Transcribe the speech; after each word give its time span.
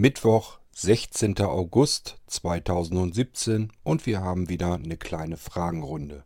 Mittwoch, 0.00 0.60
16. 0.76 1.40
August 1.40 2.18
2017 2.28 3.72
und 3.82 4.06
wir 4.06 4.20
haben 4.20 4.48
wieder 4.48 4.74
eine 4.74 4.96
kleine 4.96 5.36
Fragenrunde. 5.36 6.22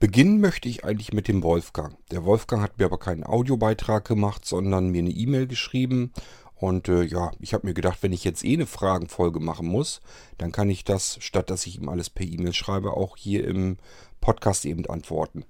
Beginnen 0.00 0.40
möchte 0.40 0.68
ich 0.68 0.84
eigentlich 0.84 1.12
mit 1.12 1.28
dem 1.28 1.42
Wolfgang. 1.42 1.96
Der 2.10 2.24
Wolfgang 2.24 2.62
hat 2.62 2.78
mir 2.78 2.86
aber 2.86 2.98
keinen 2.98 3.22
Audiobeitrag 3.22 4.06
gemacht, 4.06 4.44
sondern 4.44 4.88
mir 4.88 4.98
eine 4.98 5.10
E-Mail 5.10 5.46
geschrieben. 5.46 6.12
Und 6.60 6.88
äh, 6.88 7.04
ja, 7.04 7.30
ich 7.40 7.54
habe 7.54 7.66
mir 7.66 7.72
gedacht, 7.72 8.02
wenn 8.02 8.12
ich 8.12 8.22
jetzt 8.22 8.44
eh 8.44 8.52
eine 8.52 8.66
Fragenfolge 8.66 9.40
machen 9.40 9.66
muss, 9.66 10.02
dann 10.36 10.52
kann 10.52 10.68
ich 10.68 10.84
das, 10.84 11.16
statt 11.20 11.48
dass 11.48 11.66
ich 11.66 11.80
ihm 11.80 11.88
alles 11.88 12.10
per 12.10 12.26
E-Mail 12.26 12.52
schreibe, 12.52 12.92
auch 12.92 13.16
hier 13.16 13.48
im 13.48 13.78
Podcast 14.20 14.66
eben 14.66 14.84
antworten. 14.84 15.44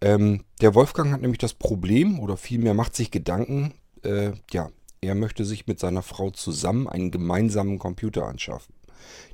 Ähm, 0.00 0.44
der 0.60 0.76
Wolfgang 0.76 1.10
hat 1.10 1.22
nämlich 1.22 1.40
das 1.40 1.54
Problem, 1.54 2.20
oder 2.20 2.36
vielmehr 2.36 2.72
macht 2.72 2.94
sich 2.94 3.10
Gedanken, 3.10 3.74
äh, 4.04 4.30
ja, 4.52 4.70
er 5.00 5.16
möchte 5.16 5.44
sich 5.44 5.66
mit 5.66 5.80
seiner 5.80 6.02
Frau 6.02 6.30
zusammen 6.30 6.86
einen 6.86 7.10
gemeinsamen 7.10 7.80
Computer 7.80 8.28
anschaffen. 8.28 8.74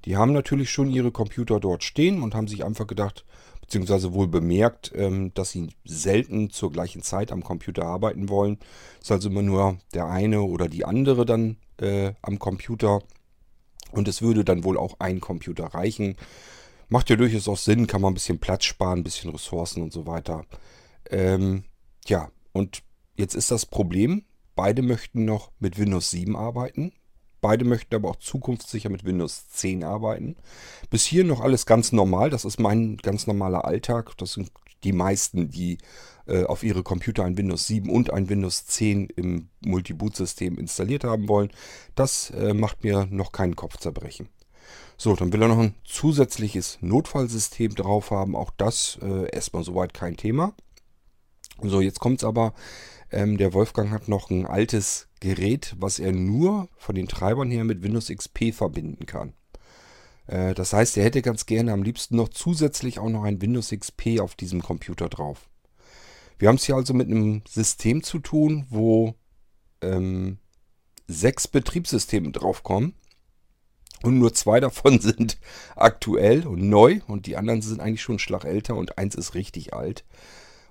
Die 0.06 0.16
haben 0.16 0.32
natürlich 0.32 0.70
schon 0.70 0.88
ihre 0.88 1.12
Computer 1.12 1.60
dort 1.60 1.84
stehen 1.84 2.22
und 2.22 2.34
haben 2.34 2.48
sich 2.48 2.64
einfach 2.64 2.86
gedacht, 2.86 3.26
beziehungsweise 3.68 4.14
wohl 4.14 4.28
bemerkt, 4.28 4.92
ähm, 4.94 5.32
dass 5.34 5.50
sie 5.50 5.68
selten 5.84 6.48
zur 6.48 6.72
gleichen 6.72 7.02
Zeit 7.02 7.30
am 7.30 7.44
Computer 7.44 7.84
arbeiten 7.84 8.30
wollen. 8.30 8.58
Ist 8.98 9.12
also 9.12 9.28
immer 9.28 9.42
nur 9.42 9.76
der 9.92 10.06
eine 10.06 10.40
oder 10.40 10.68
die 10.68 10.86
andere 10.86 11.26
dann 11.26 11.58
äh, 11.76 12.14
am 12.22 12.38
Computer. 12.38 13.02
Und 13.92 14.08
es 14.08 14.22
würde 14.22 14.42
dann 14.42 14.64
wohl 14.64 14.78
auch 14.78 14.96
ein 15.00 15.20
Computer 15.20 15.66
reichen. 15.66 16.16
Macht 16.88 17.10
ja 17.10 17.16
durchaus 17.16 17.46
auch 17.46 17.58
Sinn, 17.58 17.86
kann 17.86 18.00
man 18.00 18.12
ein 18.12 18.14
bisschen 18.14 18.38
Platz 18.38 18.64
sparen, 18.64 19.00
ein 19.00 19.04
bisschen 19.04 19.30
Ressourcen 19.30 19.82
und 19.82 19.92
so 19.92 20.06
weiter. 20.06 20.46
Ähm, 21.10 21.64
ja, 22.06 22.30
und 22.52 22.82
jetzt 23.16 23.34
ist 23.34 23.50
das 23.50 23.66
Problem, 23.66 24.24
beide 24.56 24.80
möchten 24.80 25.26
noch 25.26 25.52
mit 25.58 25.78
Windows 25.78 26.10
7 26.10 26.36
arbeiten. 26.36 26.92
Beide 27.40 27.64
möchten 27.64 27.94
aber 27.94 28.10
auch 28.10 28.16
zukunftssicher 28.16 28.88
mit 28.88 29.04
Windows 29.04 29.48
10 29.50 29.84
arbeiten. 29.84 30.36
Bis 30.90 31.04
hier 31.04 31.24
noch 31.24 31.40
alles 31.40 31.66
ganz 31.66 31.92
normal. 31.92 32.30
Das 32.30 32.44
ist 32.44 32.58
mein 32.58 32.96
ganz 32.96 33.26
normaler 33.26 33.64
Alltag. 33.64 34.16
Das 34.18 34.32
sind 34.32 34.50
die 34.84 34.92
meisten, 34.92 35.50
die 35.50 35.78
äh, 36.26 36.44
auf 36.44 36.62
ihre 36.62 36.82
Computer 36.82 37.24
ein 37.24 37.36
Windows 37.36 37.66
7 37.66 37.90
und 37.90 38.12
ein 38.12 38.28
Windows 38.28 38.66
10 38.66 39.08
im 39.16 39.48
Multi-Boot-System 39.60 40.58
installiert 40.58 41.04
haben 41.04 41.28
wollen. 41.28 41.50
Das 41.94 42.30
äh, 42.30 42.54
macht 42.54 42.84
mir 42.84 43.06
noch 43.10 43.32
keinen 43.32 43.56
Kopfzerbrechen. 43.56 44.28
So, 44.96 45.14
dann 45.14 45.32
will 45.32 45.42
er 45.42 45.48
noch 45.48 45.58
ein 45.58 45.74
zusätzliches 45.84 46.78
Notfallsystem 46.80 47.74
drauf 47.74 48.10
haben. 48.10 48.34
Auch 48.34 48.50
das 48.56 48.98
äh, 49.00 49.30
erstmal 49.30 49.62
soweit 49.62 49.94
kein 49.94 50.16
Thema. 50.16 50.54
So, 51.62 51.80
jetzt 51.80 52.00
kommt 52.00 52.20
es 52.20 52.24
aber. 52.24 52.52
Ähm, 53.10 53.38
der 53.38 53.52
Wolfgang 53.54 53.90
hat 53.90 54.08
noch 54.08 54.30
ein 54.30 54.46
altes 54.46 55.07
Gerät, 55.20 55.74
was 55.78 55.98
er 55.98 56.12
nur 56.12 56.68
von 56.76 56.94
den 56.94 57.08
Treibern 57.08 57.50
her 57.50 57.64
mit 57.64 57.82
Windows 57.82 58.08
XP 58.08 58.52
verbinden 58.52 59.06
kann. 59.06 59.34
Äh, 60.26 60.54
das 60.54 60.72
heißt, 60.72 60.96
er 60.96 61.04
hätte 61.04 61.22
ganz 61.22 61.46
gerne 61.46 61.72
am 61.72 61.82
liebsten 61.82 62.16
noch 62.16 62.28
zusätzlich 62.28 62.98
auch 62.98 63.08
noch 63.08 63.24
ein 63.24 63.40
Windows 63.42 63.70
XP 63.70 64.20
auf 64.20 64.34
diesem 64.34 64.62
Computer 64.62 65.08
drauf. 65.08 65.48
Wir 66.38 66.48
haben 66.48 66.56
es 66.56 66.64
hier 66.64 66.76
also 66.76 66.94
mit 66.94 67.08
einem 67.08 67.42
System 67.48 68.02
zu 68.02 68.20
tun, 68.20 68.66
wo 68.70 69.14
ähm, 69.82 70.38
sechs 71.08 71.48
Betriebssysteme 71.48 72.30
draufkommen. 72.30 72.94
Und 74.02 74.18
nur 74.18 74.32
zwei 74.32 74.60
davon 74.60 75.00
sind 75.00 75.38
aktuell 75.74 76.46
und 76.46 76.68
neu 76.68 77.00
und 77.08 77.26
die 77.26 77.36
anderen 77.36 77.62
sind 77.62 77.80
eigentlich 77.80 78.02
schon 78.02 78.14
einen 78.14 78.18
Schlag 78.20 78.44
älter 78.44 78.76
und 78.76 78.98
eins 78.98 79.16
ist 79.16 79.34
richtig 79.34 79.74
alt. 79.74 80.04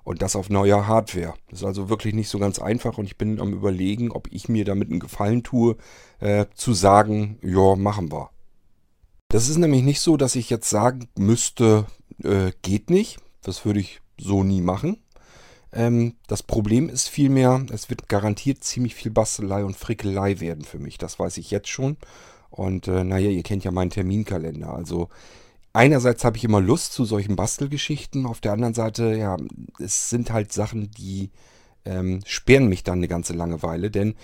Und 0.08 0.22
das 0.22 0.38
auf 0.38 0.50
neuer 0.50 0.88
Hardware. 0.88 1.34
Das 1.50 1.60
ist 1.60 1.66
also 1.66 1.90
wirklich 1.90 2.14
nicht 2.14 2.30
so 2.30 2.40
ganz 2.40 2.60
einfach 2.60 2.98
und 2.98 3.04
ich 3.04 3.18
bin 3.18 3.42
am 3.42 3.52
überlegen, 3.52 4.10
ob 4.10 4.32
ich 4.32 4.48
mir 4.48 4.64
damit 4.64 4.90
einen 4.90 5.02
Gefallen 5.02 5.44
tue, 5.44 5.76
äh, 6.22 6.46
zu 6.56 6.74
sagen, 6.74 7.40
ja, 7.42 7.76
machen 7.76 8.10
wir. 8.10 8.30
Das 9.28 9.50
ist 9.50 9.58
nämlich 9.58 9.84
nicht 9.84 10.00
so, 10.00 10.16
dass 10.16 10.36
ich 10.36 10.50
jetzt 10.50 10.70
sagen 10.70 11.10
müsste, 11.18 11.88
äh, 12.24 12.54
geht 12.62 12.90
nicht. 12.90 13.18
Das 13.42 13.66
würde 13.66 13.82
ich 13.82 14.00
so 14.18 14.46
nie 14.46 14.62
machen. 14.62 15.04
Ähm, 15.74 16.14
das 16.28 16.42
Problem 16.42 16.88
ist 16.88 17.10
vielmehr, 17.10 17.66
es 17.74 17.90
wird 17.90 18.08
garantiert 18.08 18.64
ziemlich 18.64 18.96
viel 18.96 19.12
Bastelei 19.12 19.66
und 19.66 19.76
Frickelei 19.76 20.40
werden 20.40 20.64
für 20.64 20.80
mich. 20.80 20.98
Das 20.98 21.20
weiß 21.20 21.38
ich 21.38 21.52
jetzt 21.52 21.68
schon. 21.68 21.98
Und 22.50 22.88
äh, 22.88 23.04
naja, 23.04 23.30
ihr 23.30 23.44
kennt 23.44 23.66
ja 23.66 23.72
meinen 23.72 23.90
Terminkalender. 23.90 24.74
Also 24.74 25.10
einerseits 25.74 26.24
habe 26.24 26.38
ich 26.38 26.44
immer 26.44 26.62
Lust 26.62 26.94
zu 26.94 27.06
solchen 27.06 27.36
Bastelgeschichten, 27.36 28.26
auf 28.26 28.42
der 28.42 28.54
anderen 28.54 28.74
Seite, 28.74 29.16
ja, 29.16 29.38
es 29.80 30.10
sind 30.10 30.32
halt 30.32 30.52
Sachen, 30.52 30.92
die 30.92 31.32
ähm, 31.86 32.22
sperren 32.26 32.68
mich 32.68 32.84
dann 32.84 33.00
eine 33.00 33.08
ganze 33.08 33.34
Langeweile, 33.34 33.92
denn 33.92 34.16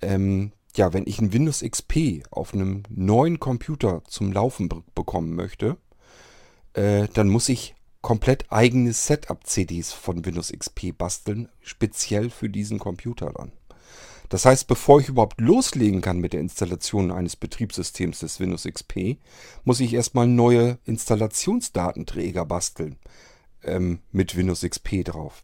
ähm, 0.00 0.52
ja, 0.76 0.92
wenn 0.92 1.06
ich 1.06 1.20
ein 1.20 1.32
Windows 1.32 1.62
XP 1.62 2.24
auf 2.30 2.52
einem 2.52 2.82
neuen 2.88 3.38
Computer 3.38 4.02
zum 4.08 4.32
Laufen 4.32 4.68
bekommen 4.94 5.34
möchte, 5.34 5.76
äh, 6.72 7.06
dann 7.14 7.28
muss 7.28 7.48
ich 7.48 7.74
komplett 8.02 8.52
eigene 8.52 8.92
Setup-CDs 8.92 9.92
von 9.92 10.24
Windows 10.24 10.52
XP 10.52 10.96
basteln, 10.96 11.48
speziell 11.60 12.28
für 12.28 12.50
diesen 12.50 12.78
Computer 12.78 13.32
dann. 13.32 13.52
Das 14.28 14.44
heißt, 14.44 14.66
bevor 14.66 15.00
ich 15.00 15.08
überhaupt 15.08 15.40
loslegen 15.40 16.00
kann 16.00 16.18
mit 16.18 16.32
der 16.32 16.40
Installation 16.40 17.10
eines 17.10 17.36
Betriebssystems 17.36 18.20
des 18.20 18.40
Windows 18.40 18.64
XP, 18.64 19.18
muss 19.64 19.80
ich 19.80 19.92
erstmal 19.94 20.26
neue 20.26 20.78
Installationsdatenträger 20.84 22.44
basteln 22.44 22.96
ähm, 23.62 24.00
mit 24.12 24.36
Windows 24.36 24.62
XP 24.62 25.04
drauf. 25.04 25.42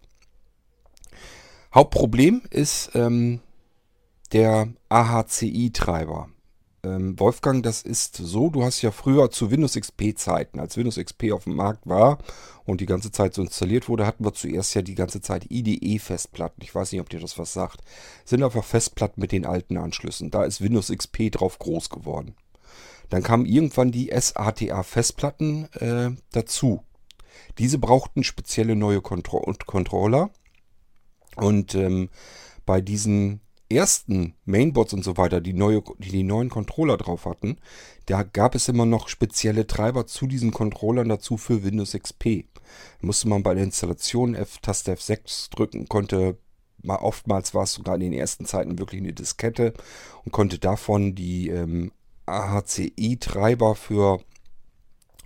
Hauptproblem 1.74 2.42
ist 2.50 2.90
ähm, 2.94 3.40
der 4.32 4.68
AHCI-Treiber. 4.88 6.28
Ähm, 6.82 7.18
Wolfgang, 7.20 7.62
das 7.62 7.82
ist 7.82 8.16
so, 8.16 8.48
du 8.48 8.64
hast 8.64 8.80
ja 8.80 8.90
früher 8.90 9.30
zu 9.30 9.50
Windows 9.50 9.74
XP 9.74 10.16
Zeiten, 10.16 10.58
als 10.58 10.76
Windows 10.76 10.96
XP 10.96 11.32
auf 11.32 11.44
dem 11.44 11.56
Markt 11.56 11.86
war 11.86 12.18
und 12.64 12.80
die 12.80 12.86
ganze 12.86 13.10
Zeit 13.10 13.34
so 13.34 13.42
installiert 13.42 13.88
wurde, 13.88 14.06
hatten 14.06 14.24
wir 14.24 14.32
zuerst 14.32 14.74
ja 14.74 14.80
die 14.80 14.94
ganze 14.94 15.20
Zeit 15.20 15.50
IDE-Festplatten. 15.50 16.62
Ich 16.62 16.74
weiß 16.74 16.92
nicht, 16.92 17.00
ob 17.00 17.10
dir 17.10 17.20
das 17.20 17.38
was 17.38 17.52
sagt. 17.52 17.80
Sind 18.24 18.42
einfach 18.42 18.64
Festplatten 18.64 19.20
mit 19.20 19.32
den 19.32 19.44
alten 19.44 19.76
Anschlüssen. 19.76 20.30
Da 20.30 20.44
ist 20.44 20.62
Windows 20.62 20.88
XP 20.88 21.30
drauf 21.30 21.58
groß 21.58 21.90
geworden. 21.90 22.34
Dann 23.10 23.22
kamen 23.22 23.44
irgendwann 23.44 23.92
die 23.92 24.10
SATA-Festplatten 24.14 25.68
äh, 25.74 26.10
dazu. 26.32 26.84
Diese 27.58 27.78
brauchten 27.78 28.24
spezielle 28.24 28.76
neue 28.76 29.02
Contro 29.02 29.52
Controller. 29.66 30.30
Und 31.36 31.74
ähm, 31.74 32.08
bei 32.64 32.80
diesen 32.80 33.40
ersten 33.70 34.34
Mainboards 34.44 34.92
und 34.92 35.04
so 35.04 35.16
weiter, 35.16 35.40
die, 35.40 35.52
neue, 35.52 35.82
die 35.98 36.10
die 36.10 36.22
neuen 36.22 36.50
Controller 36.50 36.96
drauf 36.96 37.24
hatten, 37.24 37.58
da 38.06 38.22
gab 38.22 38.54
es 38.54 38.68
immer 38.68 38.86
noch 38.86 39.08
spezielle 39.08 39.66
Treiber 39.66 40.06
zu 40.06 40.26
diesen 40.26 40.50
Controllern 40.50 41.08
dazu 41.08 41.36
für 41.36 41.62
Windows 41.62 41.92
XP. 41.92 42.46
Da 43.00 43.06
musste 43.06 43.28
man 43.28 43.42
bei 43.42 43.54
der 43.54 43.64
Installation 43.64 44.34
F, 44.34 44.58
Taste 44.58 44.92
F6 44.92 45.50
drücken, 45.50 45.86
konnte 45.88 46.38
mal 46.82 46.96
oftmals 46.96 47.54
war 47.54 47.64
es 47.64 47.74
sogar 47.74 47.96
in 47.96 48.00
den 48.00 48.12
ersten 48.12 48.46
Zeiten 48.46 48.78
wirklich 48.78 49.00
eine 49.00 49.12
Diskette 49.12 49.74
und 50.24 50.32
konnte 50.32 50.58
davon 50.58 51.14
die 51.14 51.48
ähm, 51.48 51.92
AHCI-Treiber 52.26 53.74
für 53.74 54.20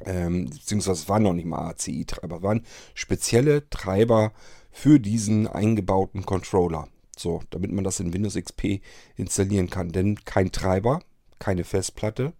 ähm, 0.04 0.50
beziehungsweise 0.50 1.08
waren 1.08 1.22
noch 1.22 1.32
nicht 1.32 1.46
mal 1.46 1.70
AHCI-Treiber, 1.70 2.42
waren 2.42 2.64
spezielle 2.94 3.68
Treiber 3.70 4.32
für 4.70 4.98
diesen 4.98 5.46
eingebauten 5.46 6.26
Controller. 6.26 6.88
So, 7.20 7.42
damit 7.50 7.72
man 7.72 7.84
das 7.84 8.00
in 8.00 8.12
Windows 8.12 8.34
XP 8.34 8.80
installieren 9.16 9.70
kann. 9.70 9.90
Denn 9.90 10.24
kein 10.24 10.52
Treiber, 10.52 11.00
keine 11.38 11.64
Festplatte. 11.64 12.32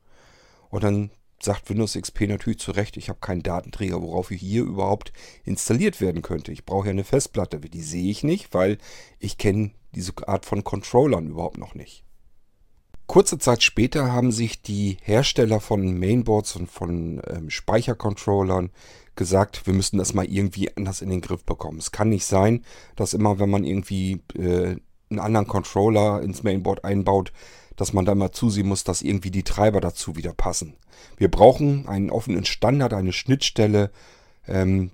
Und 0.71 0.85
dann 0.85 1.11
sagt 1.41 1.69
Windows 1.69 1.95
XP 1.95 2.23
natürlich 2.23 2.59
zu 2.59 2.73
Recht, 2.73 2.97
ich 2.97 3.09
habe 3.09 3.21
keinen 3.21 3.43
Datenträger, 3.43 4.01
worauf 4.03 4.31
ich 4.31 4.41
hier 4.41 4.63
überhaupt 4.63 5.13
installiert 5.45 6.01
werden 6.01 6.23
könnte. 6.23 6.53
Ich 6.53 6.65
brauche 6.65 6.87
ja 6.87 6.91
eine 6.91 7.05
Festplatte. 7.05 7.61
Die 7.61 7.83
sehe 7.83 8.11
ich 8.11 8.25
nicht, 8.25 8.55
weil 8.55 8.79
ich 9.19 9.39
kenne 9.39 9.73
diese 9.95 10.13
Art 10.27 10.47
von 10.47 10.65
Controllern 10.65 11.29
überhaupt 11.29 11.59
noch 11.59 11.75
nicht. 11.75 12.05
Kurze 13.15 13.39
Zeit 13.39 13.63
später 13.63 14.13
haben 14.13 14.33
sich 14.33 14.61
die 14.61 14.97
Hersteller 15.01 15.61
von 15.61 16.01
Mainboards 16.01 16.57
und 16.57 16.69
von 16.69 17.23
ähm, 17.29 17.49
Speichercontrollern 17.49 18.71
gesagt, 19.15 19.69
wir 19.69 19.73
müssen 19.73 19.99
das 19.99 20.15
mal 20.15 20.25
irgendwie 20.25 20.77
anders 20.77 21.01
in 21.01 21.11
den 21.11 21.21
Griff 21.21 21.45
bekommen. 21.45 21.79
Es 21.79 21.93
kann 21.93 22.09
nicht 22.09 22.25
sein, 22.25 22.65
dass 22.97 23.15
immer, 23.15 23.39
wenn 23.39 23.51
man 23.51 23.63
irgendwie 23.63 24.21
äh, 24.37 24.79
einen 25.11 25.21
anderen 25.21 25.47
Controller 25.47 26.23
ins 26.23 26.43
Mainboard 26.43 26.85
einbaut, 26.85 27.33
dass 27.77 27.93
man 27.93 28.05
da 28.05 28.17
mal 28.17 28.33
zusehen 28.33 28.67
muss, 28.67 28.83
dass 28.83 29.01
irgendwie 29.01 29.31
die 29.31 29.45
Treiber 29.45 29.81
dazu 29.81 30.17
wieder 30.17 30.33
passen. 30.33 30.75
Wir 31.17 31.31
brauchen 31.31 31.87
einen 31.87 32.11
offenen 32.11 32.45
Standard, 32.45 32.95
eine 32.95 33.13
Schnittstelle, 33.13 33.93
ähm, 34.49 34.91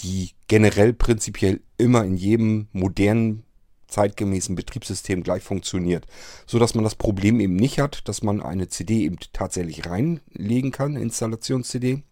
die 0.00 0.32
generell 0.48 0.92
prinzipiell 0.92 1.60
immer 1.78 2.04
in 2.04 2.16
jedem 2.16 2.66
modernen 2.72 3.44
zeitgemäßen 3.90 4.54
Betriebssystem 4.54 5.22
gleich 5.22 5.42
funktioniert. 5.42 6.06
So 6.46 6.58
dass 6.58 6.74
man 6.74 6.84
das 6.84 6.94
Problem 6.94 7.40
eben 7.40 7.56
nicht 7.56 7.78
hat, 7.80 8.08
dass 8.08 8.22
man 8.22 8.40
eine 8.40 8.68
CD 8.68 9.04
eben 9.04 9.18
tatsächlich 9.32 9.86
reinlegen 9.86 10.70
kann, 10.70 10.96
Installations-CD. 10.96 12.02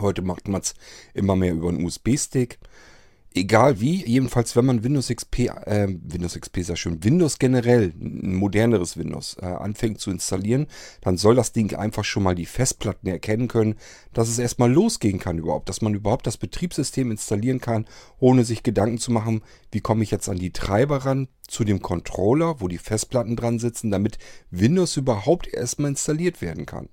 Heute 0.00 0.22
macht 0.22 0.48
man 0.48 0.60
es 0.60 0.74
immer 1.12 1.36
mehr 1.36 1.52
über 1.52 1.68
einen 1.68 1.84
USB-Stick 1.84 2.58
egal 3.34 3.80
wie, 3.80 4.04
jedenfalls 4.06 4.54
wenn 4.54 4.64
man 4.64 4.84
Windows 4.84 5.08
XP, 5.08 5.40
äh, 5.66 5.88
Windows 5.88 6.38
XP 6.38 6.58
ist 6.58 6.68
ja 6.68 6.76
schön, 6.76 7.02
Windows 7.02 7.38
generell, 7.38 7.92
ein 8.00 8.36
moderneres 8.36 8.96
Windows, 8.96 9.36
äh, 9.40 9.46
anfängt 9.46 10.00
zu 10.00 10.10
installieren, 10.10 10.68
dann 11.00 11.16
soll 11.16 11.34
das 11.34 11.52
Ding 11.52 11.74
einfach 11.74 12.04
schon 12.04 12.22
mal 12.22 12.36
die 12.36 12.46
Festplatten 12.46 13.08
erkennen 13.08 13.48
können, 13.48 13.74
dass 14.12 14.28
es 14.28 14.38
erstmal 14.38 14.72
losgehen 14.72 15.18
kann 15.18 15.38
überhaupt, 15.38 15.68
dass 15.68 15.82
man 15.82 15.94
überhaupt 15.94 16.26
das 16.26 16.36
Betriebssystem 16.36 17.10
installieren 17.10 17.60
kann, 17.60 17.86
ohne 18.20 18.44
sich 18.44 18.62
Gedanken 18.62 18.98
zu 18.98 19.10
machen, 19.10 19.42
wie 19.72 19.80
komme 19.80 20.04
ich 20.04 20.12
jetzt 20.12 20.28
an 20.28 20.38
die 20.38 20.52
Treiber 20.52 20.98
ran, 20.98 21.28
zu 21.48 21.64
dem 21.64 21.82
Controller, 21.82 22.60
wo 22.60 22.68
die 22.68 22.78
Festplatten 22.78 23.36
dran 23.36 23.58
sitzen, 23.58 23.90
damit 23.90 24.18
Windows 24.50 24.96
überhaupt 24.96 25.52
erstmal 25.52 25.90
installiert 25.90 26.40
werden 26.40 26.66
kann. 26.66 26.88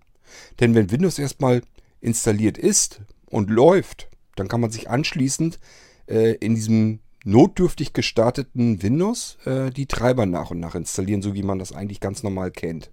Denn 0.59 0.75
wenn 0.75 0.91
Windows 0.91 1.19
erstmal 1.19 1.61
installiert 2.01 2.57
ist 2.57 3.01
und 3.27 3.49
läuft, 3.49 4.09
dann 4.35 4.47
kann 4.47 4.61
man 4.61 4.71
sich 4.71 4.89
anschließend 4.89 5.59
äh, 6.07 6.33
in 6.35 6.55
diesem 6.55 6.99
notdürftig 7.23 7.93
gestarteten 7.93 8.81
Windows 8.81 9.37
äh, 9.45 9.69
die 9.69 9.85
Treiber 9.85 10.25
nach 10.25 10.51
und 10.51 10.59
nach 10.59 10.75
installieren, 10.75 11.21
so 11.21 11.33
wie 11.33 11.43
man 11.43 11.59
das 11.59 11.71
eigentlich 11.71 11.99
ganz 11.99 12.23
normal 12.23 12.51
kennt. 12.51 12.91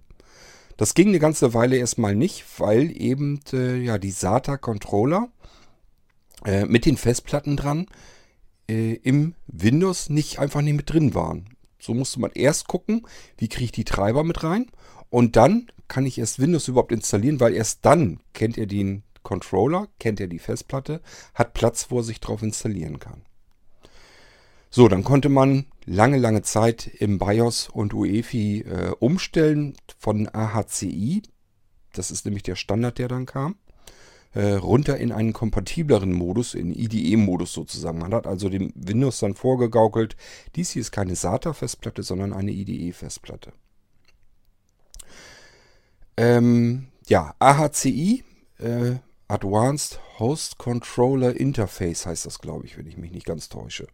Das 0.77 0.93
ging 0.93 1.09
eine 1.09 1.19
ganze 1.19 1.53
Weile 1.53 1.77
erstmal 1.77 2.15
nicht, 2.15 2.45
weil 2.57 2.95
eben 2.95 3.41
äh, 3.51 3.77
ja, 3.77 3.97
die 3.97 4.11
SATA-Controller 4.11 5.29
äh, 6.45 6.65
mit 6.65 6.85
den 6.85 6.95
Festplatten 6.95 7.57
dran 7.57 7.87
äh, 8.69 8.93
im 8.93 9.35
Windows 9.47 10.09
nicht 10.09 10.39
einfach 10.39 10.61
nicht 10.61 10.75
mit 10.75 10.89
drin 10.89 11.13
waren. 11.13 11.49
So 11.79 11.93
musste 11.93 12.19
man 12.19 12.31
erst 12.33 12.67
gucken, 12.67 13.05
wie 13.37 13.49
kriege 13.49 13.65
ich 13.65 13.71
die 13.71 13.83
Treiber 13.83 14.23
mit 14.23 14.43
rein 14.43 14.67
und 15.09 15.35
dann 15.35 15.67
kann 15.87 16.05
ich 16.05 16.17
erst 16.17 16.39
Windows 16.39 16.67
überhaupt 16.67 16.91
installieren, 16.91 17.39
weil 17.39 17.53
erst 17.53 17.79
dann 17.85 18.19
kennt 18.33 18.57
er 18.57 18.67
den 18.67 19.03
Controller, 19.29 19.87
kennt 19.99 20.19
er 20.19 20.27
die 20.27 20.39
Festplatte, 20.39 21.01
hat 21.35 21.53
Platz, 21.53 21.91
wo 21.91 21.97
er 21.97 22.03
sich 22.03 22.19
drauf 22.19 22.41
installieren 22.41 22.97
kann. 22.97 23.21
So, 24.71 24.87
dann 24.87 25.03
konnte 25.03 25.29
man 25.29 25.67
lange, 25.85 26.17
lange 26.17 26.41
Zeit 26.41 26.87
im 26.87 27.19
BIOS 27.19 27.69
und 27.69 27.93
UEFI 27.93 28.61
äh, 28.61 28.91
umstellen 28.99 29.75
von 29.99 30.27
AHCI, 30.27 31.21
das 31.93 32.09
ist 32.09 32.25
nämlich 32.25 32.41
der 32.41 32.55
Standard, 32.55 32.97
der 32.97 33.07
dann 33.07 33.27
kam, 33.27 33.55
äh, 34.33 34.53
runter 34.53 34.97
in 34.97 35.11
einen 35.11 35.33
kompatibleren 35.33 36.11
Modus, 36.11 36.55
in 36.55 36.73
IDE-Modus 36.73 37.53
sozusagen. 37.53 37.99
Man 37.99 38.15
hat 38.15 38.25
also 38.25 38.49
dem 38.49 38.73
Windows 38.73 39.19
dann 39.19 39.35
vorgegaukelt, 39.35 40.15
dies 40.55 40.71
hier 40.71 40.81
ist 40.81 40.91
keine 40.91 41.15
SATA-Festplatte, 41.15 42.01
sondern 42.01 42.33
eine 42.33 42.51
IDE-Festplatte. 42.51 43.53
Ähm, 46.17 46.87
ja, 47.07 47.35
AHCI 47.37 48.23
äh, 48.59 48.95
Advanced 49.29 49.99
Host 50.17 50.57
Controller 50.57 51.39
Interface 51.39 52.07
heißt 52.07 52.25
das, 52.25 52.39
glaube 52.39 52.65
ich, 52.65 52.77
wenn 52.77 52.87
ich 52.87 52.97
mich 52.97 53.11
nicht 53.11 53.27
ganz 53.27 53.47
täusche. 53.47 53.87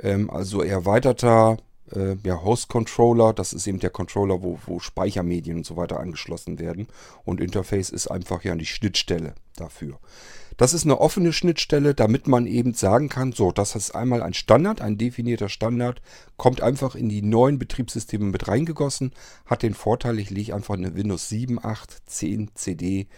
Ähm, 0.00 0.30
also 0.30 0.62
erweiterter 0.62 1.58
äh, 1.92 2.16
ja, 2.24 2.42
Host 2.42 2.68
Controller, 2.68 3.34
das 3.34 3.52
ist 3.52 3.66
eben 3.66 3.78
der 3.78 3.90
Controller, 3.90 4.42
wo, 4.42 4.58
wo 4.66 4.80
Speichermedien 4.80 5.58
und 5.58 5.66
so 5.66 5.76
weiter 5.76 6.00
angeschlossen 6.00 6.58
werden. 6.58 6.88
Und 7.24 7.42
Interface 7.42 7.90
ist 7.90 8.08
einfach 8.08 8.42
ja 8.42 8.54
die 8.54 8.64
Schnittstelle 8.64 9.34
dafür. 9.54 9.98
Das 10.56 10.72
ist 10.72 10.84
eine 10.84 10.98
offene 10.98 11.34
Schnittstelle, 11.34 11.94
damit 11.94 12.26
man 12.26 12.46
eben 12.46 12.72
sagen 12.72 13.10
kann, 13.10 13.32
so, 13.32 13.52
das 13.52 13.76
ist 13.76 13.94
einmal 13.94 14.22
ein 14.22 14.34
Standard, 14.34 14.80
ein 14.80 14.96
definierter 14.96 15.50
Standard, 15.50 16.00
kommt 16.38 16.62
einfach 16.62 16.94
in 16.94 17.10
die 17.10 17.22
neuen 17.22 17.58
Betriebssysteme 17.58 18.24
mit 18.24 18.48
reingegossen, 18.48 19.12
hat 19.44 19.62
den 19.62 19.74
Vorteil, 19.74 20.18
ich 20.18 20.30
lege 20.30 20.54
einfach 20.54 20.74
eine 20.74 20.94
Windows 20.94 21.28
7, 21.28 21.62
8, 21.62 22.02
10 22.06 22.50
CD 22.54 23.08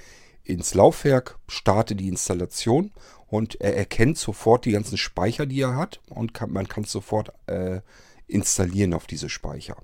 ins 0.47 0.75
Laufwerk, 0.75 1.39
starte 1.49 1.97
die 1.97 2.09
Installation 2.09 2.93
und 3.27 3.61
er 3.61 3.77
erkennt 3.77 4.19
sofort 4.19 4.65
die 4.65 4.73
ganzen 4.73 4.97
Speicher, 4.97 5.47
die 5.47 5.61
er 5.61 5.77
hat 5.77 6.01
und 6.09 6.35
kann, 6.35 6.53
man 6.53 6.69
kann 6.69 6.85
es 6.85 6.93
sofort 6.93 7.33
äh, 7.47 7.81
installieren 8.27 8.95
auf 8.95 9.07
diese 9.07 9.29
Speicher. 9.29 9.77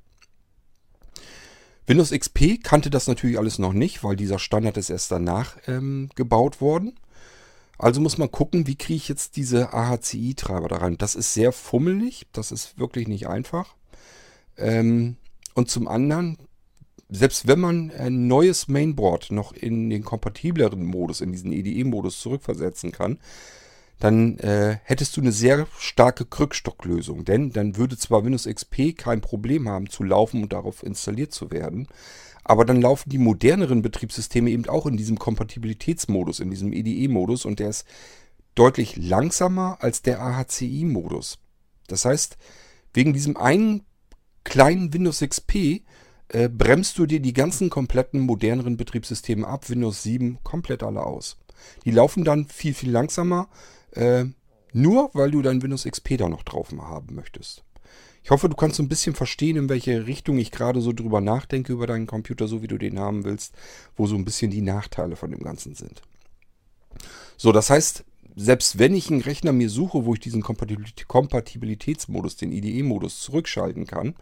Windows 1.86 2.12
XP 2.12 2.62
kannte 2.62 2.90
das 2.90 3.08
natürlich 3.08 3.38
alles 3.38 3.58
noch 3.58 3.72
nicht, 3.72 4.04
weil 4.04 4.14
dieser 4.14 4.38
Standard 4.38 4.76
ist 4.76 4.90
erst 4.90 5.10
danach 5.10 5.56
ähm, 5.66 6.10
gebaut 6.14 6.60
worden. 6.60 6.98
Also 7.76 8.00
muss 8.00 8.18
man 8.18 8.30
gucken, 8.30 8.68
wie 8.68 8.76
kriege 8.76 8.96
ich 8.96 9.08
jetzt 9.08 9.36
diese 9.36 9.72
AHCI-Treiber 9.72 10.68
da 10.68 10.76
rein. 10.76 10.96
Das 10.98 11.16
ist 11.16 11.34
sehr 11.34 11.50
fummelig, 11.50 12.26
das 12.32 12.52
ist 12.52 12.78
wirklich 12.78 13.08
nicht 13.08 13.26
einfach. 13.26 13.74
Ähm, 14.56 15.16
und 15.54 15.68
zum 15.68 15.88
anderen 15.88 16.38
selbst 17.14 17.46
wenn 17.46 17.60
man 17.60 17.90
ein 17.90 18.26
neues 18.26 18.68
Mainboard 18.68 19.30
noch 19.30 19.52
in 19.52 19.90
den 19.90 20.02
kompatibleren 20.02 20.84
Modus, 20.84 21.20
in 21.20 21.30
diesen 21.30 21.52
EDE-Modus 21.52 22.20
zurückversetzen 22.20 22.90
kann, 22.90 23.18
dann 24.00 24.38
äh, 24.38 24.78
hättest 24.82 25.16
du 25.16 25.20
eine 25.20 25.30
sehr 25.30 25.66
starke 25.78 26.24
Krückstocklösung. 26.24 27.24
Denn 27.24 27.52
dann 27.52 27.76
würde 27.76 27.96
zwar 27.98 28.24
Windows 28.24 28.46
XP 28.46 28.96
kein 28.96 29.20
Problem 29.20 29.68
haben 29.68 29.90
zu 29.90 30.02
laufen 30.02 30.42
und 30.42 30.52
darauf 30.52 30.82
installiert 30.82 31.32
zu 31.32 31.50
werden, 31.50 31.86
aber 32.44 32.64
dann 32.64 32.80
laufen 32.80 33.10
die 33.10 33.18
moderneren 33.18 33.82
Betriebssysteme 33.82 34.50
eben 34.50 34.68
auch 34.68 34.86
in 34.86 34.96
diesem 34.96 35.18
Kompatibilitätsmodus, 35.18 36.40
in 36.40 36.50
diesem 36.50 36.72
EDE-Modus 36.72 37.44
und 37.44 37.60
der 37.60 37.68
ist 37.68 37.86
deutlich 38.54 38.96
langsamer 38.96 39.78
als 39.80 40.02
der 40.02 40.20
AHCI-Modus. 40.20 41.38
Das 41.86 42.04
heißt, 42.04 42.38
wegen 42.94 43.12
diesem 43.12 43.36
einen 43.36 43.84
kleinen 44.44 44.92
Windows 44.92 45.20
XP 45.20 45.82
äh, 46.32 46.48
bremst 46.48 46.98
du 46.98 47.06
dir 47.06 47.20
die 47.20 47.34
ganzen 47.34 47.70
kompletten 47.70 48.20
moderneren 48.20 48.76
Betriebssysteme 48.76 49.46
ab, 49.46 49.68
Windows 49.68 50.02
7 50.02 50.38
komplett 50.42 50.82
alle 50.82 51.04
aus. 51.04 51.36
Die 51.84 51.90
laufen 51.90 52.24
dann 52.24 52.46
viel, 52.46 52.74
viel 52.74 52.90
langsamer, 52.90 53.48
äh, 53.92 54.24
nur 54.72 55.10
weil 55.12 55.30
du 55.30 55.42
dein 55.42 55.62
Windows 55.62 55.84
XP 55.84 56.16
da 56.16 56.28
noch 56.28 56.42
drauf 56.42 56.70
haben 56.72 57.14
möchtest. 57.14 57.62
Ich 58.24 58.30
hoffe, 58.30 58.48
du 58.48 58.56
kannst 58.56 58.76
so 58.76 58.82
ein 58.82 58.88
bisschen 58.88 59.14
verstehen, 59.14 59.56
in 59.56 59.68
welche 59.68 60.06
Richtung 60.06 60.38
ich 60.38 60.50
gerade 60.52 60.80
so 60.80 60.92
drüber 60.92 61.20
nachdenke 61.20 61.72
über 61.72 61.86
deinen 61.86 62.06
Computer, 62.06 62.48
so 62.48 62.62
wie 62.62 62.68
du 62.68 62.78
den 62.78 62.98
haben 62.98 63.24
willst, 63.24 63.54
wo 63.96 64.06
so 64.06 64.14
ein 64.14 64.24
bisschen 64.24 64.50
die 64.50 64.62
Nachteile 64.62 65.16
von 65.16 65.30
dem 65.30 65.40
Ganzen 65.40 65.74
sind. 65.74 66.02
So, 67.36 67.52
das 67.52 67.68
heißt, 67.68 68.04
selbst 68.36 68.78
wenn 68.78 68.94
ich 68.94 69.10
einen 69.10 69.20
Rechner 69.22 69.52
mir 69.52 69.68
suche, 69.68 70.06
wo 70.06 70.14
ich 70.14 70.20
diesen 70.20 70.42
Kompatibilitätsmodus, 70.42 72.36
den 72.36 72.52
IDE-Modus 72.52 73.20
zurückschalten 73.20 73.86
kann, 73.86 74.14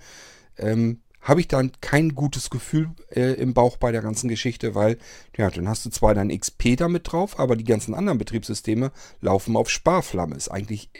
ähm, 0.56 1.00
habe 1.20 1.40
ich 1.40 1.48
dann 1.48 1.72
kein 1.80 2.14
gutes 2.14 2.50
Gefühl 2.50 2.90
äh, 3.10 3.34
im 3.34 3.52
Bauch 3.52 3.76
bei 3.76 3.92
der 3.92 4.02
ganzen 4.02 4.28
Geschichte, 4.28 4.74
weil, 4.74 4.98
ja, 5.36 5.50
dann 5.50 5.68
hast 5.68 5.84
du 5.84 5.90
zwar 5.90 6.14
dein 6.14 6.36
XP 6.36 6.76
damit 6.76 7.12
drauf, 7.12 7.38
aber 7.38 7.56
die 7.56 7.64
ganzen 7.64 7.94
anderen 7.94 8.18
Betriebssysteme 8.18 8.90
laufen 9.20 9.56
auf 9.56 9.68
Sparflamme. 9.68 10.36
Ist 10.36 10.48
eigentlich 10.48 10.90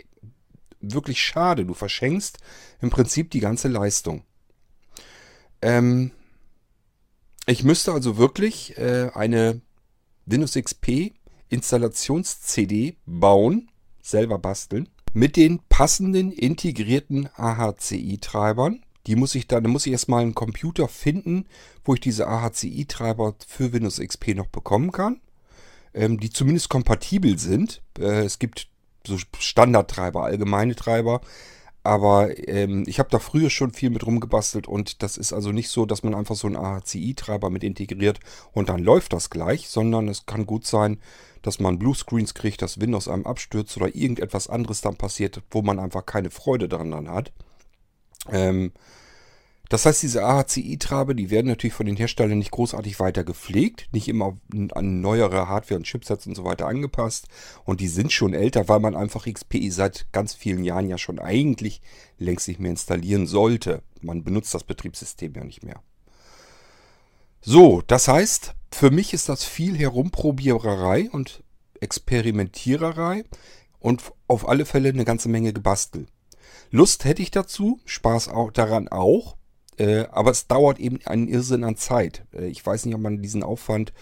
wirklich 0.81 1.23
schade. 1.23 1.65
Du 1.65 1.75
verschenkst 1.75 2.39
im 2.81 2.91
Prinzip 2.91 3.31
die 3.31 3.41
ganze 3.41 3.69
Leistung. 3.69 4.25
Ähm, 5.63 6.11
ich 7.47 7.65
müsste 7.65 7.93
also 7.93 8.17
wirklich 8.19 8.77
äh, 8.79 9.11
eine 9.15 9.61
Windows 10.27 10.55
XP 10.55 11.13
Installations-CD 11.49 12.97
bauen, 13.07 13.71
selber 14.03 14.39
basteln, 14.39 14.89
mit 15.13 15.37
den 15.37 15.61
passenden 15.69 16.31
integrierten 16.31 17.29
AHCI-Treibern 17.35 18.85
die 19.07 19.17
muss 19.17 19.35
ich 19.35 19.47
dann, 19.47 19.65
muss 19.65 19.87
ich 19.87 19.93
erstmal 19.93 20.23
einen 20.23 20.35
Computer 20.35 20.89
finden, 20.89 21.47
wo 21.85 21.95
ich 21.95 22.01
diese 22.01 22.27
AHCI-Treiber 22.29 23.35
für 23.47 23.73
Windows 23.73 23.99
XP 23.99 24.35
noch 24.35 24.49
bekommen 24.49 24.93
kann, 24.93 25.21
ähm, 25.95 26.21
die 26.21 26.31
zumindest 26.31 26.69
kompatibel 26.69 27.39
sind. 27.39 27.83
Äh, 27.99 28.25
es 28.25 28.39
gibt 28.39 28.69
so 29.07 29.17
Standardtreiber, 29.39 30.25
allgemeine 30.25 30.75
Treiber, 30.75 31.23
aber 31.83 32.37
ähm, 32.49 32.85
ich 32.87 32.99
habe 32.99 33.09
da 33.11 33.19
früher 33.19 33.49
schon 33.49 33.73
viel 33.73 33.89
mit 33.89 34.07
rumgebastelt 34.07 34.69
und 34.69 35.03
das 35.03 35.17
ist 35.17 35.33
also 35.33 35.51
nicht 35.51 35.71
so, 35.71 35.87
dass 35.87 36.03
man 36.03 36.15
einfach 36.15 36.37
so 36.37 36.47
einen 36.47 36.57
AHCI-Treiber 36.57 37.49
mit 37.49 37.65
integriert 37.65 38.21
und 38.53 38.69
dann 38.69 38.81
läuft 38.81 39.15
das 39.15 39.31
gleich, 39.31 39.69
sondern 39.69 40.09
es 40.09 40.27
kann 40.27 40.45
gut 40.45 40.67
sein, 40.67 41.01
dass 41.41 41.59
man 41.59 41.79
Bluescreens 41.79 42.35
kriegt, 42.35 42.61
dass 42.61 42.81
Windows 42.81 43.09
einem 43.09 43.25
abstürzt 43.25 43.77
oder 43.79 43.95
irgendetwas 43.95 44.49
anderes 44.49 44.83
dann 44.83 44.97
passiert, 44.97 45.43
wo 45.51 45.63
man 45.63 45.79
einfach 45.79 46.05
keine 46.05 46.31
Freude 46.31 46.69
daran 46.69 47.09
hat. 47.09 47.33
Ähm, 48.29 48.73
das 49.71 49.87
heißt, 49.87 50.03
diese 50.03 50.25
AHCI-Trabe, 50.25 51.15
die 51.15 51.31
werden 51.31 51.47
natürlich 51.47 51.75
von 51.75 51.87
den 51.87 51.97
Herstellern 51.97 52.39
nicht 52.39 52.51
großartig 52.51 52.99
weiter 52.99 53.23
gepflegt, 53.23 53.89
nicht 53.93 54.09
immer 54.09 54.37
an 54.75 55.01
neuere 55.01 55.47
Hardware 55.47 55.79
und 55.79 55.85
Chipsets 55.85 56.27
und 56.27 56.35
so 56.35 56.45
weiter 56.45 56.67
angepasst. 56.67 57.29
Und 57.65 57.81
die 57.81 57.87
sind 57.87 58.11
schon 58.11 58.35
älter, 58.35 58.69
weil 58.69 58.81
man 58.81 58.97
einfach 58.97 59.27
XPI 59.33 59.71
seit 59.71 60.07
ganz 60.11 60.35
vielen 60.35 60.65
Jahren 60.65 60.89
ja 60.89 60.99
schon 60.99 61.21
eigentlich 61.21 61.83
längst 62.19 62.49
nicht 62.49 62.59
mehr 62.59 62.73
installieren 62.73 63.29
sollte. 63.29 63.83
Man 64.01 64.25
benutzt 64.25 64.53
das 64.55 64.65
Betriebssystem 64.65 65.35
ja 65.35 65.45
nicht 65.45 65.63
mehr. 65.63 65.81
So, 67.41 67.81
das 67.87 68.09
heißt, 68.09 68.55
für 68.73 68.91
mich 68.91 69.15
ist 69.15 69.29
das 69.29 69.45
viel 69.45 69.79
Herumprobiererei 69.79 71.09
und 71.11 71.45
Experimentiererei 71.81 73.23
und 73.79 74.03
auf 74.27 74.49
alle 74.49 74.67
Fälle 74.67 74.89
eine 74.89 75.05
ganze 75.05 75.29
Menge 75.29 75.53
gebastelt. 75.53 76.09
Lust 76.71 77.05
hätte 77.05 77.23
ich 77.23 77.31
dazu, 77.31 77.81
Spaß 77.85 78.29
auch 78.29 78.53
daran 78.53 78.89
auch, 78.89 79.37
äh, 79.77 80.07
aber 80.11 80.31
es 80.31 80.47
dauert 80.47 80.79
eben 80.79 81.01
einen 81.05 81.29
Irrsinn 81.29 81.65
an 81.65 81.77
Zeit. 81.77 82.25
Äh, 82.33 82.47
ich 82.47 82.65
weiß 82.65 82.87
nicht, 82.87 82.95
ob 82.95 83.01
man 83.01 83.23
diesen 83.23 83.43
Aufwand, 83.43 83.93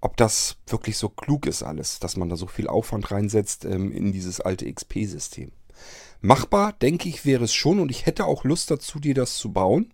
ob 0.00 0.16
das 0.16 0.56
wirklich 0.66 0.96
so 0.96 1.08
klug 1.08 1.46
ist 1.46 1.62
alles, 1.62 1.98
dass 2.00 2.16
man 2.16 2.28
da 2.28 2.36
so 2.36 2.46
viel 2.46 2.68
Aufwand 2.68 3.10
reinsetzt 3.10 3.64
ähm, 3.64 3.92
in 3.92 4.12
dieses 4.12 4.40
alte 4.40 4.72
XP-System. 4.72 5.52
Machbar, 6.20 6.72
denke 6.72 7.08
ich, 7.08 7.24
wäre 7.24 7.44
es 7.44 7.54
schon 7.54 7.80
und 7.80 7.90
ich 7.90 8.06
hätte 8.06 8.24
auch 8.26 8.44
Lust 8.44 8.70
dazu, 8.70 8.98
dir 8.98 9.14
das 9.14 9.36
zu 9.36 9.52
bauen. 9.52 9.92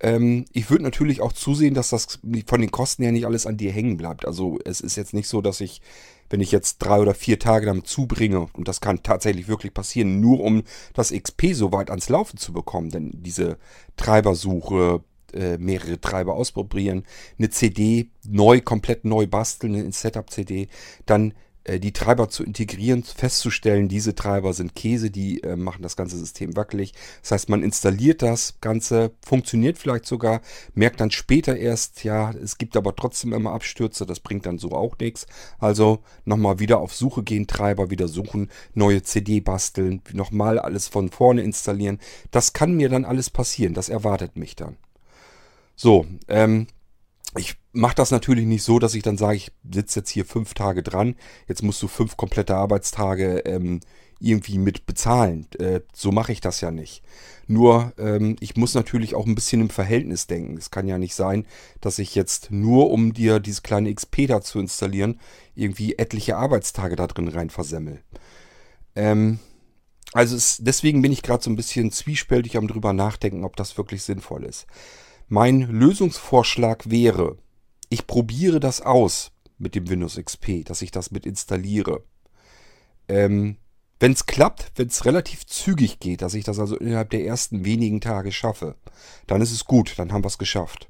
Ähm, 0.00 0.46
ich 0.52 0.70
würde 0.70 0.84
natürlich 0.84 1.20
auch 1.20 1.32
zusehen, 1.32 1.74
dass 1.74 1.90
das 1.90 2.18
von 2.46 2.60
den 2.60 2.70
Kosten 2.70 3.02
her 3.02 3.12
nicht 3.12 3.26
alles 3.26 3.46
an 3.46 3.56
dir 3.56 3.72
hängen 3.72 3.96
bleibt. 3.96 4.26
Also 4.26 4.58
es 4.64 4.80
ist 4.80 4.96
jetzt 4.96 5.14
nicht 5.14 5.28
so, 5.28 5.42
dass 5.42 5.60
ich, 5.60 5.82
wenn 6.30 6.40
ich 6.40 6.52
jetzt 6.52 6.78
drei 6.78 7.00
oder 7.00 7.12
vier 7.12 7.38
Tage 7.38 7.66
damit 7.66 7.86
zubringe, 7.86 8.46
und 8.54 8.68
das 8.68 8.80
kann 8.80 9.02
tatsächlich 9.02 9.48
wirklich 9.48 9.74
passieren, 9.74 10.20
nur 10.20 10.40
um 10.40 10.62
das 10.94 11.12
XP 11.12 11.52
so 11.52 11.72
weit 11.72 11.90
ans 11.90 12.08
Laufen 12.08 12.38
zu 12.38 12.52
bekommen, 12.52 12.90
denn 12.90 13.10
diese 13.14 13.58
Treibersuche, 13.96 15.02
äh, 15.34 15.58
mehrere 15.58 16.00
Treiber 16.00 16.34
ausprobieren, 16.34 17.04
eine 17.38 17.50
CD 17.50 18.10
neu, 18.26 18.60
komplett 18.60 19.04
neu 19.04 19.26
basteln, 19.26 19.74
eine 19.74 19.92
Setup-CD, 19.92 20.68
dann 21.06 21.34
die 21.78 21.92
Treiber 21.92 22.28
zu 22.28 22.42
integrieren, 22.42 23.04
festzustellen, 23.04 23.88
diese 23.88 24.14
Treiber 24.14 24.52
sind 24.54 24.74
Käse, 24.74 25.10
die 25.10 25.42
äh, 25.42 25.56
machen 25.56 25.82
das 25.82 25.96
ganze 25.96 26.18
System 26.18 26.56
wackelig. 26.56 26.94
Das 27.22 27.32
heißt, 27.32 27.48
man 27.48 27.62
installiert 27.62 28.22
das 28.22 28.54
Ganze, 28.60 29.12
funktioniert 29.24 29.78
vielleicht 29.78 30.06
sogar, 30.06 30.40
merkt 30.74 31.00
dann 31.00 31.10
später 31.10 31.56
erst, 31.56 32.02
ja, 32.02 32.32
es 32.32 32.58
gibt 32.58 32.76
aber 32.76 32.96
trotzdem 32.96 33.32
immer 33.32 33.52
Abstürze, 33.52 34.06
das 34.06 34.20
bringt 34.20 34.46
dann 34.46 34.58
so 34.58 34.72
auch 34.72 34.98
nichts. 34.98 35.26
Also 35.58 36.00
nochmal 36.24 36.58
wieder 36.58 36.78
auf 36.78 36.94
Suche 36.94 37.22
gehen, 37.22 37.46
Treiber 37.46 37.90
wieder 37.90 38.08
suchen, 38.08 38.50
neue 38.74 39.02
CD 39.02 39.40
basteln, 39.40 40.02
nochmal 40.12 40.58
alles 40.58 40.88
von 40.88 41.10
vorne 41.10 41.42
installieren. 41.42 42.00
Das 42.30 42.52
kann 42.52 42.74
mir 42.74 42.88
dann 42.88 43.04
alles 43.04 43.30
passieren, 43.30 43.74
das 43.74 43.88
erwartet 43.88 44.36
mich 44.36 44.56
dann. 44.56 44.76
So, 45.76 46.06
ähm, 46.28 46.66
ich 47.36 47.59
mache 47.72 47.94
das 47.94 48.10
natürlich 48.10 48.46
nicht 48.46 48.62
so, 48.62 48.78
dass 48.78 48.94
ich 48.94 49.02
dann 49.02 49.16
sage, 49.16 49.36
ich 49.36 49.52
sitze 49.72 50.00
jetzt 50.00 50.10
hier 50.10 50.24
fünf 50.24 50.54
Tage 50.54 50.82
dran, 50.82 51.16
jetzt 51.48 51.62
musst 51.62 51.82
du 51.82 51.88
fünf 51.88 52.16
komplette 52.16 52.56
Arbeitstage 52.56 53.38
ähm, 53.40 53.80
irgendwie 54.20 54.58
mit 54.58 54.86
bezahlen. 54.86 55.46
Äh, 55.58 55.80
so 55.92 56.12
mache 56.12 56.32
ich 56.32 56.40
das 56.40 56.60
ja 56.60 56.70
nicht. 56.70 57.02
Nur, 57.46 57.92
ähm, 57.98 58.36
ich 58.40 58.56
muss 58.56 58.74
natürlich 58.74 59.14
auch 59.14 59.26
ein 59.26 59.34
bisschen 59.34 59.62
im 59.62 59.70
Verhältnis 59.70 60.26
denken. 60.26 60.56
Es 60.56 60.70
kann 60.70 60.86
ja 60.86 60.98
nicht 60.98 61.14
sein, 61.14 61.46
dass 61.80 61.98
ich 61.98 62.14
jetzt 62.14 62.50
nur, 62.50 62.90
um 62.90 63.14
dir 63.14 63.40
dieses 63.40 63.62
kleine 63.62 63.92
XP 63.92 64.28
da 64.28 64.42
zu 64.42 64.60
installieren, 64.60 65.18
irgendwie 65.54 65.94
etliche 65.96 66.36
Arbeitstage 66.36 66.96
da 66.96 67.06
drin 67.06 67.28
rein 67.28 67.50
versemmel. 67.50 68.02
Ähm, 68.94 69.38
also 70.12 70.36
es, 70.36 70.58
deswegen 70.60 71.02
bin 71.02 71.12
ich 71.12 71.22
gerade 71.22 71.42
so 71.42 71.50
ein 71.50 71.56
bisschen 71.56 71.90
zwiespältig 71.90 72.56
am 72.56 72.68
drüber 72.68 72.92
nachdenken, 72.92 73.44
ob 73.44 73.56
das 73.56 73.78
wirklich 73.78 74.02
sinnvoll 74.02 74.44
ist. 74.44 74.66
Mein 75.28 75.60
Lösungsvorschlag 75.60 76.90
wäre, 76.90 77.38
ich 77.90 78.06
probiere 78.06 78.60
das 78.60 78.80
aus 78.80 79.32
mit 79.58 79.74
dem 79.74 79.90
Windows 79.90 80.16
XP, 80.16 80.64
dass 80.64 80.80
ich 80.80 80.90
das 80.90 81.10
mit 81.10 81.26
installiere. 81.26 82.02
Ähm, 83.08 83.56
wenn 83.98 84.12
es 84.12 84.24
klappt, 84.24 84.72
wenn 84.76 84.86
es 84.86 85.04
relativ 85.04 85.44
zügig 85.44 85.98
geht, 86.00 86.22
dass 86.22 86.32
ich 86.32 86.44
das 86.44 86.58
also 86.58 86.76
innerhalb 86.78 87.10
der 87.10 87.24
ersten 87.26 87.66
wenigen 87.66 88.00
Tage 88.00 88.32
schaffe, 88.32 88.76
dann 89.26 89.42
ist 89.42 89.52
es 89.52 89.66
gut, 89.66 89.98
dann 89.98 90.12
haben 90.12 90.24
wir 90.24 90.28
es 90.28 90.38
geschafft. 90.38 90.88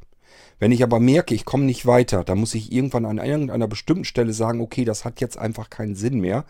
Wenn 0.61 0.73
ich 0.73 0.83
aber 0.83 1.01
merke, 1.01 1.35
ich 1.35 1.47
komme 1.47 1.65
nicht 1.65 1.87
weiter, 1.87 2.23
dann 2.23 2.39
muss 2.39 2.55
ich 2.55 2.71
irgendwann 2.71 3.07
an 3.07 3.19
irgendeiner 3.19 3.67
bestimmten 3.67 4.05
Stelle 4.05 4.33
sagen, 4.33 4.61
okay, 4.61 4.85
das 4.85 5.05
hat 5.05 5.21
jetzt 5.21 5.39
einfach 5.39 5.71
keinen 5.71 5.97
Sinn 5.97 6.21
mehr. 6.21 6.45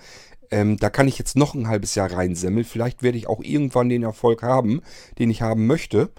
Ähm, 0.51 0.77
da 0.79 0.91
kann 0.91 1.07
ich 1.07 1.17
jetzt 1.17 1.37
noch 1.37 1.55
ein 1.55 1.69
halbes 1.69 1.95
Jahr 1.95 2.13
reinsemmeln. 2.13 2.67
Vielleicht 2.67 3.05
werde 3.05 3.17
ich 3.17 3.29
auch 3.29 3.41
irgendwann 3.41 3.89
den 3.89 4.03
Erfolg 4.03 4.43
haben, 4.43 4.83
den 5.19 5.31
ich 5.31 5.43
haben 5.43 5.67
möchte. 5.67 6.11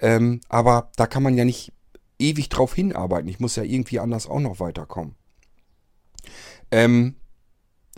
Ähm, 0.00 0.40
aber 0.48 0.90
da 0.96 1.06
kann 1.06 1.22
man 1.22 1.36
ja 1.36 1.44
nicht 1.44 1.72
ewig 2.18 2.48
drauf 2.48 2.74
hinarbeiten. 2.74 3.28
Ich 3.28 3.40
muss 3.40 3.56
ja 3.56 3.62
irgendwie 3.62 4.00
anders 4.00 4.26
auch 4.26 4.40
noch 4.40 4.60
weiterkommen. 4.60 5.14
Ähm, 6.70 7.16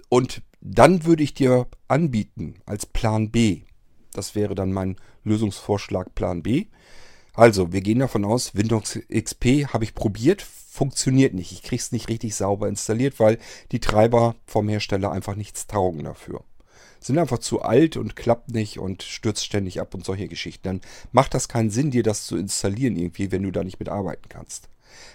und 0.08 0.42
dann 0.60 1.04
würde 1.04 1.22
ich 1.22 1.34
dir 1.34 1.66
anbieten 1.86 2.60
als 2.66 2.86
Plan 2.86 3.30
B. 3.30 3.62
Das 4.12 4.34
wäre 4.34 4.54
dann 4.54 4.72
mein 4.72 4.96
Lösungsvorschlag 5.24 6.14
Plan 6.14 6.42
B. 6.42 6.66
Also, 7.34 7.72
wir 7.72 7.82
gehen 7.82 8.00
davon 8.00 8.24
aus, 8.24 8.56
Windows 8.56 8.98
XP 9.08 9.72
habe 9.72 9.84
ich 9.84 9.94
probiert, 9.94 10.42
funktioniert 10.42 11.34
nicht. 11.34 11.52
Ich 11.52 11.62
kriege 11.62 11.80
es 11.80 11.92
nicht 11.92 12.08
richtig 12.08 12.34
sauber 12.34 12.68
installiert, 12.68 13.20
weil 13.20 13.38
die 13.70 13.78
Treiber 13.78 14.34
vom 14.46 14.68
Hersteller 14.68 15.12
einfach 15.12 15.36
nichts 15.36 15.68
taugen 15.68 16.02
dafür 16.02 16.42
sind 17.00 17.18
einfach 17.18 17.38
zu 17.38 17.62
alt 17.62 17.96
und 17.96 18.16
klappt 18.16 18.50
nicht 18.50 18.78
und 18.78 19.02
stürzt 19.02 19.44
ständig 19.44 19.80
ab 19.80 19.94
und 19.94 20.04
solche 20.04 20.28
Geschichten. 20.28 20.62
Dann 20.64 20.80
macht 21.12 21.34
das 21.34 21.48
keinen 21.48 21.70
Sinn, 21.70 21.90
dir 21.90 22.02
das 22.02 22.26
zu 22.26 22.36
installieren 22.36 22.96
irgendwie, 22.96 23.30
wenn 23.32 23.42
du 23.42 23.50
da 23.50 23.64
nicht 23.64 23.78
mitarbeiten 23.78 24.28
kannst. 24.28 24.68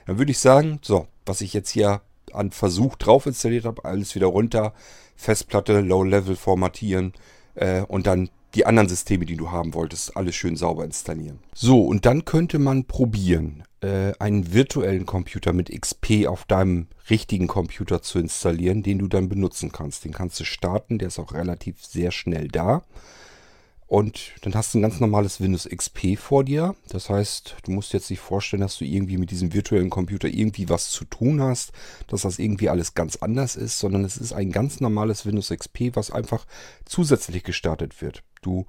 Dann 0.05 0.17
würde 0.17 0.31
ich 0.31 0.39
sagen, 0.39 0.79
so, 0.81 1.07
was 1.25 1.41
ich 1.41 1.53
jetzt 1.53 1.69
hier 1.69 2.01
an 2.31 2.51
Versuch 2.51 2.95
drauf 2.95 3.25
installiert 3.25 3.65
habe, 3.65 3.85
alles 3.85 4.15
wieder 4.15 4.27
runter, 4.27 4.73
Festplatte, 5.15 5.81
Low-Level 5.81 6.35
formatieren 6.35 7.13
äh, 7.55 7.81
und 7.81 8.07
dann 8.07 8.29
die 8.55 8.65
anderen 8.65 8.89
Systeme, 8.89 9.25
die 9.25 9.37
du 9.37 9.51
haben 9.51 9.73
wolltest, 9.73 10.15
alles 10.15 10.35
schön 10.35 10.55
sauber 10.55 10.85
installieren. 10.85 11.39
So, 11.53 11.83
und 11.85 12.05
dann 12.05 12.25
könnte 12.25 12.59
man 12.59 12.85
probieren, 12.85 13.63
äh, 13.81 14.13
einen 14.19 14.53
virtuellen 14.53 15.05
Computer 15.05 15.53
mit 15.53 15.69
XP 15.69 16.27
auf 16.27 16.45
deinem 16.45 16.87
richtigen 17.09 17.47
Computer 17.47 18.01
zu 18.01 18.19
installieren, 18.19 18.83
den 18.83 18.99
du 18.99 19.07
dann 19.07 19.29
benutzen 19.29 19.71
kannst. 19.71 20.05
Den 20.05 20.13
kannst 20.13 20.39
du 20.39 20.45
starten, 20.45 20.99
der 20.99 21.09
ist 21.09 21.19
auch 21.19 21.33
relativ 21.33 21.83
sehr 21.83 22.11
schnell 22.11 22.47
da. 22.47 22.83
Und 23.87 24.31
dann 24.41 24.55
hast 24.55 24.73
du 24.73 24.79
ein 24.79 24.81
ganz 24.81 24.99
normales 24.99 25.39
Windows 25.39 25.69
XP 25.69 26.17
vor 26.17 26.43
dir. 26.43 26.75
Das 26.89 27.09
heißt, 27.09 27.57
du 27.63 27.71
musst 27.71 27.93
jetzt 27.93 28.09
nicht 28.09 28.21
vorstellen, 28.21 28.61
dass 28.61 28.77
du 28.77 28.85
irgendwie 28.85 29.17
mit 29.17 29.29
diesem 29.29 29.53
virtuellen 29.53 29.91
Computer 29.91 30.27
irgendwie 30.27 30.67
was 30.67 30.89
zu 30.89 31.05
tun 31.05 31.41
hast, 31.41 31.73
dass 32.07 32.21
das 32.21 32.39
irgendwie 32.39 32.69
alles 32.69 32.95
ganz 32.95 33.17
anders 33.17 33.55
ist, 33.55 33.77
sondern 33.77 34.03
es 34.03 34.17
ist 34.17 34.33
ein 34.33 34.51
ganz 34.51 34.79
normales 34.79 35.27
Windows 35.27 35.49
XP, 35.49 35.95
was 35.95 36.09
einfach 36.09 36.45
zusätzlich 36.85 37.43
gestartet 37.43 38.01
wird. 38.01 38.23
Du 38.43 38.65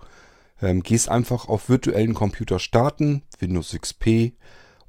ähm, 0.62 0.82
gehst 0.82 1.08
einfach 1.08 1.48
auf 1.48 1.68
virtuellen 1.68 2.14
Computer 2.14 2.58
starten, 2.58 3.22
Windows 3.38 3.76
XP 3.78 4.32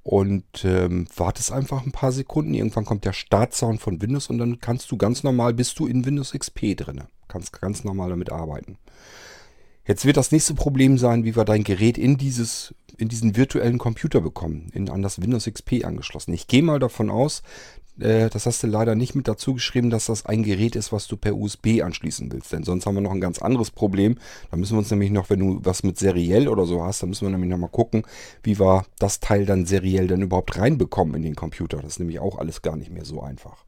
und 0.04 0.64
ähm, 0.64 1.08
wartest 1.16 1.52
einfach 1.52 1.86
ein 1.86 1.92
paar 1.92 2.12
Sekunden. 2.12 2.54
Irgendwann 2.54 2.86
kommt 2.86 3.06
der 3.06 3.14
Startsound 3.14 3.82
von 3.82 4.02
Windows 4.02 4.30
und 4.30 4.38
dann 4.38 4.60
kannst 4.60 4.92
du 4.92 4.98
ganz 4.98 5.24
normal, 5.24 5.54
bist 5.54 5.80
du 5.80 5.88
in 5.88 6.06
Windows 6.06 6.32
XP 6.32 6.78
drin. 6.78 7.04
Kannst 7.28 7.60
ganz 7.60 7.84
normal 7.84 8.10
damit 8.10 8.32
arbeiten. 8.32 8.78
Jetzt 9.86 10.06
wird 10.06 10.18
das 10.18 10.32
nächste 10.32 10.56
Problem 10.56 10.98
sein, 10.98 11.24
wie 11.24 11.36
wir 11.36 11.46
dein 11.46 11.64
Gerät 11.64 11.98
in 11.98 12.18
dieses 12.18 12.74
in 12.98 13.10
diesen 13.10 13.36
virtuellen 13.36 13.78
Computer 13.78 14.22
bekommen, 14.22 14.70
in, 14.74 14.90
an 14.90 15.02
das 15.02 15.22
Windows 15.22 15.46
XP 15.46 15.84
angeschlossen. 15.84 16.34
Ich 16.34 16.48
gehe 16.48 16.64
mal 16.64 16.80
davon 16.80 17.10
aus, 17.10 17.44
äh, 18.00 18.30
das 18.30 18.46
hast 18.46 18.64
du 18.64 18.68
leider 18.68 18.96
nicht 18.96 19.16
mit 19.16 19.28
dazu 19.28 19.54
geschrieben, 19.54 19.90
dass 19.90 20.06
das 20.06 20.26
ein 20.26 20.44
Gerät 20.44 20.76
ist, 20.76 20.92
was 20.92 21.08
du 21.08 21.18
per 21.18 21.36
USB 21.36 21.82
anschließen 21.84 22.32
willst. 22.32 22.52
Denn 22.52 22.64
sonst 22.64 22.86
haben 22.86 22.96
wir 22.96 23.02
noch 23.02 23.12
ein 23.12 23.22
ganz 23.22 23.40
anderes 23.40 23.72
Problem. 23.72 24.18
Da 24.52 24.58
müssen 24.58 24.74
wir 24.74 24.80
uns 24.80 24.92
nämlich 24.92 25.12
noch, 25.12 25.30
wenn 25.30 25.40
du 25.40 25.60
was 25.64 25.84
mit 25.84 25.98
seriell 25.98 26.48
oder 26.48 26.66
so 26.66 26.84
hast, 26.84 27.02
dann 27.02 27.10
müssen 27.10 27.26
wir 27.26 27.32
nämlich 27.32 27.50
nochmal 27.50 27.70
gucken, 27.70 28.04
wie 28.44 28.60
wir 28.60 28.86
das 29.00 29.20
Teil 29.20 29.46
dann 29.46 29.66
seriell 29.66 30.08
dann 30.08 30.22
überhaupt 30.22 30.58
reinbekommen 30.58 31.16
in 31.16 31.24
den 31.24 31.36
Computer. 31.36 31.78
Das 31.78 31.94
ist 31.94 32.00
nämlich 32.00 32.20
auch 32.20 32.38
alles 32.38 32.62
gar 32.62 32.76
nicht 32.76 32.92
mehr 32.92 33.06
so 33.06 33.22
einfach. 33.22 33.66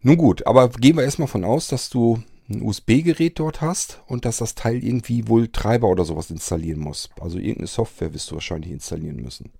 Nun 0.00 0.16
gut, 0.16 0.46
aber 0.46 0.68
gehen 0.68 0.96
wir 0.96 1.04
erstmal 1.04 1.28
von 1.28 1.44
aus, 1.44 1.68
dass 1.68 1.88
du 1.88 2.22
ein 2.52 2.62
USB-Gerät 2.62 3.38
dort 3.38 3.60
hast 3.60 4.00
und 4.06 4.24
dass 4.24 4.38
das 4.38 4.54
Teil 4.54 4.84
irgendwie 4.84 5.28
wohl 5.28 5.48
Treiber 5.48 5.88
oder 5.88 6.04
sowas 6.04 6.30
installieren 6.30 6.80
muss. 6.80 7.10
Also 7.20 7.38
irgendeine 7.38 7.66
Software 7.66 8.14
wirst 8.14 8.30
du 8.30 8.34
wahrscheinlich 8.34 8.72
installieren 8.72 9.16
müssen. 9.16 9.52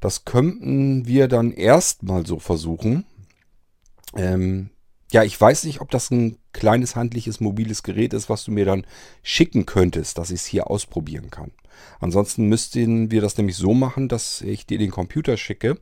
Das 0.00 0.24
könnten 0.24 1.06
wir 1.06 1.28
dann 1.28 1.52
erstmal 1.52 2.26
so 2.26 2.38
versuchen. 2.38 3.04
Ähm, 4.16 4.70
ja, 5.12 5.22
ich 5.22 5.38
weiß 5.38 5.64
nicht, 5.64 5.80
ob 5.80 5.90
das 5.90 6.10
ein 6.10 6.38
kleines 6.52 6.96
handliches 6.96 7.40
mobiles 7.40 7.82
Gerät 7.82 8.14
ist, 8.14 8.28
was 8.28 8.44
du 8.44 8.50
mir 8.50 8.64
dann 8.64 8.86
schicken 9.22 9.66
könntest, 9.66 10.18
dass 10.18 10.30
ich 10.30 10.40
es 10.40 10.46
hier 10.46 10.70
ausprobieren 10.70 11.30
kann. 11.30 11.52
Ansonsten 12.00 12.46
müssten 12.46 13.10
wir 13.10 13.20
das 13.20 13.36
nämlich 13.36 13.56
so 13.56 13.74
machen, 13.74 14.08
dass 14.08 14.40
ich 14.40 14.66
dir 14.66 14.78
den 14.78 14.90
Computer 14.90 15.36
schicke 15.36 15.78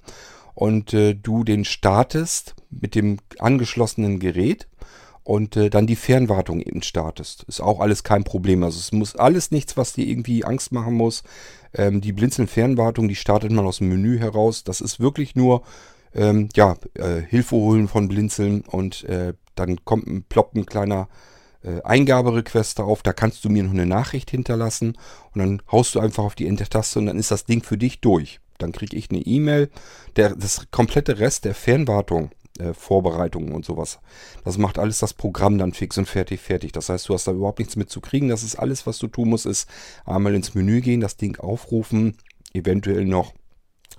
und 0.55 0.93
äh, 0.95 1.15
du 1.15 1.45
den 1.45 1.65
startest 1.65 2.55
mit 2.71 2.95
dem 2.95 3.19
angeschlossenen 3.39 4.19
Gerät 4.19 4.69
und 5.25 5.57
äh, 5.57 5.71
dann 5.71 5.87
die 5.87 5.97
Fernwartung 5.97 6.61
eben 6.61 6.83
startest. 6.83 7.45
Ist 7.45 7.61
auch 7.61 7.81
alles 7.81 8.05
kein 8.05 8.25
Problem. 8.25 8.63
Also 8.63 8.79
es 8.79 8.93
muss 8.93 9.17
alles 9.17 9.51
nichts, 9.51 9.77
was 9.77 9.93
dir 9.93 10.07
irgendwie 10.07 10.45
Angst 10.45 10.73
machen 10.73 10.95
muss. 10.95 11.23
Ähm, 11.75 12.01
die 12.01 12.13
Blinzeln-Fernwartung, 12.13 13.09
die 13.09 13.15
startet 13.15 13.53
man 13.53 13.67
aus 13.67 13.79
dem 13.79 13.89
Menü 13.89 14.19
heraus. 14.19 14.65
Das 14.65 14.81
ist 14.81 15.01
wirklich 15.01 15.37
nur 15.37 15.63
ähm, 16.15 16.49
ja, 16.55 16.77
äh, 16.95 17.21
Hilfe 17.21 17.57
holen 17.57 17.89
von 17.89 18.09
Blinzeln 18.09 18.63
und 18.63 19.05
äh, 19.05 19.35
dann 19.55 19.85
kommt 19.85 20.07
ein, 20.07 20.25
ploppt 20.25 20.57
ein 20.57 20.67
kleiner 20.67 21.09
äh, 21.63 21.83
Eingaberequest 21.83 22.81
auf. 22.81 23.03
Da 23.03 23.13
kannst 23.13 23.45
du 23.45 23.51
mir 23.51 23.63
noch 23.63 23.73
eine 23.73 23.87
Nachricht 23.87 24.31
hinterlassen 24.31 24.97
und 25.33 25.39
dann 25.39 25.63
haust 25.71 25.95
du 25.95 26.01
einfach 26.01 26.25
auf 26.25 26.35
die 26.35 26.47
Enter-Taste 26.47 26.99
und 26.99 27.07
dann 27.07 27.19
ist 27.19 27.31
das 27.31 27.45
Ding 27.45 27.63
für 27.63 27.79
dich 27.79 28.01
durch. 28.01 28.41
Dann 28.59 28.73
kriege 28.73 28.97
ich 28.97 29.11
eine 29.11 29.21
E-Mail. 29.21 29.71
Das 30.15 30.67
komplette 30.71 31.19
Rest 31.19 31.45
der 31.45 31.55
Fernwartung 31.55 32.31
äh, 32.61 32.75
Vorbereitungen 32.75 33.53
und 33.53 33.65
sowas. 33.65 33.99
Das 34.45 34.59
macht 34.59 34.79
alles 34.79 34.99
das 34.99 35.15
Programm 35.15 35.59
dann 35.59 35.73
fix 35.73 35.99
und 35.99 36.07
fertig, 36.07 36.41
fertig. 36.41 36.73
Das 36.73 36.89
heißt, 36.89 37.09
du 37.09 37.15
hast 37.15 37.27
da 37.27 37.33
überhaupt 37.33 37.59
nichts 37.59 37.77
mit 37.77 37.91
zu 37.91 38.01
kriegen. 38.01 38.29
Das 38.29 38.43
ist 38.43 38.57
alles, 38.57 38.87
was 38.87 38.99
du 38.99 39.09
tun 39.09 39.31
musst, 39.31 39.47
ist 39.47 39.69
einmal 40.05 40.35
ins 40.35 40.55
Menü 40.55 40.81
gehen, 40.81 41.01
das 41.01 41.17
Ding 41.17 41.39
aufrufen, 41.39 42.17
eventuell 42.53 43.05
noch 43.05 43.33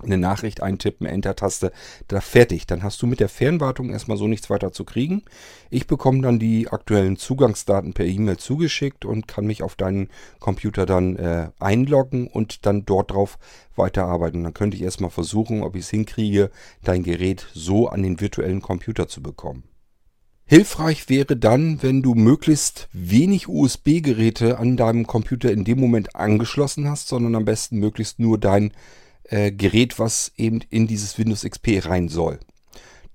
eine 0.02 0.18
Nachricht 0.18 0.62
eintippen, 0.62 1.06
Enter-Taste, 1.06 1.72
da 2.08 2.20
fertig. 2.20 2.66
Dann 2.66 2.82
hast 2.82 3.00
du 3.02 3.06
mit 3.06 3.20
der 3.20 3.28
Fernwartung 3.28 3.90
erstmal 3.90 4.16
so 4.16 4.26
nichts 4.26 4.50
weiter 4.50 4.72
zu 4.72 4.84
kriegen. 4.84 5.22
Ich 5.70 5.86
bekomme 5.86 6.22
dann 6.22 6.38
die 6.38 6.68
aktuellen 6.68 7.16
Zugangsdaten 7.16 7.92
per 7.92 8.06
E-Mail 8.06 8.36
zugeschickt 8.36 9.04
und 9.04 9.28
kann 9.28 9.46
mich 9.46 9.62
auf 9.62 9.76
deinen 9.76 10.08
Computer 10.40 10.86
dann 10.86 11.16
äh, 11.16 11.48
einloggen 11.58 12.26
und 12.26 12.66
dann 12.66 12.84
dort 12.84 13.10
drauf 13.10 13.38
weiterarbeiten. 13.76 14.44
Dann 14.44 14.54
könnte 14.54 14.76
ich 14.76 14.82
erstmal 14.82 15.10
versuchen, 15.10 15.62
ob 15.62 15.76
ich 15.76 15.82
es 15.82 15.90
hinkriege, 15.90 16.50
dein 16.82 17.02
Gerät 17.02 17.46
so 17.52 17.88
an 17.88 18.02
den 18.02 18.20
virtuellen 18.20 18.62
Computer 18.62 19.08
zu 19.08 19.22
bekommen. 19.22 19.64
Hilfreich 20.44 21.08
wäre 21.08 21.36
dann, 21.36 21.82
wenn 21.82 22.02
du 22.02 22.14
möglichst 22.14 22.88
wenig 22.92 23.48
USB-Geräte 23.48 24.58
an 24.58 24.76
deinem 24.76 25.06
Computer 25.06 25.50
in 25.50 25.64
dem 25.64 25.80
Moment 25.80 26.14
angeschlossen 26.14 26.88
hast, 26.90 27.08
sondern 27.08 27.36
am 27.36 27.46
besten 27.46 27.78
möglichst 27.78 28.18
nur 28.18 28.38
dein 28.38 28.72
äh, 29.24 29.52
Gerät, 29.52 29.98
was 29.98 30.32
eben 30.36 30.60
in 30.70 30.86
dieses 30.86 31.18
Windows 31.18 31.42
XP 31.42 31.84
rein 31.86 32.08
soll. 32.08 32.40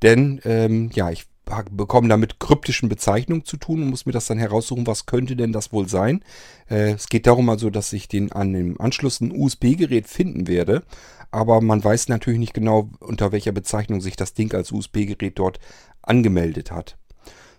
Denn 0.02 0.42
ähm, 0.46 0.90
ja, 0.94 1.10
ich 1.10 1.26
bekomme 1.72 2.10
damit 2.10 2.40
kryptischen 2.40 2.90
Bezeichnungen 2.90 3.46
zu 3.46 3.58
tun 3.58 3.82
und 3.82 3.90
muss 3.90 4.06
mir 4.06 4.12
das 4.12 4.26
dann 4.28 4.38
heraussuchen, 4.38 4.86
was 4.86 5.06
könnte 5.06 5.36
denn 5.36 5.54
das 5.54 5.72
wohl 5.72 5.88
sein. 5.88 6.24
Äh, 6.70 6.92
es 6.92 7.08
geht 7.08 7.28
darum 7.28 7.50
also, 7.50 7.70
dass 7.70 7.94
ich 7.94 8.08
den 8.08 8.32
an 8.32 8.54
dem 8.54 8.80
Anschluss 8.80 9.22
ein 9.22 9.32
USB-Gerät 9.32 10.08
finden 10.08 10.48
werde, 10.48 10.84
aber 11.32 11.62
man 11.62 11.84
weiß 11.84 12.10
natürlich 12.10 12.40
nicht 12.40 12.54
genau, 12.54 12.90
unter 13.00 13.32
welcher 13.32 13.52
Bezeichnung 13.52 14.02
sich 14.02 14.16
das 14.16 14.34
Ding 14.34 14.54
als 14.54 14.72
USB-Gerät 14.72 15.40
dort 15.40 15.60
angemeldet 16.02 16.72
hat. 16.72 16.98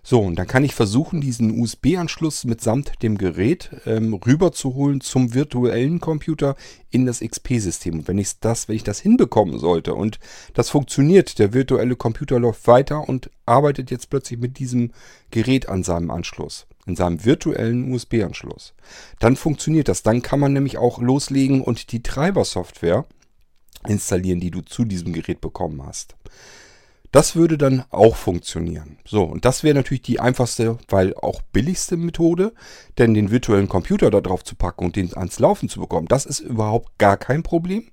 So, 0.01 0.21
und 0.21 0.37
dann 0.37 0.47
kann 0.47 0.63
ich 0.63 0.73
versuchen, 0.73 1.21
diesen 1.21 1.59
USB-Anschluss 1.59 2.45
mitsamt 2.45 3.03
dem 3.03 3.17
Gerät 3.17 3.69
ähm, 3.85 4.13
rüberzuholen 4.13 5.01
zum 5.01 5.33
virtuellen 5.33 5.99
Computer 5.99 6.55
in 6.89 7.05
das 7.05 7.19
XP-System. 7.19 7.99
Und 7.99 8.07
wenn 8.07 8.17
ich 8.17 8.39
das, 8.39 8.67
wenn 8.67 8.75
ich 8.75 8.83
das 8.83 8.99
hinbekommen 8.99 9.59
sollte 9.59 9.93
und 9.93 10.19
das 10.53 10.69
funktioniert, 10.69 11.37
der 11.37 11.53
virtuelle 11.53 11.95
Computer 11.95 12.39
läuft 12.39 12.65
weiter 12.67 13.07
und 13.07 13.29
arbeitet 13.45 13.91
jetzt 13.91 14.09
plötzlich 14.09 14.39
mit 14.39 14.57
diesem 14.59 14.91
Gerät 15.31 15.67
an 15.67 15.83
seinem 15.83 16.11
Anschluss, 16.11 16.65
in 16.85 16.95
seinem 16.95 17.23
virtuellen 17.25 17.91
USB-Anschluss, 17.91 18.73
dann 19.19 19.35
funktioniert 19.35 19.89
das. 19.89 20.01
Dann 20.01 20.21
kann 20.21 20.39
man 20.39 20.53
nämlich 20.53 20.77
auch 20.77 20.99
loslegen 20.99 21.61
und 21.61 21.91
die 21.91 22.03
Treibersoftware 22.03 23.05
installieren, 23.87 24.39
die 24.39 24.51
du 24.51 24.61
zu 24.61 24.85
diesem 24.85 25.13
Gerät 25.13 25.41
bekommen 25.41 25.85
hast. 25.85 26.15
Das 27.11 27.35
würde 27.35 27.57
dann 27.57 27.83
auch 27.89 28.15
funktionieren. 28.15 28.99
So, 29.03 29.23
und 29.23 29.43
das 29.43 29.63
wäre 29.63 29.75
natürlich 29.75 30.03
die 30.03 30.19
einfachste, 30.19 30.77
weil 30.89 31.15
auch 31.15 31.41
billigste 31.41 31.97
Methode, 31.97 32.53
denn 32.99 33.15
den 33.15 33.31
virtuellen 33.31 33.67
Computer 33.67 34.11
da 34.11 34.21
drauf 34.21 34.43
zu 34.43 34.55
packen 34.55 34.85
und 34.85 34.95
den 34.95 35.15
ans 35.17 35.39
Laufen 35.39 35.69
zu 35.69 35.79
bekommen, 35.79 36.07
das 36.07 36.27
ist 36.27 36.39
überhaupt 36.39 36.97
gar 36.99 37.17
kein 37.17 37.41
Problem. 37.41 37.89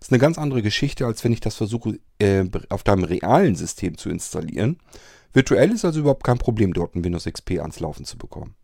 Das 0.00 0.08
ist 0.08 0.12
eine 0.12 0.20
ganz 0.20 0.38
andere 0.38 0.62
Geschichte, 0.62 1.06
als 1.06 1.22
wenn 1.22 1.32
ich 1.32 1.40
das 1.40 1.54
versuche, 1.54 1.98
äh, 2.18 2.44
auf 2.68 2.82
deinem 2.82 3.04
realen 3.04 3.54
System 3.54 3.96
zu 3.96 4.10
installieren. 4.10 4.78
Virtuell 5.32 5.70
ist 5.72 5.84
also 5.84 6.00
überhaupt 6.00 6.24
kein 6.24 6.38
Problem, 6.38 6.72
dort 6.72 6.94
ein 6.94 7.04
Windows 7.04 7.24
XP 7.24 7.60
ans 7.60 7.80
Laufen 7.80 8.04
zu 8.04 8.18
bekommen. 8.18 8.54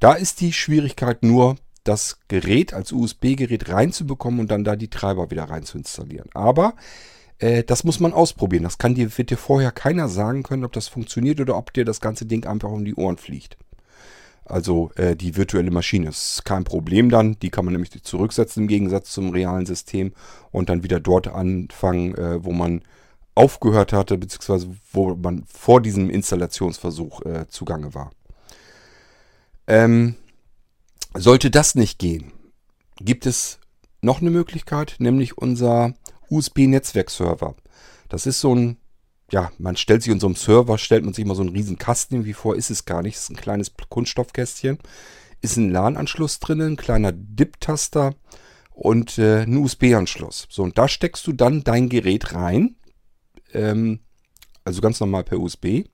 Da 0.00 0.14
ist 0.14 0.40
die 0.40 0.52
Schwierigkeit 0.52 1.22
nur, 1.22 1.56
das 1.84 2.18
Gerät 2.28 2.74
als 2.74 2.92
USB-Gerät 2.92 3.70
reinzubekommen 3.70 4.40
und 4.40 4.50
dann 4.50 4.64
da 4.64 4.76
die 4.76 4.88
Treiber 4.88 5.30
wieder 5.30 5.44
rein 5.44 5.64
zu 5.64 5.78
installieren. 5.78 6.28
Aber 6.34 6.74
äh, 7.40 7.64
das 7.64 7.84
muss 7.84 8.00
man 8.00 8.12
ausprobieren. 8.12 8.62
Das 8.62 8.78
kann 8.78 8.94
dir, 8.94 9.16
wird 9.18 9.30
dir 9.30 9.36
vorher 9.36 9.72
keiner 9.72 10.08
sagen 10.08 10.42
können, 10.42 10.64
ob 10.64 10.72
das 10.72 10.88
funktioniert 10.88 11.40
oder 11.40 11.56
ob 11.56 11.72
dir 11.72 11.84
das 11.84 12.00
ganze 12.00 12.26
Ding 12.26 12.46
einfach 12.46 12.70
um 12.70 12.84
die 12.84 12.94
Ohren 12.94 13.16
fliegt. 13.16 13.56
Also 14.44 14.90
äh, 14.96 15.16
die 15.16 15.36
virtuelle 15.36 15.70
Maschine 15.70 16.08
ist 16.08 16.44
kein 16.44 16.64
Problem 16.64 17.08
dann. 17.08 17.38
Die 17.40 17.50
kann 17.50 17.64
man 17.64 17.72
nämlich 17.72 17.90
zurücksetzen 18.02 18.64
im 18.64 18.68
Gegensatz 18.68 19.10
zum 19.10 19.30
realen 19.30 19.66
System 19.66 20.12
und 20.50 20.68
dann 20.68 20.82
wieder 20.82 21.00
dort 21.00 21.28
anfangen, 21.28 22.14
äh, 22.16 22.44
wo 22.44 22.52
man 22.52 22.82
aufgehört 23.34 23.92
hatte, 23.92 24.18
beziehungsweise 24.18 24.68
wo 24.92 25.14
man 25.14 25.44
vor 25.46 25.80
diesem 25.80 26.10
Installationsversuch 26.10 27.24
äh, 27.24 27.46
zugange 27.48 27.94
war. 27.94 28.10
Ähm, 29.66 30.16
sollte 31.14 31.50
das 31.50 31.74
nicht 31.76 31.98
gehen, 31.98 32.32
gibt 33.00 33.24
es 33.24 33.60
noch 34.02 34.20
eine 34.20 34.30
Möglichkeit, 34.30 34.96
nämlich 34.98 35.38
unser 35.38 35.94
USB-Netzwerkserver. 36.30 37.54
Das 38.08 38.26
ist 38.26 38.40
so 38.40 38.54
ein, 38.54 38.76
ja, 39.30 39.52
man 39.58 39.76
stellt 39.76 40.02
sich 40.02 40.12
in 40.12 40.20
so 40.20 40.26
einem 40.26 40.36
Server, 40.36 40.78
stellt 40.78 41.04
man 41.04 41.14
sich 41.14 41.24
mal 41.24 41.34
so 41.34 41.42
einen 41.42 41.54
riesen 41.54 41.78
Kasten 41.78 42.14
irgendwie 42.14 42.32
vor, 42.32 42.56
ist 42.56 42.70
es 42.70 42.84
gar 42.84 43.02
nicht. 43.02 43.16
Das 43.16 43.24
ist 43.24 43.30
ein 43.30 43.36
kleines 43.36 43.72
Kunststoffkästchen. 43.88 44.78
Ist 45.42 45.56
ein 45.56 45.70
LAN-Anschluss 45.70 46.38
drin, 46.38 46.60
ein 46.60 46.76
kleiner 46.76 47.12
DIP-Taster 47.12 48.14
und 48.70 49.18
äh, 49.18 49.42
ein 49.42 49.56
USB-Anschluss. 49.56 50.46
So, 50.50 50.62
und 50.62 50.78
da 50.78 50.88
steckst 50.88 51.26
du 51.26 51.32
dann 51.32 51.64
dein 51.64 51.88
Gerät 51.88 52.34
rein. 52.34 52.76
Ähm, 53.52 54.00
also 54.64 54.80
ganz 54.80 55.00
normal 55.00 55.24
per 55.24 55.38
USB. 55.38 55.84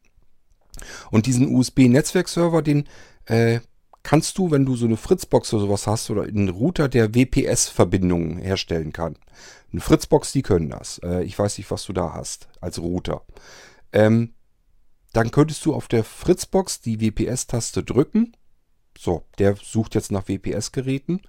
Und 1.10 1.26
diesen 1.26 1.54
USB-Netzwerkserver, 1.54 2.62
den 2.62 2.88
äh, 3.26 3.60
kannst 4.06 4.38
du, 4.38 4.52
wenn 4.52 4.64
du 4.64 4.76
so 4.76 4.86
eine 4.86 4.96
Fritzbox 4.96 5.52
oder 5.52 5.62
sowas 5.62 5.88
hast 5.88 6.10
oder 6.10 6.22
einen 6.22 6.48
Router, 6.48 6.88
der 6.88 7.12
WPS-Verbindungen 7.12 8.38
herstellen 8.38 8.92
kann. 8.92 9.16
Eine 9.72 9.80
Fritzbox, 9.80 10.30
die 10.30 10.42
können 10.42 10.70
das. 10.70 10.98
Äh, 10.98 11.24
ich 11.24 11.36
weiß 11.36 11.58
nicht, 11.58 11.72
was 11.72 11.84
du 11.86 11.92
da 11.92 12.14
hast 12.14 12.48
als 12.60 12.78
Router. 12.78 13.22
Ähm, 13.92 14.34
dann 15.12 15.32
könntest 15.32 15.66
du 15.66 15.74
auf 15.74 15.88
der 15.88 16.04
Fritzbox 16.04 16.82
die 16.82 17.00
WPS-Taste 17.00 17.82
drücken. 17.82 18.36
So, 18.96 19.24
der 19.40 19.56
sucht 19.60 19.96
jetzt 19.96 20.12
nach 20.12 20.28
WPS-Geräten. 20.28 21.22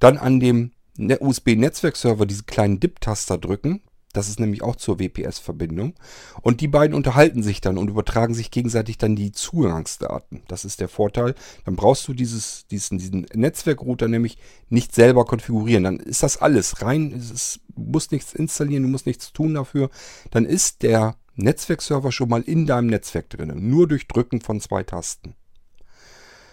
Dann 0.00 0.18
an 0.18 0.40
dem 0.40 0.72
ne-, 0.96 1.20
USB-Netzwerkserver 1.20 2.26
diese 2.26 2.42
kleinen 2.42 2.80
DIP-Taster 2.80 3.38
drücken. 3.38 3.80
Das 4.14 4.28
ist 4.28 4.40
nämlich 4.40 4.62
auch 4.62 4.76
zur 4.76 4.98
WPS-Verbindung. 4.98 5.94
Und 6.40 6.60
die 6.60 6.68
beiden 6.68 6.94
unterhalten 6.94 7.42
sich 7.42 7.60
dann 7.60 7.76
und 7.76 7.90
übertragen 7.90 8.32
sich 8.32 8.50
gegenseitig 8.50 8.96
dann 8.96 9.16
die 9.16 9.32
Zugangsdaten. 9.32 10.42
Das 10.48 10.64
ist 10.64 10.80
der 10.80 10.88
Vorteil. 10.88 11.34
Dann 11.64 11.76
brauchst 11.76 12.08
du 12.08 12.14
dieses, 12.14 12.66
diesen, 12.68 12.96
diesen 12.98 13.26
Netzwerkrouter 13.34 14.08
nämlich 14.08 14.38
nicht 14.70 14.94
selber 14.94 15.24
konfigurieren. 15.24 15.84
Dann 15.84 15.98
ist 15.98 16.22
das 16.22 16.40
alles 16.40 16.80
rein. 16.80 17.12
Es 17.12 17.60
musst 17.74 18.12
nichts 18.12 18.32
installieren, 18.32 18.84
du 18.84 18.88
musst 18.88 19.06
nichts 19.06 19.32
tun 19.32 19.54
dafür. 19.54 19.90
Dann 20.30 20.46
ist 20.46 20.82
der 20.82 21.16
Netzwerkserver 21.34 22.12
schon 22.12 22.28
mal 22.28 22.42
in 22.42 22.66
deinem 22.66 22.86
Netzwerk 22.86 23.28
drin. 23.30 23.52
Nur 23.68 23.88
durch 23.88 24.06
Drücken 24.06 24.40
von 24.40 24.60
zwei 24.60 24.84
Tasten. 24.84 25.34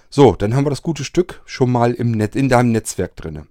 So, 0.09 0.33
dann 0.33 0.55
haben 0.55 0.65
wir 0.65 0.71
das 0.71 0.81
gute 0.81 1.03
Stück 1.03 1.41
schon 1.45 1.71
mal 1.71 1.93
im 1.93 2.11
Net, 2.11 2.35
in 2.35 2.49
deinem 2.49 2.71
Netzwerk 2.71 3.15
drin. 3.15 3.47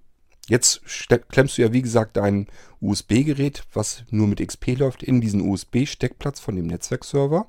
Jetzt 0.51 0.81
klemmst 1.29 1.59
du 1.59 1.63
ja 1.63 1.73
wie 1.73 1.81
gesagt 1.81 2.17
dein 2.17 2.49
USB-Gerät, 2.81 3.63
was 3.73 4.03
nur 4.11 4.27
mit 4.27 4.45
XP 4.45 4.77
läuft, 4.77 5.05
in 5.05 5.21
diesen 5.21 5.49
USB-Steckplatz 5.49 6.41
von 6.41 6.57
dem 6.57 6.67
Netzwerkserver. 6.67 7.47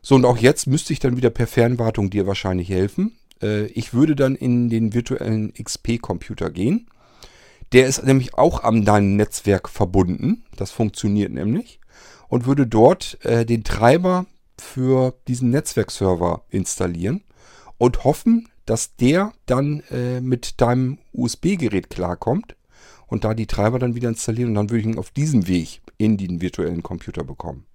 So, 0.00 0.14
und 0.14 0.24
auch 0.24 0.38
jetzt 0.38 0.66
müsste 0.66 0.94
ich 0.94 0.98
dann 0.98 1.18
wieder 1.18 1.28
per 1.28 1.46
Fernwartung 1.46 2.08
dir 2.08 2.26
wahrscheinlich 2.26 2.70
helfen. 2.70 3.18
Äh, 3.42 3.66
ich 3.66 3.92
würde 3.92 4.16
dann 4.16 4.34
in 4.34 4.70
den 4.70 4.94
virtuellen 4.94 5.52
XP-Computer 5.52 6.48
gehen. 6.48 6.88
Der 7.72 7.86
ist 7.86 8.02
nämlich 8.02 8.32
auch 8.32 8.64
an 8.64 8.86
deinem 8.86 9.16
Netzwerk 9.16 9.68
verbunden. 9.68 10.44
Das 10.56 10.70
funktioniert 10.70 11.32
nämlich. 11.32 11.80
Und 12.28 12.46
würde 12.46 12.66
dort 12.66 13.22
äh, 13.26 13.44
den 13.44 13.62
Treiber 13.62 14.24
für 14.58 15.12
diesen 15.28 15.50
Netzwerkserver 15.50 16.46
installieren 16.48 17.24
und 17.76 18.04
hoffen, 18.04 18.48
dass 18.66 18.96
der 18.96 19.32
dann 19.46 19.82
äh, 19.90 20.20
mit 20.20 20.60
deinem 20.60 20.98
USB-Gerät 21.12 21.90
klarkommt 21.90 22.56
und 23.06 23.24
da 23.24 23.34
die 23.34 23.46
Treiber 23.46 23.78
dann 23.78 23.94
wieder 23.94 24.08
installieren 24.08 24.50
und 24.50 24.54
dann 24.54 24.70
würde 24.70 24.80
ich 24.80 24.86
ihn 24.86 24.98
auf 24.98 25.10
diesem 25.10 25.48
Weg 25.48 25.82
in 25.98 26.16
den 26.16 26.40
virtuellen 26.40 26.82
Computer 26.82 27.24
bekommen. 27.24 27.66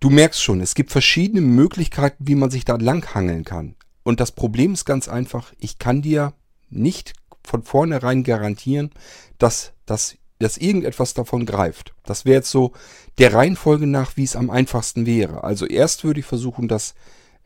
Du 0.00 0.10
merkst 0.10 0.42
schon, 0.42 0.60
es 0.60 0.74
gibt 0.74 0.92
verschiedene 0.92 1.40
Möglichkeiten, 1.40 2.28
wie 2.28 2.36
man 2.36 2.50
sich 2.50 2.64
da 2.64 2.76
langhangeln 2.76 3.44
kann. 3.44 3.74
Und 4.04 4.20
das 4.20 4.32
Problem 4.32 4.72
ist 4.74 4.84
ganz 4.84 5.08
einfach, 5.08 5.52
ich 5.58 5.78
kann 5.78 6.02
dir 6.02 6.34
nicht 6.70 7.14
von 7.42 7.62
vornherein 7.62 8.22
garantieren, 8.22 8.90
dass, 9.38 9.72
dass, 9.86 10.16
dass 10.38 10.56
irgendetwas 10.56 11.14
davon 11.14 11.46
greift. 11.46 11.94
Das 12.04 12.24
wäre 12.24 12.36
jetzt 12.36 12.50
so 12.50 12.72
der 13.18 13.34
Reihenfolge 13.34 13.86
nach, 13.86 14.16
wie 14.16 14.24
es 14.24 14.36
am 14.36 14.50
einfachsten 14.50 15.04
wäre. 15.06 15.42
Also 15.44 15.66
erst 15.66 16.04
würde 16.04 16.20
ich 16.20 16.26
versuchen, 16.26 16.68
das 16.68 16.94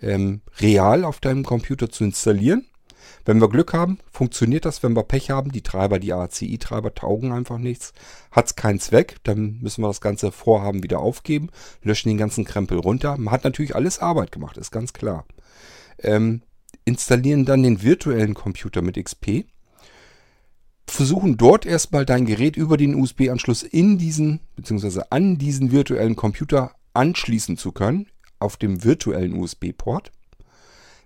ähm, 0.03 0.43
real 0.61 1.05
auf 1.05 1.21
deinem 1.21 1.45
Computer 1.45 1.91
zu 1.91 2.05
installieren. 2.05 2.67
Wenn 3.25 3.41
wir 3.41 3.49
Glück 3.49 3.73
haben, 3.73 3.99
funktioniert 4.11 4.65
das. 4.65 4.83
Wenn 4.83 4.97
wir 4.97 5.05
Pech 5.05 5.31
haben, 5.31 5.53
die 5.53 5.63
Treiber, 5.63 5.99
die 5.99 6.13
ACI-Treiber 6.13 6.95
taugen 6.95 7.33
einfach 7.33 7.59
nichts, 7.59 7.93
hat 8.31 8.47
es 8.47 8.57
keinen 8.57 8.81
Zweck, 8.81 9.17
dann 9.23 9.59
müssen 9.61 9.83
wir 9.83 9.89
das 9.89 10.01
ganze 10.01 10.33
Vorhaben 10.33 10.83
wieder 10.83 10.99
aufgeben, 10.99 11.51
löschen 11.83 12.09
den 12.09 12.19
ganzen 12.19 12.45
Krempel 12.45 12.79
runter. 12.79 13.17
Man 13.17 13.33
hat 13.33 13.45
natürlich 13.45 13.77
alles 13.77 14.01
Arbeit 14.01 14.33
gemacht, 14.33 14.57
ist 14.57 14.73
ganz 14.73 14.93
klar. 14.93 15.25
Ähm, 15.99 16.43
installieren 16.85 17.45
dann 17.45 17.63
den 17.63 17.83
virtuellen 17.83 18.35
Computer 18.35 18.83
mit 18.83 19.03
XP. 19.03 19.45
versuchen 20.89 21.37
dort 21.37 21.65
erstmal 21.65 22.05
dein 22.05 22.27
Gerät 22.27 22.57
über 22.57 22.77
den 22.77 22.97
USB-Anschluss 22.97 23.63
in 23.63 23.99
diesen, 23.99 24.41
beziehungsweise 24.57 25.13
an 25.13 25.39
diesen 25.39 25.71
virtuellen 25.71 26.17
Computer 26.17 26.73
anschließen 26.93 27.57
zu 27.57 27.73
können, 27.73 28.09
auf 28.43 28.57
dem 28.57 28.85
virtuellen 28.85 29.35
USB-Port. 29.35 30.13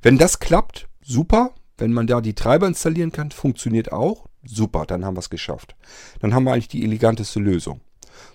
Wenn 0.02 0.18
das 0.18 0.38
klappt, 0.38 0.88
super. 1.02 1.54
Wenn 1.78 1.92
man 1.92 2.06
da 2.06 2.20
die 2.20 2.34
Treiber 2.34 2.66
installieren 2.66 3.12
kann, 3.12 3.30
funktioniert 3.30 3.92
auch. 3.92 4.26
Super, 4.44 4.86
dann 4.86 5.04
haben 5.04 5.16
wir 5.16 5.20
es 5.20 5.30
geschafft. 5.30 5.76
Dann 6.20 6.32
haben 6.32 6.44
wir 6.44 6.52
eigentlich 6.52 6.68
die 6.68 6.84
eleganteste 6.84 7.40
Lösung. 7.40 7.80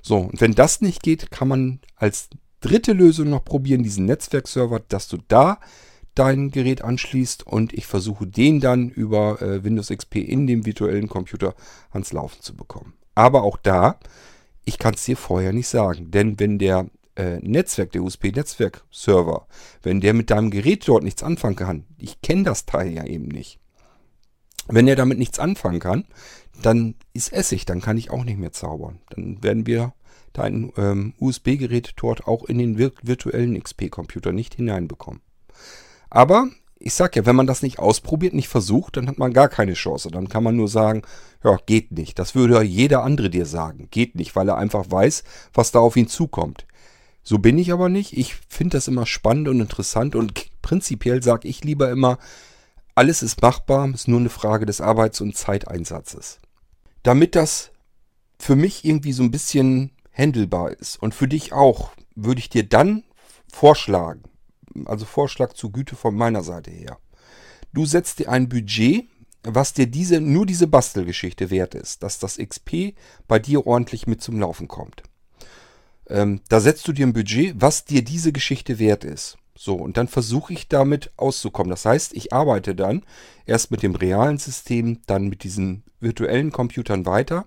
So, 0.01 0.17
und 0.17 0.41
wenn 0.41 0.53
das 0.53 0.81
nicht 0.81 1.01
geht, 1.01 1.31
kann 1.31 1.47
man 1.47 1.79
als 1.95 2.29
dritte 2.59 2.93
Lösung 2.93 3.29
noch 3.29 3.43
probieren, 3.43 3.83
diesen 3.83 4.05
Netzwerkserver, 4.05 4.79
dass 4.79 5.07
du 5.07 5.17
da 5.27 5.59
dein 6.13 6.51
Gerät 6.51 6.83
anschließt 6.83 7.47
und 7.47 7.73
ich 7.73 7.87
versuche 7.87 8.27
den 8.27 8.59
dann 8.59 8.89
über 8.89 9.41
äh, 9.41 9.63
Windows 9.63 9.89
XP 9.89 10.17
in 10.17 10.45
dem 10.45 10.65
virtuellen 10.65 11.07
Computer 11.07 11.55
ans 11.91 12.11
Laufen 12.11 12.41
zu 12.41 12.55
bekommen. 12.55 12.93
Aber 13.15 13.43
auch 13.43 13.57
da, 13.57 13.99
ich 14.65 14.77
kann 14.77 14.93
es 14.93 15.05
dir 15.05 15.17
vorher 15.17 15.53
nicht 15.53 15.67
sagen, 15.67 16.11
denn 16.11 16.39
wenn 16.39 16.59
der 16.59 16.87
äh, 17.15 17.37
Netzwerk, 17.39 17.91
der 17.91 18.03
USB-Netzwerk-Server, 18.03 19.47
wenn 19.83 20.01
der 20.01 20.13
mit 20.13 20.29
deinem 20.29 20.51
Gerät 20.51 20.87
dort 20.87 21.03
nichts 21.03 21.23
anfangen 21.23 21.55
kann, 21.55 21.85
ich 21.97 22.21
kenne 22.21 22.43
das 22.43 22.65
Teil 22.65 22.91
ja 22.91 23.05
eben 23.05 23.27
nicht. 23.27 23.59
Wenn 24.67 24.87
er 24.87 24.95
damit 24.95 25.17
nichts 25.17 25.39
anfangen 25.39 25.79
kann, 25.79 26.05
dann 26.61 26.95
ist 27.13 27.33
Essig, 27.33 27.65
dann 27.65 27.81
kann 27.81 27.97
ich 27.97 28.11
auch 28.11 28.23
nicht 28.23 28.37
mehr 28.37 28.51
zaubern. 28.51 28.99
Dann 29.09 29.43
werden 29.43 29.65
wir 29.65 29.93
dein 30.33 30.71
ähm, 30.77 31.13
USB-Gerät 31.19 31.93
dort 31.97 32.27
auch 32.27 32.45
in 32.45 32.57
den 32.57 32.77
vir 32.77 32.91
virtuellen 33.01 33.61
XP-Computer 33.61 34.31
nicht 34.31 34.55
hineinbekommen. 34.55 35.21
Aber 36.09 36.47
ich 36.83 36.93
sag 36.93 37.15
ja, 37.15 37.25
wenn 37.25 37.35
man 37.35 37.47
das 37.47 37.61
nicht 37.61 37.79
ausprobiert, 37.79 38.33
nicht 38.33 38.47
versucht, 38.47 38.97
dann 38.97 39.07
hat 39.07 39.19
man 39.19 39.33
gar 39.33 39.49
keine 39.49 39.73
Chance. 39.73 40.09
Dann 40.09 40.29
kann 40.29 40.43
man 40.43 40.55
nur 40.55 40.67
sagen, 40.67 41.03
ja, 41.43 41.57
geht 41.65 41.91
nicht. 41.91 42.17
Das 42.17 42.33
würde 42.33 42.61
jeder 42.63 43.03
andere 43.03 43.29
dir 43.29 43.45
sagen. 43.45 43.87
Geht 43.91 44.15
nicht, 44.15 44.35
weil 44.35 44.49
er 44.49 44.57
einfach 44.57 44.89
weiß, 44.89 45.23
was 45.53 45.71
da 45.71 45.79
auf 45.79 45.95
ihn 45.95 46.07
zukommt. 46.07 46.65
So 47.23 47.37
bin 47.37 47.57
ich 47.57 47.71
aber 47.71 47.89
nicht. 47.89 48.17
Ich 48.17 48.35
finde 48.49 48.77
das 48.77 48.87
immer 48.87 49.05
spannend 49.05 49.47
und 49.47 49.59
interessant 49.59 50.15
und 50.15 50.33
prinzipiell 50.61 51.21
sage 51.21 51.47
ich 51.47 51.63
lieber 51.63 51.91
immer, 51.91 52.17
alles 52.95 53.23
ist 53.23 53.41
machbar, 53.41 53.89
ist 53.93 54.07
nur 54.07 54.19
eine 54.19 54.29
Frage 54.29 54.65
des 54.65 54.81
Arbeits- 54.81 55.21
und 55.21 55.35
Zeiteinsatzes. 55.35 56.39
Damit 57.03 57.35
das 57.35 57.71
für 58.37 58.55
mich 58.55 58.83
irgendwie 58.85 59.13
so 59.13 59.23
ein 59.23 59.31
bisschen 59.31 59.91
handelbar 60.11 60.71
ist 60.71 61.01
und 61.01 61.13
für 61.13 61.27
dich 61.27 61.53
auch, 61.53 61.91
würde 62.15 62.39
ich 62.39 62.49
dir 62.49 62.67
dann 62.67 63.03
vorschlagen, 63.51 64.23
also 64.85 65.05
Vorschlag 65.05 65.53
zur 65.53 65.71
Güte 65.71 65.95
von 65.95 66.15
meiner 66.15 66.43
Seite 66.43 66.71
her. 66.71 66.97
Du 67.73 67.85
setzt 67.85 68.19
dir 68.19 68.29
ein 68.29 68.49
Budget, 68.49 69.05
was 69.43 69.73
dir 69.73 69.87
diese, 69.87 70.19
nur 70.19 70.45
diese 70.45 70.67
Bastelgeschichte 70.67 71.49
wert 71.49 71.75
ist, 71.75 72.03
dass 72.03 72.19
das 72.19 72.37
XP 72.37 72.93
bei 73.27 73.39
dir 73.39 73.65
ordentlich 73.65 74.07
mit 74.07 74.21
zum 74.21 74.39
Laufen 74.39 74.67
kommt. 74.67 75.03
Ähm, 76.11 76.41
da 76.49 76.59
setzt 76.59 76.87
du 76.87 76.91
dir 76.91 77.07
ein 77.07 77.13
Budget, 77.13 77.55
was 77.57 77.85
dir 77.85 78.03
diese 78.03 78.31
Geschichte 78.31 78.79
wert 78.79 79.03
ist. 79.03 79.37
So, 79.55 79.75
und 79.75 79.97
dann 79.97 80.07
versuche 80.07 80.53
ich 80.53 80.67
damit 80.67 81.11
auszukommen. 81.17 81.69
Das 81.69 81.85
heißt, 81.85 82.13
ich 82.13 82.33
arbeite 82.33 82.75
dann 82.75 83.03
erst 83.45 83.71
mit 83.71 83.83
dem 83.83 83.95
realen 83.95 84.37
System, 84.37 84.99
dann 85.05 85.27
mit 85.27 85.43
diesen 85.43 85.83
virtuellen 85.99 86.51
Computern 86.51 87.05
weiter. 87.05 87.45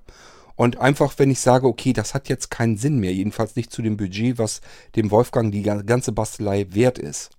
Und 0.57 0.79
einfach, 0.79 1.15
wenn 1.19 1.31
ich 1.31 1.41
sage, 1.41 1.67
okay, 1.67 1.93
das 1.93 2.15
hat 2.15 2.29
jetzt 2.29 2.51
keinen 2.51 2.77
Sinn 2.77 2.99
mehr, 2.99 3.13
jedenfalls 3.13 3.57
nicht 3.57 3.73
zu 3.73 3.83
dem 3.83 3.97
Budget, 3.97 4.39
was 4.39 4.61
dem 4.95 5.11
Wolfgang 5.11 5.51
die 5.51 5.63
ganze 5.63 6.13
Bastelei 6.13 6.67
wert 6.71 6.99
ist, 6.99 7.31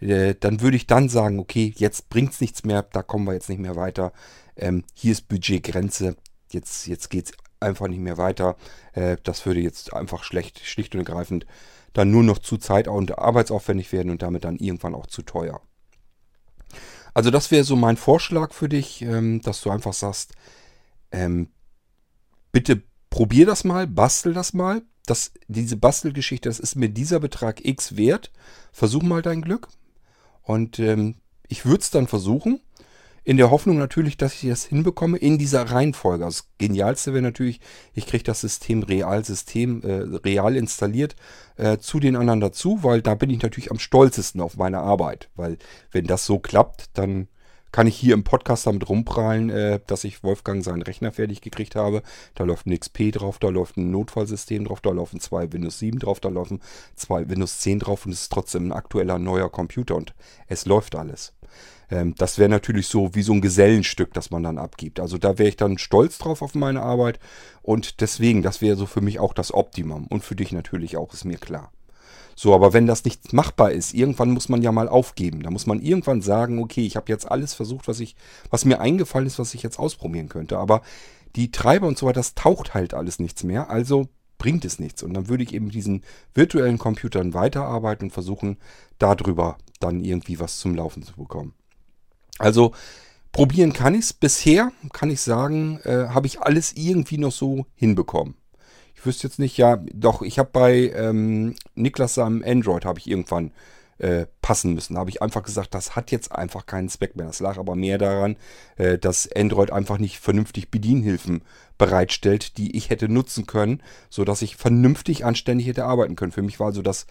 äh, 0.00 0.34
dann 0.38 0.60
würde 0.60 0.76
ich 0.76 0.86
dann 0.86 1.08
sagen, 1.08 1.38
okay, 1.38 1.72
jetzt 1.76 2.10
bringt 2.10 2.34
es 2.34 2.40
nichts 2.40 2.64
mehr, 2.64 2.82
da 2.82 3.02
kommen 3.02 3.26
wir 3.26 3.32
jetzt 3.32 3.48
nicht 3.48 3.60
mehr 3.60 3.76
weiter. 3.76 4.12
Ähm, 4.56 4.84
hier 4.92 5.12
ist 5.12 5.28
Budgetgrenze, 5.28 6.16
jetzt, 6.50 6.86
jetzt 6.86 7.08
geht 7.08 7.26
es 7.26 7.32
einfach 7.60 7.88
nicht 7.88 8.00
mehr 8.00 8.18
weiter. 8.18 8.56
Äh, 8.92 9.16
das 9.22 9.44
würde 9.46 9.60
jetzt 9.60 9.92
einfach 9.92 10.24
schlecht, 10.24 10.60
schlicht 10.64 10.94
und 10.94 11.00
ergreifend 11.00 11.46
dann 11.92 12.10
nur 12.10 12.22
noch 12.22 12.38
zu 12.38 12.58
zeit- 12.58 12.88
und 12.88 13.18
arbeitsaufwendig 13.18 13.92
werden 13.92 14.10
und 14.10 14.22
damit 14.22 14.44
dann 14.44 14.56
irgendwann 14.56 14.94
auch 14.94 15.06
zu 15.06 15.22
teuer. 15.22 15.60
Also 17.14 17.30
das 17.30 17.50
wäre 17.50 17.64
so 17.64 17.74
mein 17.74 17.96
Vorschlag 17.96 18.52
für 18.52 18.68
dich, 18.68 19.02
ähm, 19.02 19.40
dass 19.42 19.60
du 19.62 19.70
einfach 19.70 19.92
sagst, 19.92 20.34
ähm, 21.10 21.48
bitte 22.52 22.82
probier 23.10 23.46
das 23.46 23.64
mal, 23.64 23.86
bastel 23.86 24.34
das 24.34 24.52
mal. 24.52 24.82
Das, 25.06 25.32
diese 25.48 25.76
Bastelgeschichte, 25.76 26.48
das 26.48 26.60
ist 26.60 26.76
mir 26.76 26.90
dieser 26.90 27.18
Betrag 27.18 27.64
X 27.64 27.96
wert. 27.96 28.30
Versuch 28.72 29.02
mal 29.02 29.22
dein 29.22 29.42
Glück. 29.42 29.68
Und 30.42 30.78
ähm, 30.78 31.16
ich 31.48 31.64
würde 31.64 31.80
es 31.80 31.90
dann 31.90 32.06
versuchen. 32.06 32.60
In 33.28 33.36
der 33.36 33.50
Hoffnung 33.50 33.76
natürlich, 33.76 34.16
dass 34.16 34.42
ich 34.42 34.48
das 34.48 34.64
hinbekomme 34.64 35.18
in 35.18 35.36
dieser 35.36 35.70
Reihenfolge. 35.70 36.24
Also 36.24 36.40
das 36.40 36.48
Genialste 36.56 37.12
wäre 37.12 37.20
natürlich, 37.20 37.60
ich 37.92 38.06
kriege 38.06 38.24
das 38.24 38.40
System 38.40 38.82
real, 38.82 39.22
System, 39.22 39.82
äh, 39.82 40.16
real 40.24 40.56
installiert 40.56 41.14
äh, 41.58 41.76
zu 41.76 42.00
den 42.00 42.16
anderen 42.16 42.40
dazu, 42.40 42.82
weil 42.84 43.02
da 43.02 43.14
bin 43.14 43.28
ich 43.28 43.42
natürlich 43.42 43.70
am 43.70 43.78
stolzesten 43.78 44.40
auf 44.40 44.56
meine 44.56 44.78
Arbeit. 44.78 45.28
Weil 45.36 45.58
wenn 45.90 46.06
das 46.06 46.24
so 46.24 46.38
klappt, 46.38 46.86
dann 46.94 47.28
kann 47.70 47.86
ich 47.86 47.98
hier 47.98 48.14
im 48.14 48.24
Podcast 48.24 48.66
damit 48.66 48.88
rumprallen, 48.88 49.50
äh, 49.50 49.80
dass 49.86 50.04
ich 50.04 50.24
Wolfgang 50.24 50.64
seinen 50.64 50.80
Rechner 50.80 51.12
fertig 51.12 51.42
gekriegt 51.42 51.76
habe. 51.76 52.02
Da 52.34 52.44
läuft 52.44 52.64
ein 52.64 52.80
XP 52.80 53.12
drauf, 53.12 53.38
da 53.38 53.50
läuft 53.50 53.76
ein 53.76 53.90
Notfallsystem 53.90 54.64
drauf, 54.64 54.80
da 54.80 54.88
laufen 54.88 55.20
zwei 55.20 55.52
Windows 55.52 55.78
7 55.80 55.98
drauf, 55.98 56.20
da 56.20 56.30
laufen 56.30 56.62
zwei 56.94 57.28
Windows 57.28 57.60
10 57.60 57.80
drauf 57.80 58.06
und 58.06 58.12
es 58.12 58.22
ist 58.22 58.32
trotzdem 58.32 58.68
ein 58.68 58.72
aktueller 58.72 59.18
neuer 59.18 59.52
Computer 59.52 59.96
und 59.96 60.14
es 60.46 60.64
läuft 60.64 60.96
alles. 60.96 61.34
Ähm, 61.90 62.14
das 62.16 62.38
wäre 62.38 62.48
natürlich 62.48 62.88
so 62.88 63.14
wie 63.14 63.22
so 63.22 63.32
ein 63.32 63.40
Gesellenstück, 63.40 64.12
das 64.14 64.30
man 64.30 64.42
dann 64.42 64.58
abgibt. 64.58 65.00
Also 65.00 65.18
da 65.18 65.38
wäre 65.38 65.48
ich 65.48 65.56
dann 65.56 65.78
stolz 65.78 66.18
drauf 66.18 66.42
auf 66.42 66.54
meine 66.54 66.82
Arbeit 66.82 67.18
und 67.62 68.00
deswegen, 68.00 68.42
das 68.42 68.60
wäre 68.60 68.76
so 68.76 68.86
für 68.86 69.00
mich 69.00 69.18
auch 69.18 69.34
das 69.34 69.52
Optimum 69.52 70.06
und 70.06 70.24
für 70.24 70.36
dich 70.36 70.52
natürlich 70.52 70.96
auch, 70.96 71.12
ist 71.12 71.24
mir 71.24 71.38
klar. 71.38 71.72
So, 72.40 72.54
aber 72.54 72.72
wenn 72.72 72.86
das 72.86 73.04
nicht 73.04 73.32
machbar 73.32 73.72
ist, 73.72 73.94
irgendwann 73.94 74.30
muss 74.30 74.48
man 74.48 74.62
ja 74.62 74.70
mal 74.70 74.88
aufgeben. 74.88 75.42
Da 75.42 75.50
muss 75.50 75.66
man 75.66 75.80
irgendwann 75.80 76.22
sagen, 76.22 76.60
okay, 76.62 76.86
ich 76.86 76.94
habe 76.94 77.10
jetzt 77.10 77.28
alles 77.28 77.52
versucht, 77.52 77.88
was 77.88 77.98
ich, 77.98 78.14
was 78.48 78.64
mir 78.64 78.80
eingefallen 78.80 79.26
ist, 79.26 79.40
was 79.40 79.54
ich 79.54 79.64
jetzt 79.64 79.80
ausprobieren 79.80 80.28
könnte. 80.28 80.56
Aber 80.56 80.82
die 81.34 81.50
Treiber 81.50 81.88
und 81.88 81.98
so 81.98 82.06
weiter, 82.06 82.20
das 82.20 82.36
taucht 82.36 82.74
halt 82.74 82.94
alles 82.94 83.18
nichts 83.18 83.42
mehr. 83.42 83.70
Also 83.70 84.08
bringt 84.38 84.64
es 84.64 84.78
nichts. 84.78 85.02
Und 85.02 85.14
dann 85.14 85.28
würde 85.28 85.42
ich 85.42 85.52
eben 85.52 85.66
mit 85.66 85.74
diesen 85.74 86.04
virtuellen 86.32 86.78
Computern 86.78 87.34
weiterarbeiten 87.34 88.04
und 88.04 88.12
versuchen, 88.12 88.56
darüber 89.00 89.58
dann 89.80 90.02
irgendwie 90.02 90.40
was 90.40 90.58
zum 90.58 90.74
Laufen 90.74 91.02
zu 91.02 91.14
bekommen. 91.14 91.54
Also 92.38 92.72
probieren 93.32 93.72
kann 93.72 93.94
ich 93.94 94.00
es. 94.00 94.12
Bisher 94.12 94.72
kann 94.92 95.10
ich 95.10 95.20
sagen, 95.20 95.80
äh, 95.84 96.08
habe 96.08 96.26
ich 96.26 96.40
alles 96.40 96.72
irgendwie 96.74 97.18
noch 97.18 97.32
so 97.32 97.66
hinbekommen. 97.74 98.34
Ich 98.94 99.06
wüsste 99.06 99.28
jetzt 99.28 99.38
nicht, 99.38 99.56
ja, 99.56 99.76
doch, 99.92 100.22
ich 100.22 100.38
habe 100.38 100.50
bei 100.52 100.90
ähm, 100.90 101.54
Niklas 101.74 102.14
seinem 102.14 102.42
Android 102.44 102.84
habe 102.84 102.98
ich 102.98 103.08
irgendwann 103.08 103.52
äh, 103.98 104.26
passen 104.42 104.74
müssen. 104.74 104.94
Da 104.94 105.00
habe 105.00 105.10
ich 105.10 105.22
einfach 105.22 105.42
gesagt, 105.42 105.74
das 105.74 105.96
hat 105.96 106.10
jetzt 106.10 106.32
einfach 106.32 106.66
keinen 106.66 106.88
Zweck 106.88 107.16
mehr. 107.16 107.26
Das 107.26 107.40
lag 107.40 107.58
aber 107.58 107.74
mehr 107.74 107.98
daran, 107.98 108.36
äh, 108.76 108.98
dass 108.98 109.30
Android 109.32 109.72
einfach 109.72 109.98
nicht 109.98 110.18
vernünftig 110.18 110.70
Bedienhilfen 110.70 111.42
bereitstellt, 111.78 112.58
die 112.58 112.76
ich 112.76 112.90
hätte 112.90 113.08
nutzen 113.08 113.46
können, 113.46 113.82
sodass 114.10 114.42
ich 114.42 114.56
vernünftig 114.56 115.24
anständig 115.24 115.66
hätte 115.66 115.84
arbeiten 115.84 116.16
können. 116.16 116.32
Für 116.32 116.42
mich 116.42 116.58
war 116.60 116.68
also 116.68 116.82
das 116.82 117.06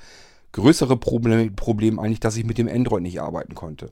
größere 0.52 0.98
Problem, 0.98 1.56
Problem 1.56 2.00
eigentlich, 2.00 2.20
dass 2.20 2.38
ich 2.38 2.46
mit 2.46 2.58
dem 2.58 2.68
Android 2.68 3.04
nicht 3.04 3.22
arbeiten 3.22 3.56
konnte. 3.56 3.90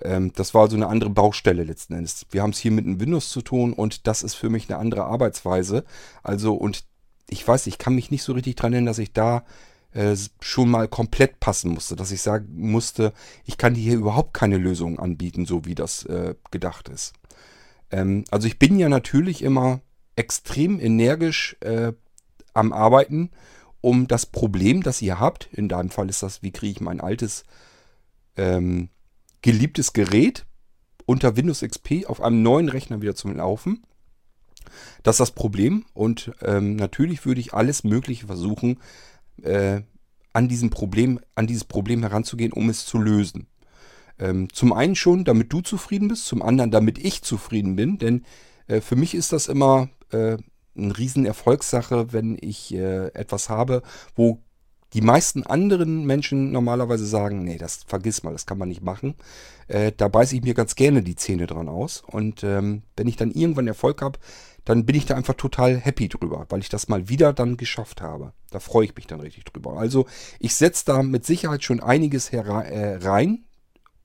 Ähm, 0.00 0.32
das 0.34 0.54
war 0.54 0.62
also 0.62 0.76
eine 0.76 0.88
andere 0.88 1.10
Baustelle 1.10 1.64
letzten 1.64 1.94
Endes. 1.94 2.26
Wir 2.30 2.42
haben 2.42 2.50
es 2.50 2.58
hier 2.58 2.70
mit 2.70 2.84
einem 2.84 3.00
Windows 3.00 3.30
zu 3.30 3.42
tun 3.42 3.72
und 3.72 4.06
das 4.06 4.22
ist 4.22 4.34
für 4.34 4.50
mich 4.50 4.68
eine 4.68 4.78
andere 4.78 5.04
Arbeitsweise. 5.04 5.84
Also 6.22 6.54
und 6.54 6.84
ich 7.28 7.46
weiß, 7.46 7.66
ich 7.66 7.78
kann 7.78 7.94
mich 7.94 8.10
nicht 8.10 8.22
so 8.22 8.32
richtig 8.32 8.56
dran 8.56 8.72
erinnern, 8.72 8.86
dass 8.86 8.98
ich 8.98 9.12
da 9.12 9.44
äh, 9.92 10.16
schon 10.40 10.70
mal 10.70 10.88
komplett 10.88 11.40
passen 11.40 11.72
musste, 11.72 11.96
dass 11.96 12.12
ich 12.12 12.22
sagen 12.22 12.48
musste, 12.70 13.12
ich 13.44 13.56
kann 13.56 13.74
hier 13.74 13.96
überhaupt 13.96 14.34
keine 14.34 14.58
Lösung 14.58 14.98
anbieten, 14.98 15.46
so 15.46 15.64
wie 15.64 15.74
das 15.74 16.04
äh, 16.04 16.34
gedacht 16.50 16.88
ist. 16.88 17.14
Ähm, 17.90 18.24
also 18.30 18.46
ich 18.46 18.58
bin 18.58 18.78
ja 18.78 18.88
natürlich 18.88 19.42
immer 19.42 19.80
extrem 20.14 20.80
energisch 20.80 21.56
äh, 21.60 21.92
am 22.54 22.72
Arbeiten, 22.72 23.30
um 23.80 24.08
das 24.08 24.26
Problem, 24.26 24.82
das 24.82 25.02
ihr 25.02 25.20
habt, 25.20 25.48
in 25.52 25.68
deinem 25.68 25.90
Fall 25.90 26.08
ist 26.08 26.22
das, 26.22 26.42
wie 26.42 26.50
kriege 26.50 26.72
ich 26.72 26.80
mein 26.80 27.00
altes 27.00 27.44
ähm, 28.36 28.88
geliebtes 29.42 29.92
Gerät 29.92 30.46
unter 31.04 31.36
Windows 31.36 31.60
XP 31.60 32.06
auf 32.06 32.20
einem 32.20 32.42
neuen 32.42 32.68
Rechner 32.68 33.00
wieder 33.00 33.14
zum 33.14 33.36
Laufen. 33.36 33.84
Das 35.02 35.14
ist 35.14 35.20
das 35.20 35.30
Problem 35.30 35.84
und 35.94 36.32
ähm, 36.42 36.76
natürlich 36.76 37.24
würde 37.24 37.40
ich 37.40 37.54
alles 37.54 37.84
Mögliche 37.84 38.26
versuchen, 38.26 38.80
äh, 39.42 39.82
an, 40.32 40.48
diesem 40.48 40.70
Problem, 40.70 41.20
an 41.34 41.46
dieses 41.46 41.64
Problem 41.64 42.02
heranzugehen, 42.02 42.52
um 42.52 42.68
es 42.68 42.84
zu 42.84 42.98
lösen. 42.98 43.46
Ähm, 44.18 44.52
zum 44.52 44.72
einen 44.72 44.96
schon, 44.96 45.24
damit 45.24 45.52
du 45.52 45.60
zufrieden 45.60 46.08
bist, 46.08 46.26
zum 46.26 46.42
anderen, 46.42 46.70
damit 46.70 46.98
ich 46.98 47.22
zufrieden 47.22 47.76
bin, 47.76 47.98
denn 47.98 48.24
äh, 48.66 48.80
für 48.80 48.96
mich 48.96 49.14
ist 49.14 49.32
das 49.32 49.46
immer 49.46 49.88
äh, 50.10 50.38
eine 50.76 50.96
riesen 50.96 51.26
Erfolgssache, 51.26 52.12
wenn 52.12 52.36
ich 52.40 52.74
äh, 52.74 53.08
etwas 53.14 53.48
habe, 53.48 53.82
wo 54.14 54.40
die 54.92 55.00
meisten 55.00 55.42
anderen 55.42 56.06
Menschen 56.06 56.52
normalerweise 56.52 57.06
sagen, 57.06 57.44
nee, 57.44 57.58
das 57.58 57.80
vergiss 57.86 58.22
mal, 58.22 58.32
das 58.32 58.46
kann 58.46 58.58
man 58.58 58.68
nicht 58.68 58.82
machen. 58.82 59.14
Äh, 59.68 59.92
da 59.96 60.08
beiße 60.08 60.36
ich 60.36 60.42
mir 60.42 60.54
ganz 60.54 60.74
gerne 60.76 61.02
die 61.02 61.16
Zähne 61.16 61.46
dran 61.46 61.68
aus. 61.68 62.02
Und 62.06 62.44
ähm, 62.44 62.82
wenn 62.96 63.08
ich 63.08 63.16
dann 63.16 63.32
irgendwann 63.32 63.66
Erfolg 63.66 64.00
habe, 64.00 64.18
dann 64.64 64.84
bin 64.84 64.96
ich 64.96 65.06
da 65.06 65.14
einfach 65.14 65.34
total 65.34 65.76
happy 65.76 66.08
drüber, 66.08 66.46
weil 66.48 66.60
ich 66.60 66.68
das 66.68 66.88
mal 66.88 67.08
wieder 67.08 67.32
dann 67.32 67.56
geschafft 67.56 68.00
habe. 68.00 68.32
Da 68.50 68.58
freue 68.58 68.84
ich 68.84 68.96
mich 68.96 69.06
dann 69.06 69.20
richtig 69.20 69.44
drüber. 69.44 69.78
Also 69.78 70.06
ich 70.38 70.54
setze 70.54 70.84
da 70.86 71.02
mit 71.02 71.24
Sicherheit 71.24 71.62
schon 71.62 71.80
einiges 71.80 72.32
äh, 72.32 72.40
rein, 72.40 73.44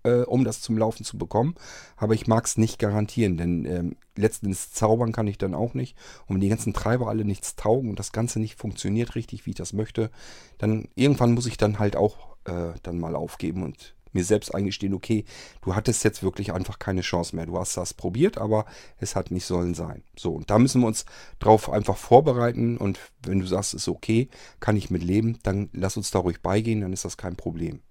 äh, 0.03 0.21
um 0.21 0.43
das 0.43 0.61
zum 0.61 0.77
Laufen 0.77 1.03
zu 1.03 1.17
bekommen. 1.17 1.55
Aber 1.97 2.13
ich 2.13 2.27
mag 2.27 2.45
es 2.45 2.57
nicht 2.57 2.79
garantieren, 2.79 3.37
denn 3.37 3.65
ähm, 3.65 3.95
letztendlich 4.15 4.71
zaubern 4.71 5.11
kann 5.11 5.27
ich 5.27 5.37
dann 5.37 5.55
auch 5.55 5.73
nicht. 5.73 5.97
Und 6.27 6.35
wenn 6.35 6.41
die 6.41 6.49
ganzen 6.49 6.73
Treiber 6.73 7.07
alle 7.07 7.25
nichts 7.25 7.55
taugen 7.55 7.89
und 7.89 7.99
das 7.99 8.11
Ganze 8.11 8.39
nicht 8.39 8.57
funktioniert 8.57 9.15
richtig, 9.15 9.45
wie 9.45 9.51
ich 9.51 9.55
das 9.55 9.73
möchte, 9.73 10.11
dann 10.57 10.87
irgendwann 10.95 11.33
muss 11.33 11.45
ich 11.45 11.57
dann 11.57 11.79
halt 11.79 11.95
auch 11.95 12.35
äh, 12.45 12.73
dann 12.83 12.99
mal 12.99 13.15
aufgeben 13.15 13.63
und 13.63 13.95
mir 14.13 14.23
selbst 14.23 14.53
eingestehen, 14.53 14.93
okay, 14.93 15.25
du 15.61 15.75
hattest 15.75 16.03
jetzt 16.03 16.23
wirklich 16.23 16.51
einfach 16.51 16.79
keine 16.79 17.01
Chance 17.01 17.35
mehr. 17.35 17.45
Du 17.45 17.57
hast 17.57 17.77
das 17.77 17.93
probiert, 17.93 18.37
aber 18.37 18.65
es 18.97 19.15
hat 19.15 19.31
nicht 19.31 19.45
sollen 19.45 19.73
sein. 19.73 20.03
So, 20.17 20.33
und 20.33 20.49
da 20.49 20.59
müssen 20.59 20.81
wir 20.81 20.87
uns 20.87 21.05
drauf 21.39 21.69
einfach 21.69 21.97
vorbereiten 21.97 22.77
und 22.77 22.99
wenn 23.25 23.39
du 23.39 23.45
sagst, 23.45 23.73
es 23.73 23.83
ist 23.83 23.87
okay, 23.87 24.29
kann 24.59 24.75
ich 24.75 24.89
mit 24.89 25.03
leben, 25.03 25.39
dann 25.43 25.69
lass 25.73 25.97
uns 25.97 26.11
da 26.11 26.19
ruhig 26.19 26.41
beigehen, 26.41 26.81
dann 26.81 26.93
ist 26.93 27.05
das 27.05 27.17
kein 27.17 27.35
Problem. 27.35 27.81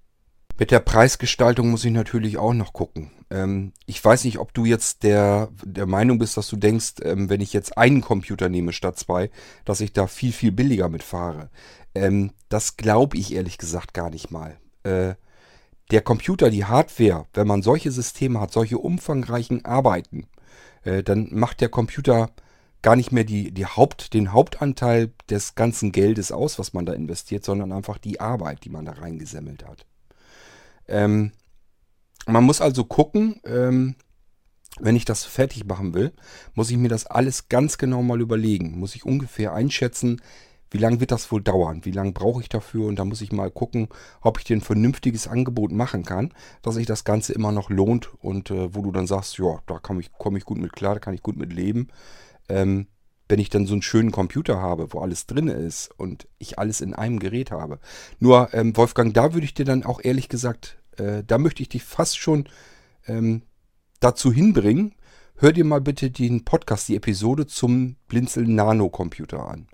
Mit 0.61 0.73
der 0.73 0.81
Preisgestaltung 0.81 1.71
muss 1.71 1.87
ich 1.87 1.91
natürlich 1.91 2.37
auch 2.37 2.53
noch 2.53 2.75
gucken. 2.75 3.11
Ähm, 3.31 3.73
ich 3.87 4.05
weiß 4.05 4.25
nicht, 4.25 4.39
ob 4.39 4.53
du 4.53 4.67
jetzt 4.67 5.05
der, 5.05 5.49
der 5.65 5.87
Meinung 5.87 6.19
bist, 6.19 6.37
dass 6.37 6.49
du 6.49 6.57
denkst, 6.57 6.97
ähm, 7.01 7.31
wenn 7.31 7.41
ich 7.41 7.55
jetzt 7.55 7.79
einen 7.79 8.03
Computer 8.03 8.51
nehme 8.51 8.75
statt 8.75 8.99
zwei, 8.99 9.31
dass 9.65 9.81
ich 9.81 9.95
da 9.95 10.07
viel, 10.07 10.33
viel 10.33 10.53
billiger 10.53 10.91
mitfahre. 10.91 11.49
Ähm, 11.95 12.33
das 12.51 12.77
glaube 12.77 13.17
ich 13.17 13.33
ehrlich 13.33 13.57
gesagt 13.57 13.95
gar 13.95 14.11
nicht 14.11 14.31
mal. 14.31 14.59
Äh, 14.83 15.15
der 15.93 16.03
Computer, 16.03 16.51
die 16.51 16.67
Hardware, 16.67 17.25
wenn 17.33 17.47
man 17.47 17.63
solche 17.63 17.91
Systeme 17.91 18.39
hat, 18.39 18.53
solche 18.53 18.77
umfangreichen 18.77 19.65
Arbeiten, 19.65 20.27
äh, 20.83 21.03
dann 21.03 21.29
macht 21.31 21.63
der 21.63 21.71
Computer 21.71 22.33
gar 22.83 22.97
nicht 22.97 23.13
mehr 23.13 23.25
die, 23.25 23.51
die 23.51 23.65
Haupt, 23.65 24.13
den 24.13 24.35
Hauptanteil 24.35 25.11
des 25.31 25.55
ganzen 25.55 25.91
Geldes 25.91 26.33
aus, 26.33 26.59
was 26.59 26.75
man 26.75 26.85
da 26.85 26.93
investiert, 26.93 27.47
sondern 27.47 27.73
einfach 27.73 27.97
die 27.97 28.21
Arbeit, 28.21 28.63
die 28.65 28.71
man 28.71 28.85
da 28.85 28.93
reingesammelt 28.93 29.67
hat. 29.67 29.87
Ähm, 30.91 31.33
man 32.27 32.45
muss 32.45 32.61
also 32.61 32.85
gucken, 32.85 33.41
ähm, 33.45 33.97
wenn 34.79 34.97
ich 34.97 35.05
das 35.05 35.25
fertig 35.25 35.65
machen 35.67 35.95
will, 35.95 36.13
muss 36.55 36.71
ich 36.71 36.77
mir 36.77 36.89
das 36.89 37.07
alles 37.07 37.49
ganz 37.49 37.79
genau 37.79 38.03
mal 38.03 38.21
überlegen. 38.21 38.79
Muss 38.79 38.95
ich 38.95 39.05
ungefähr 39.05 39.53
einschätzen, 39.53 40.21
wie 40.71 40.79
lange 40.79 41.01
wird 41.01 41.11
das 41.11 41.33
wohl 41.33 41.43
dauern? 41.43 41.85
Wie 41.85 41.91
lange 41.91 42.13
brauche 42.13 42.41
ich 42.41 42.49
dafür? 42.49 42.87
Und 42.87 42.97
da 42.97 43.05
muss 43.05 43.21
ich 43.21 43.33
mal 43.33 43.51
gucken, 43.51 43.89
ob 44.21 44.39
ich 44.39 44.45
dir 44.45 44.57
ein 44.57 44.61
vernünftiges 44.61 45.27
Angebot 45.27 45.73
machen 45.73 46.05
kann, 46.05 46.33
dass 46.63 46.77
sich 46.77 46.87
das 46.87 47.05
Ganze 47.05 47.33
immer 47.33 47.51
noch 47.51 47.71
lohnt 47.71 48.11
und 48.23 48.51
äh, 48.51 48.75
wo 48.75 48.83
du 48.83 48.93
dann 48.93 49.09
sagst, 49.09 49.39
ja, 49.39 49.61
da 49.67 49.79
komme 49.79 50.01
ich, 50.01 50.13
komm 50.13 50.37
ich 50.37 50.45
gut 50.45 50.59
mit 50.59 50.73
klar, 50.73 50.95
da 50.95 51.01
kann 51.01 51.15
ich 51.15 51.23
gut 51.23 51.37
mit 51.37 51.53
leben. 51.53 51.89
Ähm, 52.49 52.87
wenn 53.29 53.41
ich 53.41 53.49
dann 53.49 53.67
so 53.67 53.75
einen 53.75 53.83
schönen 53.83 54.11
Computer 54.11 54.61
habe, 54.61 54.93
wo 54.93 55.01
alles 55.01 55.27
drin 55.27 55.49
ist 55.49 55.91
und 55.97 56.27
ich 56.39 56.59
alles 56.59 56.81
in 56.81 56.95
einem 56.95 57.21
Gerät 57.21 57.53
habe. 57.53 57.79
Nur, 58.19 58.53
ähm, 58.55 58.77
Wolfgang, 58.77 59.15
da 59.15 59.35
würde 59.35 59.45
ich 59.45 59.55
dir 59.55 59.65
dann 59.65 59.85
auch 59.85 60.01
ehrlich 60.03 60.29
gesagt 60.29 60.80
äh, 60.97 61.23
da 61.27 61.39
möchte 61.39 61.63
ich 61.63 61.69
dich 61.69 61.85
fast 61.85 62.19
schon 62.19 62.49
ähm, 63.07 63.43
dazu 64.01 64.33
hinbringen. 64.33 64.95
Hör 65.37 65.53
dir 65.53 65.65
mal 65.65 65.81
bitte 65.81 66.11
den 66.11 66.45
Podcast, 66.45 66.89
die 66.89 66.97
Episode 66.97 67.47
zum 67.47 67.97
Blinzel 68.09 68.47
Nano 68.47 68.89
Computer 68.91 69.49
an. 69.49 69.69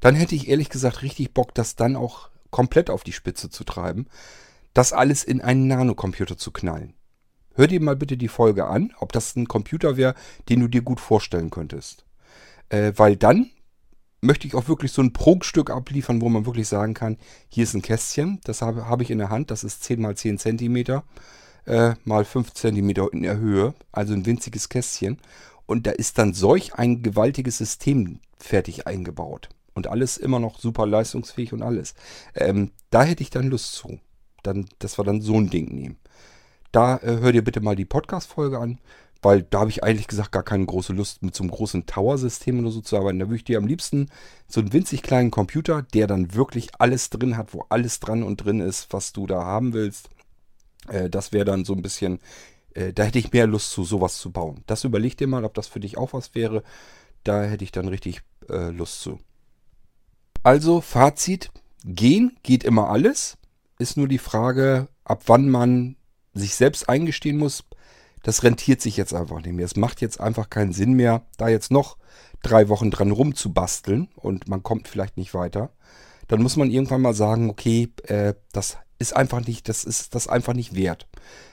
Dann 0.00 0.14
hätte 0.14 0.34
ich 0.34 0.48
ehrlich 0.48 0.70
gesagt 0.70 1.02
richtig 1.02 1.34
Bock, 1.34 1.54
das 1.54 1.76
dann 1.76 1.96
auch 1.96 2.30
komplett 2.50 2.90
auf 2.90 3.04
die 3.04 3.12
Spitze 3.12 3.50
zu 3.50 3.64
treiben. 3.64 4.06
Das 4.74 4.92
alles 4.92 5.24
in 5.24 5.40
einen 5.40 5.66
Nano-Computer 5.66 6.36
zu 6.36 6.52
knallen. 6.52 6.94
Hör 7.54 7.66
dir 7.66 7.80
mal 7.80 7.96
bitte 7.96 8.16
die 8.16 8.28
Folge 8.28 8.66
an, 8.66 8.92
ob 8.98 9.12
das 9.12 9.34
ein 9.36 9.48
Computer 9.48 9.96
wäre, 9.96 10.14
den 10.48 10.60
du 10.60 10.68
dir 10.68 10.82
gut 10.82 11.00
vorstellen 11.00 11.50
könntest. 11.50 12.04
Äh, 12.68 12.92
weil 12.96 13.16
dann 13.16 13.50
möchte 14.20 14.46
ich 14.46 14.54
auch 14.54 14.68
wirklich 14.68 14.92
so 14.92 15.02
ein 15.02 15.12
Prunkstück 15.12 15.70
abliefern, 15.70 16.20
wo 16.20 16.28
man 16.28 16.46
wirklich 16.46 16.68
sagen 16.68 16.94
kann, 16.94 17.16
hier 17.48 17.64
ist 17.64 17.74
ein 17.74 17.82
Kästchen, 17.82 18.40
das 18.44 18.62
habe, 18.62 18.86
habe 18.86 19.02
ich 19.02 19.10
in 19.10 19.18
der 19.18 19.30
Hand, 19.30 19.50
das 19.50 19.64
ist 19.64 19.82
10 19.84 20.00
mal 20.00 20.16
10 20.16 20.38
cm, 20.38 21.02
äh, 21.66 21.94
mal 22.04 22.24
5 22.24 22.52
cm 22.52 22.90
in 23.12 23.22
der 23.22 23.38
Höhe, 23.38 23.74
also 23.92 24.12
ein 24.12 24.26
winziges 24.26 24.68
Kästchen. 24.68 25.18
Und 25.66 25.86
da 25.86 25.92
ist 25.92 26.18
dann 26.18 26.34
solch 26.34 26.74
ein 26.74 27.02
gewaltiges 27.02 27.58
System 27.58 28.18
fertig 28.38 28.86
eingebaut. 28.86 29.48
Und 29.74 29.86
alles 29.86 30.16
immer 30.16 30.40
noch 30.40 30.58
super 30.58 30.84
leistungsfähig 30.84 31.52
und 31.52 31.62
alles. 31.62 31.94
Ähm, 32.34 32.72
da 32.90 33.04
hätte 33.04 33.22
ich 33.22 33.30
dann 33.30 33.46
Lust 33.46 33.74
zu. 33.74 34.00
Dann, 34.42 34.66
dass 34.80 34.98
wir 34.98 35.04
dann 35.04 35.20
so 35.20 35.36
ein 35.36 35.48
Ding 35.48 35.72
nehmen. 35.72 35.96
Da 36.72 36.96
äh, 36.96 37.18
hör 37.20 37.32
dir 37.32 37.44
bitte 37.44 37.60
mal 37.60 37.76
die 37.76 37.84
Podcast-Folge 37.84 38.58
an. 38.58 38.78
Weil 39.22 39.42
da 39.42 39.60
habe 39.60 39.70
ich 39.70 39.84
eigentlich 39.84 40.08
gesagt 40.08 40.32
gar 40.32 40.42
keine 40.42 40.64
große 40.64 40.94
Lust, 40.94 41.22
mit 41.22 41.34
so 41.34 41.42
einem 41.42 41.50
großen 41.50 41.84
Tower-System 41.86 42.60
oder 42.60 42.70
so 42.70 42.80
zu 42.80 42.96
arbeiten. 42.96 43.18
Da 43.18 43.26
würde 43.26 43.36
ich 43.36 43.44
dir 43.44 43.58
am 43.58 43.66
liebsten 43.66 44.08
so 44.48 44.60
einen 44.60 44.72
winzig 44.72 45.02
kleinen 45.02 45.30
Computer, 45.30 45.82
der 45.82 46.06
dann 46.06 46.34
wirklich 46.34 46.70
alles 46.78 47.10
drin 47.10 47.36
hat, 47.36 47.52
wo 47.52 47.66
alles 47.68 48.00
dran 48.00 48.22
und 48.22 48.38
drin 48.38 48.60
ist, 48.60 48.92
was 48.92 49.12
du 49.12 49.26
da 49.26 49.44
haben 49.44 49.74
willst. 49.74 50.08
Äh, 50.88 51.10
das 51.10 51.32
wäre 51.32 51.44
dann 51.44 51.64
so 51.64 51.74
ein 51.74 51.82
bisschen, 51.82 52.20
äh, 52.74 52.92
da 52.92 53.04
hätte 53.04 53.18
ich 53.18 53.32
mehr 53.32 53.46
Lust 53.46 53.70
zu, 53.72 53.84
sowas 53.84 54.18
zu 54.18 54.30
bauen. 54.30 54.62
Das 54.66 54.84
überleg 54.84 55.16
dir 55.16 55.26
mal, 55.26 55.44
ob 55.44 55.54
das 55.54 55.66
für 55.66 55.80
dich 55.80 55.98
auch 55.98 56.12
was 56.12 56.34
wäre. 56.34 56.62
Da 57.24 57.42
hätte 57.42 57.64
ich 57.64 57.72
dann 57.72 57.88
richtig 57.88 58.22
äh, 58.48 58.70
Lust 58.70 59.02
zu. 59.02 59.18
Also, 60.42 60.80
Fazit: 60.80 61.50
Gehen 61.84 62.36
geht 62.42 62.64
immer 62.64 62.88
alles. 62.88 63.36
Ist 63.78 63.96
nur 63.96 64.08
die 64.08 64.18
Frage, 64.18 64.88
ab 65.04 65.24
wann 65.26 65.50
man 65.50 65.96
sich 66.32 66.54
selbst 66.54 66.88
eingestehen 66.88 67.36
muss, 67.38 67.64
das 68.22 68.42
rentiert 68.42 68.80
sich 68.80 68.96
jetzt 68.96 69.14
einfach 69.14 69.40
nicht 69.42 69.54
mehr. 69.54 69.64
Es 69.64 69.76
macht 69.76 70.00
jetzt 70.00 70.20
einfach 70.20 70.50
keinen 70.50 70.72
Sinn 70.72 70.92
mehr, 70.92 71.22
da 71.38 71.48
jetzt 71.48 71.70
noch 71.70 71.96
drei 72.42 72.68
Wochen 72.68 72.90
dran 72.90 73.10
rumzubasteln 73.10 74.08
und 74.16 74.48
man 74.48 74.62
kommt 74.62 74.88
vielleicht 74.88 75.16
nicht 75.16 75.34
weiter. 75.34 75.70
Dann 76.28 76.42
muss 76.42 76.56
man 76.56 76.70
irgendwann 76.70 77.02
mal 77.02 77.14
sagen, 77.14 77.50
okay, 77.50 77.88
äh, 78.04 78.34
das 78.52 78.78
ist 78.98 79.16
einfach 79.16 79.46
nicht, 79.46 79.68
das 79.68 79.84
ist 79.84 80.14
das 80.14 80.28
einfach 80.28 80.52
nicht 80.52 80.74
wert. 80.74 81.08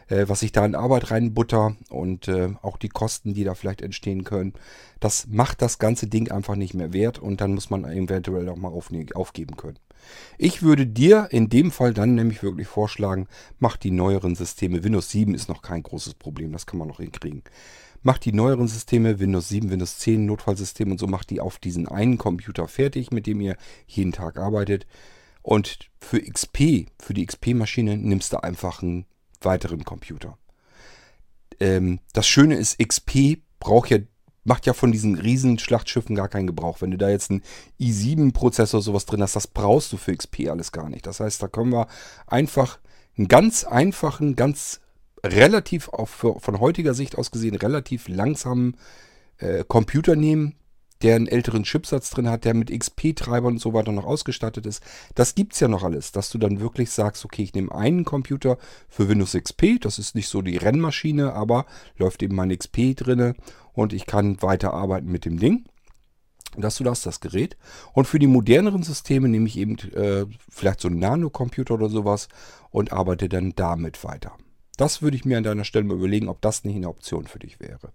Äh, 0.07 0.27
was 0.27 0.43
ich 0.43 0.51
da 0.51 0.65
in 0.65 0.75
Arbeit 0.75 1.11
reinbutter 1.11 1.75
und 1.89 2.27
äh, 2.27 2.49
auch 2.61 2.77
die 2.77 2.89
Kosten, 2.89 3.33
die 3.33 3.43
da 3.43 3.55
vielleicht 3.55 3.81
entstehen 3.81 4.23
können, 4.23 4.53
das 4.99 5.27
macht 5.27 5.61
das 5.61 5.79
ganze 5.79 6.07
Ding 6.07 6.29
einfach 6.31 6.55
nicht 6.55 6.73
mehr 6.73 6.93
wert 6.93 7.19
und 7.19 7.41
dann 7.41 7.53
muss 7.53 7.69
man 7.69 7.85
eventuell 7.85 8.47
auch 8.49 8.57
mal 8.57 8.71
aufgeben 9.15 9.57
können. 9.57 9.79
Ich 10.37 10.61
würde 10.61 10.85
dir 10.85 11.27
in 11.31 11.49
dem 11.49 11.71
Fall 11.71 11.93
dann 11.93 12.15
nämlich 12.15 12.43
wirklich 12.43 12.67
vorschlagen, 12.67 13.27
mach 13.59 13.77
die 13.77 13.91
neueren 13.91 14.35
Systeme. 14.35 14.83
Windows 14.83 15.09
7 15.11 15.33
ist 15.33 15.49
noch 15.49 15.61
kein 15.61 15.83
großes 15.83 16.13
Problem, 16.15 16.51
das 16.51 16.65
kann 16.65 16.79
man 16.79 16.87
noch 16.87 16.99
hinkriegen. 16.99 17.43
Mach 18.03 18.17
die 18.17 18.31
neueren 18.31 18.67
Systeme, 18.67 19.19
Windows 19.19 19.49
7, 19.49 19.69
Windows 19.71 19.97
10, 19.99 20.25
Notfallsystem 20.25 20.91
und 20.91 20.99
so, 20.99 21.07
mach 21.07 21.23
die 21.23 21.41
auf 21.41 21.57
diesen 21.57 21.87
einen 21.87 22.17
Computer 22.17 22.67
fertig, 22.67 23.11
mit 23.11 23.27
dem 23.27 23.41
ihr 23.41 23.57
jeden 23.87 24.11
Tag 24.11 24.37
arbeitet. 24.37 24.85
Und 25.41 25.89
für 25.99 26.21
XP, 26.21 26.87
für 26.99 27.13
die 27.13 27.25
XP-Maschine, 27.25 27.97
nimmst 27.97 28.33
du 28.33 28.43
einfach 28.43 28.81
einen 28.81 29.05
weiteren 29.41 29.83
Computer. 29.83 30.37
Ähm, 31.59 31.99
das 32.13 32.27
Schöne 32.27 32.55
ist, 32.55 32.79
XP 32.79 33.39
braucht 33.59 33.89
ja 33.89 33.99
macht 34.47 34.65
ja 34.65 34.73
von 34.73 34.91
diesen 34.91 35.15
riesen 35.15 35.59
Schlachtschiffen 35.59 36.15
gar 36.15 36.29
keinen 36.29 36.47
Gebrauch. 36.47 36.81
Wenn 36.81 36.91
du 36.91 36.97
da 36.97 37.09
jetzt 37.09 37.29
einen 37.29 37.43
i7-Prozessor 37.81 38.81
sowas 38.81 39.05
drin 39.05 39.21
hast, 39.21 39.35
das 39.35 39.47
brauchst 39.47 39.91
du 39.91 39.97
für 39.97 40.15
XP 40.15 40.49
alles 40.49 40.71
gar 40.71 40.89
nicht. 40.89 41.05
Das 41.05 41.19
heißt, 41.19 41.43
da 41.43 41.47
können 41.47 41.71
wir 41.71 41.87
einfach 42.27 42.79
einen 43.17 43.27
ganz 43.27 43.65
einfachen, 43.65 44.37
ganz 44.37 44.79
relativ, 45.23 45.89
auch 45.89 46.07
für, 46.07 46.39
von 46.39 46.59
heutiger 46.61 46.93
Sicht 46.93 47.17
aus 47.17 47.31
gesehen, 47.31 47.55
relativ 47.55 48.07
langsamen 48.07 48.77
äh, 49.39 49.65
Computer 49.67 50.15
nehmen, 50.15 50.55
der 51.01 51.15
einen 51.15 51.27
älteren 51.27 51.63
Chipsatz 51.63 52.09
drin 52.09 52.29
hat, 52.29 52.45
der 52.45 52.53
mit 52.53 52.71
XP-Treibern 52.71 53.53
und 53.53 53.61
so 53.61 53.73
weiter 53.73 53.91
noch 53.91 54.05
ausgestattet 54.05 54.65
ist. 54.65 54.81
Das 55.13 55.35
gibt 55.35 55.53
es 55.53 55.59
ja 55.59 55.67
noch 55.67 55.83
alles, 55.83 56.11
dass 56.11 56.29
du 56.29 56.37
dann 56.37 56.59
wirklich 56.59 56.89
sagst, 56.91 57.25
okay, 57.25 57.43
ich 57.43 57.53
nehme 57.53 57.73
einen 57.73 58.05
Computer 58.05 58.57
für 58.87 59.09
Windows 59.09 59.33
XP, 59.33 59.79
das 59.81 59.99
ist 59.99 60.15
nicht 60.15 60.29
so 60.29 60.41
die 60.41 60.57
Rennmaschine, 60.57 61.33
aber 61.33 61.65
läuft 61.97 62.23
eben 62.23 62.35
mein 62.35 62.57
XP 62.57 62.95
drinne 62.95 63.35
und 63.77 63.93
ich 63.93 64.07
kann 64.07 64.41
weiterarbeiten 64.41 65.11
mit 65.11 65.23
dem 65.23 65.39
Ding. 65.39 65.65
Dass 66.55 66.77
du 66.77 66.83
das, 66.83 67.01
das 67.01 67.19
Gerät. 67.19 67.57
Und 67.93 68.07
für 68.07 68.17
die 68.17 68.25
moderneren 68.25 68.81
Systeme 68.81 69.27
nehme 69.27 69.47
ich 69.47 69.57
eben 69.57 69.77
äh, 69.93 70.25
vielleicht 70.49 70.81
so 70.81 70.87
einen 70.87 70.97
Nanocomputer 70.97 71.75
oder 71.75 71.89
sowas 71.89 72.29
und 72.71 72.91
arbeite 72.91 73.29
dann 73.29 73.53
damit 73.55 74.03
weiter. 74.03 74.31
Das 74.77 75.03
würde 75.03 75.17
ich 75.17 75.25
mir 75.25 75.37
an 75.37 75.43
deiner 75.43 75.65
Stelle 75.65 75.85
mal 75.85 75.97
überlegen, 75.97 76.29
ob 76.29 76.41
das 76.41 76.63
nicht 76.63 76.75
eine 76.75 76.89
Option 76.89 77.27
für 77.27 77.37
dich 77.37 77.59
wäre. 77.59 77.91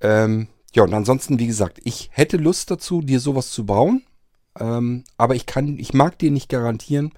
Ähm, 0.00 0.48
ja, 0.74 0.82
und 0.82 0.92
ansonsten, 0.92 1.38
wie 1.38 1.46
gesagt, 1.46 1.80
ich 1.84 2.10
hätte 2.12 2.36
Lust 2.36 2.70
dazu, 2.70 3.00
dir 3.00 3.20
sowas 3.20 3.50
zu 3.50 3.64
bauen. 3.64 4.02
Ähm, 4.58 5.04
aber 5.16 5.34
ich 5.34 5.46
kann, 5.46 5.78
ich 5.78 5.94
mag 5.94 6.18
dir 6.18 6.30
nicht 6.30 6.50
garantieren, 6.50 7.12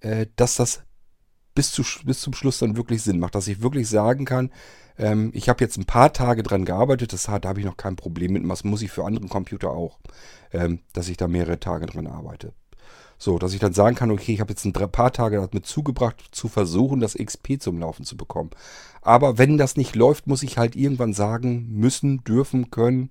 äh, 0.00 0.26
dass 0.36 0.54
das 0.56 0.82
bis, 1.56 1.72
zu, 1.72 1.82
bis 2.04 2.20
zum 2.20 2.34
Schluss 2.34 2.58
dann 2.58 2.76
wirklich 2.76 3.02
Sinn 3.02 3.18
macht. 3.18 3.34
Dass 3.34 3.48
ich 3.48 3.62
wirklich 3.62 3.88
sagen 3.88 4.24
kann, 4.26 4.52
ähm, 4.98 5.30
ich 5.34 5.48
habe 5.48 5.62
jetzt 5.62 5.76
ein 5.76 5.86
paar 5.86 6.12
Tage 6.12 6.42
dran 6.42 6.64
gearbeitet, 6.64 7.12
das 7.12 7.28
hat, 7.28 7.44
da 7.44 7.50
habe 7.50 7.60
ich 7.60 7.66
noch 7.66 7.76
kein 7.76 7.96
Problem 7.96 8.32
mit. 8.32 8.48
Was 8.48 8.64
muss 8.64 8.82
ich 8.82 8.90
für 8.90 9.04
andere 9.04 9.26
Computer 9.26 9.70
auch, 9.70 9.98
ähm, 10.52 10.80
dass 10.92 11.08
ich 11.08 11.16
da 11.16 11.28
mehrere 11.28 11.58
Tage 11.58 11.86
dran 11.86 12.06
arbeite. 12.06 12.52
So, 13.18 13.38
dass 13.38 13.54
ich 13.54 13.60
dann 13.60 13.72
sagen 13.72 13.96
kann, 13.96 14.10
okay, 14.10 14.34
ich 14.34 14.40
habe 14.40 14.52
jetzt 14.52 14.64
ein 14.64 14.72
paar 14.72 15.12
Tage 15.12 15.36
damit 15.36 15.66
zugebracht, 15.66 16.22
zu 16.32 16.48
versuchen, 16.48 17.00
das 17.00 17.14
XP 17.14 17.60
zum 17.60 17.78
Laufen 17.78 18.04
zu 18.04 18.16
bekommen. 18.16 18.50
Aber 19.02 19.38
wenn 19.38 19.56
das 19.56 19.76
nicht 19.76 19.94
läuft, 19.94 20.26
muss 20.26 20.42
ich 20.42 20.58
halt 20.58 20.76
irgendwann 20.76 21.12
sagen, 21.12 21.68
müssen, 21.70 22.24
dürfen, 22.24 22.70
können, 22.70 23.10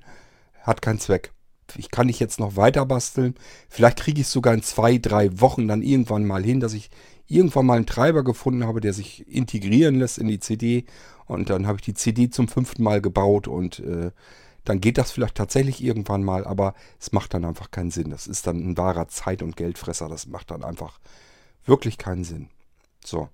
hat 0.62 0.82
keinen 0.82 1.00
Zweck. 1.00 1.32
Ich 1.78 1.89
kann 1.89 2.08
nicht 2.08 2.19
jetzt 2.19 2.39
noch 2.39 2.56
weiter 2.56 2.86
basteln. 2.86 3.36
Vielleicht 3.69 3.98
kriege 3.98 4.22
ich 4.22 4.28
es 4.28 4.34
sogar 4.34 4.54
in 4.54 4.62
zwei, 4.62 4.98
drei 4.98 5.39
Wochen 5.39 5.67
dann 5.67 5.82
irgendwann 5.82 6.26
mal 6.26 6.43
hin, 6.43 6.60
dass 6.60 6.74
ich 6.74 6.89
irgendwann 7.28 7.66
mal 7.66 7.78
einen 7.78 7.86
Treiber 7.86 8.24
gefunden 8.24 8.66
habe, 8.66 8.82
der 8.82 8.94
sich 8.94 9.28
integrieren 9.28 9.96
lässt 9.96 10.18
in 10.18 10.28
die 10.28 10.40
CD. 10.40 10.86
Und 11.26 11.50
dann 11.50 11.68
habe 11.68 11.78
ich 11.78 11.86
die 11.86 11.94
CD 11.94 12.30
zum 12.30 12.48
fünften 12.48 12.84
Mal 12.84 13.02
gebaut 13.02 13.48
und 13.48 13.80
äh, 13.80 14.12
dann 14.66 14.80
geht 14.80 14.98
das 14.98 15.12
vielleicht 15.12 15.36
tatsächlich 15.36 15.84
irgendwann 15.84 16.24
mal, 16.24 16.46
aber 16.46 16.74
es 17.00 17.12
macht 17.12 17.34
dann 17.34 17.46
einfach 17.46 17.72
keinen 17.72 17.92
Sinn. 17.92 18.10
Das 18.10 18.28
ist 18.28 18.48
dann 18.48 18.58
ein 18.58 18.78
wahrer 18.78 19.08
Zeit- 19.08 19.42
und 19.42 19.58
Geldfresser. 19.58 20.08
Das 20.08 20.28
macht 20.28 20.52
dann 20.52 20.64
einfach 20.64 21.00
wirklich 21.66 21.98
keinen 21.98 22.24
Sinn. 22.24 22.50
So. 23.04 23.30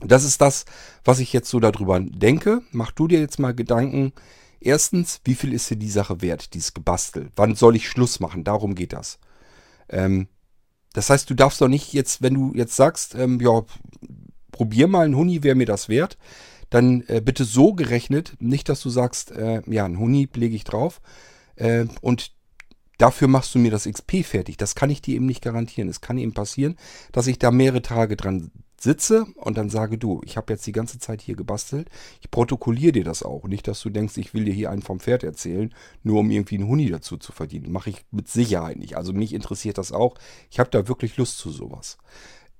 Das 0.00 0.24
ist 0.24 0.40
das, 0.40 0.64
was 1.04 1.20
ich 1.20 1.32
jetzt 1.32 1.48
so 1.48 1.60
darüber 1.60 2.00
denke. 2.00 2.62
Mach 2.72 2.92
du 2.92 3.08
dir 3.08 3.20
jetzt 3.20 3.38
mal 3.38 3.54
Gedanken. 3.54 4.12
Erstens, 4.60 5.20
wie 5.24 5.34
viel 5.34 5.52
ist 5.52 5.70
dir 5.70 5.76
die 5.76 5.90
Sache 5.90 6.22
wert, 6.22 6.54
dieses 6.54 6.74
Gebastel? 6.74 7.30
Wann 7.36 7.54
soll 7.54 7.76
ich 7.76 7.88
Schluss 7.88 8.20
machen? 8.20 8.44
Darum 8.44 8.74
geht 8.74 8.92
das. 8.92 9.18
Ähm, 9.88 10.28
das 10.92 11.10
heißt, 11.10 11.28
du 11.28 11.34
darfst 11.34 11.60
doch 11.60 11.68
nicht 11.68 11.92
jetzt, 11.92 12.22
wenn 12.22 12.34
du 12.34 12.52
jetzt 12.54 12.76
sagst, 12.76 13.14
ähm, 13.14 13.40
ja, 13.40 13.62
probier 14.50 14.88
mal 14.88 15.06
ein 15.06 15.16
Huni, 15.16 15.42
wäre 15.42 15.54
mir 15.54 15.66
das 15.66 15.88
wert, 15.88 16.18
dann 16.70 17.02
äh, 17.08 17.20
bitte 17.20 17.44
so 17.44 17.74
gerechnet, 17.74 18.34
nicht, 18.38 18.68
dass 18.68 18.80
du 18.80 18.90
sagst, 18.90 19.30
äh, 19.32 19.62
ja, 19.66 19.84
ein 19.84 19.98
Huni 19.98 20.28
lege 20.34 20.56
ich 20.56 20.64
drauf 20.64 21.00
äh, 21.56 21.86
und 22.00 22.32
dafür 22.98 23.28
machst 23.28 23.54
du 23.54 23.58
mir 23.58 23.70
das 23.70 23.84
XP 23.84 24.24
fertig. 24.24 24.56
Das 24.56 24.74
kann 24.74 24.90
ich 24.90 25.02
dir 25.02 25.16
eben 25.16 25.26
nicht 25.26 25.42
garantieren. 25.42 25.88
Es 25.88 26.00
kann 26.00 26.18
eben 26.18 26.34
passieren, 26.34 26.76
dass 27.10 27.26
ich 27.26 27.38
da 27.38 27.50
mehrere 27.50 27.82
Tage 27.82 28.16
dran 28.16 28.52
sitze 28.82 29.26
und 29.36 29.56
dann 29.56 29.70
sage 29.70 29.98
du, 29.98 30.20
ich 30.24 30.36
habe 30.36 30.52
jetzt 30.52 30.66
die 30.66 30.72
ganze 30.72 30.98
Zeit 30.98 31.22
hier 31.22 31.36
gebastelt, 31.36 31.88
ich 32.20 32.30
protokolliere 32.30 32.92
dir 32.92 33.04
das 33.04 33.22
auch. 33.22 33.44
Nicht, 33.44 33.68
dass 33.68 33.80
du 33.80 33.90
denkst, 33.90 34.16
ich 34.16 34.34
will 34.34 34.44
dir 34.44 34.54
hier 34.54 34.70
einen 34.70 34.82
vom 34.82 35.00
Pferd 35.00 35.22
erzählen, 35.22 35.72
nur 36.02 36.20
um 36.20 36.30
irgendwie 36.30 36.56
einen 36.56 36.68
Huni 36.68 36.90
dazu 36.90 37.16
zu 37.16 37.32
verdienen. 37.32 37.72
Mache 37.72 37.90
ich 37.90 38.04
mit 38.10 38.28
Sicherheit 38.28 38.78
nicht. 38.78 38.96
Also 38.96 39.12
mich 39.12 39.32
interessiert 39.32 39.78
das 39.78 39.92
auch. 39.92 40.14
Ich 40.50 40.58
habe 40.58 40.70
da 40.70 40.88
wirklich 40.88 41.16
Lust 41.16 41.38
zu 41.38 41.50
sowas. 41.50 41.98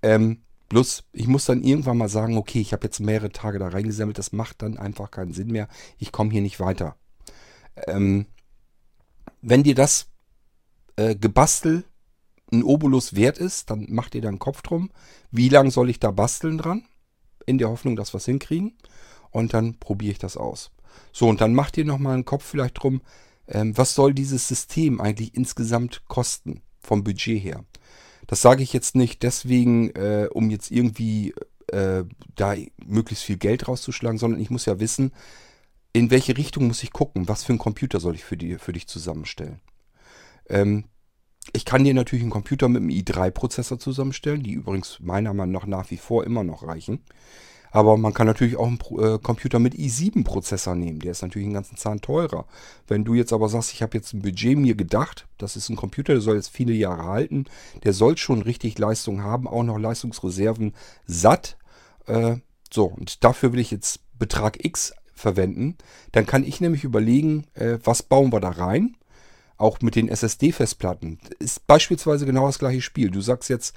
Ähm, 0.02 0.42
Bloß, 0.72 1.04
ich 1.12 1.26
muss 1.26 1.44
dann 1.44 1.62
irgendwann 1.62 1.98
mal 1.98 2.08
sagen, 2.08 2.38
okay, 2.38 2.58
ich 2.58 2.72
habe 2.72 2.84
jetzt 2.84 2.98
mehrere 2.98 3.28
Tage 3.28 3.58
da 3.58 3.68
reingesammelt, 3.68 4.16
das 4.16 4.32
macht 4.32 4.62
dann 4.62 4.78
einfach 4.78 5.10
keinen 5.10 5.34
Sinn 5.34 5.48
mehr. 5.48 5.68
Ich 5.98 6.12
komme 6.12 6.30
hier 6.30 6.40
nicht 6.40 6.60
weiter. 6.60 6.96
Ähm, 7.86 8.24
wenn 9.42 9.64
dir 9.64 9.74
das 9.74 10.06
äh, 10.96 11.14
Gebastel 11.14 11.84
ein 12.52 12.62
Obolus 12.62 13.14
wert 13.14 13.38
ist, 13.38 13.70
dann 13.70 13.86
mach 13.88 14.10
dir 14.10 14.20
da 14.20 14.28
einen 14.28 14.38
Kopf 14.38 14.62
drum. 14.62 14.90
Wie 15.30 15.48
lange 15.48 15.70
soll 15.70 15.90
ich 15.90 16.00
da 16.00 16.10
basteln 16.10 16.58
dran? 16.58 16.84
In 17.46 17.58
der 17.58 17.70
Hoffnung, 17.70 17.96
dass 17.96 18.12
wir 18.12 18.18
es 18.18 18.26
hinkriegen. 18.26 18.76
Und 19.30 19.54
dann 19.54 19.78
probiere 19.78 20.12
ich 20.12 20.18
das 20.18 20.36
aus. 20.36 20.70
So, 21.12 21.28
und 21.28 21.40
dann 21.40 21.54
mach 21.54 21.70
dir 21.70 21.84
nochmal 21.84 22.14
einen 22.14 22.24
Kopf 22.24 22.44
vielleicht 22.44 22.82
drum, 22.82 23.00
ähm, 23.48 23.76
was 23.76 23.94
soll 23.94 24.14
dieses 24.14 24.46
System 24.46 25.00
eigentlich 25.00 25.34
insgesamt 25.34 26.02
kosten, 26.08 26.62
vom 26.80 27.02
Budget 27.02 27.42
her. 27.42 27.64
Das 28.26 28.42
sage 28.42 28.62
ich 28.62 28.72
jetzt 28.72 28.94
nicht 28.94 29.22
deswegen, 29.22 29.90
äh, 29.90 30.28
um 30.32 30.50
jetzt 30.50 30.70
irgendwie 30.70 31.34
äh, 31.68 32.04
da 32.34 32.54
möglichst 32.84 33.24
viel 33.24 33.36
Geld 33.36 33.68
rauszuschlagen, 33.68 34.18
sondern 34.18 34.40
ich 34.40 34.50
muss 34.50 34.66
ja 34.66 34.80
wissen, 34.80 35.12
in 35.92 36.10
welche 36.10 36.36
Richtung 36.36 36.66
muss 36.66 36.82
ich 36.82 36.92
gucken, 36.92 37.28
was 37.28 37.44
für 37.44 37.52
einen 37.52 37.58
Computer 37.58 38.00
soll 38.00 38.14
ich 38.14 38.24
für, 38.24 38.36
die, 38.36 38.58
für 38.58 38.72
dich 38.72 38.86
zusammenstellen. 38.86 39.60
Ähm, 40.48 40.84
ich 41.52 41.64
kann 41.64 41.84
dir 41.84 41.94
natürlich 41.94 42.22
einen 42.22 42.30
Computer 42.30 42.68
mit 42.68 42.82
einem 42.82 42.90
i3-Prozessor 42.90 43.78
zusammenstellen, 43.78 44.42
die 44.42 44.52
übrigens 44.52 44.98
meiner 45.00 45.34
Meinung 45.34 45.52
nach 45.52 45.66
nach 45.66 45.90
wie 45.90 45.96
vor 45.96 46.24
immer 46.24 46.44
noch 46.44 46.66
reichen. 46.66 47.00
Aber 47.72 47.96
man 47.96 48.12
kann 48.12 48.26
natürlich 48.26 48.56
auch 48.56 48.66
einen 48.66 48.78
äh, 48.98 49.18
Computer 49.18 49.58
mit 49.58 49.74
i7-Prozessor 49.74 50.74
nehmen. 50.74 51.00
Der 51.00 51.12
ist 51.12 51.22
natürlich 51.22 51.46
einen 51.46 51.54
ganzen 51.54 51.78
Zahn 51.78 52.02
teurer. 52.02 52.44
Wenn 52.86 53.04
du 53.04 53.14
jetzt 53.14 53.32
aber 53.32 53.48
sagst, 53.48 53.72
ich 53.72 53.82
habe 53.82 53.96
jetzt 53.96 54.12
ein 54.12 54.20
Budget 54.20 54.58
mir 54.58 54.74
gedacht, 54.74 55.26
das 55.38 55.56
ist 55.56 55.70
ein 55.70 55.76
Computer, 55.76 56.12
der 56.12 56.20
soll 56.20 56.36
jetzt 56.36 56.50
viele 56.50 56.74
Jahre 56.74 57.04
halten, 57.04 57.46
der 57.82 57.94
soll 57.94 58.18
schon 58.18 58.42
richtig 58.42 58.78
Leistung 58.78 59.22
haben, 59.22 59.48
auch 59.48 59.62
noch 59.62 59.78
Leistungsreserven 59.78 60.74
satt. 61.06 61.56
Äh, 62.06 62.36
so, 62.70 62.84
und 62.84 63.24
dafür 63.24 63.52
will 63.52 63.60
ich 63.60 63.70
jetzt 63.70 64.00
Betrag 64.18 64.62
X 64.64 64.92
verwenden. 65.14 65.78
Dann 66.12 66.26
kann 66.26 66.44
ich 66.44 66.60
nämlich 66.60 66.84
überlegen, 66.84 67.46
äh, 67.54 67.78
was 67.82 68.02
bauen 68.02 68.32
wir 68.32 68.40
da 68.40 68.50
rein 68.50 68.96
auch 69.62 69.80
mit 69.80 69.96
den 69.96 70.08
SSD-Festplatten. 70.08 71.18
Ist 71.38 71.66
beispielsweise 71.66 72.26
genau 72.26 72.46
das 72.46 72.58
gleiche 72.58 72.82
Spiel. 72.82 73.10
Du 73.10 73.20
sagst 73.20 73.48
jetzt, 73.48 73.74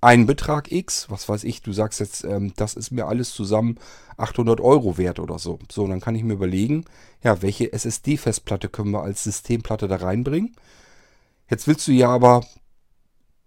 einen 0.00 0.26
Betrag 0.26 0.70
X, 0.70 1.10
was 1.10 1.28
weiß 1.28 1.44
ich, 1.44 1.62
du 1.62 1.72
sagst 1.72 2.00
jetzt, 2.00 2.24
ähm, 2.24 2.52
das 2.56 2.74
ist 2.74 2.90
mir 2.90 3.06
alles 3.06 3.32
zusammen 3.32 3.78
800 4.18 4.60
Euro 4.60 4.98
wert 4.98 5.18
oder 5.18 5.38
so. 5.38 5.58
So, 5.70 5.86
dann 5.86 6.00
kann 6.00 6.14
ich 6.14 6.22
mir 6.22 6.34
überlegen, 6.34 6.84
ja, 7.22 7.42
welche 7.42 7.72
SSD-Festplatte 7.72 8.68
können 8.68 8.92
wir 8.92 9.02
als 9.02 9.24
Systemplatte 9.24 9.88
da 9.88 9.96
reinbringen. 9.96 10.54
Jetzt 11.50 11.66
willst 11.66 11.88
du 11.88 11.92
ja 11.92 12.08
aber 12.08 12.44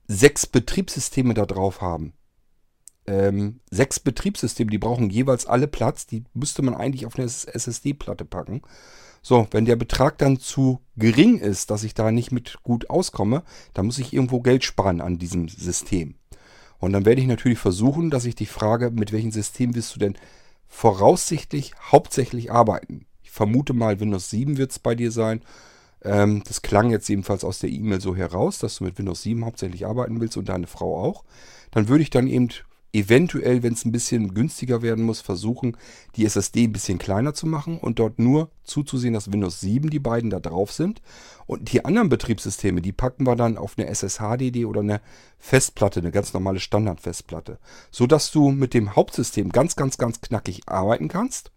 sechs 0.08 0.46
Betriebssysteme 0.48 1.34
da 1.34 1.46
drauf 1.46 1.82
haben. 1.82 2.14
Ähm, 3.06 3.60
sechs 3.70 4.00
Betriebssysteme, 4.00 4.72
die 4.72 4.78
brauchen 4.78 5.10
jeweils 5.10 5.46
alle 5.46 5.68
Platz. 5.68 6.08
Die 6.08 6.24
müsste 6.34 6.62
man 6.62 6.74
eigentlich 6.74 7.06
auf 7.06 7.18
eine 7.18 7.26
SSD-Platte 7.26 8.26
packen. 8.26 8.62
So, 9.22 9.48
wenn 9.52 9.66
der 9.66 9.76
Betrag 9.76 10.18
dann 10.18 10.40
zu 10.40 10.80
gering 10.96 11.40
ist, 11.40 11.72
dass 11.72 11.84
ich 11.84 11.94
da 11.94 12.12
nicht 12.12 12.32
mit 12.32 12.62
gut 12.64 12.90
auskomme, 12.90 13.44
dann 13.74 13.86
muss 13.86 14.00
ich 14.00 14.14
irgendwo 14.14 14.42
Geld 14.42 14.64
sparen 14.64 15.02
an 15.02 15.18
diesem 15.18 15.48
System. 15.50 16.16
Und 16.80 16.94
dann 16.94 17.06
werde 17.06 17.22
ich 17.22 17.28
natürlich 17.28 17.60
versuchen, 17.60 18.10
dass 18.10 18.26
ich 18.26 18.36
dich 18.36 18.50
frage, 18.50 18.90
mit 18.92 19.12
welchem 19.12 19.32
System 19.32 19.76
willst 19.76 19.96
du 19.96 20.00
denn 20.00 20.18
voraussichtlich 20.68 21.74
hauptsächlich 21.92 22.52
arbeiten? 22.52 23.06
Ich 23.22 23.32
vermute 23.32 23.74
mal, 23.74 24.00
Windows 24.00 24.30
7 24.30 24.58
wird 24.58 24.72
es 24.72 24.80
bei 24.80 24.96
dir 24.96 25.12
sein. 25.12 25.42
Ähm, 26.02 26.44
das 26.48 26.62
klang 26.62 26.92
jetzt 26.92 27.10
jedenfalls 27.10 27.44
aus 27.44 27.60
der 27.60 27.70
E-Mail 27.70 28.00
so 28.00 28.16
heraus, 28.16 28.60
dass 28.60 28.78
du 28.78 28.86
mit 28.86 28.98
Windows 28.98 29.22
7 29.24 29.44
hauptsächlich 29.44 29.86
arbeiten 29.86 30.22
willst 30.22 30.38
und 30.38 30.48
deine 30.48 30.68
Frau 30.68 30.98
auch. 30.98 31.26
Dann 31.72 31.90
würde 31.90 32.04
ich 32.04 32.10
dann 32.10 32.28
eben 32.28 32.50
eventuell, 32.92 33.64
wenn 33.64 33.74
es 33.74 33.86
ein 33.86 33.92
bisschen 33.92 34.34
günstiger 34.34 34.82
werden 34.82 35.04
muss, 35.04 35.22
versuchen, 35.22 35.78
die 36.16 36.26
SSD 36.26 36.66
ein 36.66 36.74
bisschen 36.74 36.98
kleiner 36.98 37.34
zu 37.34 37.46
machen 37.46 37.78
und 37.78 38.00
dort 38.00 38.20
nur 38.20 38.50
zuzusehen, 38.64 39.14
dass 39.14 39.32
Windows 39.32 39.60
7 39.60 39.90
die 39.90 40.00
beiden 40.00 40.30
da 40.30 40.40
drauf 40.40 40.72
sind. 40.72 41.02
Und 41.46 41.72
die 41.72 41.86
anderen 41.86 42.10
Betriebssysteme, 42.10 42.82
die 42.82 42.92
packen 42.92 43.26
wir 43.26 43.36
dann 43.36 43.58
auf 43.58 43.76
eine 43.78 43.88
SSHDD 43.88 44.66
oder 44.66 44.82
eine 44.82 45.02
Festplatte, 45.38 46.00
eine 46.00 46.12
ganz 46.12 46.34
normale 46.34 46.60
Standardfestplatte. 46.60 47.60
Sodass 47.92 48.32
du 48.32 48.50
mit 48.52 48.74
dem 48.74 48.96
Hauptsystem 48.96 49.50
ganz, 49.50 49.76
ganz, 49.76 49.98
ganz 49.98 50.22
knackig 50.22 50.62
arbeiten 50.68 51.08
kannst 51.08 51.52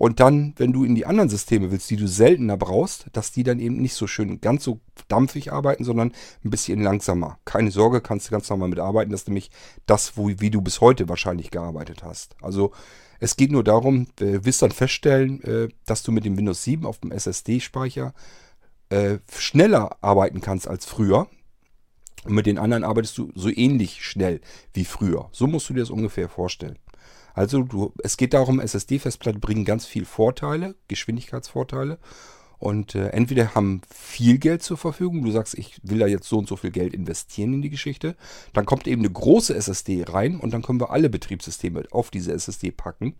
und 0.00 0.18
dann, 0.18 0.54
wenn 0.56 0.72
du 0.72 0.82
in 0.82 0.94
die 0.94 1.04
anderen 1.04 1.28
Systeme 1.28 1.70
willst, 1.70 1.90
die 1.90 1.96
du 1.96 2.08
seltener 2.08 2.56
brauchst, 2.56 3.08
dass 3.12 3.32
die 3.32 3.42
dann 3.42 3.58
eben 3.60 3.76
nicht 3.76 3.92
so 3.92 4.06
schön 4.06 4.40
ganz 4.40 4.64
so 4.64 4.80
dampfig 5.08 5.52
arbeiten, 5.52 5.84
sondern 5.84 6.14
ein 6.42 6.48
bisschen 6.48 6.82
langsamer. 6.82 7.38
Keine 7.44 7.70
Sorge, 7.70 8.00
kannst 8.00 8.26
du 8.26 8.30
ganz 8.30 8.48
normal 8.48 8.70
mitarbeiten. 8.70 9.12
Das 9.12 9.20
ist 9.20 9.28
nämlich 9.28 9.50
das, 9.84 10.16
wo, 10.16 10.30
wie 10.30 10.48
du 10.48 10.62
bis 10.62 10.80
heute 10.80 11.10
wahrscheinlich 11.10 11.50
gearbeitet 11.50 12.02
hast. 12.02 12.34
Also 12.40 12.72
es 13.18 13.36
geht 13.36 13.52
nur 13.52 13.62
darum, 13.62 14.06
du 14.16 14.42
wirst 14.42 14.62
dann 14.62 14.70
feststellen, 14.70 15.42
äh, 15.42 15.68
dass 15.84 16.02
du 16.02 16.12
mit 16.12 16.24
dem 16.24 16.38
Windows 16.38 16.64
7 16.64 16.86
auf 16.86 16.96
dem 17.00 17.12
SSD-Speicher 17.12 18.14
äh, 18.88 19.18
schneller 19.36 19.98
arbeiten 20.00 20.40
kannst 20.40 20.66
als 20.66 20.86
früher. 20.86 21.28
Und 22.24 22.32
mit 22.32 22.46
den 22.46 22.56
anderen 22.56 22.84
arbeitest 22.84 23.18
du 23.18 23.32
so 23.34 23.50
ähnlich 23.50 24.02
schnell 24.02 24.40
wie 24.72 24.86
früher. 24.86 25.28
So 25.32 25.46
musst 25.46 25.68
du 25.68 25.74
dir 25.74 25.80
das 25.80 25.90
ungefähr 25.90 26.30
vorstellen. 26.30 26.78
Also 27.40 27.62
du, 27.62 27.94
es 28.04 28.18
geht 28.18 28.34
darum, 28.34 28.60
SSD-Festplatten 28.60 29.40
bringen 29.40 29.64
ganz 29.64 29.86
viel 29.86 30.04
Vorteile, 30.04 30.74
Geschwindigkeitsvorteile. 30.88 31.98
Und 32.60 32.94
äh, 32.94 33.08
entweder 33.08 33.54
haben 33.54 33.80
viel 33.90 34.36
Geld 34.36 34.62
zur 34.62 34.76
Verfügung, 34.76 35.24
du 35.24 35.30
sagst, 35.30 35.58
ich 35.58 35.80
will 35.82 35.98
da 35.98 36.06
jetzt 36.06 36.28
so 36.28 36.36
und 36.36 36.46
so 36.46 36.56
viel 36.56 36.70
Geld 36.70 36.92
investieren 36.92 37.54
in 37.54 37.62
die 37.62 37.70
Geschichte, 37.70 38.16
dann 38.52 38.66
kommt 38.66 38.86
eben 38.86 39.00
eine 39.00 39.10
große 39.10 39.54
SSD 39.54 40.04
rein 40.06 40.36
und 40.36 40.52
dann 40.52 40.60
können 40.60 40.78
wir 40.78 40.90
alle 40.90 41.08
Betriebssysteme 41.08 41.84
auf 41.90 42.10
diese 42.10 42.34
SSD 42.34 42.70
packen. 42.70 43.14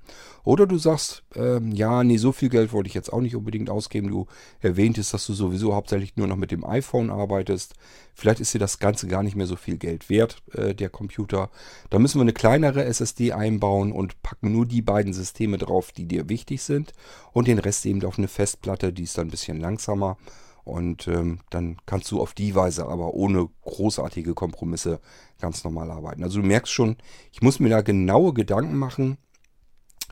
Oder 0.44 0.66
du 0.66 0.76
sagst, 0.76 1.22
ähm, 1.34 1.72
ja, 1.72 2.04
nee, 2.04 2.18
so 2.18 2.32
viel 2.32 2.50
Geld 2.50 2.74
wollte 2.74 2.88
ich 2.88 2.94
jetzt 2.94 3.10
auch 3.10 3.22
nicht 3.22 3.34
unbedingt 3.34 3.70
ausgeben. 3.70 4.08
Du 4.08 4.26
erwähntest, 4.60 5.14
dass 5.14 5.26
du 5.26 5.32
sowieso 5.32 5.74
hauptsächlich 5.74 6.16
nur 6.16 6.26
noch 6.26 6.36
mit 6.36 6.50
dem 6.50 6.64
iPhone 6.64 7.08
arbeitest. 7.08 7.74
Vielleicht 8.14 8.40
ist 8.40 8.52
dir 8.52 8.58
das 8.58 8.78
Ganze 8.78 9.06
gar 9.06 9.22
nicht 9.22 9.36
mehr 9.36 9.46
so 9.46 9.56
viel 9.56 9.78
Geld 9.78 10.10
wert, 10.10 10.42
äh, 10.52 10.74
der 10.74 10.90
Computer. 10.90 11.48
Da 11.88 11.98
müssen 11.98 12.18
wir 12.18 12.22
eine 12.22 12.34
kleinere 12.34 12.84
SSD 12.84 13.32
einbauen 13.32 13.92
und 13.92 14.20
packen 14.22 14.52
nur 14.52 14.66
die 14.66 14.82
beiden 14.82 15.14
Systeme 15.14 15.56
drauf, 15.56 15.92
die 15.92 16.04
dir 16.04 16.28
wichtig 16.28 16.62
sind. 16.62 16.92
Und 17.32 17.48
den 17.48 17.58
Rest 17.58 17.86
eben 17.86 18.04
auf 18.04 18.18
eine 18.18 18.28
Festplatte, 18.28 18.92
die 18.92 19.04
ist 19.04 19.16
dann 19.16 19.29
ein 19.30 19.32
bisschen 19.32 19.60
langsamer. 19.60 20.16
Und 20.64 21.08
ähm, 21.08 21.40
dann 21.48 21.78
kannst 21.86 22.10
du 22.10 22.20
auf 22.20 22.34
die 22.34 22.54
Weise 22.54 22.86
aber 22.86 23.14
ohne 23.14 23.48
großartige 23.62 24.34
Kompromisse 24.34 25.00
ganz 25.40 25.64
normal 25.64 25.90
arbeiten. 25.90 26.22
Also 26.22 26.40
du 26.40 26.46
merkst 26.46 26.72
schon, 26.72 26.96
ich 27.32 27.40
muss 27.40 27.60
mir 27.60 27.70
da 27.70 27.80
genaue 27.80 28.34
Gedanken 28.34 28.76
machen, 28.76 29.16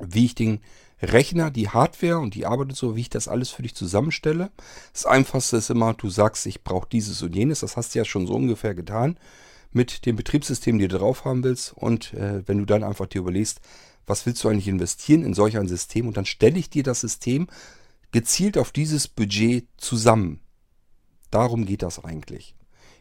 wie 0.00 0.24
ich 0.24 0.34
den 0.34 0.60
Rechner, 1.00 1.50
die 1.50 1.68
Hardware 1.68 2.18
und 2.18 2.34
die 2.34 2.46
arbeitet 2.46 2.76
so, 2.76 2.96
wie 2.96 3.02
ich 3.02 3.10
das 3.10 3.28
alles 3.28 3.50
für 3.50 3.62
dich 3.62 3.74
zusammenstelle. 3.74 4.50
Das 4.92 5.06
Einfachste 5.06 5.58
ist 5.58 5.70
immer, 5.70 5.94
du 5.94 6.08
sagst, 6.10 6.46
ich 6.46 6.64
brauche 6.64 6.88
dieses 6.90 7.22
und 7.22 7.36
jenes. 7.36 7.60
Das 7.60 7.76
hast 7.76 7.94
du 7.94 7.98
ja 8.00 8.04
schon 8.04 8.26
so 8.26 8.34
ungefähr 8.34 8.74
getan. 8.74 9.18
mit 9.70 10.06
dem 10.06 10.16
Betriebssystem, 10.16 10.78
die 10.78 10.88
du 10.88 10.98
drauf 10.98 11.26
haben 11.26 11.44
willst. 11.44 11.74
Und 11.74 12.14
äh, 12.14 12.42
wenn 12.46 12.58
du 12.58 12.64
dann 12.64 12.82
einfach 12.82 13.06
dir 13.06 13.20
überlegst, 13.20 13.60
was 14.06 14.24
willst 14.24 14.42
du 14.42 14.48
eigentlich 14.48 14.68
investieren 14.68 15.22
in 15.22 15.34
solch 15.34 15.58
ein 15.58 15.68
System? 15.68 16.08
Und 16.08 16.16
dann 16.16 16.24
stelle 16.24 16.58
ich 16.58 16.70
dir 16.70 16.82
das 16.82 17.00
System 17.00 17.48
gezielt 18.12 18.58
auf 18.58 18.72
dieses 18.72 19.08
Budget 19.08 19.66
zusammen. 19.76 20.40
Darum 21.30 21.66
geht 21.66 21.82
das 21.82 22.02
eigentlich. 22.04 22.54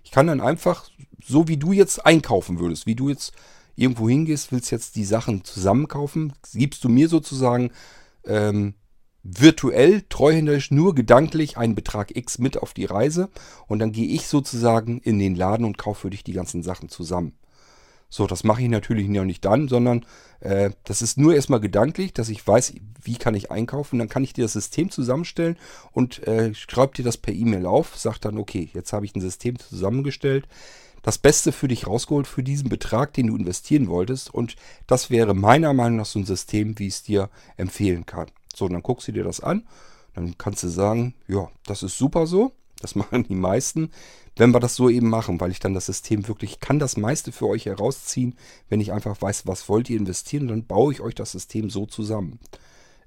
Ich 0.03 0.11
kann 0.11 0.27
dann 0.27 0.41
einfach, 0.41 0.89
so 1.23 1.47
wie 1.47 1.57
du 1.57 1.71
jetzt 1.71 2.05
einkaufen 2.05 2.59
würdest, 2.59 2.85
wie 2.85 2.95
du 2.95 3.09
jetzt 3.09 3.33
irgendwo 3.75 4.09
hingehst, 4.09 4.51
willst 4.51 4.71
jetzt 4.71 4.95
die 4.95 5.05
Sachen 5.05 5.43
zusammenkaufen, 5.43 6.33
gibst 6.53 6.83
du 6.83 6.89
mir 6.89 7.09
sozusagen 7.09 7.71
ähm, 8.25 8.73
virtuell, 9.23 10.03
treuhänderisch, 10.03 10.71
nur 10.71 10.95
gedanklich 10.95 11.57
einen 11.57 11.75
Betrag 11.75 12.15
X 12.15 12.39
mit 12.39 12.57
auf 12.57 12.73
die 12.73 12.85
Reise 12.85 13.29
und 13.67 13.79
dann 13.79 13.91
gehe 13.91 14.07
ich 14.07 14.27
sozusagen 14.27 14.99
in 14.99 15.19
den 15.19 15.35
Laden 15.35 15.65
und 15.65 15.77
kaufe 15.77 16.01
für 16.01 16.09
dich 16.09 16.23
die 16.23 16.33
ganzen 16.33 16.63
Sachen 16.63 16.89
zusammen. 16.89 17.33
So, 18.09 18.25
das 18.25 18.43
mache 18.43 18.61
ich 18.61 18.69
natürlich 18.69 19.09
noch 19.09 19.25
nicht 19.25 19.43
dann, 19.43 19.67
sondern 19.67 20.05
äh, 20.39 20.71
das 20.85 21.01
ist 21.01 21.17
nur 21.17 21.35
erstmal 21.35 21.59
gedanklich, 21.59 22.13
dass 22.13 22.29
ich 22.29 22.45
weiß, 22.45 22.73
wie 23.01 23.17
kann 23.17 23.35
ich 23.35 23.51
einkaufen. 23.51 23.99
Dann 23.99 24.09
kann 24.09 24.23
ich 24.23 24.33
dir 24.33 24.45
das 24.45 24.53
System 24.53 24.89
zusammenstellen 24.89 25.57
und 25.91 26.25
äh, 26.27 26.53
schreibe 26.53 26.95
dir 26.95 27.03
das 27.03 27.17
per 27.17 27.33
E-Mail 27.33 27.65
auf. 27.65 27.97
Sag 27.97 28.19
dann, 28.19 28.37
okay, 28.37 28.69
jetzt 28.73 28.93
habe 28.93 29.05
ich 29.05 29.15
ein 29.15 29.21
System 29.21 29.59
zusammengestellt. 29.59 30.47
Das 31.01 31.17
Beste 31.17 31.51
für 31.51 31.67
dich 31.67 31.87
rausgeholt 31.87 32.27
für 32.27 32.43
diesen 32.43 32.69
Betrag, 32.69 33.13
den 33.13 33.27
du 33.27 33.35
investieren 33.35 33.87
wolltest. 33.87 34.33
Und 34.33 34.55
das 34.87 35.09
wäre 35.09 35.33
meiner 35.33 35.73
Meinung 35.73 35.97
nach 35.97 36.05
so 36.05 36.19
ein 36.19 36.25
System, 36.25 36.79
wie 36.79 36.87
ich 36.87 36.95
es 36.95 37.03
dir 37.03 37.29
empfehlen 37.55 38.05
kann. 38.05 38.27
So, 38.53 38.67
dann 38.67 38.83
guckst 38.83 39.07
du 39.07 39.11
dir 39.11 39.23
das 39.23 39.39
an. 39.39 39.67
Dann 40.15 40.37
kannst 40.37 40.63
du 40.63 40.67
sagen, 40.67 41.13
ja, 41.27 41.49
das 41.65 41.83
ist 41.83 41.97
super 41.97 42.25
so. 42.25 42.51
Das 42.82 42.95
machen 42.95 43.23
die 43.23 43.36
meisten 43.36 43.91
wenn 44.38 44.53
wir 44.53 44.59
das 44.59 44.75
so 44.75 44.89
eben 44.89 45.09
machen, 45.09 45.39
weil 45.41 45.51
ich 45.51 45.59
dann 45.59 45.73
das 45.73 45.88
System 45.88 46.28
wirklich 46.28 46.59
kann 46.59 46.80
das 46.80 46.97
meiste 46.97 47.32
für 47.32 47.47
euch 47.47 47.65
herausziehen, 47.65 48.36
wenn 48.69 48.80
ich 48.80 48.93
einfach 48.93 49.19
weiß, 49.21 49.47
was 49.47 49.67
wollt 49.67 49.89
ihr 49.89 49.97
investieren, 49.97 50.47
dann 50.47 50.65
baue 50.65 50.93
ich 50.93 51.01
euch 51.01 51.15
das 51.15 51.32
System 51.32 51.69
so 51.69 51.86
zusammen. 51.86 52.39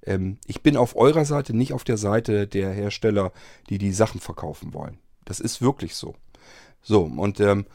Ähm, 0.02 0.38
ich 0.46 0.62
bin 0.62 0.76
auf 0.76 0.96
eurer 0.96 1.24
Seite, 1.24 1.54
nicht 1.54 1.72
auf 1.72 1.84
der 1.84 1.98
Seite 1.98 2.46
der 2.46 2.72
Hersteller, 2.72 3.32
die 3.68 3.78
die 3.78 3.92
Sachen 3.92 4.20
verkaufen 4.20 4.74
wollen. 4.74 4.98
Das 5.24 5.40
ist 5.40 5.62
wirklich 5.62 5.94
so. 5.94 6.14
So, 6.82 7.02
und 7.02 7.40
ähm, 7.40 7.66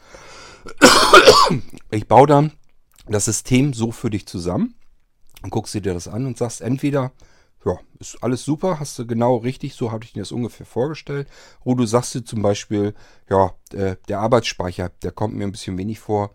ich 1.90 2.06
baue 2.08 2.26
dann 2.26 2.52
das 3.06 3.26
System 3.26 3.72
so 3.72 3.92
für 3.92 4.10
dich 4.10 4.26
zusammen 4.26 4.74
und 5.42 5.50
guckst 5.50 5.74
dir 5.74 5.80
das 5.80 6.08
an 6.08 6.26
und 6.26 6.36
sagst 6.36 6.60
entweder, 6.60 7.12
ja, 7.66 7.78
ist 7.98 8.22
alles 8.22 8.44
super, 8.44 8.78
hast 8.78 8.98
du 8.98 9.06
genau 9.06 9.36
richtig, 9.36 9.74
so 9.74 9.90
habe 9.90 10.04
ich 10.04 10.12
dir 10.12 10.20
das 10.20 10.30
ungefähr 10.30 10.66
vorgestellt. 10.66 11.28
Wo 11.64 11.74
du 11.74 11.84
sagst 11.84 12.14
dir 12.14 12.24
zum 12.24 12.40
Beispiel, 12.40 12.94
ja, 13.28 13.54
äh, 13.72 13.96
der 14.08 14.20
Arbeitsspeicher, 14.20 14.90
der 15.02 15.10
kommt 15.10 15.34
mir 15.34 15.44
ein 15.44 15.52
bisschen 15.52 15.76
wenig 15.76 15.98
vor. 15.98 16.30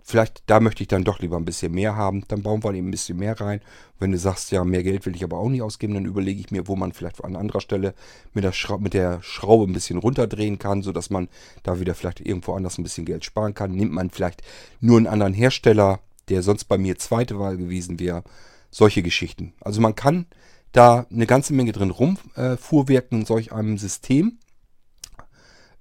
Vielleicht, 0.00 0.44
da 0.46 0.60
möchte 0.60 0.82
ich 0.82 0.88
dann 0.88 1.04
doch 1.04 1.18
lieber 1.18 1.36
ein 1.36 1.44
bisschen 1.44 1.72
mehr 1.72 1.96
haben. 1.96 2.24
Dann 2.28 2.42
bauen 2.42 2.62
wir 2.62 2.72
eben 2.72 2.88
ein 2.88 2.92
bisschen 2.92 3.18
mehr 3.18 3.38
rein. 3.40 3.60
Wenn 3.98 4.12
du 4.12 4.18
sagst, 4.18 4.52
ja, 4.52 4.64
mehr 4.64 4.82
Geld 4.82 5.04
will 5.04 5.14
ich 5.14 5.24
aber 5.24 5.38
auch 5.38 5.50
nicht 5.50 5.60
ausgeben, 5.60 5.94
dann 5.94 6.06
überlege 6.06 6.40
ich 6.40 6.50
mir, 6.50 6.66
wo 6.68 6.76
man 6.76 6.92
vielleicht 6.92 7.22
an 7.24 7.36
anderer 7.36 7.60
Stelle 7.60 7.94
mit 8.32 8.44
der, 8.44 8.52
Schra 8.52 8.78
mit 8.78 8.94
der 8.94 9.20
Schraube 9.22 9.64
ein 9.64 9.74
bisschen 9.74 9.98
runterdrehen 9.98 10.58
kann, 10.58 10.82
sodass 10.82 11.10
man 11.10 11.28
da 11.64 11.80
wieder 11.80 11.94
vielleicht 11.94 12.20
irgendwo 12.20 12.54
anders 12.54 12.78
ein 12.78 12.84
bisschen 12.84 13.04
Geld 13.04 13.24
sparen 13.24 13.54
kann. 13.54 13.72
Nimmt 13.72 13.92
man 13.92 14.08
vielleicht 14.08 14.42
nur 14.80 14.98
einen 14.98 15.08
anderen 15.08 15.34
Hersteller, 15.34 15.98
der 16.28 16.42
sonst 16.42 16.64
bei 16.64 16.78
mir 16.78 16.96
zweite 16.96 17.38
Wahl 17.38 17.56
gewesen 17.56 17.98
wäre 17.98 18.22
solche 18.70 19.02
Geschichten. 19.02 19.54
Also 19.60 19.80
man 19.80 19.94
kann 19.94 20.26
da 20.72 21.06
eine 21.10 21.26
ganze 21.26 21.54
Menge 21.54 21.72
drin 21.72 21.90
rumfuhrwerken 21.90 23.18
äh, 23.18 23.20
in 23.20 23.26
solch 23.26 23.52
einem 23.52 23.78
System. 23.78 24.38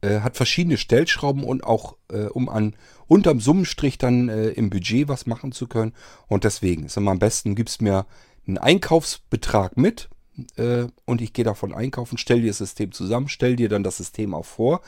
Äh, 0.01 0.19
hat 0.19 0.37
verschiedene 0.37 0.77
Stellschrauben 0.77 1.43
und 1.43 1.63
auch 1.63 1.97
äh, 2.11 2.25
um 2.25 2.49
an 2.49 2.75
unterm 3.07 3.39
Summenstrich 3.39 3.97
dann 3.97 4.29
äh, 4.29 4.49
im 4.49 4.69
Budget 4.69 5.07
was 5.07 5.25
machen 5.25 5.51
zu 5.51 5.67
können. 5.67 5.93
Und 6.27 6.43
deswegen 6.43 6.85
ist 6.85 6.97
immer 6.97 7.11
am 7.11 7.19
besten, 7.19 7.55
gibst 7.55 7.81
mir 7.81 8.05
einen 8.47 8.57
Einkaufsbetrag 8.57 9.75
mit 9.75 10.09
äh, 10.55 10.85
und 11.05 11.21
ich 11.21 11.33
gehe 11.33 11.45
davon 11.45 11.73
einkaufen, 11.73 12.17
stell 12.17 12.41
dir 12.41 12.47
das 12.47 12.59
System 12.59 12.91
zusammen, 12.91 13.27
stell 13.27 13.55
dir 13.55 13.69
dann 13.69 13.83
das 13.83 13.97
System 13.97 14.33
auch 14.33 14.45
vor, 14.45 14.81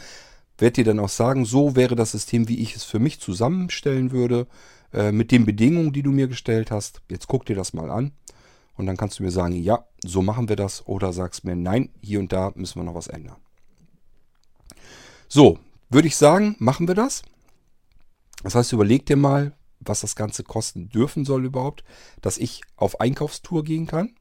werde 0.57 0.73
dir 0.73 0.85
dann 0.85 0.99
auch 0.99 1.09
sagen, 1.09 1.45
so 1.45 1.75
wäre 1.75 1.95
das 1.95 2.11
System, 2.11 2.47
wie 2.47 2.59
ich 2.59 2.75
es 2.75 2.83
für 2.83 2.99
mich 2.99 3.19
zusammenstellen 3.19 4.11
würde. 4.11 4.47
Äh, 4.91 5.11
mit 5.11 5.31
den 5.31 5.45
Bedingungen, 5.45 5.93
die 5.93 6.01
du 6.01 6.11
mir 6.11 6.27
gestellt 6.27 6.71
hast. 6.71 7.01
Jetzt 7.09 7.27
guck 7.27 7.45
dir 7.45 7.55
das 7.55 7.73
mal 7.73 7.91
an. 7.91 8.11
Und 8.75 8.85
dann 8.85 8.97
kannst 8.97 9.19
du 9.19 9.23
mir 9.23 9.31
sagen, 9.31 9.53
ja, 9.55 9.85
so 10.03 10.21
machen 10.21 10.49
wir 10.49 10.55
das. 10.55 10.87
Oder 10.87 11.13
sagst 11.13 11.43
mir, 11.43 11.55
nein, 11.55 11.89
hier 12.01 12.19
und 12.19 12.31
da 12.31 12.51
müssen 12.55 12.79
wir 12.79 12.83
noch 12.83 12.95
was 12.95 13.07
ändern. 13.07 13.35
So, 15.27 15.59
würde 15.89 16.07
ich 16.07 16.15
sagen, 16.15 16.55
machen 16.59 16.87
wir 16.87 16.95
das. 16.95 17.21
Das 18.43 18.55
heißt, 18.55 18.73
überleg 18.73 19.05
dir 19.05 19.17
mal, 19.17 19.53
was 19.79 20.01
das 20.01 20.15
Ganze 20.15 20.43
kosten 20.43 20.89
dürfen 20.89 21.25
soll 21.25 21.45
überhaupt, 21.45 21.83
dass 22.21 22.37
ich 22.37 22.61
auf 22.75 22.99
Einkaufstour 22.99 23.63
gehen 23.63 23.85
kann. 23.85 24.15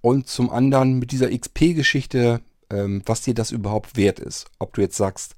Und 0.00 0.28
zum 0.28 0.50
anderen 0.50 0.98
mit 0.98 1.12
dieser 1.12 1.30
XP-Geschichte, 1.36 2.40
ähm, 2.70 3.02
was 3.06 3.22
dir 3.22 3.34
das 3.34 3.50
überhaupt 3.50 3.96
wert 3.96 4.20
ist. 4.20 4.46
Ob 4.58 4.74
du 4.74 4.80
jetzt 4.80 4.96
sagst, 4.96 5.34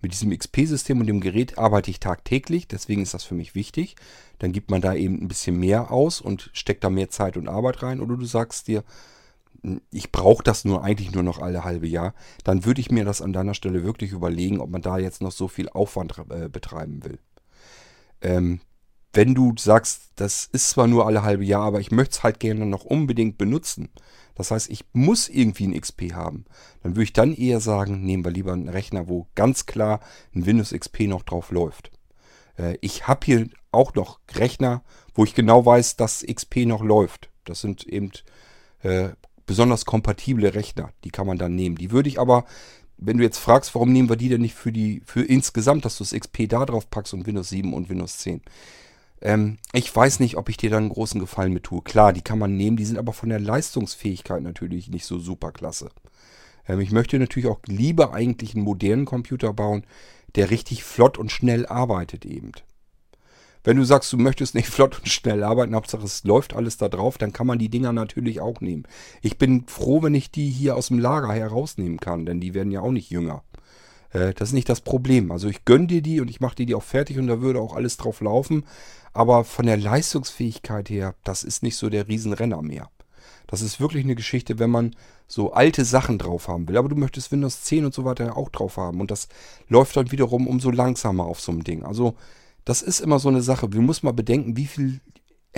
mit 0.00 0.12
diesem 0.12 0.36
XP-System 0.36 1.00
und 1.00 1.06
dem 1.06 1.20
Gerät 1.20 1.58
arbeite 1.58 1.90
ich 1.90 2.00
tagtäglich, 2.00 2.68
deswegen 2.68 3.02
ist 3.02 3.14
das 3.14 3.24
für 3.24 3.34
mich 3.34 3.54
wichtig. 3.54 3.96
Dann 4.38 4.52
gibt 4.52 4.70
man 4.70 4.80
da 4.80 4.94
eben 4.94 5.20
ein 5.22 5.28
bisschen 5.28 5.58
mehr 5.58 5.90
aus 5.90 6.20
und 6.20 6.50
steckt 6.52 6.84
da 6.84 6.90
mehr 6.90 7.10
Zeit 7.10 7.36
und 7.36 7.48
Arbeit 7.48 7.82
rein. 7.82 8.00
Oder 8.00 8.16
du 8.16 8.24
sagst 8.24 8.68
dir, 8.68 8.84
ich 9.90 10.12
brauche 10.12 10.44
das 10.44 10.64
nur 10.64 10.84
eigentlich 10.84 11.12
nur 11.12 11.24
noch 11.24 11.40
alle 11.40 11.64
halbe 11.64 11.88
Jahr, 11.88 12.14
dann 12.44 12.64
würde 12.64 12.80
ich 12.80 12.90
mir 12.90 13.04
das 13.04 13.20
an 13.20 13.32
deiner 13.32 13.54
Stelle 13.54 13.82
wirklich 13.82 14.12
überlegen, 14.12 14.60
ob 14.60 14.70
man 14.70 14.82
da 14.82 14.98
jetzt 14.98 15.20
noch 15.20 15.32
so 15.32 15.48
viel 15.48 15.68
Aufwand 15.68 16.14
äh, 16.30 16.48
betreiben 16.48 17.04
will. 17.04 17.18
Ähm, 18.20 18.60
wenn 19.12 19.34
du 19.34 19.54
sagst, 19.56 20.12
das 20.16 20.48
ist 20.52 20.70
zwar 20.70 20.86
nur 20.86 21.06
alle 21.06 21.22
halbe 21.22 21.44
Jahr, 21.44 21.64
aber 21.64 21.80
ich 21.80 21.90
möchte 21.90 22.12
es 22.12 22.22
halt 22.22 22.40
gerne 22.40 22.66
noch 22.66 22.84
unbedingt 22.84 23.38
benutzen, 23.38 23.88
das 24.38 24.52
heißt, 24.52 24.70
ich 24.70 24.84
muss 24.92 25.28
irgendwie 25.28 25.66
ein 25.66 25.78
XP 25.78 26.12
haben. 26.12 26.44
Dann 26.82 26.92
würde 26.94 27.02
ich 27.02 27.12
dann 27.12 27.34
eher 27.34 27.58
sagen, 27.58 28.04
nehmen 28.04 28.24
wir 28.24 28.30
lieber 28.30 28.52
einen 28.52 28.68
Rechner, 28.68 29.08
wo 29.08 29.26
ganz 29.34 29.66
klar 29.66 29.98
ein 30.32 30.46
Windows 30.46 30.70
XP 30.70 31.08
noch 31.08 31.24
drauf 31.24 31.50
läuft. 31.50 31.90
Äh, 32.56 32.78
ich 32.80 33.08
habe 33.08 33.26
hier 33.26 33.48
auch 33.72 33.94
noch 33.94 34.20
Rechner, 34.32 34.82
wo 35.12 35.24
ich 35.24 35.34
genau 35.34 35.66
weiß, 35.66 35.96
dass 35.96 36.24
XP 36.24 36.66
noch 36.66 36.84
läuft. 36.84 37.30
Das 37.44 37.60
sind 37.60 37.84
eben 37.84 38.12
äh, 38.82 39.08
besonders 39.44 39.86
kompatible 39.86 40.54
Rechner. 40.54 40.92
Die 41.02 41.10
kann 41.10 41.26
man 41.26 41.38
dann 41.38 41.56
nehmen. 41.56 41.74
Die 41.74 41.90
würde 41.90 42.08
ich 42.08 42.20
aber, 42.20 42.44
wenn 42.96 43.18
du 43.18 43.24
jetzt 43.24 43.38
fragst, 43.38 43.74
warum 43.74 43.92
nehmen 43.92 44.08
wir 44.08 44.16
die 44.16 44.28
denn 44.28 44.42
nicht 44.42 44.54
für 44.54 44.70
die, 44.70 45.02
für 45.04 45.22
insgesamt, 45.22 45.84
dass 45.84 45.98
du 45.98 46.04
das 46.04 46.12
XP 46.12 46.48
da 46.48 46.64
drauf 46.64 46.88
packst 46.90 47.12
und 47.12 47.26
Windows 47.26 47.48
7 47.48 47.74
und 47.74 47.88
Windows 47.88 48.18
10. 48.18 48.42
Ähm, 49.20 49.58
ich 49.72 49.94
weiß 49.94 50.20
nicht, 50.20 50.36
ob 50.36 50.48
ich 50.48 50.56
dir 50.56 50.70
dann 50.70 50.84
einen 50.84 50.92
großen 50.92 51.20
Gefallen 51.20 51.52
mit 51.52 51.64
tue. 51.64 51.82
Klar, 51.82 52.12
die 52.12 52.22
kann 52.22 52.38
man 52.38 52.56
nehmen, 52.56 52.76
die 52.76 52.84
sind 52.84 52.98
aber 52.98 53.12
von 53.12 53.28
der 53.28 53.40
Leistungsfähigkeit 53.40 54.42
natürlich 54.42 54.88
nicht 54.88 55.04
so 55.04 55.18
super 55.18 55.52
klasse. 55.52 55.90
Ähm, 56.68 56.80
ich 56.80 56.92
möchte 56.92 57.18
natürlich 57.18 57.48
auch 57.48 57.60
lieber 57.66 58.12
eigentlich 58.12 58.54
einen 58.54 58.64
modernen 58.64 59.04
Computer 59.04 59.52
bauen, 59.52 59.84
der 60.36 60.50
richtig 60.50 60.84
flott 60.84 61.18
und 61.18 61.32
schnell 61.32 61.66
arbeitet 61.66 62.24
eben. 62.24 62.52
Wenn 63.64 63.76
du 63.76 63.84
sagst, 63.84 64.12
du 64.12 64.18
möchtest 64.18 64.54
nicht 64.54 64.68
flott 64.70 64.98
und 64.98 65.08
schnell 65.08 65.42
arbeiten, 65.42 65.74
Hauptsache 65.74 66.04
es 66.04 66.24
läuft 66.24 66.54
alles 66.54 66.76
da 66.76 66.88
drauf, 66.88 67.18
dann 67.18 67.32
kann 67.32 67.46
man 67.46 67.58
die 67.58 67.70
Dinger 67.70 67.92
natürlich 67.92 68.40
auch 68.40 68.60
nehmen. 68.60 68.84
Ich 69.22 69.38
bin 69.38 69.66
froh, 69.66 70.02
wenn 70.02 70.14
ich 70.14 70.30
die 70.30 70.48
hier 70.48 70.76
aus 70.76 70.88
dem 70.88 70.98
Lager 70.98 71.32
herausnehmen 71.32 71.98
kann, 71.98 72.26
denn 72.26 72.40
die 72.40 72.54
werden 72.54 72.70
ja 72.70 72.80
auch 72.80 72.92
nicht 72.92 73.10
jünger. 73.10 73.42
Äh, 74.10 74.34
das 74.34 74.50
ist 74.50 74.54
nicht 74.54 74.68
das 74.68 74.80
Problem. 74.80 75.30
Also 75.30 75.48
ich 75.48 75.64
gönne 75.64 75.86
dir 75.86 76.02
die 76.02 76.20
und 76.20 76.30
ich 76.30 76.40
mache 76.40 76.56
dir 76.56 76.66
die 76.66 76.74
auch 76.74 76.82
fertig 76.82 77.18
und 77.18 77.26
da 77.26 77.40
würde 77.40 77.60
auch 77.60 77.74
alles 77.74 77.96
drauf 77.96 78.20
laufen. 78.20 78.64
Aber 79.12 79.44
von 79.44 79.66
der 79.66 79.76
Leistungsfähigkeit 79.76 80.90
her, 80.90 81.14
das 81.24 81.42
ist 81.42 81.62
nicht 81.62 81.76
so 81.76 81.88
der 81.88 82.08
Riesenrenner 82.08 82.62
mehr. 82.62 82.90
Das 83.46 83.62
ist 83.62 83.80
wirklich 83.80 84.04
eine 84.04 84.14
Geschichte, 84.14 84.58
wenn 84.58 84.70
man 84.70 84.94
so 85.26 85.52
alte 85.52 85.84
Sachen 85.84 86.18
drauf 86.18 86.48
haben 86.48 86.68
will. 86.68 86.76
Aber 86.76 86.88
du 86.88 86.96
möchtest 86.96 87.32
Windows 87.32 87.62
10 87.62 87.86
und 87.86 87.94
so 87.94 88.04
weiter 88.04 88.36
auch 88.36 88.50
drauf 88.50 88.76
haben. 88.76 89.00
Und 89.00 89.10
das 89.10 89.28
läuft 89.68 89.96
dann 89.96 90.12
wiederum 90.12 90.46
umso 90.46 90.70
langsamer 90.70 91.24
auf 91.24 91.40
so 91.40 91.52
einem 91.52 91.64
Ding. 91.64 91.82
Also 91.82 92.14
das 92.64 92.82
ist 92.82 93.00
immer 93.00 93.18
so 93.18 93.28
eine 93.28 93.40
Sache. 93.40 93.72
Wir 93.72 93.80
müssen 93.80 94.06
mal 94.06 94.12
bedenken, 94.12 94.56
wie 94.56 94.66
viel 94.66 95.00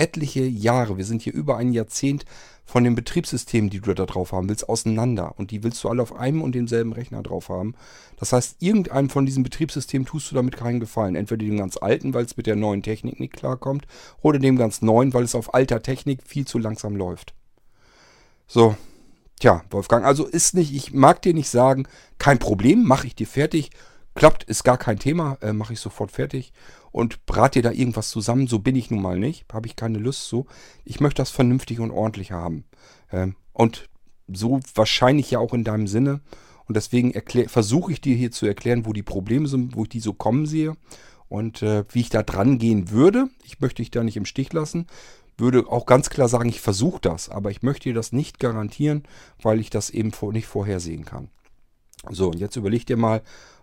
etliche 0.01 0.43
Jahre, 0.43 0.97
wir 0.97 1.05
sind 1.05 1.21
hier 1.21 1.33
über 1.33 1.57
ein 1.57 1.73
Jahrzehnt 1.73 2.25
von 2.65 2.83
den 2.83 2.95
Betriebssystemen, 2.95 3.69
die 3.69 3.81
du 3.81 3.93
da 3.93 4.05
drauf 4.05 4.31
haben 4.31 4.49
willst, 4.49 4.67
auseinander. 4.67 5.35
Und 5.37 5.51
die 5.51 5.63
willst 5.63 5.83
du 5.83 5.89
alle 5.89 6.01
auf 6.01 6.15
einem 6.15 6.41
und 6.41 6.55
demselben 6.55 6.91
Rechner 6.91 7.21
drauf 7.21 7.49
haben. 7.49 7.75
Das 8.17 8.33
heißt, 8.33 8.55
irgendeinem 8.59 9.09
von 9.09 9.27
diesen 9.27 9.43
Betriebssystemen 9.43 10.07
tust 10.07 10.31
du 10.31 10.35
damit 10.35 10.57
keinen 10.57 10.79
Gefallen. 10.79 11.15
Entweder 11.15 11.45
dem 11.45 11.57
ganz 11.57 11.77
alten, 11.77 12.15
weil 12.15 12.25
es 12.25 12.35
mit 12.35 12.47
der 12.47 12.55
neuen 12.55 12.81
Technik 12.81 13.19
nicht 13.19 13.33
klarkommt, 13.33 13.85
oder 14.21 14.39
dem 14.39 14.57
ganz 14.57 14.81
neuen, 14.81 15.13
weil 15.13 15.23
es 15.23 15.35
auf 15.35 15.53
alter 15.53 15.83
Technik 15.83 16.21
viel 16.25 16.47
zu 16.47 16.57
langsam 16.57 16.95
läuft. 16.95 17.35
So, 18.47 18.75
tja, 19.39 19.63
Wolfgang, 19.69 20.03
also 20.03 20.25
ist 20.25 20.55
nicht, 20.55 20.73
ich 20.73 20.93
mag 20.93 21.21
dir 21.21 21.35
nicht 21.35 21.49
sagen, 21.49 21.87
kein 22.17 22.39
Problem, 22.39 22.85
mache 22.85 23.05
ich 23.05 23.15
dir 23.15 23.27
fertig. 23.27 23.69
Klappt, 24.15 24.43
ist 24.43 24.63
gar 24.63 24.77
kein 24.77 24.99
Thema, 24.99 25.37
äh, 25.41 25.53
mache 25.53 25.73
ich 25.73 25.79
sofort 25.79 26.11
fertig 26.11 26.53
und 26.91 27.25
brat 27.25 27.55
dir 27.55 27.61
da 27.61 27.71
irgendwas 27.71 28.09
zusammen. 28.09 28.47
So 28.47 28.59
bin 28.59 28.75
ich 28.75 28.91
nun 28.91 29.01
mal 29.01 29.17
nicht. 29.19 29.45
Habe 29.51 29.67
ich 29.67 29.75
keine 29.75 29.97
Lust 29.97 30.27
zu. 30.27 30.45
Ich 30.85 30.99
möchte 30.99 31.21
das 31.21 31.29
vernünftig 31.31 31.79
und 31.79 31.91
ordentlich 31.91 32.31
haben. 32.31 32.65
Ähm, 33.11 33.35
und 33.53 33.89
so 34.27 34.59
wahrscheinlich 34.75 35.31
ja 35.31 35.39
auch 35.39 35.53
in 35.53 35.63
deinem 35.63 35.87
Sinne. 35.87 36.21
Und 36.67 36.75
deswegen 36.77 37.13
versuche 37.47 37.91
ich 37.91 38.01
dir 38.01 38.15
hier 38.15 38.31
zu 38.31 38.45
erklären, 38.45 38.85
wo 38.85 38.93
die 38.93 39.03
Probleme 39.03 39.47
sind, 39.47 39.75
wo 39.75 39.83
ich 39.83 39.89
die 39.89 39.99
so 39.99 40.13
kommen 40.13 40.45
sehe. 40.45 40.75
und 41.31 41.61
äh, 41.61 41.85
wie 41.89 42.01
ich 42.01 42.09
da 42.09 42.23
dran 42.23 42.57
gehen 42.57 42.91
würde. 42.91 43.29
Ich 43.45 43.61
möchte 43.61 43.81
dich 43.81 43.89
da 43.89 44.03
nicht 44.03 44.17
im 44.17 44.25
Stich 44.25 44.51
lassen. 44.51 44.87
Würde 45.37 45.65
auch 45.69 45.85
ganz 45.85 46.09
klar 46.09 46.27
sagen, 46.27 46.49
ich 46.49 46.59
versuche 46.59 46.99
das, 46.99 47.29
aber 47.29 47.51
ich 47.51 47.63
möchte 47.63 47.87
dir 47.87 47.95
das 47.95 48.11
nicht 48.11 48.37
garantieren, 48.37 49.03
weil 49.41 49.61
ich 49.61 49.69
das 49.69 49.89
eben 49.89 50.11
nicht 50.33 50.45
vorhersehen 50.45 51.05
kann. 51.05 51.29
So, 52.09 52.31
und 52.31 52.37
jetzt 52.37 52.57
überleg 52.57 52.85
dir 52.85 52.97
mal, 52.97 53.21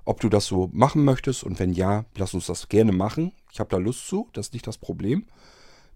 ob 0.08 0.20
du 0.20 0.30
das 0.30 0.46
so 0.46 0.70
machen 0.72 1.04
möchtest 1.04 1.44
und 1.44 1.58
wenn 1.58 1.70
ja, 1.70 2.06
lass 2.16 2.32
uns 2.32 2.46
das 2.46 2.70
gerne 2.70 2.92
machen. 2.92 3.32
Ich 3.52 3.60
habe 3.60 3.68
da 3.68 3.76
Lust 3.76 4.06
zu, 4.06 4.30
das 4.32 4.46
ist 4.46 4.52
nicht 4.54 4.66
das 4.66 4.78
Problem. 4.78 5.26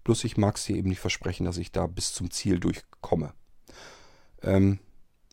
Bloß 0.03 0.23
ich 0.25 0.37
mag 0.37 0.55
es 0.57 0.65
dir 0.65 0.75
eben 0.75 0.89
nicht 0.89 0.99
versprechen, 0.99 1.45
dass 1.45 1.57
ich 1.57 1.71
da 1.71 1.87
bis 1.87 2.13
zum 2.13 2.29
Ziel 2.29 2.59
durchkomme. 2.59 3.33
Ähm, 4.43 4.77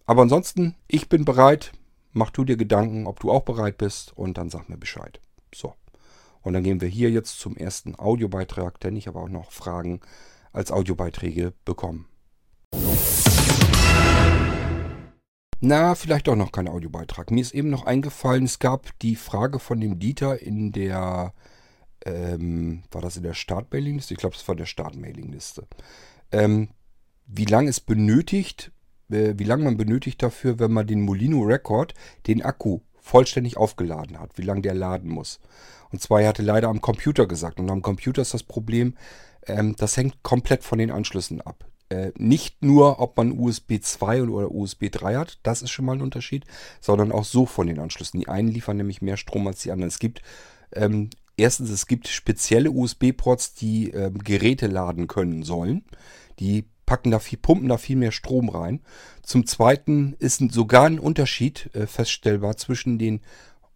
aber 0.06 0.22
ansonsten, 0.22 0.76
ich 0.88 1.10
bin 1.10 1.26
bereit. 1.26 1.72
Mach 2.12 2.30
du 2.30 2.42
dir 2.42 2.56
Gedanken, 2.56 3.06
ob 3.06 3.20
du 3.20 3.30
auch 3.30 3.42
bereit 3.42 3.76
bist 3.76 4.16
und 4.16 4.38
dann 4.38 4.48
sag 4.48 4.70
mir 4.70 4.78
Bescheid. 4.78 5.20
So. 5.54 5.74
Und 6.40 6.54
dann 6.54 6.62
gehen 6.64 6.80
wir 6.80 6.88
hier 6.88 7.10
jetzt 7.10 7.38
zum 7.38 7.58
ersten 7.58 7.98
Audiobeitrag, 7.98 8.80
denn 8.80 8.96
ich 8.96 9.08
habe 9.08 9.18
auch 9.18 9.28
noch 9.28 9.52
Fragen 9.52 10.00
als 10.54 10.72
Audiobeiträge 10.72 11.52
bekommen. 11.66 12.06
Na, 15.62 15.94
vielleicht 15.94 16.28
auch 16.28 16.36
noch 16.36 16.52
kein 16.52 16.68
Audiobeitrag. 16.68 17.30
Mir 17.30 17.42
ist 17.42 17.52
eben 17.52 17.68
noch 17.68 17.84
eingefallen, 17.84 18.44
es 18.44 18.58
gab 18.58 18.98
die 19.00 19.14
Frage 19.14 19.58
von 19.58 19.78
dem 19.78 19.98
Dieter 19.98 20.40
in 20.40 20.72
der, 20.72 21.34
ähm, 22.06 22.82
war 22.90 23.02
das 23.02 23.18
in 23.18 23.22
der 23.22 23.34
Startmailingliste? 23.34 24.14
Ich 24.14 24.20
glaube, 24.20 24.36
es 24.36 24.48
war 24.48 24.56
der 24.56 24.64
Startmailingliste. 24.64 25.66
Ähm, 26.32 26.70
wie 27.26 27.44
lange 27.44 27.68
es 27.68 27.80
benötigt, 27.80 28.72
äh, 29.10 29.34
wie 29.36 29.44
lange 29.44 29.64
man 29.64 29.76
benötigt 29.76 30.22
dafür, 30.22 30.58
wenn 30.58 30.72
man 30.72 30.86
den 30.86 31.02
Molino 31.02 31.42
Record, 31.42 31.92
den 32.26 32.42
Akku, 32.42 32.80
vollständig 32.98 33.58
aufgeladen 33.58 34.18
hat, 34.18 34.38
wie 34.38 34.42
lange 34.42 34.62
der 34.62 34.74
laden 34.74 35.10
muss. 35.10 35.40
Und 35.92 36.00
zwar, 36.00 36.22
er 36.22 36.28
hatte 36.28 36.42
leider 36.42 36.68
am 36.68 36.80
Computer 36.80 37.26
gesagt. 37.26 37.60
Und 37.60 37.70
am 37.70 37.82
Computer 37.82 38.22
ist 38.22 38.32
das 38.32 38.44
Problem, 38.44 38.96
ähm, 39.46 39.76
das 39.76 39.96
hängt 39.98 40.22
komplett 40.22 40.64
von 40.64 40.78
den 40.78 40.90
Anschlüssen 40.90 41.42
ab. 41.42 41.69
Äh, 41.90 42.12
nicht 42.16 42.62
nur, 42.62 43.00
ob 43.00 43.16
man 43.16 43.32
USB 43.32 43.82
2 43.82 44.22
oder 44.22 44.50
USB 44.50 44.90
3 44.90 45.16
hat, 45.16 45.38
das 45.42 45.60
ist 45.60 45.70
schon 45.70 45.84
mal 45.84 45.96
ein 45.96 46.02
Unterschied, 46.02 46.46
sondern 46.80 47.12
auch 47.12 47.24
so 47.24 47.46
von 47.46 47.66
den 47.66 47.80
Anschlüssen. 47.80 48.20
Die 48.20 48.28
einen 48.28 48.48
liefern 48.48 48.76
nämlich 48.76 49.02
mehr 49.02 49.16
Strom 49.16 49.46
als 49.46 49.62
die 49.62 49.72
anderen. 49.72 49.88
Es 49.88 49.98
gibt 49.98 50.22
ähm, 50.72 51.10
erstens, 51.36 51.70
es 51.70 51.86
gibt 51.86 52.06
spezielle 52.06 52.70
USB-Ports, 52.70 53.54
die 53.54 53.90
ähm, 53.90 54.18
Geräte 54.18 54.68
laden 54.68 55.08
können 55.08 55.42
sollen. 55.42 55.84
Die 56.38 56.66
packen 56.86 57.10
da 57.10 57.18
viel, 57.18 57.38
pumpen 57.38 57.68
da 57.68 57.76
viel 57.76 57.96
mehr 57.96 58.12
Strom 58.12 58.48
rein. 58.48 58.82
Zum 59.22 59.44
Zweiten 59.46 60.14
ist 60.18 60.40
sogar 60.52 60.86
ein 60.86 61.00
Unterschied 61.00 61.70
äh, 61.74 61.88
feststellbar 61.88 62.56
zwischen 62.56 62.98
den, 62.98 63.20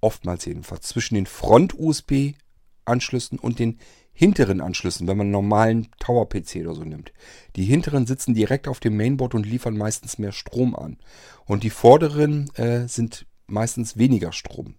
oftmals 0.00 0.44
jedenfalls, 0.44 0.86
zwischen 0.88 1.16
den 1.16 1.26
Front-USB-Anschlüssen 1.26 3.40
und 3.40 3.58
den 3.58 3.80
hinteren 4.14 4.60
Anschlüssen, 4.60 5.06
wenn 5.06 5.16
man 5.16 5.26
einen 5.26 5.32
normalen 5.32 5.88
Tower-PC 5.98 6.60
oder 6.60 6.74
so 6.74 6.84
nimmt. 6.84 7.12
Die 7.56 7.64
hinteren 7.64 8.06
sitzen 8.06 8.34
direkt 8.34 8.68
auf 8.68 8.80
dem 8.80 8.96
Mainboard 8.96 9.34
und 9.34 9.44
liefern 9.44 9.76
meistens 9.76 10.18
mehr 10.18 10.32
Strom 10.32 10.74
an. 10.74 10.98
Und 11.44 11.64
die 11.64 11.70
vorderen 11.70 12.48
äh, 12.54 12.86
sind 12.88 13.26
meistens 13.46 13.98
weniger 13.98 14.32
Strom. 14.32 14.76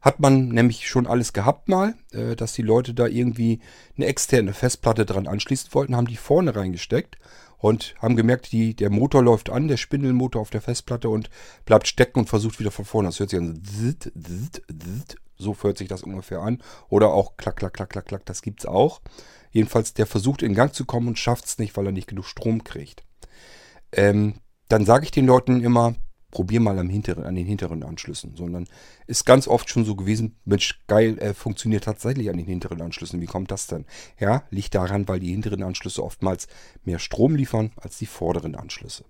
Hat 0.00 0.20
man 0.20 0.48
nämlich 0.48 0.86
schon 0.86 1.06
alles 1.06 1.32
gehabt 1.32 1.68
mal, 1.68 1.94
äh, 2.12 2.36
dass 2.36 2.52
die 2.52 2.62
Leute 2.62 2.92
da 2.92 3.06
irgendwie 3.06 3.60
eine 3.96 4.06
externe 4.06 4.52
Festplatte 4.52 5.06
dran 5.06 5.26
anschließen 5.26 5.72
wollten, 5.72 5.96
haben 5.96 6.06
die 6.06 6.16
vorne 6.16 6.54
reingesteckt 6.54 7.16
und 7.56 7.94
haben 7.98 8.14
gemerkt, 8.14 8.52
die, 8.52 8.74
der 8.74 8.90
Motor 8.90 9.22
läuft 9.22 9.48
an, 9.48 9.68
der 9.68 9.78
Spindelmotor 9.78 10.42
auf 10.42 10.50
der 10.50 10.60
Festplatte 10.60 11.08
und 11.08 11.30
bleibt 11.64 11.88
stecken 11.88 12.18
und 12.18 12.28
versucht 12.28 12.60
wieder 12.60 12.70
von 12.70 12.84
vorne. 12.84 13.08
Das 13.08 13.18
hört 13.18 13.30
sich 13.30 13.38
an. 13.38 13.62
So 15.36 15.56
hört 15.60 15.78
sich 15.78 15.88
das 15.88 16.02
ungefähr 16.02 16.40
an. 16.40 16.62
Oder 16.88 17.12
auch 17.12 17.36
klack, 17.36 17.56
klack, 17.56 17.74
klack, 17.74 17.90
klack, 17.90 18.06
klack. 18.06 18.26
Das 18.26 18.42
gibt 18.42 18.60
es 18.60 18.66
auch. 18.66 19.00
Jedenfalls, 19.50 19.94
der 19.94 20.06
versucht 20.06 20.42
in 20.42 20.54
Gang 20.54 20.74
zu 20.74 20.84
kommen 20.84 21.08
und 21.08 21.18
schafft 21.18 21.46
es 21.46 21.58
nicht, 21.58 21.76
weil 21.76 21.86
er 21.86 21.92
nicht 21.92 22.08
genug 22.08 22.26
Strom 22.26 22.64
kriegt. 22.64 23.04
Ähm, 23.92 24.34
dann 24.68 24.84
sage 24.84 25.04
ich 25.04 25.10
den 25.10 25.26
Leuten 25.26 25.62
immer, 25.62 25.94
probier 26.30 26.60
mal 26.60 26.78
am 26.78 26.88
hinteren, 26.90 27.24
an 27.24 27.36
den 27.36 27.46
hinteren 27.46 27.82
Anschlüssen. 27.82 28.36
Sondern 28.36 28.66
ist 29.06 29.24
ganz 29.24 29.48
oft 29.48 29.70
schon 29.70 29.84
so 29.84 29.94
gewesen, 29.94 30.36
Mensch, 30.44 30.80
geil, 30.86 31.18
äh, 31.18 31.32
funktioniert 31.32 31.84
tatsächlich 31.84 32.28
an 32.28 32.36
den 32.36 32.46
hinteren 32.46 32.82
Anschlüssen. 32.82 33.20
Wie 33.20 33.26
kommt 33.26 33.50
das 33.50 33.66
denn? 33.66 33.86
Ja, 34.18 34.42
liegt 34.50 34.74
daran, 34.74 35.08
weil 35.08 35.20
die 35.20 35.30
hinteren 35.30 35.62
Anschlüsse 35.62 36.02
oftmals 36.02 36.48
mehr 36.82 36.98
Strom 36.98 37.36
liefern 37.36 37.70
als 37.76 37.98
die 37.98 38.06
vorderen 38.06 38.56
Anschlüsse. 38.56 39.04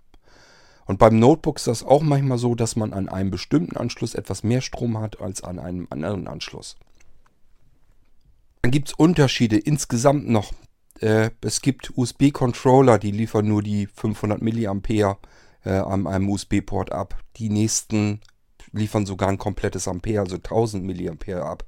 Und 0.87 0.99
beim 0.99 1.19
Notebook 1.19 1.57
ist 1.57 1.67
das 1.67 1.83
auch 1.83 2.03
manchmal 2.03 2.39
so, 2.39 2.55
dass 2.55 2.77
man 2.77 2.93
an 2.93 3.09
einem 3.09 3.31
bestimmten 3.31 3.77
Anschluss 3.77 4.15
etwas 4.15 4.43
mehr 4.43 4.61
Strom 4.61 4.99
hat 4.99 5.21
als 5.21 5.43
an 5.43 5.59
einem 5.59 5.87
anderen 5.91 6.29
Anschluss. 6.29 6.77
Dann 8.63 8.71
gibt 8.71 8.89
es 8.89 8.95
Unterschiede 8.95 9.59
insgesamt 9.59 10.29
noch. 10.29 10.53
Äh, 11.01 11.31
es 11.41 11.61
gibt 11.61 11.93
USB-Controller, 11.97 12.99
die 12.99 13.11
liefern 13.11 13.49
nur 13.49 13.63
die 13.63 13.87
500 13.87 14.41
mA 14.43 15.19
äh, 15.65 15.71
an 15.71 16.07
einem 16.07 16.29
USB-Port 16.29 16.93
ab. 16.93 17.17
Die 17.37 17.49
nächsten 17.49 18.21
liefern 18.73 19.07
sogar 19.07 19.29
ein 19.29 19.39
komplettes 19.39 19.89
Ampere, 19.89 20.21
also 20.21 20.37
1000 20.37 20.85
mA 20.85 21.41
ab. 21.43 21.65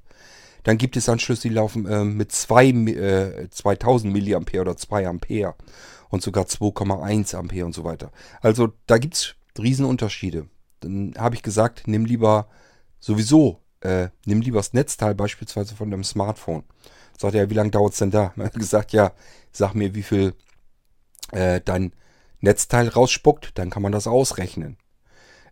Dann 0.63 0.77
gibt 0.77 0.97
es 0.97 1.07
Anschlüsse, 1.07 1.47
die 1.47 1.53
laufen 1.53 1.85
äh, 1.85 2.03
mit 2.03 2.31
2, 2.31 2.65
äh, 2.67 3.49
2000 3.49 4.13
mA 4.13 4.59
oder 4.59 4.75
2 4.75 5.07
Ampere 5.07 5.55
und 6.09 6.21
sogar 6.21 6.45
2,1 6.45 7.35
Ampere 7.35 7.65
und 7.65 7.73
so 7.73 7.83
weiter. 7.83 8.11
Also 8.41 8.73
da 8.85 8.97
gibt 8.97 9.15
es 9.15 9.35
Riesenunterschiede. 9.57 10.47
Dann 10.79 11.13
habe 11.17 11.35
ich 11.35 11.43
gesagt, 11.43 11.87
nimm 11.87 12.05
lieber 12.05 12.47
sowieso, 12.99 13.61
äh, 13.81 14.09
nimm 14.25 14.41
lieber 14.41 14.59
das 14.59 14.73
Netzteil 14.73 15.15
beispielsweise 15.15 15.75
von 15.75 15.91
deinem 15.91 16.03
Smartphone. 16.03 16.63
Sagt 17.17 17.35
er, 17.35 17.49
wie 17.49 17.55
lange 17.55 17.71
dauert 17.71 17.93
es 17.93 17.99
denn 17.99 18.11
da? 18.11 18.33
Er 18.37 18.45
hat 18.45 18.53
gesagt, 18.53 18.93
ja, 18.93 19.13
sag 19.51 19.73
mir, 19.73 19.95
wie 19.95 20.03
viel 20.03 20.33
äh, 21.31 21.61
dein 21.61 21.93
Netzteil 22.39 22.87
rausspuckt, 22.87 23.57
dann 23.57 23.69
kann 23.69 23.81
man 23.81 23.91
das 23.91 24.07
ausrechnen. 24.07 24.77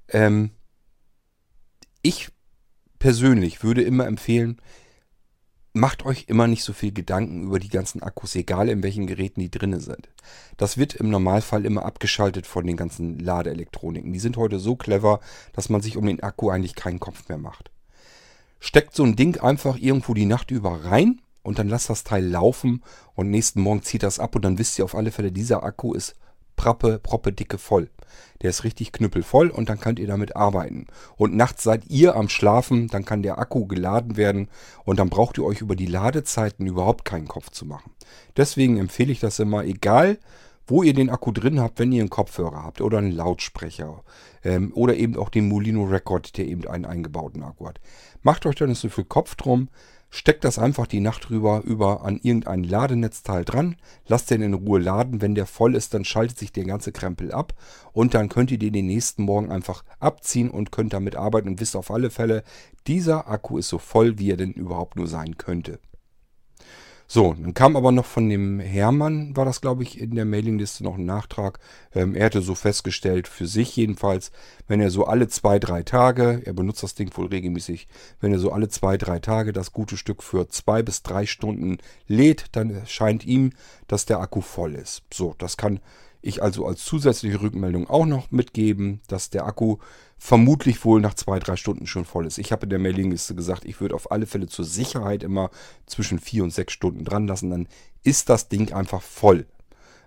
Ähm, 0.10 0.52
ich 2.02 2.30
persönlich 3.00 3.64
würde 3.64 3.82
immer 3.82 4.06
empfehlen, 4.06 4.62
macht 5.76 6.06
euch 6.06 6.26
immer 6.28 6.48
nicht 6.48 6.64
so 6.64 6.72
viel 6.72 6.94
Gedanken 6.94 7.44
über 7.44 7.60
die 7.60 7.70
ganzen 7.70 8.02
Akkus, 8.02 8.34
egal 8.36 8.70
in 8.70 8.82
welchen 8.82 9.08
Geräten 9.08 9.42
die 9.42 9.52
drinne 9.52 9.82
sind. 9.82 10.08
Das 10.56 10.78
wird 10.78 10.96
im 10.96 11.10
Normalfall 11.10 11.66
immer 11.66 11.84
abgeschaltet 11.84 12.48
von 12.48 12.66
den 12.66 12.78
ganzen 12.78 13.20
Ladeelektroniken. 13.20 14.14
Die 14.14 14.20
sind 14.20 14.38
heute 14.38 14.58
so 14.60 14.78
clever, 14.78 15.20
dass 15.52 15.68
man 15.68 15.82
sich 15.82 15.98
um 15.98 16.06
den 16.06 16.24
Akku 16.24 16.50
eigentlich 16.50 16.76
keinen 16.76 17.02
Kopf 17.02 17.28
mehr 17.28 17.38
macht. 17.38 17.72
Steckt 18.62 18.96
so 18.96 19.04
ein 19.04 19.18
Ding 19.18 19.38
einfach 19.42 19.78
irgendwo 19.78 20.14
die 20.14 20.26
Nacht 20.26 20.50
über 20.50 20.86
rein 20.86 21.22
und 21.44 21.60
dann 21.60 21.68
lasst 21.68 21.90
das 21.90 22.06
Teil 22.06 22.26
laufen 22.26 22.82
und 23.14 23.30
nächsten 23.30 23.60
Morgen 23.62 23.84
zieht 23.84 24.04
das 24.04 24.18
ab 24.18 24.34
und 24.36 24.46
dann 24.46 24.58
wisst 24.58 24.80
ihr 24.80 24.86
auf 24.86 24.96
alle 24.96 25.12
Fälle, 25.12 25.34
dieser 25.34 25.64
Akku 25.64 25.94
ist 25.94 26.16
prappe, 26.56 27.00
proppe 27.00 27.32
dicke 27.32 27.58
voll. 27.58 27.90
Der 28.42 28.50
ist 28.50 28.64
richtig 28.64 28.92
knüppelvoll 28.92 29.50
und 29.50 29.70
dann 29.70 29.80
könnt 29.80 30.00
ihr 30.00 30.08
damit 30.08 30.36
arbeiten. 30.36 30.88
Und 31.16 31.36
nachts 31.36 31.64
seid 31.64 31.86
ihr 31.90 32.16
am 32.16 32.30
Schlafen, 32.30 32.88
dann 32.88 33.06
kann 33.06 33.24
der 33.24 33.40
Akku 33.40 33.66
geladen 33.66 34.18
werden 34.18 34.50
und 34.84 35.00
dann 35.00 35.10
braucht 35.10 35.38
ihr 35.38 35.46
euch 35.46 35.62
über 35.62 35.76
die 35.76 35.86
Ladezeiten 35.86 36.68
überhaupt 36.68 37.06
keinen 37.06 37.28
Kopf 37.28 37.50
zu 37.50 37.66
machen. 37.66 37.92
Deswegen 38.38 38.78
empfehle 38.78 39.12
ich 39.12 39.20
das 39.20 39.40
immer, 39.40 39.64
egal 39.64 40.18
wo 40.68 40.84
ihr 40.84 40.94
den 40.94 41.10
Akku 41.10 41.32
drin 41.32 41.60
habt, 41.60 41.80
wenn 41.80 41.92
ihr 41.92 42.02
einen 42.02 42.10
Kopfhörer 42.10 42.64
habt 42.64 42.82
oder 42.82 42.98
einen 42.98 43.12
Lautsprecher 43.12 44.04
ähm, 44.44 44.72
oder 44.74 44.96
eben 44.96 45.16
auch 45.16 45.30
den 45.30 45.48
Molino 45.48 45.84
Record, 45.84 46.38
der 46.38 46.48
eben 46.48 46.68
einen 46.68 46.86
eingebauten 46.86 47.44
Akku 47.44 47.68
hat. 47.68 47.80
Macht 48.24 48.46
euch 48.46 48.56
da 48.56 48.66
nicht 48.66 48.80
so 48.80 48.90
viel 48.90 49.06
Kopf 49.06 49.36
drum. 49.36 49.70
Steckt 50.10 50.44
das 50.46 50.60
einfach 50.60 50.88
die 50.88 51.02
Nacht 51.02 51.30
drüber 51.30 51.62
über 51.66 52.06
an 52.06 52.20
irgendein 52.22 52.64
Ladenetzteil 52.64 53.44
dran, 53.44 53.76
lasst 54.08 54.32
den 54.32 54.42
in 54.42 54.54
Ruhe 54.54 54.80
laden. 54.80 55.22
Wenn 55.22 55.36
der 55.36 55.46
voll 55.46 55.76
ist, 55.76 55.94
dann 55.94 56.06
schaltet 56.06 56.40
sich 56.40 56.52
der 56.52 56.64
ganze 56.64 56.92
Krempel 56.92 57.32
ab 57.32 57.54
und 57.92 58.14
dann 58.14 58.30
könnt 58.30 58.52
ihr 58.52 58.58
den 58.58 58.74
den 58.74 58.88
nächsten 58.88 59.24
Morgen 59.24 59.52
einfach 59.52 59.84
abziehen 60.00 60.50
und 60.50 60.72
könnt 60.72 60.94
damit 60.94 61.16
arbeiten 61.16 61.50
und 61.50 61.60
wisst 61.60 61.76
auf 61.76 61.92
alle 61.92 62.10
Fälle, 62.10 62.44
dieser 62.88 63.28
Akku 63.28 63.58
ist 63.58 63.70
so 63.70 63.78
voll, 63.78 64.18
wie 64.20 64.32
er 64.32 64.38
denn 64.38 64.52
überhaupt 64.52 64.96
nur 64.96 65.08
sein 65.08 65.38
könnte. 65.38 65.80
So, 67.08 67.34
dann 67.34 67.54
kam 67.54 67.76
aber 67.76 67.92
noch 67.92 68.06
von 68.06 68.28
dem 68.30 68.60
Hermann, 68.60 69.36
war 69.36 69.46
das 69.46 69.62
glaube 69.62 69.84
ich, 69.84 70.02
in 70.02 70.16
der 70.16 70.26
Mailingliste 70.26 70.84
noch 70.84 70.96
ein 70.96 71.06
Nachtrag. 71.06 71.60
Ähm, 71.94 72.16
er 72.16 72.26
hatte 72.26 72.42
so 72.42 72.56
festgestellt, 72.56 73.28
für 73.28 73.46
sich 73.46 73.76
jedenfalls, 73.76 74.32
wenn 74.68 74.82
er 74.82 74.90
so 74.90 75.06
alle 75.06 75.28
zwei, 75.28 75.60
drei 75.60 75.84
Tage, 75.84 76.42
er 76.46 76.54
benutzt 76.54 76.82
das 76.82 76.96
Ding 76.96 77.16
wohl 77.16 77.28
regelmäßig, 77.28 77.88
wenn 78.22 78.32
er 78.32 78.40
so 78.40 78.52
alle 78.52 78.70
zwei, 78.70 78.98
drei 78.98 79.20
Tage 79.20 79.54
das 79.54 79.72
gute 79.72 79.98
Stück 79.98 80.24
für 80.24 80.48
zwei 80.50 80.82
bis 80.82 81.04
drei 81.04 81.28
Stunden 81.28 81.78
lädt, 82.08 82.46
dann 82.54 82.82
scheint 82.88 83.24
ihm, 83.24 83.52
dass 83.88 84.06
der 84.06 84.20
Akku 84.20 84.42
voll 84.42 84.74
ist. 84.74 85.04
So, 85.14 85.36
das 85.38 85.58
kann 85.58 85.80
ich 86.26 86.42
also 86.42 86.66
als 86.66 86.84
zusätzliche 86.84 87.40
Rückmeldung 87.40 87.88
auch 87.88 88.08
noch 88.08 88.32
mitgeben, 88.32 89.00
dass 89.08 89.30
der 89.30 89.46
Akku 89.46 89.78
vermutlich 90.18 90.84
wohl 90.86 91.02
nach 91.02 91.14
zwei, 91.14 91.40
drei 91.40 91.56
Stunden 91.56 91.88
schon 91.88 92.06
voll 92.06 92.26
ist. 92.26 92.38
Ich 92.38 92.52
habe 92.52 92.66
in 92.66 92.70
der 92.70 92.80
Mailingliste 92.80 93.36
gesagt, 93.36 93.66
ich 93.66 93.80
würde 93.80 93.96
auf 93.96 94.12
alle 94.12 94.26
Fälle 94.26 94.48
zur 94.48 94.66
Sicherheit 94.66 95.24
immer 95.24 95.52
zwischen 95.86 96.20
vier 96.20 96.44
und 96.44 96.52
sechs 96.52 96.74
Stunden 96.74 97.04
dran 97.04 97.28
lassen. 97.28 97.50
Dann 97.50 97.68
ist 98.04 98.30
das 98.30 98.50
Ding 98.50 98.74
einfach 98.74 99.02
voll. 99.02 99.46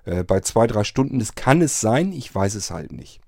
Äh, 0.05 0.25
bei 0.25 0.41
zwei, 0.41 0.67
drei 0.67 0.85
Stunden, 0.85 1.19
das 1.19 1.35
kann 1.35 1.61
es 1.63 1.81
sein, 1.81 2.13
ich 2.13 2.35
weiß 2.35 2.55
es 2.55 2.71
halt 2.71 2.93
nicht. 2.93 3.21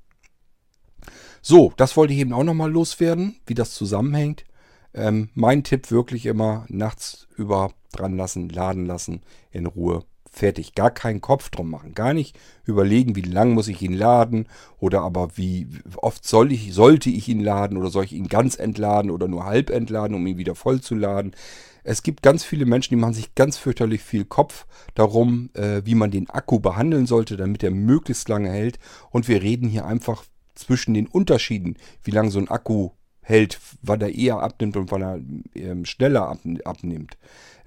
So, 1.42 1.72
das 1.76 1.96
wollte 1.96 2.12
ich 2.12 2.18
eben 2.18 2.32
auch 2.32 2.44
nochmal 2.44 2.70
loswerden, 2.70 3.36
wie 3.46 3.54
das 3.54 3.72
zusammenhängt. 3.72 4.44
Ähm, 4.92 5.30
mein 5.34 5.64
Tipp 5.64 5.90
wirklich 5.90 6.26
immer 6.26 6.66
nachts 6.68 7.28
über 7.36 7.72
dran 7.92 8.16
lassen, 8.16 8.48
laden 8.48 8.86
lassen, 8.86 9.22
in 9.50 9.66
Ruhe 9.66 10.04
fertig. 10.30 10.74
Gar 10.74 10.90
keinen 10.90 11.20
Kopf 11.20 11.50
drum 11.50 11.70
machen. 11.70 11.94
Gar 11.94 12.14
nicht 12.14 12.38
überlegen, 12.64 13.16
wie 13.16 13.22
lang 13.22 13.52
muss 13.52 13.68
ich 13.68 13.82
ihn 13.82 13.92
laden 13.92 14.46
oder 14.78 15.02
aber 15.02 15.36
wie 15.36 15.68
oft 15.96 16.26
soll 16.26 16.52
ich, 16.52 16.72
sollte 16.72 17.10
ich 17.10 17.28
ihn 17.28 17.40
laden 17.40 17.76
oder 17.76 17.90
soll 17.90 18.04
ich 18.04 18.12
ihn 18.12 18.28
ganz 18.28 18.58
entladen 18.58 19.10
oder 19.10 19.28
nur 19.28 19.44
halb 19.44 19.70
entladen, 19.70 20.14
um 20.14 20.26
ihn 20.26 20.38
wieder 20.38 20.54
voll 20.54 20.80
zu 20.80 20.94
laden. 20.94 21.34
Es 21.82 22.02
gibt 22.02 22.22
ganz 22.22 22.44
viele 22.44 22.66
Menschen, 22.66 22.94
die 22.94 23.00
machen 23.00 23.14
sich 23.14 23.34
ganz 23.34 23.56
fürchterlich 23.56 24.02
viel 24.02 24.24
Kopf 24.24 24.66
darum, 24.94 25.50
äh, 25.54 25.82
wie 25.84 25.94
man 25.94 26.10
den 26.10 26.28
Akku 26.30 26.60
behandeln 26.60 27.06
sollte, 27.06 27.36
damit 27.36 27.62
er 27.62 27.70
möglichst 27.70 28.28
lange 28.28 28.50
hält. 28.50 28.78
Und 29.10 29.28
wir 29.28 29.42
reden 29.42 29.68
hier 29.68 29.86
einfach 29.86 30.24
zwischen 30.54 30.94
den 30.94 31.06
Unterschieden, 31.06 31.76
wie 32.04 32.10
lange 32.10 32.30
so 32.30 32.38
ein 32.38 32.48
Akku 32.48 32.90
hält, 33.22 33.60
wann 33.82 34.00
er 34.00 34.14
eher 34.14 34.40
abnimmt 34.40 34.76
und 34.76 34.90
wann 34.90 35.02
er 35.02 35.20
ähm, 35.54 35.84
schneller 35.84 36.28
ab, 36.28 36.38
abnimmt. 36.64 37.16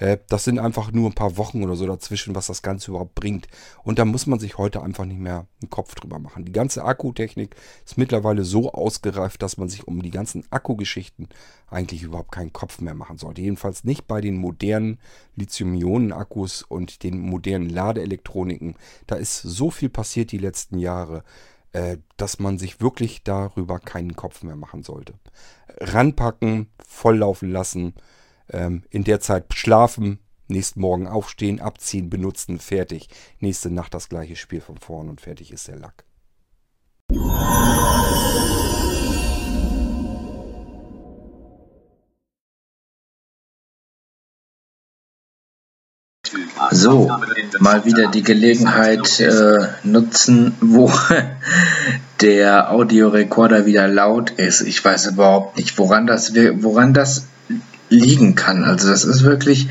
Äh, 0.04 0.18
das 0.28 0.44
sind 0.44 0.60
einfach 0.60 0.92
nur 0.92 1.10
ein 1.10 1.14
paar 1.14 1.38
Wochen 1.38 1.64
oder 1.64 1.78
so 1.78 1.88
dazwischen, 1.88 2.36
was 2.36 2.48
das 2.48 2.62
Ganze 2.62 2.92
überhaupt 2.92 3.16
bringt. 3.16 3.48
Und 3.84 4.00
da 4.00 4.06
muss 4.06 4.28
man 4.28 4.38
sich 4.38 4.58
heute 4.58 4.84
einfach 4.84 5.06
nicht 5.06 5.20
mehr 5.20 5.48
einen 5.62 5.70
Kopf 5.70 5.96
drüber 5.96 6.20
machen. 6.20 6.44
Die 6.44 6.52
ganze 6.52 6.84
Akkutechnik 6.84 7.56
ist 7.86 7.98
mittlerweile 7.98 8.44
so 8.44 8.74
ausgereift, 8.74 9.42
dass 9.42 9.56
man 9.56 9.70
sich 9.70 9.88
um 9.88 10.04
die 10.04 10.12
ganzen 10.12 10.44
Akkugeschichten 10.52 11.30
eigentlich 11.70 12.04
überhaupt 12.04 12.34
keinen 12.34 12.52
Kopf 12.52 12.82
mehr 12.82 12.96
machen 12.96 13.18
sollte. 13.18 13.42
Jedenfalls 13.42 13.86
nicht 13.86 14.06
bei 14.06 14.20
den 14.20 14.36
modernen 14.36 15.00
Lithium-Ionen-Akkus 15.38 16.64
und 16.64 17.04
den 17.04 17.20
modernen 17.20 17.70
Ladeelektroniken. 17.70 18.76
Da 19.08 19.16
ist 19.16 19.42
so 19.42 19.72
viel 19.72 19.90
passiert 19.90 20.34
die 20.34 20.38
letzten 20.38 20.80
Jahre 20.80 21.24
äh, 21.72 21.98
dass 22.18 22.38
man 22.38 22.60
sich 22.60 22.82
wirklich 22.82 23.24
darüber 23.24 23.80
keinen 23.80 24.16
Kopf 24.16 24.44
mehr 24.44 24.56
machen 24.56 24.84
sollte. 24.84 25.14
Ranpacken, 25.80 26.68
volllaufen 26.86 27.52
lassen, 27.52 27.96
ähm, 28.50 28.84
in 28.90 29.04
der 29.04 29.20
Zeit 29.20 29.54
schlafen, 29.54 30.20
nächsten 30.48 30.82
Morgen 30.82 31.08
aufstehen, 31.08 31.60
abziehen, 31.60 32.10
benutzen, 32.10 32.60
fertig. 32.60 33.10
Nächste 33.40 33.70
Nacht 33.72 33.94
das 33.94 34.10
gleiche 34.10 34.36
Spiel 34.36 34.62
von 34.62 34.78
vorn 34.78 35.10
und 35.10 35.22
fertig 35.22 35.52
ist 35.52 35.68
der 35.68 35.78
Lack. 35.78 36.06
So, 46.72 47.12
mal 47.60 47.86
wieder 47.86 48.10
die 48.10 48.24
Gelegenheit 48.24 49.20
äh, 49.20 49.68
nutzen, 49.84 50.56
wo 50.62 50.92
der 52.22 52.72
Audiorekorder 52.72 53.66
wieder 53.66 53.88
laut 53.88 54.32
ist. 54.32 54.62
Ich 54.62 54.84
weiß 54.84 55.08
überhaupt 55.08 55.58
nicht, 55.58 55.78
woran 55.78 56.08
das, 56.08 56.34
woran 56.34 56.94
das 56.94 57.28
liegen 57.94 58.36
kann. 58.36 58.64
Also 58.64 58.90
das 58.90 59.06
ist 59.06 59.24
wirklich 59.24 59.70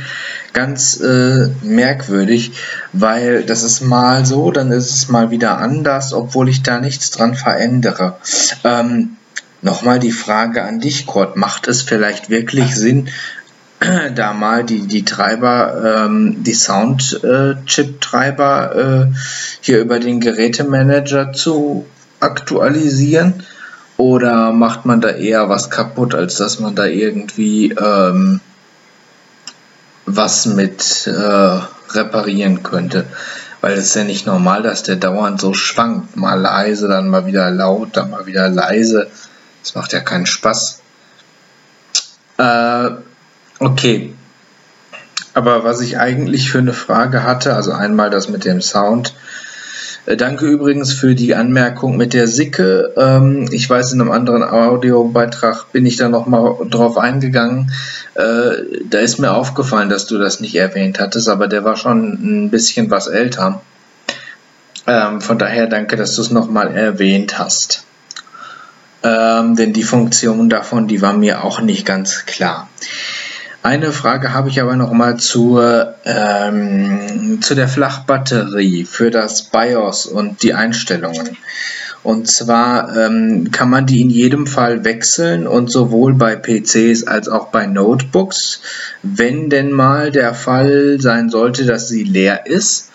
ganz 0.53 1.01
äh, 1.01 1.49
merkwürdig, 1.63 2.53
weil 2.93 3.43
das 3.43 3.63
ist 3.63 3.83
mal 3.83 4.25
so, 4.25 4.51
dann 4.51 4.71
ist 4.71 4.91
es 4.91 5.09
mal 5.09 5.31
wieder 5.31 5.59
anders, 5.59 6.13
obwohl 6.13 6.49
ich 6.49 6.63
da 6.63 6.81
nichts 6.81 7.11
dran 7.11 7.35
verändere. 7.35 8.17
Ähm, 8.65 9.17
Nochmal 9.65 10.01
die 10.01 10.11
Frage 10.11 10.65
an 10.65 10.81
dich, 10.81 11.07
Kurt. 11.07 11.37
Macht 11.37 11.69
es 11.69 11.83
vielleicht 11.83 12.31
wirklich 12.31 12.75
Sinn, 12.75 13.11
da 14.17 14.33
mal 14.33 14.65
die, 14.65 14.89
die 14.89 15.05
Treiber, 15.05 16.07
ähm, 16.07 16.43
die 16.43 16.53
Sound-Chip-Treiber 16.53 18.75
äh, 18.75 19.07
hier 19.61 19.81
über 19.81 20.01
den 20.01 20.19
Gerätemanager 20.19 21.33
zu 21.33 21.87
aktualisieren? 22.19 23.45
Oder 24.03 24.53
macht 24.53 24.85
man 24.85 25.01
da 25.01 25.11
eher 25.11 25.49
was 25.49 25.71
kaputt, 25.71 26.15
als 26.15 26.37
dass 26.37 26.59
man 26.59 26.75
da 26.75 26.87
irgendwie 26.87 27.71
ähm, 27.71 28.41
was 30.07 30.47
mit 30.47 31.07
äh, 31.07 31.61
reparieren 31.91 32.63
könnte? 32.63 33.07
Weil 33.61 33.75
es 33.75 33.87
ist 33.87 33.95
ja 33.95 34.05
nicht 34.05 34.27
normal, 34.27 34.63
dass 34.63 34.83
der 34.83 34.97
dauernd 34.97 35.41
so 35.41 35.55
schwankt. 35.55 36.17
Mal 36.17 36.41
leise, 36.41 36.89
dann 36.89 37.09
mal 37.09 37.27
wieder 37.27 37.51
laut, 37.51 37.97
dann 37.97 38.11
mal 38.11 38.27
wieder 38.27 38.49
leise. 38.49 39.09
Das 39.63 39.77
macht 39.77 39.93
ja 39.93 40.01
keinen 40.01 40.27
Spaß. 40.27 40.81
Äh, 42.39 42.91
Okay. 43.63 44.13
Aber 45.35 45.63
was 45.63 45.81
ich 45.81 45.97
eigentlich 45.97 46.51
für 46.51 46.59
eine 46.59 46.73
Frage 46.73 47.23
hatte, 47.23 47.55
also 47.55 47.71
einmal 47.71 48.11
das 48.11 48.29
mit 48.29 48.45
dem 48.45 48.61
Sound. 48.61 49.15
Äh, 50.07 50.17
danke 50.17 50.47
übrigens 50.47 50.93
für 50.93 51.15
die 51.15 51.35
Anmerkung 51.35 51.97
mit 51.97 52.15
der 52.15 52.29
Sicke. 52.29 52.93
Ähm, 52.97 53.49
ich 53.51 53.69
weiß, 53.69 53.93
in 53.93 54.01
einem 54.01 54.11
anderen 54.11 54.43
Audiobeitrag 54.43 55.71
bin 55.73 55.87
ich 55.87 55.97
da 55.97 56.09
nochmal 56.09 56.57
drauf 56.69 56.99
eingegangen. 56.99 57.73
Äh, 58.15 58.83
da 58.89 58.99
ist 58.99 59.19
mir 59.19 59.33
aufgefallen, 59.33 59.89
dass 59.89 60.07
du 60.07 60.19
das 60.19 60.41
nicht 60.41 60.55
erwähnt 60.57 61.01
hattest, 61.01 61.29
aber 61.29 61.49
der 61.49 61.65
war 61.65 61.77
schon 61.77 62.45
ein 62.45 62.51
bisschen 62.51 62.91
was 62.91 63.07
älter. 63.07 63.61
Ähm, 64.87 65.21
von 65.21 65.39
daher 65.39 65.69
danke, 65.69 65.97
dass 65.97 66.17
du 66.17 66.23
es 66.23 66.31
nochmal 66.31 66.75
erwähnt 66.77 67.39
hast. 67.39 67.85
Ähm, 69.05 69.57
denn 69.57 69.73
die 69.73 69.83
Funktion 69.83 70.49
davon, 70.49 70.87
die 70.87 71.03
war 71.03 71.13
mir 71.13 71.45
auch 71.45 71.61
nicht 71.61 71.87
ganz 71.87 72.25
klar. 72.27 72.69
Eine 73.63 73.93
Frage 73.93 74.35
habe 74.35 74.49
ich 74.49 74.61
aber 74.61 74.75
noch 74.75 74.93
mal 74.93 75.19
zur, 75.19 75.95
ähm, 76.05 77.41
zu 77.41 77.55
der 77.55 77.69
Flachbatterie 77.69 78.85
für 78.85 79.13
das 79.13 79.45
BIOS 79.45 80.07
und 80.07 80.43
die 80.43 80.53
Einstellungen. 80.53 81.37
Und 82.03 82.27
zwar 82.27 82.97
ähm, 82.97 83.53
kann 83.53 83.71
man 83.71 83.87
die 83.87 84.01
in 84.01 84.11
jedem 84.11 84.49
Fall 84.49 84.85
wechseln 84.85 85.47
und 85.47 85.71
sowohl 85.71 86.15
bei 86.15 86.35
PCs 86.35 87.05
als 87.05 87.29
auch 87.29 87.49
bei 87.49 87.67
Notebooks, 87.67 88.63
wenn 89.05 89.49
denn 89.49 89.71
mal 89.71 90.11
der 90.11 90.35
Fall 90.35 91.01
sein 91.01 91.31
sollte, 91.31 91.65
dass 91.65 91.89
sie 91.89 92.03
leer 92.03 92.47
ist. 92.49 92.91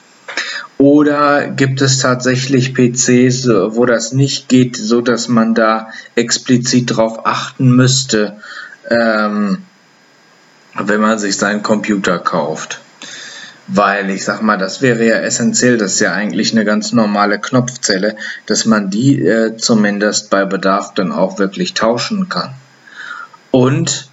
Oder 0.78 1.48
gibt 1.48 1.82
es 1.82 2.00
tatsächlich 2.00 2.74
PCs, 2.74 3.48
wo 3.48 3.86
das 3.86 4.12
nicht 4.12 4.50
geht, 4.50 4.76
so 4.76 5.00
dass 5.00 5.30
man 5.30 5.56
da 5.56 5.88
explizit 6.16 6.92
darauf 6.92 7.26
achten 7.26 7.74
müsste, 7.74 8.36
ähm, 8.90 9.60
wenn 10.80 11.02
man 11.02 11.20
sich 11.20 11.38
seinen 11.38 11.64
Computer 11.64 12.20
kauft. 12.20 12.82
Weil 13.70 14.10
ich 14.10 14.24
sag 14.24 14.42
mal, 14.42 14.58
das 14.58 14.82
wäre 14.82 15.06
ja 15.06 15.16
essentiell, 15.16 15.78
das 15.78 15.94
ist 15.94 16.00
ja 16.00 16.14
eigentlich 16.14 16.54
eine 16.54 16.64
ganz 16.64 16.94
normale 16.94 17.40
Knopfzelle, 17.40 18.16
dass 18.46 18.66
man 18.66 18.90
die 18.90 19.22
äh, 19.22 19.58
zumindest 19.58 20.30
bei 20.30 20.46
Bedarf 20.46 20.94
dann 20.94 21.12
auch 21.12 21.38
wirklich 21.38 21.74
tauschen 21.74 22.30
kann. 22.30 22.54
Und 23.52 24.10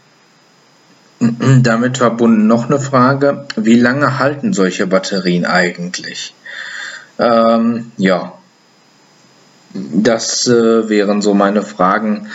damit 1.62 1.98
verbunden 1.98 2.48
noch 2.48 2.68
eine 2.68 2.80
Frage, 2.80 3.46
wie 3.54 3.78
lange 3.78 4.18
halten 4.18 4.52
solche 4.52 4.88
Batterien 4.88 5.44
eigentlich? 5.44 6.34
Ähm, 7.20 7.92
ja, 7.96 8.32
das 9.72 10.48
äh, 10.48 10.88
wären 10.88 11.22
so 11.22 11.34
meine 11.34 11.62
Fragen, 11.62 12.28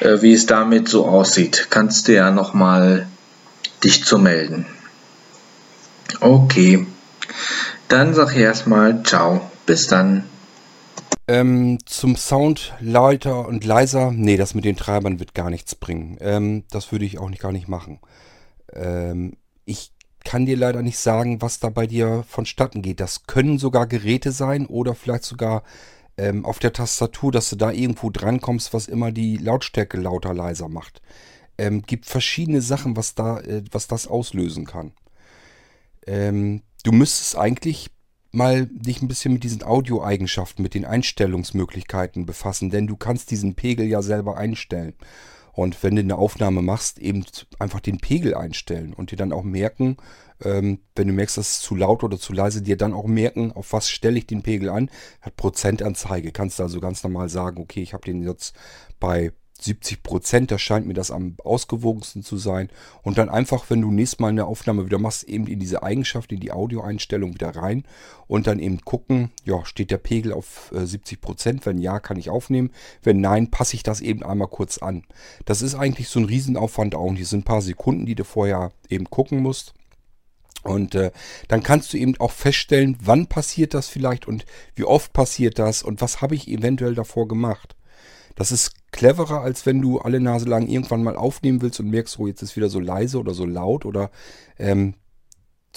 äh, 0.00 0.20
wie 0.20 0.32
es 0.32 0.46
damit 0.46 0.88
so 0.88 1.06
aussieht. 1.06 1.68
Kannst 1.70 2.08
du 2.08 2.14
ja 2.14 2.30
nochmal 2.30 3.06
dich 3.84 4.04
zu 4.04 4.18
melden. 4.18 4.66
Okay, 6.20 6.86
dann 7.88 8.14
sag 8.14 8.32
ich 8.32 8.38
erstmal 8.38 9.02
ciao, 9.02 9.50
bis 9.66 9.86
dann. 9.86 10.24
Ähm, 11.28 11.78
zum 11.86 12.16
Sound 12.16 12.74
lauter 12.80 13.46
und 13.46 13.64
leiser, 13.64 14.10
nee, 14.10 14.36
das 14.36 14.54
mit 14.54 14.64
den 14.64 14.76
Treibern 14.76 15.20
wird 15.20 15.34
gar 15.34 15.48
nichts 15.48 15.76
bringen. 15.76 16.16
Ähm, 16.20 16.64
das 16.70 16.90
würde 16.90 17.04
ich 17.04 17.18
auch 17.18 17.30
nicht, 17.30 17.40
gar 17.40 17.52
nicht 17.52 17.68
machen. 17.68 18.00
Ähm, 18.72 19.36
ich 19.64 19.92
kann 20.24 20.44
dir 20.44 20.56
leider 20.56 20.82
nicht 20.82 20.98
sagen, 20.98 21.40
was 21.40 21.60
da 21.60 21.68
bei 21.70 21.86
dir 21.86 22.24
vonstatten 22.28 22.82
geht. 22.82 23.00
Das 23.00 23.26
können 23.26 23.58
sogar 23.58 23.86
Geräte 23.86 24.32
sein 24.32 24.66
oder 24.66 24.94
vielleicht 24.94 25.24
sogar 25.24 25.62
ähm, 26.18 26.44
auf 26.44 26.58
der 26.58 26.72
Tastatur, 26.72 27.30
dass 27.30 27.48
du 27.48 27.56
da 27.56 27.70
irgendwo 27.70 28.10
drankommst, 28.10 28.74
was 28.74 28.88
immer 28.88 29.12
die 29.12 29.36
Lautstärke 29.36 29.98
lauter 29.98 30.34
leiser 30.34 30.68
macht 30.68 31.00
ähm, 31.60 31.82
gibt 31.82 32.06
verschiedene 32.06 32.62
Sachen, 32.62 32.96
was, 32.96 33.14
da, 33.14 33.38
äh, 33.40 33.62
was 33.70 33.86
das 33.86 34.06
auslösen 34.06 34.64
kann. 34.64 34.92
Ähm, 36.06 36.62
du 36.84 36.92
müsstest 36.92 37.36
eigentlich 37.36 37.90
mal 38.32 38.66
dich 38.66 39.02
ein 39.02 39.08
bisschen 39.08 39.34
mit 39.34 39.44
diesen 39.44 39.62
Audioeigenschaften, 39.62 40.62
mit 40.62 40.72
den 40.72 40.86
Einstellungsmöglichkeiten 40.86 42.24
befassen, 42.24 42.70
denn 42.70 42.86
du 42.86 42.96
kannst 42.96 43.30
diesen 43.30 43.54
Pegel 43.56 43.86
ja 43.86 44.00
selber 44.00 44.38
einstellen. 44.38 44.94
Und 45.52 45.82
wenn 45.82 45.96
du 45.96 46.00
eine 46.00 46.16
Aufnahme 46.16 46.62
machst, 46.62 46.98
eben 46.98 47.24
einfach 47.58 47.80
den 47.80 47.98
Pegel 47.98 48.34
einstellen 48.34 48.94
und 48.94 49.10
dir 49.10 49.16
dann 49.16 49.32
auch 49.32 49.42
merken, 49.42 49.98
ähm, 50.42 50.78
wenn 50.96 51.08
du 51.08 51.12
merkst, 51.12 51.36
das 51.36 51.50
ist 51.50 51.62
zu 51.62 51.74
laut 51.74 52.02
oder 52.02 52.18
zu 52.18 52.32
leise, 52.32 52.62
dir 52.62 52.78
dann 52.78 52.94
auch 52.94 53.06
merken, 53.06 53.52
auf 53.52 53.74
was 53.74 53.90
stelle 53.90 54.16
ich 54.16 54.26
den 54.26 54.42
Pegel 54.42 54.70
an. 54.70 54.88
Hat 55.20 55.36
Prozentanzeige. 55.36 56.32
Kannst 56.32 56.58
du 56.58 56.62
also 56.62 56.80
ganz 56.80 57.02
normal 57.02 57.28
sagen, 57.28 57.60
okay, 57.60 57.82
ich 57.82 57.92
habe 57.92 58.06
den 58.06 58.22
jetzt 58.22 58.54
bei 59.00 59.32
70 59.62 60.02
Prozent, 60.02 60.50
das 60.50 60.62
scheint 60.62 60.86
mir 60.86 60.94
das 60.94 61.10
am 61.10 61.36
ausgewogensten 61.44 62.22
zu 62.22 62.36
sein. 62.36 62.68
Und 63.02 63.18
dann 63.18 63.28
einfach, 63.28 63.68
wenn 63.68 63.80
du 63.80 63.90
nächstes 63.90 64.20
Mal 64.20 64.28
eine 64.28 64.46
Aufnahme 64.46 64.86
wieder 64.86 64.98
machst, 64.98 65.24
eben 65.24 65.46
in 65.46 65.60
diese 65.60 65.82
Eigenschaft, 65.82 66.32
in 66.32 66.40
die 66.40 66.52
Audioeinstellung 66.52 67.34
wieder 67.34 67.50
rein 67.50 67.84
und 68.26 68.46
dann 68.46 68.58
eben 68.58 68.80
gucken, 68.82 69.30
ja, 69.44 69.64
steht 69.64 69.90
der 69.90 69.98
Pegel 69.98 70.32
auf 70.32 70.72
äh, 70.74 70.86
70 70.86 71.20
Prozent? 71.20 71.66
Wenn 71.66 71.78
ja, 71.78 72.00
kann 72.00 72.18
ich 72.18 72.30
aufnehmen. 72.30 72.70
Wenn 73.02 73.20
nein, 73.20 73.50
passe 73.50 73.76
ich 73.76 73.82
das 73.82 74.00
eben 74.00 74.22
einmal 74.22 74.48
kurz 74.48 74.78
an. 74.78 75.04
Das 75.44 75.62
ist 75.62 75.74
eigentlich 75.74 76.08
so 76.08 76.20
ein 76.20 76.26
Riesenaufwand 76.26 76.94
auch. 76.94 77.06
Und 77.06 77.16
hier 77.16 77.26
sind 77.26 77.40
ein 77.40 77.44
paar 77.44 77.62
Sekunden, 77.62 78.06
die 78.06 78.14
du 78.14 78.24
vorher 78.24 78.72
eben 78.88 79.10
gucken 79.10 79.40
musst. 79.40 79.74
Und 80.62 80.94
äh, 80.94 81.10
dann 81.48 81.62
kannst 81.62 81.92
du 81.92 81.96
eben 81.96 82.18
auch 82.18 82.32
feststellen, 82.32 82.98
wann 83.02 83.26
passiert 83.26 83.72
das 83.72 83.88
vielleicht 83.88 84.28
und 84.28 84.44
wie 84.74 84.84
oft 84.84 85.12
passiert 85.12 85.58
das 85.58 85.82
und 85.82 86.02
was 86.02 86.20
habe 86.20 86.34
ich 86.34 86.48
eventuell 86.48 86.94
davor 86.94 87.28
gemacht. 87.28 87.76
Das 88.40 88.52
ist 88.52 88.90
cleverer, 88.90 89.42
als 89.42 89.66
wenn 89.66 89.82
du 89.82 89.98
alle 89.98 90.18
Nase 90.18 90.46
lang 90.46 90.66
irgendwann 90.66 91.02
mal 91.02 91.14
aufnehmen 91.14 91.60
willst 91.60 91.78
und 91.78 91.90
merkst, 91.90 92.18
oh, 92.18 92.26
jetzt 92.26 92.40
ist 92.40 92.56
wieder 92.56 92.70
so 92.70 92.80
leise 92.80 93.18
oder 93.18 93.34
so 93.34 93.44
laut 93.44 93.84
oder 93.84 94.10
ähm, 94.58 94.94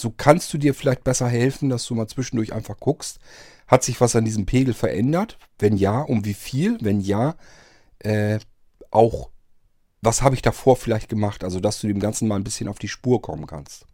so 0.00 0.08
kannst 0.08 0.50
du 0.54 0.56
dir 0.56 0.72
vielleicht 0.72 1.04
besser 1.04 1.28
helfen, 1.28 1.68
dass 1.68 1.84
du 1.84 1.94
mal 1.94 2.06
zwischendurch 2.06 2.54
einfach 2.54 2.80
guckst, 2.80 3.18
hat 3.66 3.84
sich 3.84 4.00
was 4.00 4.16
an 4.16 4.24
diesem 4.24 4.46
Pegel 4.46 4.72
verändert? 4.72 5.36
Wenn 5.58 5.76
ja, 5.76 6.00
um 6.00 6.24
wie 6.24 6.32
viel? 6.32 6.78
Wenn 6.80 7.00
ja, 7.00 7.36
äh, 7.98 8.38
auch 8.90 9.28
was 10.00 10.22
habe 10.22 10.34
ich 10.34 10.40
davor 10.40 10.76
vielleicht 10.76 11.10
gemacht? 11.10 11.44
Also, 11.44 11.60
dass 11.60 11.82
du 11.82 11.86
dem 11.86 12.00
Ganzen 12.00 12.28
mal 12.28 12.36
ein 12.36 12.44
bisschen 12.44 12.68
auf 12.68 12.78
die 12.78 12.88
Spur 12.88 13.20
kommen 13.20 13.46
kannst. 13.46 13.84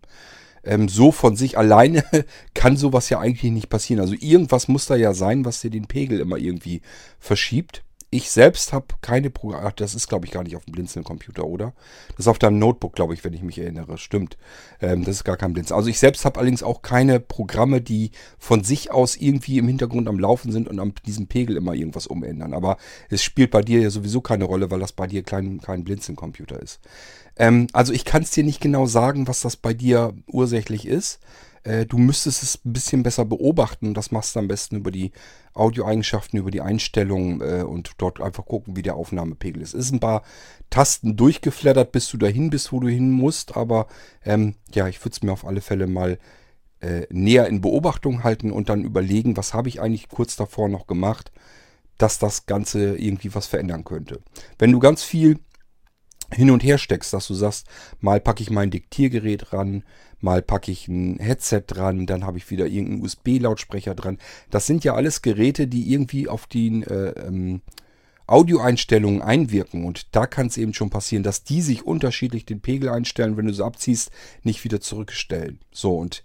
Ähm, 0.62 0.88
so 0.88 1.10
von 1.10 1.34
sich 1.34 1.58
alleine 1.58 2.04
kann 2.54 2.76
sowas 2.76 3.08
ja 3.10 3.18
eigentlich 3.18 3.50
nicht 3.50 3.68
passieren. 3.68 4.00
Also 4.00 4.14
irgendwas 4.14 4.68
muss 4.68 4.86
da 4.86 4.94
ja 4.94 5.12
sein, 5.12 5.44
was 5.44 5.60
dir 5.60 5.70
den 5.70 5.88
Pegel 5.88 6.20
immer 6.20 6.36
irgendwie 6.36 6.82
verschiebt. 7.18 7.82
Ich 8.12 8.30
selbst 8.32 8.72
habe 8.72 8.86
keine 9.02 9.30
Programme. 9.30 9.72
Das 9.76 9.94
ist, 9.94 10.08
glaube 10.08 10.26
ich, 10.26 10.32
gar 10.32 10.42
nicht 10.42 10.56
auf 10.56 10.64
dem 10.64 10.72
Blinzeln-Computer, 10.72 11.44
oder? 11.44 11.74
Das 12.08 12.20
ist 12.20 12.28
auf 12.28 12.40
deinem 12.40 12.58
Notebook, 12.58 12.94
glaube 12.94 13.14
ich, 13.14 13.22
wenn 13.22 13.32
ich 13.32 13.42
mich 13.42 13.58
erinnere. 13.58 13.98
Stimmt. 13.98 14.36
Ähm, 14.80 15.04
das 15.04 15.16
ist 15.16 15.24
gar 15.24 15.36
kein 15.36 15.52
Blinzeln. 15.52 15.76
Also 15.76 15.88
ich 15.88 16.00
selbst 16.00 16.24
habe 16.24 16.40
allerdings 16.40 16.64
auch 16.64 16.82
keine 16.82 17.20
Programme, 17.20 17.80
die 17.80 18.10
von 18.36 18.64
sich 18.64 18.90
aus 18.90 19.16
irgendwie 19.16 19.58
im 19.58 19.68
Hintergrund 19.68 20.08
am 20.08 20.18
Laufen 20.18 20.50
sind 20.50 20.66
und 20.68 20.80
an 20.80 20.92
diesem 21.06 21.28
Pegel 21.28 21.56
immer 21.56 21.74
irgendwas 21.74 22.08
umändern. 22.08 22.52
Aber 22.52 22.78
es 23.10 23.22
spielt 23.22 23.52
bei 23.52 23.62
dir 23.62 23.80
ja 23.80 23.90
sowieso 23.90 24.20
keine 24.20 24.44
Rolle, 24.44 24.72
weil 24.72 24.80
das 24.80 24.92
bei 24.92 25.06
dir 25.06 25.22
kein, 25.22 25.60
kein 25.60 25.84
Blinzeln-Computer 25.84 26.60
ist. 26.60 26.80
Ähm, 27.36 27.68
also 27.72 27.92
ich 27.92 28.04
kann 28.04 28.22
es 28.22 28.32
dir 28.32 28.42
nicht 28.42 28.60
genau 28.60 28.86
sagen, 28.86 29.28
was 29.28 29.40
das 29.40 29.56
bei 29.56 29.72
dir 29.72 30.14
ursächlich 30.26 30.84
ist. 30.84 31.20
Äh, 31.62 31.86
du 31.86 31.98
müsstest 31.98 32.42
es 32.42 32.64
ein 32.64 32.72
bisschen 32.72 33.02
besser 33.02 33.24
beobachten. 33.24 33.94
Das 33.94 34.10
machst 34.10 34.34
du 34.34 34.40
am 34.40 34.48
besten 34.48 34.76
über 34.76 34.90
die 34.90 35.12
Audioeigenschaften, 35.52 36.38
über 36.38 36.50
die 36.50 36.60
Einstellungen 36.60 37.40
äh, 37.40 37.62
und 37.62 37.92
dort 37.98 38.20
einfach 38.20 38.46
gucken, 38.46 38.76
wie 38.76 38.82
der 38.82 38.96
Aufnahmepegel 38.96 39.62
ist. 39.62 39.74
Es 39.74 39.86
ist 39.86 39.92
ein 39.92 40.00
paar 40.00 40.22
Tasten 40.70 41.16
durchgeflattert, 41.16 41.92
bis 41.92 42.08
du 42.08 42.16
dahin 42.16 42.50
bist, 42.50 42.72
wo 42.72 42.80
du 42.80 42.88
hin 42.88 43.10
musst. 43.10 43.56
Aber 43.56 43.86
ähm, 44.24 44.54
ja, 44.72 44.88
ich 44.88 45.00
würde 45.04 45.14
es 45.14 45.22
mir 45.22 45.32
auf 45.32 45.46
alle 45.46 45.60
Fälle 45.60 45.86
mal 45.86 46.18
äh, 46.80 47.06
näher 47.10 47.46
in 47.46 47.60
Beobachtung 47.60 48.24
halten 48.24 48.50
und 48.52 48.68
dann 48.68 48.84
überlegen, 48.84 49.36
was 49.36 49.52
habe 49.52 49.68
ich 49.68 49.80
eigentlich 49.80 50.08
kurz 50.08 50.36
davor 50.36 50.68
noch 50.68 50.86
gemacht, 50.86 51.30
dass 51.98 52.18
das 52.18 52.46
Ganze 52.46 52.96
irgendwie 52.96 53.34
was 53.34 53.46
verändern 53.46 53.84
könnte. 53.84 54.20
Wenn 54.58 54.72
du 54.72 54.78
ganz 54.78 55.02
viel 55.02 55.38
hin 56.32 56.50
und 56.50 56.62
her 56.62 56.78
steckst, 56.78 57.12
dass 57.12 57.26
du 57.26 57.34
sagst, 57.34 57.66
mal 58.00 58.20
packe 58.20 58.42
ich 58.42 58.50
mein 58.50 58.70
Diktiergerät 58.70 59.52
ran, 59.52 59.84
mal 60.20 60.42
packe 60.42 60.70
ich 60.70 60.88
ein 60.88 61.18
Headset 61.18 61.62
dran, 61.66 62.06
dann 62.06 62.24
habe 62.24 62.38
ich 62.38 62.50
wieder 62.50 62.66
irgendeinen 62.66 63.02
USB-Lautsprecher 63.02 63.94
dran. 63.94 64.18
Das 64.50 64.66
sind 64.66 64.84
ja 64.84 64.94
alles 64.94 65.22
Geräte, 65.22 65.66
die 65.66 65.92
irgendwie 65.92 66.28
auf 66.28 66.46
die 66.46 66.82
äh, 66.82 67.14
ähm, 67.26 67.62
Audioeinstellungen 68.26 69.22
einwirken. 69.22 69.84
Und 69.84 70.14
da 70.14 70.26
kann 70.26 70.46
es 70.46 70.56
eben 70.56 70.72
schon 70.72 70.90
passieren, 70.90 71.24
dass 71.24 71.42
die 71.42 71.62
sich 71.62 71.84
unterschiedlich 71.84 72.46
den 72.46 72.60
Pegel 72.60 72.88
einstellen, 72.88 73.36
wenn 73.36 73.46
du 73.46 73.52
sie 73.52 73.64
abziehst, 73.64 74.10
nicht 74.44 74.64
wieder 74.64 74.80
zurückstellen. 74.80 75.58
So, 75.72 75.96
und 75.96 76.22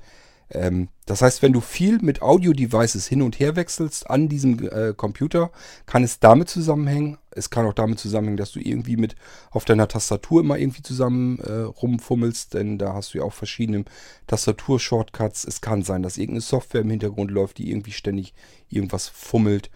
ähm, 0.50 0.90
das 1.06 1.22
heißt, 1.22 1.42
wenn 1.42 1.54
du 1.54 1.62
viel 1.62 2.00
mit 2.02 2.22
Audio-Devices 2.22 3.08
hin 3.08 3.22
und 3.22 3.40
her 3.40 3.56
wechselst 3.56 4.10
an 4.10 4.30
diesem 4.30 4.68
äh, 4.68 4.94
Computer, 4.96 5.52
kann 5.86 6.04
es 6.04 6.20
damit 6.20 6.50
zusammenhängen. 6.50 7.18
Es 7.32 7.50
kann 7.50 7.66
auch 7.66 7.74
damit 7.74 8.00
zusammenhängen, 8.00 8.38
dass 8.38 8.52
du 8.52 8.60
irgendwie 8.60 8.98
mit 8.98 9.16
auf 9.52 9.66
deiner 9.66 9.88
Tastatur 9.88 10.42
immer 10.42 10.58
irgendwie 10.58 10.84
zusammen 10.84 11.40
äh, 11.40 11.62
rumfummelst, 11.62 12.54
denn 12.54 12.78
da 12.78 12.94
hast 12.94 13.14
du 13.14 13.20
ja 13.20 13.24
auch 13.24 13.34
verschiedene 13.34 13.86
Tastatur-Shortcuts. 14.28 15.46
Es 15.46 15.62
kann 15.62 15.82
sein, 15.82 16.04
dass 16.04 16.18
irgendeine 16.18 16.42
Software 16.42 16.82
im 16.82 16.90
Hintergrund 16.90 17.32
läuft, 17.32 17.58
die 17.58 17.72
irgendwie 17.72 17.92
ständig 17.92 18.34
irgendwas 18.70 19.08
fummelt. 19.08 19.70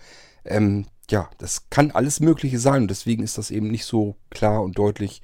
Ähm, 0.45 0.85
ja, 1.09 1.29
das 1.39 1.69
kann 1.69 1.91
alles 1.91 2.19
Mögliche 2.19 2.59
sein 2.59 2.83
und 2.83 2.91
deswegen 2.91 3.23
ist 3.23 3.37
das 3.37 3.51
eben 3.51 3.69
nicht 3.69 3.85
so 3.85 4.15
klar 4.29 4.61
und 4.61 4.77
deutlich 4.77 5.21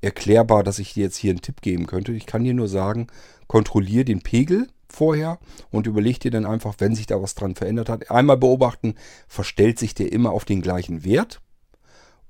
erklärbar, 0.00 0.62
dass 0.64 0.78
ich 0.78 0.94
dir 0.94 1.04
jetzt 1.04 1.16
hier 1.16 1.30
einen 1.30 1.42
Tipp 1.42 1.60
geben 1.60 1.86
könnte. 1.86 2.12
Ich 2.12 2.26
kann 2.26 2.44
dir 2.44 2.54
nur 2.54 2.68
sagen, 2.68 3.08
kontrolliere 3.46 4.04
den 4.04 4.20
Pegel 4.20 4.68
vorher 4.96 5.38
und 5.70 5.86
überleg 5.86 6.18
dir 6.20 6.30
dann 6.30 6.46
einfach, 6.46 6.74
wenn 6.78 6.94
sich 6.94 7.06
da 7.06 7.20
was 7.20 7.34
dran 7.34 7.54
verändert 7.54 7.88
hat, 7.88 8.10
einmal 8.10 8.36
beobachten, 8.36 8.94
verstellt 9.28 9.78
sich 9.78 9.94
der 9.94 10.12
immer 10.12 10.32
auf 10.32 10.44
den 10.44 10.62
gleichen 10.62 11.04
Wert? 11.04 11.40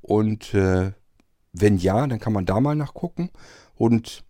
Und 0.03 0.53
äh, 0.55 0.93
wenn 1.53 1.79
ja, 1.79 2.07
dann 2.07 2.21
kann 2.21 2.33
man 2.33 2.47
da 2.47 2.61
mal 2.61 2.75
nachgucken. 2.75 3.31
Und 3.75 4.25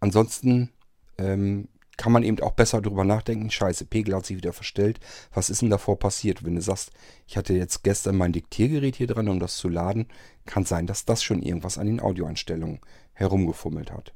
ansonsten 0.00 0.70
ähm, 1.18 1.68
kann 1.96 2.12
man 2.12 2.22
eben 2.22 2.40
auch 2.40 2.52
besser 2.52 2.82
darüber 2.82 3.04
nachdenken. 3.04 3.50
Scheiße, 3.50 3.86
Pegel 3.86 4.14
hat 4.14 4.26
sich 4.26 4.36
wieder 4.36 4.52
verstellt. 4.52 5.00
Was 5.32 5.48
ist 5.48 5.62
denn 5.62 5.70
davor 5.70 5.98
passiert? 5.98 6.44
Wenn 6.44 6.56
du 6.56 6.60
sagst, 6.60 6.90
ich 7.26 7.36
hatte 7.36 7.54
jetzt 7.54 7.82
gestern 7.82 8.16
mein 8.16 8.32
Diktiergerät 8.32 8.96
hier 8.96 9.06
dran, 9.06 9.28
um 9.28 9.40
das 9.40 9.56
zu 9.56 9.68
laden, 9.68 10.08
kann 10.44 10.64
sein, 10.64 10.86
dass 10.86 11.04
das 11.04 11.22
schon 11.22 11.42
irgendwas 11.42 11.78
an 11.78 11.86
den 11.86 12.00
Audioeinstellungen 12.00 12.80
herumgefummelt 13.14 13.92
hat. 13.92 14.12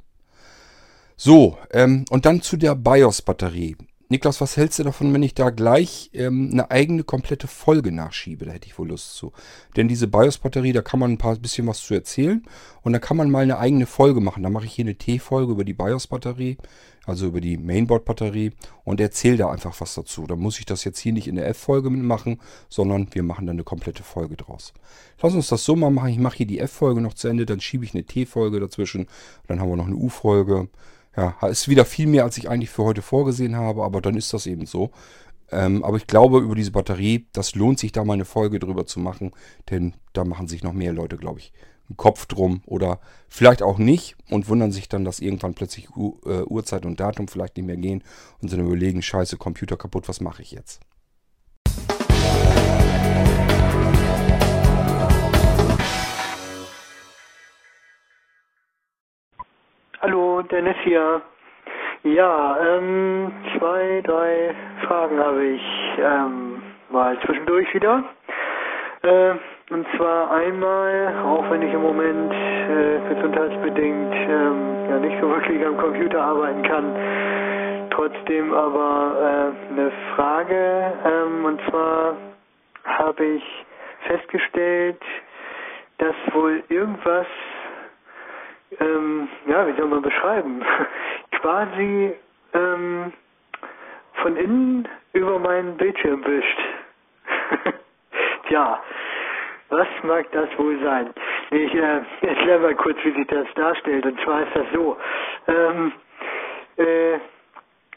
So, 1.23 1.59
ähm, 1.71 2.07
und 2.09 2.25
dann 2.25 2.41
zu 2.41 2.57
der 2.57 2.75
BIOS-Batterie. 2.75 3.77
Niklas, 4.09 4.41
was 4.41 4.57
hältst 4.57 4.79
du 4.79 4.85
davon, 4.85 5.13
wenn 5.13 5.23
ich 5.23 5.35
da 5.35 5.51
gleich 5.51 6.09
ähm, 6.15 6.49
eine 6.51 6.71
eigene 6.71 7.05
komplette 7.05 7.47
Folge 7.47 7.93
nachschiebe? 7.93 8.47
Da 8.47 8.53
hätte 8.53 8.67
ich 8.67 8.79
wohl 8.79 8.89
Lust 8.89 9.17
zu. 9.17 9.35
Denn 9.77 9.87
diese 9.87 10.09
BIOS-Batterie, 10.09 10.73
da 10.73 10.81
kann 10.81 10.99
man 10.99 11.13
ein 11.13 11.19
paar 11.19 11.37
bisschen 11.37 11.67
was 11.67 11.83
zu 11.83 11.93
erzählen. 11.93 12.43
Und 12.81 12.95
da 12.95 12.99
kann 12.99 13.19
man 13.19 13.31
mal 13.31 13.43
eine 13.43 13.59
eigene 13.59 13.85
Folge 13.85 14.23
machen. 14.23 14.43
Da 14.43 14.49
mache 14.49 14.65
ich 14.65 14.73
hier 14.73 14.87
eine 14.87 14.95
T-Folge 14.95 15.53
über 15.53 15.65
die 15.65 15.75
BIOS-Batterie, 15.75 16.57
also 17.05 17.27
über 17.27 17.43
die 17.43 17.59
Mainboard-Batterie 17.59 18.53
und 18.85 18.99
erzähle 18.99 19.37
da 19.37 19.51
einfach 19.51 19.79
was 19.79 19.95
dazu. 19.95 20.27
Da 20.27 20.37
muss 20.37 20.59
ich 20.59 20.65
das 20.65 20.85
jetzt 20.85 21.01
hier 21.01 21.13
nicht 21.13 21.29
in 21.29 21.35
der 21.35 21.49
F-Folge 21.49 21.91
mitmachen, 21.91 22.41
sondern 22.71 23.09
wir 23.13 23.25
machen 23.25 23.47
dann 23.47 23.57
eine 23.57 23.65
komplette 23.65 24.05
Folge 24.05 24.39
draus. 24.39 24.73
Lass 25.21 25.35
uns 25.35 25.49
das 25.49 25.65
so 25.67 25.77
mal 25.77 25.91
machen. 25.91 26.09
Ich 26.09 26.19
mache 26.19 26.39
hier 26.39 26.47
die 26.47 26.61
F-Folge 26.61 27.03
noch 27.03 27.13
zu 27.13 27.29
Ende, 27.29 27.45
dann 27.45 27.61
schiebe 27.61 27.85
ich 27.85 27.93
eine 27.93 28.05
T-Folge 28.05 28.59
dazwischen. 28.59 29.07
Dann 29.49 29.61
haben 29.61 29.69
wir 29.69 29.77
noch 29.77 29.87
eine 29.87 29.97
U-Folge. 29.97 30.71
Ja, 31.17 31.35
ist 31.49 31.69
wieder 31.69 31.85
viel 31.85 32.07
mehr, 32.07 32.25
als 32.25 32.39
ich 32.39 32.49
eigentlich 32.49 32.71
für 32.71 32.85
heute 32.85 33.03
vorgesehen 33.03 33.57
habe, 33.57 33.83
aber 33.83 34.01
dann 34.01 34.17
ist 34.17 34.33
das 34.33 34.47
eben 34.47 34.67
so. 34.67 34.91
Ähm, 35.51 35.83
aber 35.83 35.97
ich 35.97 36.07
glaube, 36.07 36.39
über 36.39 36.55
diese 36.55 36.71
Batterie, 36.71 37.27
das 37.33 37.57
lohnt 37.57 37.81
sich 37.81 37.91
da 37.91 38.05
mal 38.05 38.15
eine 38.15 38.25
Folge 38.25 38.61
drüber 38.61 38.87
zu 38.87 39.01
machen, 39.01 39.33
denn 39.69 39.95
da 40.13 40.25
machen 40.25 40.47
sich 40.47 40.63
noch 40.63 40.73
mehr 40.73 40.93
Leute, 40.93 41.17
glaube 41.17 41.41
ich, 41.41 41.53
einen 41.89 41.97
Kopf 41.97 42.27
drum 42.27 42.63
oder 42.67 43.01
vielleicht 43.29 43.63
auch 43.63 43.79
nicht 43.79 44.17
und 44.31 44.49
wundern 44.49 44.71
sich 44.71 44.89
dann, 44.89 45.05
dass 45.05 45.19
irgendwann 45.19 45.55
plötzlich 45.55 45.97
U 45.97 46.21
äh, 46.25 46.43
Uhrzeit 46.43 46.87
und 46.87 47.01
Datum 47.01 47.27
vielleicht 47.27 47.57
nicht 47.57 47.67
mehr 47.67 47.77
gehen 47.77 48.05
und 48.41 48.53
dann 48.53 48.61
überlegen, 48.61 49.03
scheiße, 49.03 49.37
Computer 49.39 49.77
kaputt, 49.77 50.09
was 50.09 50.21
mache 50.21 50.43
ich 50.43 50.53
jetzt? 50.53 50.81
Hallo, 51.89 52.60
Dennis 60.51 60.77
hier. 60.83 61.23
Ja, 62.03 62.57
ähm, 62.61 63.33
zwei, 63.57 64.03
drei 64.05 64.55
Fragen 64.87 65.19
habe 65.19 65.45
ich 65.45 65.63
ähm, 65.99 66.63
mal 66.91 67.17
zwischendurch 67.21 67.73
wieder. 67.75 68.05
Äh, 69.03 69.33
und 69.73 69.87
zwar 69.97 70.33
einmal, 70.33 71.15
auch 71.25 71.49
wenn 71.51 71.63
ich 71.63 71.73
im 71.73 71.83
Moment 71.83 72.33
äh, 72.33 73.15
gesundheitsbedingt 73.15 74.15
ähm, 74.15 74.87
ja 74.91 74.99
nicht 74.99 75.21
so 75.21 75.29
wirklich 75.29 75.65
am 75.65 75.77
Computer 75.77 76.23
arbeiten 76.23 76.63
kann, 76.63 77.91
trotzdem 77.91 78.53
aber 78.53 79.53
äh, 79.53 79.73
eine 79.73 79.93
Frage. 80.17 80.93
Ähm, 81.05 81.45
und 81.45 81.61
zwar 81.69 82.17
habe 82.85 83.25
ich 83.25 83.45
festgestellt, 84.07 85.01
dass 85.99 86.15
wohl 86.33 86.63
irgendwas 86.69 87.27
ähm, 88.79 89.29
ja, 89.47 89.67
wie 89.67 89.77
soll 89.77 89.89
man 89.89 90.03
beschreiben, 90.03 90.65
quasi 91.41 92.15
ähm, 92.55 93.13
von 94.23 94.37
innen 94.37 94.89
über 95.13 95.39
meinen 95.39 95.77
Bildschirm 95.77 96.25
wischt. 96.25 96.59
Tja, 98.49 98.81
was 99.71 99.89
mag 100.03 100.31
das 100.33 100.49
wohl 100.59 100.79
sein? 100.83 101.11
Ich 101.51 101.75
äh, 101.75 102.01
erkläre 102.23 102.61
mal 102.61 102.75
kurz, 102.75 102.97
wie 103.05 103.13
sich 103.13 103.27
das 103.29 103.47
darstellt. 103.55 104.05
Und 104.05 104.21
zwar 104.23 104.43
ist 104.43 104.55
das 104.55 104.67
so. 104.73 104.97
Ähm, 105.49 105.93
äh, 106.77 107.19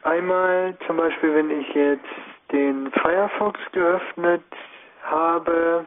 einmal 0.03 0.76
zum 0.88 0.97
Beispiel, 0.97 1.36
wenn 1.36 1.49
ich 1.61 1.74
jetzt 1.74 2.05
den 2.51 2.91
Firefox 2.91 3.59
geöffnet 3.71 4.43
habe, 5.03 5.86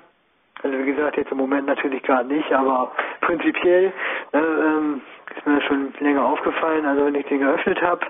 Also 0.66 0.78
wie 0.78 0.92
gesagt, 0.92 1.16
jetzt 1.16 1.30
im 1.30 1.38
Moment 1.38 1.68
natürlich 1.68 2.02
gerade 2.02 2.26
nicht, 2.26 2.52
aber 2.52 2.90
prinzipiell 3.20 3.92
ne, 4.32 4.40
ähm, 4.40 5.00
ist 5.36 5.46
mir 5.46 5.54
das 5.54 5.64
schon 5.64 5.94
länger 6.00 6.24
aufgefallen. 6.24 6.84
Also 6.84 7.06
wenn 7.06 7.14
ich 7.14 7.24
den 7.26 7.38
geöffnet 7.38 7.80
habe, 7.80 8.04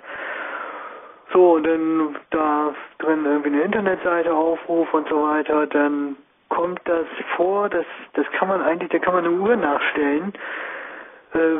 so 1.35 1.53
und 1.53 1.67
dann 1.67 2.17
da 2.31 2.75
drin 2.99 3.27
irgendwie 3.27 3.51
eine 3.51 3.61
Internetseite 3.61 4.33
aufrufe 4.33 4.97
und 4.97 5.07
so 5.11 5.23
weiter, 5.23 5.67
dann 5.67 6.17
kommt 6.49 6.81
das 6.87 7.05
vor, 7.37 7.69
das 7.69 7.85
das 8.15 8.25
kann 8.39 8.49
man 8.49 8.63
eigentlich, 8.63 8.91
da 8.91 9.01
kann 9.01 9.13
man 9.13 9.27
eine 9.27 9.35
Uhr 9.35 9.55
nachstellen. 9.55 10.33
Äh, 11.35 11.57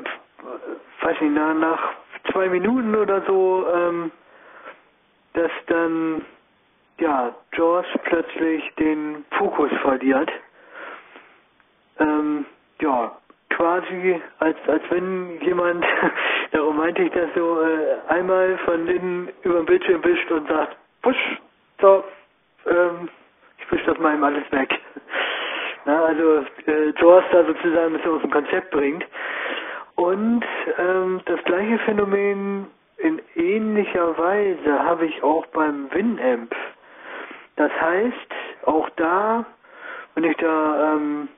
weiß 1.05 1.21
nicht, 1.21 1.35
nach, 1.35 1.53
nach 1.53 1.93
zwei 2.33 2.49
Minuten 2.49 2.95
oder 2.95 3.21
so, 3.27 3.67
ähm, 3.71 4.11
dass 5.35 5.51
dann 5.67 6.25
ja 7.01 7.35
Jaws 7.53 7.85
plötzlich 8.05 8.75
den 8.77 9.27
Fokus 9.33 9.71
verliert. 9.83 10.31
Ähm, 11.99 12.47
ja, 12.81 13.13
quasi 13.51 14.21
als 14.39 14.57
als 14.67 14.83
wenn 14.91 15.41
jemand, 15.41 15.85
darum 16.53 16.77
meinte 16.77 17.03
ich 17.03 17.13
das 17.13 17.29
so, 17.35 17.61
äh, 17.63 17.97
einmal 18.09 18.59
von 18.65 18.87
innen 18.87 19.29
über 19.43 19.57
den 19.57 19.67
Bildschirm 19.67 20.05
wischt 20.05 20.31
und 20.31 20.49
sagt, 20.49 20.77
push, 21.03 21.41
so, 21.81 22.05
ähm, 22.67 23.09
ich 23.59 23.73
wisch 23.73 23.85
das 23.87 23.99
mal 23.99 24.15
eben 24.15 24.25
alles 24.25 24.51
weg. 24.53 24.69
Na, 25.85 26.05
also 26.05 26.45
äh, 26.67 26.93
Jaws 27.01 27.25
da 27.31 27.45
sozusagen 27.45 27.87
ein 27.87 27.93
bisschen 27.93 28.13
aus 28.13 28.23
dem 28.23 28.31
Konzept 28.31 28.71
bringt. 28.71 29.05
Und 29.95 30.45
ähm, 30.79 31.21
das 31.25 31.43
gleiche 31.45 31.79
Phänomen 31.81 32.67
in 32.99 33.23
ähnlicher 33.35 34.17
Weise 34.19 34.83
habe 34.83 35.07
ich 35.07 35.23
auch 35.23 35.47
beim 35.47 35.91
Winamp. 35.93 36.55
Das 37.57 37.71
heißt, 37.81 38.35
auch 38.67 38.89
da, 38.97 39.45
wenn 40.15 40.25
ich 40.25 40.37
da 40.37 40.95
ähm, 40.95 41.29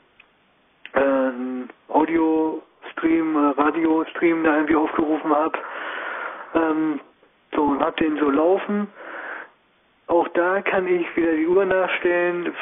ähm, 0.95 1.69
Audio-Stream, 1.89 3.37
äh, 3.37 3.61
Radio-Stream 3.61 4.45
da 4.45 4.55
irgendwie 4.57 4.77
aufgerufen 4.77 5.35
habe, 5.35 5.59
ähm, 6.55 7.01
so 7.55 7.63
und 7.63 7.81
hab 7.81 7.97
den 7.97 8.17
so 8.19 8.31
laufen, 8.31 8.89
auch 10.09 10.29
da 10.29 10.63
kann 10.63 10.87
ich 10.89 11.17
wieder 11.17 11.33
die 11.33 11.47
Uhr 11.47 11.65
nachstellen, 11.65 12.55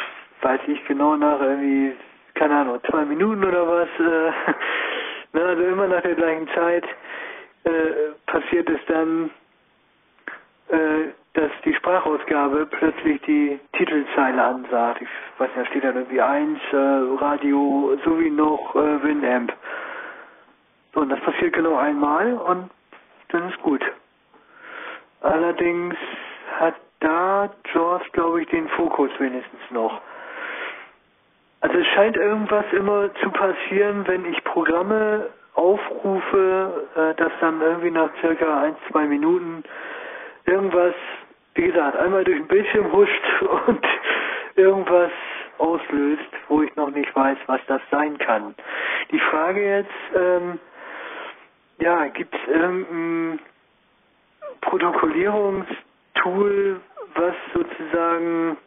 weiß 0.43 0.61
ich 0.67 0.85
genau 0.87 1.17
nach 1.17 1.41
irgendwie, 1.41 1.95
keine 2.35 2.57
Ahnung, 2.57 2.81
zwei 2.91 3.05
Minuten 3.05 3.45
oder 3.45 3.67
was, 3.67 3.89
äh, 4.01 4.33
na, 5.33 5.41
also 5.43 5.63
immer 5.63 5.87
nach 5.87 6.03
der 6.03 6.15
gleichen 6.15 6.49
Zeit 6.49 6.85
äh, 7.65 7.71
passiert 8.27 8.69
es 8.69 8.81
dann, 8.89 9.31
äh, 10.69 11.11
dass 11.37 11.51
die 11.65 11.75
Sprachausgabe 11.75 12.67
plötzlich 12.67 13.21
die 13.23 13.61
Titelzeile 13.75 14.43
ansagt. 14.43 15.03
Ich 15.03 15.09
weiß 15.39 15.49
nicht, 15.49 15.59
da 15.59 15.71
steht 15.71 15.85
dann 15.85 15.97
irgendwie 15.97 16.21
eins, 16.23 16.59
äh, 16.73 16.77
Radio 16.77 17.99
sowie 18.05 18.31
noch 18.31 18.75
äh, 18.75 19.03
Winamp. 19.03 19.53
Und 20.95 21.11
das 21.11 21.21
passiert 21.21 21.53
genau 21.53 21.77
einmal 21.77 22.33
und 22.33 22.71
dann 23.29 23.51
ist 23.51 23.61
gut. 23.63 23.83
Allerdings 25.21 25.95
hat 26.59 26.75
da 27.01 27.51
Jaws, 27.75 28.03
glaube 28.13 28.43
ich, 28.43 28.49
den 28.49 28.69
Fokus 28.71 29.11
wenigstens 29.19 29.61
noch. 29.71 30.01
Also 31.61 31.77
es 31.77 31.87
scheint 31.89 32.17
irgendwas 32.17 32.65
immer 32.73 33.13
zu 33.17 33.31
passieren, 33.31 34.07
wenn 34.07 34.25
ich 34.25 34.43
Programme 34.45 35.29
aufrufe, 35.55 36.89
äh, 36.95 37.15
dass 37.15 37.33
dann 37.41 37.61
irgendwie 37.61 37.91
nach 37.91 38.11
circa 38.21 38.63
ein, 38.63 38.77
zwei 38.91 39.05
Minuten 39.05 39.65
irgendwas, 40.47 40.95
wie 41.57 41.67
gesagt, 41.67 41.97
einmal 41.97 42.25
durch 42.25 42.39
den 42.39 42.49
Bildschirm 42.49 42.91
huscht 42.93 43.43
und 43.67 43.87
irgendwas 44.57 45.11
auslöst, 45.59 46.31
wo 46.49 46.63
ich 46.63 46.75
noch 46.77 46.91
nicht 46.91 47.15
weiß, 47.15 47.37
was 47.47 47.61
das 47.67 47.83
sein 47.91 48.17
kann. 48.19 48.55
Die 49.11 49.19
Frage 49.19 49.65
jetzt, 49.65 49.91
ähm, 50.15 50.59
ja, 51.79 52.07
gibt 52.09 52.35
es 52.35 52.41
irgendein 52.49 53.39
Protokollierungstool, 54.61 56.81
was 57.15 57.35
sozusagen 57.55 58.59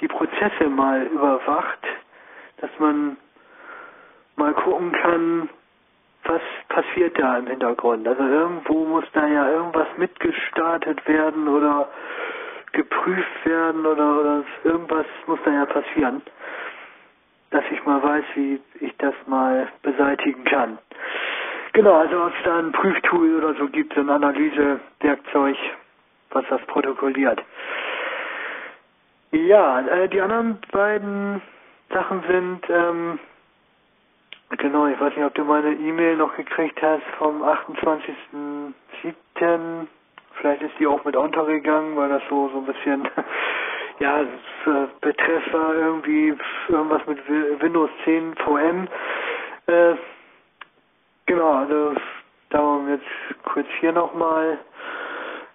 die 0.00 0.08
Prozesse 0.08 0.68
mal 0.68 1.06
überwacht, 1.06 1.80
dass 2.58 2.70
man 2.78 3.16
mal 4.36 4.52
gucken 4.54 4.92
kann, 4.92 5.48
was 6.28 6.42
passiert 6.68 7.18
da 7.18 7.38
im 7.38 7.46
Hintergrund. 7.46 8.06
Also 8.06 8.22
irgendwo 8.22 8.84
muss 8.84 9.04
da 9.12 9.26
ja 9.26 9.50
irgendwas 9.50 9.88
mitgestartet 9.96 11.06
werden 11.08 11.48
oder 11.48 11.88
geprüft 12.72 13.44
werden 13.44 13.86
oder, 13.86 14.20
oder 14.20 14.44
irgendwas 14.62 15.06
muss 15.26 15.38
da 15.44 15.50
ja 15.50 15.66
passieren, 15.66 16.22
dass 17.50 17.64
ich 17.70 17.84
mal 17.84 18.02
weiß, 18.02 18.24
wie 18.34 18.60
ich 18.80 18.94
das 18.98 19.14
mal 19.26 19.68
beseitigen 19.82 20.44
kann. 20.44 20.78
Genau, 21.72 21.94
also 21.94 22.24
ob 22.24 22.32
es 22.36 22.44
da 22.44 22.58
ein 22.58 22.72
Prüftool 22.72 23.36
oder 23.36 23.54
so 23.54 23.66
gibt, 23.68 23.96
ein 23.96 24.10
Analysewerkzeug, 24.10 25.56
was 26.30 26.44
das 26.50 26.60
protokolliert. 26.62 27.42
Ja, 29.30 29.80
äh, 29.80 30.08
die 30.08 30.20
anderen 30.20 30.58
beiden 30.72 31.42
Sachen 31.90 32.22
sind, 32.28 32.60
ähm, 32.68 33.18
genau, 34.56 34.86
ich 34.86 34.98
weiß 35.00 35.14
nicht, 35.14 35.24
ob 35.24 35.34
du 35.34 35.44
meine 35.44 35.74
E-Mail 35.74 36.16
noch 36.16 36.34
gekriegt 36.36 36.80
hast 36.82 37.04
vom 37.18 37.42
28.07. 37.42 39.86
Vielleicht 40.40 40.62
ist 40.62 40.78
die 40.78 40.86
auch 40.86 41.04
mit 41.04 41.16
untergegangen, 41.16 41.96
weil 41.96 42.08
das 42.08 42.22
so, 42.30 42.48
so 42.48 42.58
ein 42.58 42.66
bisschen, 42.66 43.08
ja, 43.98 44.24
Betreff 45.00 45.52
war 45.52 45.74
irgendwie 45.74 46.32
irgendwas 46.68 47.04
mit 47.06 47.18
Windows 47.60 47.90
10 48.04 48.36
VM. 48.36 48.86
Äh, 49.66 49.94
genau, 51.26 51.52
also 51.52 51.94
darum 52.50 52.88
jetzt 52.88 53.04
kurz 53.44 53.66
hier 53.80 53.92
nochmal. 53.92 54.58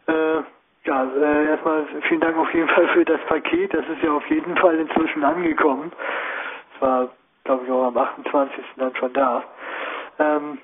Äh, 0.07 0.41
ja, 0.85 1.05
äh, 1.05 1.45
erstmal 1.47 1.85
vielen 2.09 2.19
Dank 2.19 2.37
auf 2.37 2.53
jeden 2.53 2.67
Fall 2.67 2.89
für 2.89 3.05
das 3.05 3.21
Paket. 3.21 3.73
Das 3.73 3.87
ist 3.87 4.03
ja 4.03 4.11
auf 4.11 4.29
jeden 4.29 4.57
Fall 4.57 4.77
inzwischen 4.79 5.23
angekommen. 5.23 5.93
Es 6.75 6.81
war, 6.81 7.09
glaube 7.43 7.65
ich, 7.65 7.71
auch 7.71 7.87
am 7.87 7.97
28. 7.97 8.63
dann 8.77 8.95
schon 8.95 9.13
da. 9.13 9.43
Ähm, 10.19 10.57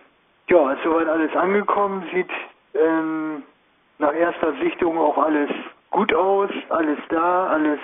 ja, 0.47 0.71
ist 0.71 0.83
soweit 0.83 1.07
alles 1.07 1.35
angekommen. 1.35 2.03
Sieht 2.13 2.29
ähm, 2.73 3.43
nach 3.97 4.13
erster 4.13 4.53
Sichtung 4.61 4.97
auch 4.97 5.17
alles 5.17 5.49
gut 5.91 6.13
aus. 6.13 6.49
Alles 6.69 6.99
da, 7.09 7.47
alles 7.47 7.79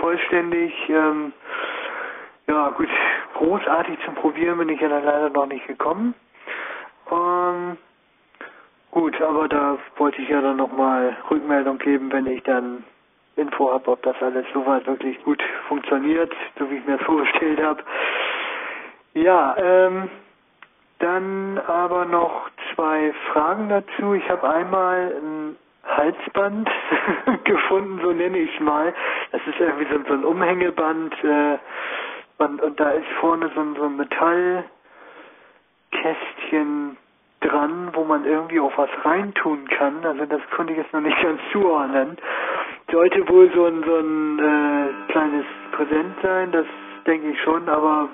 vollständig. 0.00 0.72
Ähm, 0.88 1.32
ja, 2.46 2.70
gut, 2.70 2.88
großartig 3.34 3.98
zum 4.04 4.14
Probieren 4.16 4.58
bin 4.58 4.68
ich 4.68 4.80
ja 4.80 4.88
dann 4.88 5.04
leider 5.04 5.30
noch 5.30 5.46
nicht 5.46 5.66
gekommen. 5.66 6.14
Ähm, 7.10 7.78
Gut, 8.92 9.18
aber 9.22 9.48
da 9.48 9.78
wollte 9.96 10.20
ich 10.20 10.28
ja 10.28 10.42
dann 10.42 10.58
nochmal 10.58 11.16
Rückmeldung 11.30 11.78
geben, 11.78 12.12
wenn 12.12 12.26
ich 12.26 12.42
dann 12.42 12.84
Info 13.36 13.72
habe, 13.72 13.90
ob 13.90 14.02
das 14.02 14.16
alles 14.20 14.44
soweit 14.52 14.86
wirklich 14.86 15.22
gut 15.24 15.42
funktioniert, 15.68 16.32
so 16.58 16.70
wie 16.70 16.76
ich 16.76 16.86
mir 16.86 16.98
das 16.98 17.02
vorgestellt 17.06 17.62
habe. 17.62 17.82
Ja, 19.14 19.56
ähm, 19.58 20.10
dann 20.98 21.58
aber 21.66 22.04
noch 22.04 22.50
zwei 22.74 23.12
Fragen 23.32 23.68
dazu. 23.68 24.14
Ich 24.14 24.28
habe 24.30 24.48
einmal 24.48 25.12
ein 25.20 25.56
Halsband 25.84 26.70
gefunden, 27.44 28.00
so 28.02 28.12
nenne 28.12 28.38
ich 28.38 28.54
es 28.54 28.60
mal. 28.60 28.94
Das 29.32 29.40
ist 29.46 29.58
irgendwie 29.58 29.86
so, 29.92 30.00
so 30.06 30.14
ein 30.14 30.24
Umhängeband 30.24 31.12
äh, 31.24 31.58
und, 32.38 32.62
und 32.62 32.80
da 32.80 32.90
ist 32.90 33.08
vorne 33.20 33.50
so, 33.54 33.74
so 33.74 33.84
ein 33.84 33.96
Metallkästchen 33.96 36.96
dran, 37.40 37.90
wo 37.92 38.04
man 38.04 38.24
irgendwie 38.24 38.60
auch 38.60 38.76
was 38.76 38.90
reintun 39.04 39.68
kann. 39.68 40.04
Also 40.04 40.26
das 40.26 40.40
konnte 40.54 40.72
ich 40.72 40.78
jetzt 40.78 40.92
noch 40.92 41.00
nicht 41.00 41.20
ganz 41.20 41.40
zuordnen. 41.52 42.16
Sollte 42.92 43.26
wohl 43.26 43.50
so 43.54 43.64
ein, 43.64 43.82
so 43.84 43.96
ein 43.96 44.38
äh, 44.38 45.12
kleines 45.12 45.46
Präsent 45.72 46.14
sein, 46.22 46.52
das 46.52 46.66
denke 47.06 47.30
ich 47.30 47.40
schon, 47.40 47.66
aber 47.66 48.10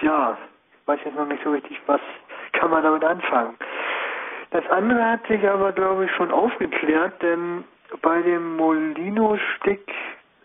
ja, 0.00 0.38
weiß 0.86 1.00
jetzt 1.04 1.16
noch 1.16 1.26
nicht 1.26 1.44
so 1.44 1.50
richtig, 1.50 1.78
was 1.86 2.00
kann 2.52 2.70
man 2.70 2.82
damit 2.82 3.04
anfangen. 3.04 3.56
Das 4.52 4.66
andere 4.70 5.04
hat 5.04 5.26
sich 5.26 5.46
aber, 5.46 5.72
glaube 5.72 6.06
ich, 6.06 6.10
schon 6.12 6.30
aufgeklärt, 6.32 7.20
denn 7.22 7.64
bei 8.00 8.22
dem 8.22 8.56
Molino-Stick 8.56 9.86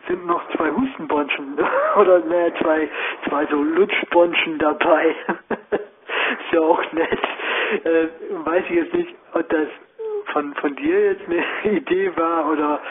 sind 0.09 0.25
noch 0.25 0.41
zwei 0.55 0.69
Hustenbonschen 0.71 1.57
oder 1.95 2.19
ne, 2.19 2.53
zwei, 2.61 2.89
zwei 3.29 3.45
so 3.45 3.55
Lutschbonschen 3.55 4.59
dabei. 4.59 5.15
ist 5.71 6.51
ja 6.51 6.59
auch 6.59 6.91
nett. 6.91 7.19
Äh, 7.85 8.07
weiß 8.31 8.65
ich 8.69 8.75
jetzt 8.75 8.93
nicht, 8.93 9.15
ob 9.33 9.47
das 9.47 9.67
von, 10.33 10.53
von 10.55 10.75
dir 10.75 11.13
jetzt 11.13 11.23
eine 11.27 11.43
Idee 11.77 12.11
war 12.17 12.51
oder 12.51 12.81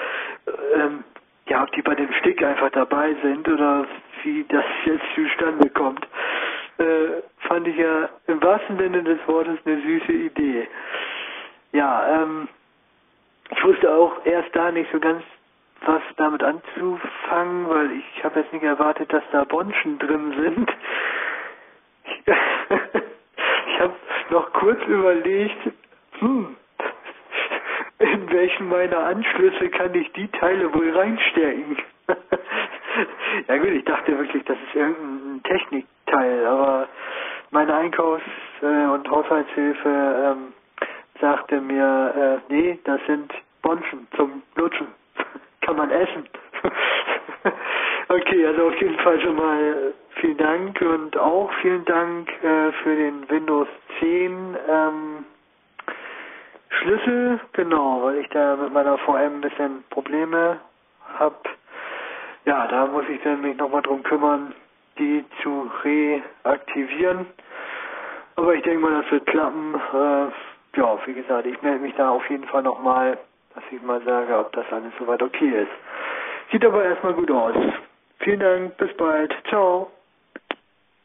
ähm, 0.75 1.05
ja, 1.47 1.63
ob 1.63 1.73
die 1.73 1.83
bei 1.83 1.95
dem 1.95 2.13
Stick 2.15 2.43
einfach 2.43 2.71
dabei 2.71 3.15
sind 3.23 3.47
oder 3.49 3.87
wie 4.23 4.45
das 4.49 4.65
jetzt 4.85 5.05
zustande 5.15 5.69
kommt. 5.71 6.07
Äh, 6.79 7.23
fand 7.47 7.69
ich 7.69 7.77
ja 7.77 8.09
im 8.27 8.43
wahrsten 8.43 8.79
Sinne 8.79 9.03
des 9.03 9.19
Wortes 9.29 9.59
eine 9.65 9.81
süße 9.83 10.13
Idee. 10.13 10.69
Ja, 11.73 12.23
ähm, 12.23 12.49
ich 13.51 13.65
wusste 13.65 13.93
auch 13.93 14.25
erst 14.25 14.55
da 14.57 14.71
nicht 14.71 14.91
so 14.91 14.99
ganz, 14.99 15.23
was 15.85 16.03
damit 16.17 16.43
anzufangen, 16.43 17.69
weil 17.69 17.91
ich 17.93 18.25
habe 18.25 18.41
jetzt 18.41 18.53
nicht 18.53 18.65
erwartet, 18.65 19.13
dass 19.13 19.23
da 19.33 19.45
Bonschen 19.45 19.99
drin 19.99 20.35
sind. 20.41 20.73
Ich 23.67 23.81
habe 23.81 23.95
noch 24.31 24.53
kurz 24.53 24.81
überlegt, 24.87 25.59
hm, 26.21 26.57
in 28.13 28.31
welchen 28.31 28.69
meiner 28.69 28.99
Anschlüsse 28.99 29.69
kann 29.71 29.95
ich 29.95 30.13
die 30.13 30.29
Teile 30.29 30.73
wohl 30.75 30.91
reinstecken? 30.97 31.77
ja 33.49 33.57
gut, 33.57 33.69
ich 33.69 33.85
dachte 33.85 34.17
wirklich, 34.19 34.45
das 34.45 34.57
ist 34.69 34.75
irgendein 34.75 35.43
Technikteil, 35.45 36.47
aber 36.47 36.89
meine 37.51 37.75
Einkaufs- 37.75 38.23
äh, 38.63 38.87
und 38.93 39.09
Haushaltshilfe 39.11 39.89
ähm, 39.89 40.53
sagte 41.21 41.61
mir, 41.61 42.41
äh, 42.51 42.53
nee, 42.53 42.79
das 42.85 43.01
sind 43.07 43.33
Bonschen 43.63 44.07
zum 44.17 44.43
Lutschen. 44.57 44.89
Kann 45.63 45.77
man 45.77 45.91
essen. 45.91 46.29
okay, 48.09 48.47
also 48.47 48.69
auf 48.69 48.81
jeden 48.81 48.99
Fall 48.99 49.21
schon 49.21 49.37
mal 49.37 49.95
vielen 50.21 50.37
Dank 50.37 50.81
und 50.83 51.17
auch 51.17 51.51
vielen 51.63 51.85
Dank 51.87 52.29
äh, 52.43 52.73
für 52.83 52.97
den 52.97 53.29
Windows 53.31 53.69
10 54.01 54.57
ähm, 54.69 55.25
Schlüssel, 56.81 57.41
genau, 57.53 58.03
weil 58.03 58.19
ich 58.19 58.29
da 58.29 58.57
mit 58.57 58.73
meiner 58.73 58.99
VM 58.99 59.37
ein 59.37 59.41
bisschen 59.41 59.85
Probleme 59.91 60.59
habe. 61.19 61.37
Ja, 62.45 62.67
da 62.67 62.87
muss 62.87 63.05
ich 63.09 63.23
dann 63.23 63.41
mich 63.41 63.57
nochmal 63.57 63.83
drum 63.83 64.03
kümmern, 64.03 64.55
die 64.99 65.25
zu 65.43 65.71
reaktivieren. 65.83 67.27
Aber 68.37 68.55
ich 68.55 68.63
denke 68.63 68.81
mal, 68.81 69.03
das 69.03 69.11
wird 69.11 69.27
klappen. 69.27 69.75
Äh, 69.75 70.79
ja, 70.79 70.99
wie 71.07 71.15
gesagt, 71.15 71.47
ich 71.47 71.61
melde 71.63 71.81
mich 71.81 71.95
da 71.97 72.11
auf 72.11 72.29
jeden 72.29 72.45
Fall 72.45 72.63
nochmal, 72.63 73.19
dass 73.55 73.65
ich 73.71 73.81
mal 73.83 74.03
sage, 74.05 74.37
ob 74.37 74.53
das 74.53 74.67
alles 74.71 74.93
soweit 74.99 75.23
okay 75.23 75.63
ist. 75.63 76.51
Sieht 76.51 76.65
aber 76.65 76.85
erstmal 76.85 77.15
gut 77.15 77.31
aus. 77.31 77.55
Vielen 78.19 78.41
Dank, 78.41 78.77
bis 78.77 78.95
bald. 78.97 79.33
Ciao. 79.49 79.91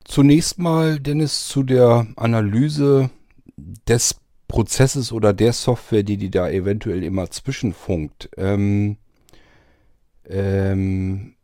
Zunächst 0.05 0.57
mal, 0.57 0.99
Dennis, 0.99 1.47
zu 1.47 1.63
der 1.63 2.07
Analyse 2.17 3.11
des 3.87 4.19
Prozesses 4.49 5.13
oder 5.13 5.31
der 5.31 5.53
Software, 5.53 6.03
die 6.03 6.17
die 6.17 6.31
da 6.31 6.49
eventuell 6.49 7.03
immer 7.03 7.29
zwischenfunkt. 7.29 8.29
Ähm, 8.35 8.97
ähm, 10.27 11.35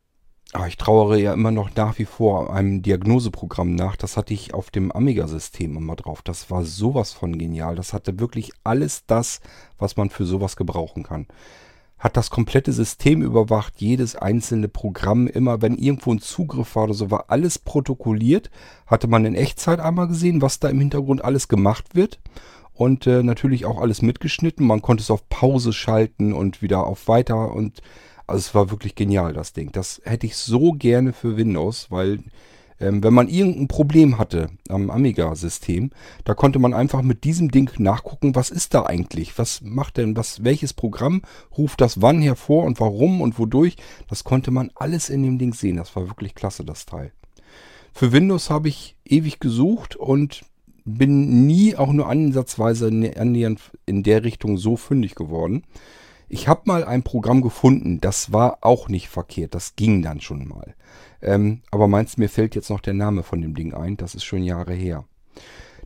aber 0.51 0.67
ich 0.67 0.77
trauere 0.77 1.17
ja 1.17 1.33
immer 1.33 1.51
noch 1.51 1.75
nach 1.75 1.97
wie 1.99 2.05
vor 2.05 2.53
einem 2.53 2.81
Diagnoseprogramm 2.81 3.75
nach. 3.75 3.95
Das 3.95 4.17
hatte 4.17 4.33
ich 4.33 4.53
auf 4.53 4.71
dem 4.71 4.91
Amiga-System 4.91 5.77
immer 5.77 5.95
drauf. 5.95 6.21
Das 6.23 6.49
war 6.49 6.65
sowas 6.65 7.13
von 7.13 7.37
genial. 7.37 7.75
Das 7.75 7.93
hatte 7.93 8.19
wirklich 8.19 8.51
alles 8.63 9.05
das, 9.05 9.39
was 9.77 9.97
man 9.97 10.09
für 10.09 10.25
sowas 10.25 10.55
gebrauchen 10.55 11.03
kann. 11.03 11.27
Hat 11.99 12.17
das 12.17 12.29
komplette 12.29 12.73
System 12.73 13.21
überwacht, 13.21 13.75
jedes 13.77 14.15
einzelne 14.15 14.67
Programm, 14.67 15.27
immer 15.27 15.61
wenn 15.61 15.75
irgendwo 15.75 16.11
ein 16.13 16.19
Zugriff 16.19 16.75
war 16.75 16.85
oder 16.85 16.93
so, 16.93 17.11
war 17.11 17.25
alles 17.27 17.59
protokolliert. 17.59 18.49
Hatte 18.87 19.07
man 19.07 19.25
in 19.25 19.35
Echtzeit 19.35 19.79
einmal 19.79 20.07
gesehen, 20.07 20.41
was 20.41 20.59
da 20.59 20.69
im 20.69 20.79
Hintergrund 20.79 21.23
alles 21.23 21.47
gemacht 21.47 21.95
wird 21.95 22.19
und 22.75 23.07
äh, 23.07 23.23
natürlich 23.23 23.65
auch 23.65 23.81
alles 23.81 24.01
mitgeschnitten. 24.01 24.67
Man 24.67 24.81
konnte 24.81 25.01
es 25.01 25.09
auf 25.09 25.27
Pause 25.29 25.73
schalten 25.73 26.33
und 26.33 26.61
wieder 26.61 26.85
auf 26.85 27.07
Weiter 27.07 27.51
und 27.53 27.81
also 28.27 28.39
es 28.39 28.55
war 28.55 28.71
wirklich 28.71 28.95
genial, 28.95 29.33
das 29.33 29.53
Ding. 29.53 29.71
Das 29.71 30.01
hätte 30.03 30.25
ich 30.25 30.35
so 30.35 30.73
gerne 30.73 31.13
für 31.13 31.37
Windows, 31.37 31.87
weil 31.89 32.19
ähm, 32.79 33.03
wenn 33.03 33.13
man 33.13 33.29
irgendein 33.29 33.67
Problem 33.67 34.17
hatte 34.17 34.49
am 34.67 34.89
Amiga-System, 34.89 35.91
da 36.25 36.33
konnte 36.33 36.59
man 36.59 36.73
einfach 36.73 37.01
mit 37.01 37.23
diesem 37.23 37.49
Ding 37.49 37.71
nachgucken, 37.77 38.35
was 38.35 38.49
ist 38.49 38.73
da 38.73 38.85
eigentlich? 38.85 39.37
Was 39.37 39.61
macht 39.61 39.97
denn, 39.97 40.17
was, 40.17 40.43
welches 40.43 40.73
Programm 40.73 41.21
ruft 41.57 41.81
das 41.81 42.01
wann 42.01 42.21
hervor 42.21 42.63
und 42.63 42.79
warum 42.79 43.21
und 43.21 43.39
wodurch? 43.39 43.77
Das 44.09 44.23
konnte 44.23 44.51
man 44.51 44.71
alles 44.75 45.09
in 45.09 45.23
dem 45.23 45.37
Ding 45.37 45.53
sehen. 45.53 45.77
Das 45.77 45.95
war 45.95 46.07
wirklich 46.07 46.35
klasse, 46.35 46.65
das 46.65 46.85
Teil. 46.85 47.11
Für 47.93 48.11
Windows 48.11 48.49
habe 48.49 48.67
ich 48.67 48.97
ewig 49.05 49.39
gesucht 49.39 49.95
und 49.95 50.43
bin 50.85 51.45
nie 51.47 51.75
auch 51.75 51.91
nur 51.91 52.07
ansatzweise 52.07 52.87
annähernd 52.87 53.59
in 53.85 54.03
der 54.03 54.23
Richtung 54.23 54.57
so 54.57 54.77
fündig 54.77 55.15
geworden. 55.15 55.63
Ich 56.29 56.47
habe 56.47 56.61
mal 56.65 56.83
ein 56.83 57.03
Programm 57.03 57.41
gefunden, 57.41 57.99
das 58.01 58.31
war 58.31 58.59
auch 58.61 58.87
nicht 58.87 59.09
verkehrt, 59.09 59.53
das 59.53 59.75
ging 59.75 60.01
dann 60.01 60.21
schon 60.21 60.47
mal. 60.47 60.75
Ähm, 61.21 61.61
aber 61.71 61.87
meinst 61.87 62.17
mir 62.17 62.29
fällt 62.29 62.55
jetzt 62.55 62.69
noch 62.69 62.81
der 62.81 62.93
Name 62.93 63.23
von 63.23 63.41
dem 63.41 63.55
Ding 63.55 63.73
ein, 63.73 63.97
das 63.97 64.15
ist 64.15 64.23
schon 64.23 64.43
Jahre 64.43 64.73
her. 64.73 65.05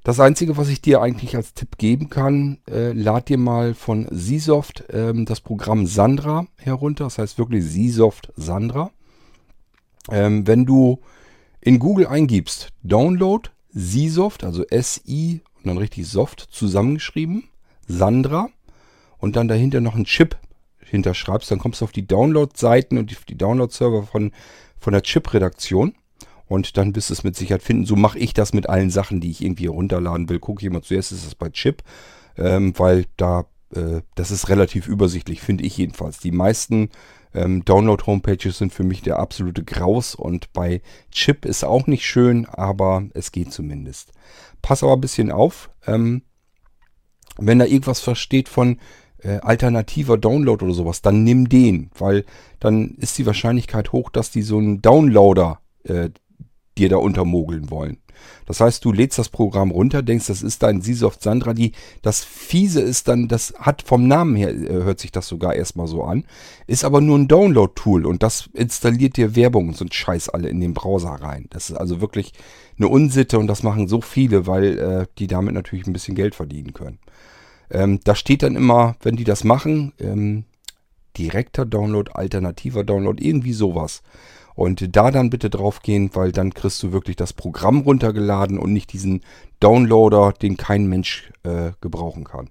Das 0.04 0.20
Einzige, 0.20 0.56
was 0.56 0.70
ich 0.70 0.82
dir 0.82 1.02
eigentlich 1.02 1.36
als 1.36 1.54
Tipp 1.54 1.78
geben 1.78 2.10
kann, 2.10 2.60
äh, 2.70 2.94
lad 2.94 3.28
dir 3.28 3.38
mal 3.38 3.74
von 3.74 4.08
Seasoft 4.12 4.86
ähm, 4.92 5.26
das 5.26 5.42
Programm 5.42 5.86
Sandra 5.86 6.46
herunter, 6.58 7.06
das 7.06 7.18
heißt 7.18 7.38
wirklich 7.38 7.66
Seasoft 7.66 8.32
Sandra. 8.36 8.92
Ähm, 10.10 10.48
wenn 10.48 10.66
du 10.66 11.00
in 11.62 11.80
Google 11.80 12.08
eingibst, 12.08 12.70
Download 12.82 13.50
Seasoft, 13.80 14.44
also 14.44 14.66
S-I 14.68 15.42
und 15.58 15.68
dann 15.68 15.78
richtig 15.78 16.08
Soft 16.08 16.48
zusammengeschrieben, 16.52 17.46
Sandra 17.88 18.50
und 19.18 19.36
dann 19.36 19.48
dahinter 19.48 19.82
noch 19.82 19.96
einen 19.96 20.06
Chip 20.06 20.38
hinterschreibst, 20.80 21.50
dann 21.52 21.60
kommst 21.60 21.82
du 21.82 21.86
auf 21.86 21.92
die 21.92 22.08
Download-Seiten 22.08 22.98
und 22.98 23.16
die, 23.30 23.38
Download-Server 23.38 24.04
von, 24.04 24.32
von 24.80 24.94
der 24.94 25.04
Chip-Redaktion 25.04 25.94
und 26.48 26.78
dann 26.78 26.96
wirst 26.96 27.10
du 27.10 27.14
es 27.14 27.24
mit 27.24 27.36
Sicherheit 27.36 27.64
finden. 27.64 27.86
So 27.86 27.96
mache 27.96 28.20
ich 28.20 28.34
das 28.34 28.54
mit 28.54 28.68
allen 28.68 28.90
Sachen, 28.90 29.22
die 29.22 29.32
ich 29.32 29.44
irgendwie 29.44 29.68
runterladen 29.68 30.30
will. 30.30 30.40
Gucke 30.40 30.62
ich 30.62 30.66
immer 30.66 30.82
zuerst, 30.82 31.12
ist 31.12 31.26
es 31.26 31.36
bei 31.36 31.50
Chip, 31.50 31.84
ähm, 32.38 32.74
weil 32.78 33.06
da, 33.18 33.46
äh, 33.76 34.02
das 34.16 34.32
ist 34.32 34.50
relativ 34.50 34.88
übersichtlich, 34.88 35.42
finde 35.42 35.64
ich 35.64 35.78
jedenfalls. 35.78 36.20
Die 36.20 36.32
meisten 36.32 36.90
ähm, 37.34 37.64
Download-Homepages 37.64 38.58
sind 38.58 38.74
für 38.74 38.84
mich 38.84 39.02
der 39.02 39.20
absolute 39.20 39.64
Graus 39.64 40.16
und 40.16 40.52
bei 40.54 40.82
Chip 41.12 41.46
ist 41.46 41.64
auch 41.64 41.88
nicht 41.88 42.06
schön, 42.06 42.46
aber 42.48 43.04
es 43.14 43.32
geht 43.32 43.52
zumindest. 43.52 44.12
Pass 44.62 44.84
aber 44.84 44.94
ein 44.94 45.02
bisschen 45.02 45.32
auf, 45.32 45.70
ähm, 45.86 46.24
wenn 47.38 47.60
da 47.60 47.66
irgendwas 47.66 48.00
versteht 48.00 48.50
von 48.50 48.80
äh, 49.20 49.40
alternativer 49.42 50.18
Download 50.18 50.64
oder 50.64 50.74
sowas, 50.74 51.02
dann 51.02 51.24
nimm 51.24 51.50
den, 51.50 51.92
weil 51.98 52.26
dann 52.60 52.96
ist 52.98 53.18
die 53.18 53.26
Wahrscheinlichkeit 53.26 53.92
hoch, 53.92 54.10
dass 54.10 54.32
die 54.32 54.42
so 54.42 54.58
einen 54.58 54.82
Downloader 54.82 55.60
äh, 55.84 56.10
dir 56.78 56.90
da 56.90 56.98
untermogeln 56.98 57.70
wollen. 57.70 57.98
Das 58.46 58.62
heißt, 58.62 58.84
du 58.84 58.92
lädst 58.92 59.20
das 59.20 59.30
Programm 59.30 59.72
runter, 59.72 60.02
denkst, 60.02 60.28
das 60.28 60.42
ist 60.42 60.64
dein 60.64 60.82
Seasoft 60.82 61.22
Sandra. 61.22 61.54
Die, 61.54 61.74
das 62.02 62.24
Fiese 62.24 62.82
ist 62.82 63.08
dann, 63.08 63.28
das 63.28 63.54
hat 63.60 63.82
vom 63.82 64.08
Namen 64.08 64.36
her, 64.36 64.50
äh, 64.50 64.84
hört 64.84 65.00
sich 65.00 65.12
das 65.12 65.28
sogar 65.28 65.56
erstmal 65.56 65.88
so 65.88 66.04
an, 66.04 66.26
ist 66.68 66.84
aber 66.84 67.02
nur 67.02 67.18
ein 67.18 67.28
Download-Tool 67.28 68.06
und 68.06 68.24
das 68.24 68.50
installiert 68.54 69.18
dir 69.18 69.36
Werbung 69.36 69.70
und 69.70 69.78
so 69.78 69.86
ein 69.86 69.92
Scheiß 69.92 70.30
alle 70.30 70.50
in 70.50 70.60
den 70.60 70.74
Browser 70.74 71.12
rein. 71.12 71.48
Das 71.50 71.70
ist 71.70 71.76
also 71.76 72.02
wirklich 72.02 72.34
eine 72.78 72.88
Unsitte 72.88 73.40
und 73.40 73.48
das 73.48 73.64
machen 73.64 73.88
so 73.88 74.02
viele, 74.02 74.48
weil 74.48 74.78
äh, 74.80 75.06
die 75.18 75.28
damit 75.28 75.54
natürlich 75.54 75.88
ein 75.88 75.94
bisschen 75.94 76.16
Geld 76.16 76.36
verdienen 76.36 76.74
können. 76.74 77.00
Ähm, 77.72 78.00
da 78.04 78.16
steht 78.16 78.44
dann 78.44 78.56
immer, 78.56 78.96
wenn 79.02 79.16
die 79.16 79.26
das 79.26 79.44
machen, 79.44 79.94
ähm, 80.00 80.46
direkter 81.18 81.66
Download, 81.66 82.12
alternativer 82.14 82.84
Download, 82.84 83.24
irgendwie 83.24 83.54
sowas. 83.54 84.02
Und 84.60 84.94
da 84.94 85.10
dann 85.10 85.30
bitte 85.30 85.50
drauf 85.50 85.82
gehen, 85.82 86.10
weil 86.16 86.34
dann 86.34 86.54
kriegst 86.54 86.84
du 86.84 86.92
wirklich 86.92 87.16
das 87.16 87.32
Programm 87.32 87.80
runtergeladen 87.80 88.60
und 88.60 88.74
nicht 88.74 88.92
diesen 88.92 89.22
Downloader, 89.62 90.34
den 90.34 90.58
kein 90.58 90.88
Mensch 90.88 91.32
äh, 91.44 91.72
gebrauchen 91.80 92.26
kann. 92.26 92.50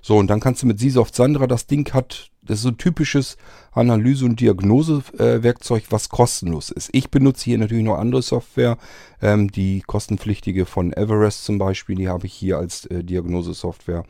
So, 0.00 0.18
und 0.18 0.28
dann 0.28 0.38
kannst 0.38 0.62
du 0.62 0.68
mit 0.68 0.78
Seasoft 0.78 1.16
Sandra, 1.16 1.48
das 1.48 1.66
Ding 1.66 1.92
hat, 1.92 2.30
das 2.42 2.58
ist 2.58 2.62
so 2.62 2.68
ein 2.68 2.78
typisches 2.78 3.38
Analyse- 3.72 4.24
und 4.24 4.38
Diagnosewerkzeug, 4.38 5.82
äh, 5.82 5.90
was 5.90 6.10
kostenlos 6.10 6.70
ist. 6.70 6.90
Ich 6.92 7.10
benutze 7.10 7.46
hier 7.46 7.58
natürlich 7.58 7.82
noch 7.82 7.98
andere 7.98 8.22
Software, 8.22 8.78
ähm, 9.20 9.50
die 9.50 9.82
kostenpflichtige 9.84 10.64
von 10.64 10.92
Everest 10.92 11.44
zum 11.44 11.58
Beispiel, 11.58 11.96
die 11.96 12.08
habe 12.08 12.26
ich 12.26 12.34
hier 12.34 12.58
als 12.58 12.86
äh, 12.86 13.02
Diagnosesoftware. 13.02 14.04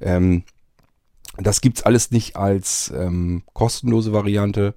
Ähm, 0.00 0.44
das 1.36 1.60
gibt's 1.60 1.82
alles 1.82 2.10
nicht 2.10 2.36
als 2.36 2.90
ähm, 2.96 3.42
kostenlose 3.52 4.14
Variante. 4.14 4.72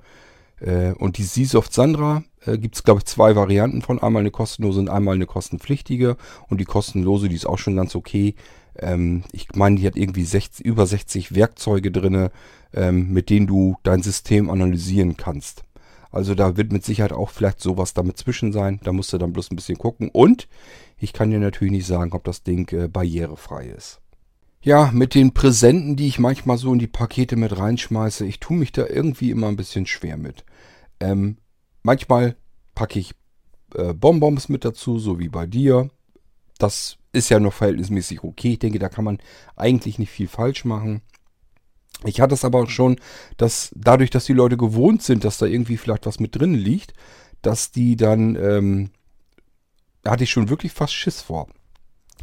Äh, 0.60 0.94
und 0.94 1.18
die 1.18 1.24
Seasoft 1.24 1.74
Sandra 1.74 2.24
äh, 2.46 2.58
gibt 2.58 2.76
es, 2.76 2.84
glaube 2.84 3.00
ich, 3.00 3.06
zwei 3.06 3.36
Varianten 3.36 3.82
von. 3.82 4.00
Einmal 4.00 4.22
eine 4.22 4.32
kostenlose 4.32 4.80
und 4.80 4.90
einmal 4.90 5.16
eine 5.16 5.26
kostenpflichtige. 5.26 6.18
Und 6.50 6.60
die 6.60 6.66
kostenlose, 6.66 7.30
die 7.30 7.36
ist 7.36 7.46
auch 7.46 7.58
schon 7.58 7.76
ganz 7.76 7.96
okay. 7.96 8.36
Ähm, 8.78 9.24
ich 9.32 9.48
meine, 9.56 9.78
die 9.78 9.88
hat 9.88 9.96
irgendwie 9.96 10.24
60, 10.24 10.66
über 10.66 10.86
60 10.86 11.36
Werkzeuge 11.36 11.92
drin, 11.92 12.30
ähm, 12.74 13.12
mit 13.12 13.30
denen 13.30 13.48
du 13.48 13.78
dein 13.84 14.02
System 14.02 14.50
analysieren 14.50 15.18
kannst. 15.18 15.64
Also 16.12 16.36
da 16.36 16.58
wird 16.58 16.72
mit 16.72 16.86
Sicherheit 16.86 17.12
auch 17.12 17.30
vielleicht 17.30 17.60
sowas 17.60 17.94
damit 17.94 18.18
zwischen 18.18 18.52
sein. 18.52 18.80
Da 18.84 18.94
musst 18.94 19.14
du 19.14 19.18
dann 19.18 19.34
bloß 19.34 19.52
ein 19.52 19.56
bisschen 19.56 19.78
gucken. 19.78 20.10
Und 20.12 20.48
ich 20.98 21.14
kann 21.14 21.30
dir 21.30 21.40
natürlich 21.40 21.72
nicht 21.72 21.88
sagen, 21.88 22.14
ob 22.14 22.24
das 22.24 22.44
Ding 22.44 22.72
äh, 22.72 22.88
barrierefrei 22.88 23.68
ist. 23.68 24.00
Ja, 24.68 24.92
mit 24.92 25.16
den 25.16 25.34
Präsenten, 25.34 25.96
die 25.96 26.08
ich 26.08 26.20
manchmal 26.20 26.58
so 26.58 26.74
in 26.74 26.80
die 26.80 26.88
Pakete 26.88 27.38
mit 27.38 27.58
reinschmeiße, 27.58 28.26
ich 28.26 28.42
tue 28.42 28.58
mich 28.58 28.74
da 28.74 28.86
irgendwie 28.86 29.32
immer 29.32 29.48
ein 29.48 29.56
bisschen 29.56 29.86
schwer 29.86 30.18
mit. 30.18 30.44
Ähm, 31.00 31.38
manchmal 31.84 32.36
packe 32.76 33.00
ich 33.00 33.14
äh, 33.76 33.94
Bonbons 33.94 34.50
mit 34.50 34.66
dazu, 34.66 35.00
so 35.00 35.20
wie 35.20 35.30
bei 35.30 35.48
dir. 35.48 35.90
Das 36.58 36.98
ist 37.14 37.30
ja 37.30 37.40
noch 37.40 37.54
verhältnismäßig 37.54 38.26
okay. 38.26 38.52
Ich 38.52 38.60
denke, 38.60 38.78
da 38.78 38.90
kann 38.90 39.06
man 39.06 39.20
eigentlich 39.56 40.00
nicht 40.00 40.12
viel 40.12 40.28
falsch 40.28 40.66
machen. 40.66 41.02
Ich 42.04 42.20
hatte 42.20 42.34
es 42.34 42.44
aber 42.44 42.64
auch 42.64 42.70
schon, 42.70 42.98
dass 43.38 43.72
dadurch, 43.74 44.10
dass 44.10 44.26
die 44.26 44.34
Leute 44.34 44.58
gewohnt 44.58 45.02
sind, 45.02 45.24
dass 45.24 45.38
da 45.38 45.46
irgendwie 45.46 45.78
vielleicht 45.78 46.06
was 46.08 46.20
mit 46.20 46.36
drin 46.36 46.56
liegt, 46.56 46.94
dass 47.42 47.72
die 47.72 47.96
dann, 47.96 48.36
ähm, 48.36 48.90
da 50.04 50.12
hatte 50.12 50.26
ich 50.26 50.30
schon 50.30 50.50
wirklich 50.50 50.74
fast 50.74 50.94
Schiss 50.94 51.22
vor. 51.22 51.48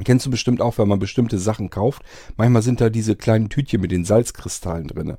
Kennst 0.03 0.27
du 0.27 0.31
bestimmt 0.31 0.61
auch, 0.61 0.79
wenn 0.79 0.89
man 0.89 0.99
bestimmte 0.99 1.39
Sachen 1.39 1.71
kauft. 1.71 2.03
Manchmal 2.37 2.63
sind 2.63 2.81
da 2.81 2.91
diese 2.91 3.15
kleinen 3.15 3.49
Tütchen 3.49 3.81
mit 3.81 3.93
den 3.93 4.05
Salzkristallen 4.05 4.89
drin. 4.89 5.17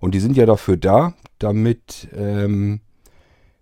Und 0.00 0.14
die 0.14 0.20
sind 0.20 0.36
ja 0.36 0.46
dafür 0.46 0.76
da, 0.76 1.14
damit 1.38 2.08
ähm, 2.14 2.80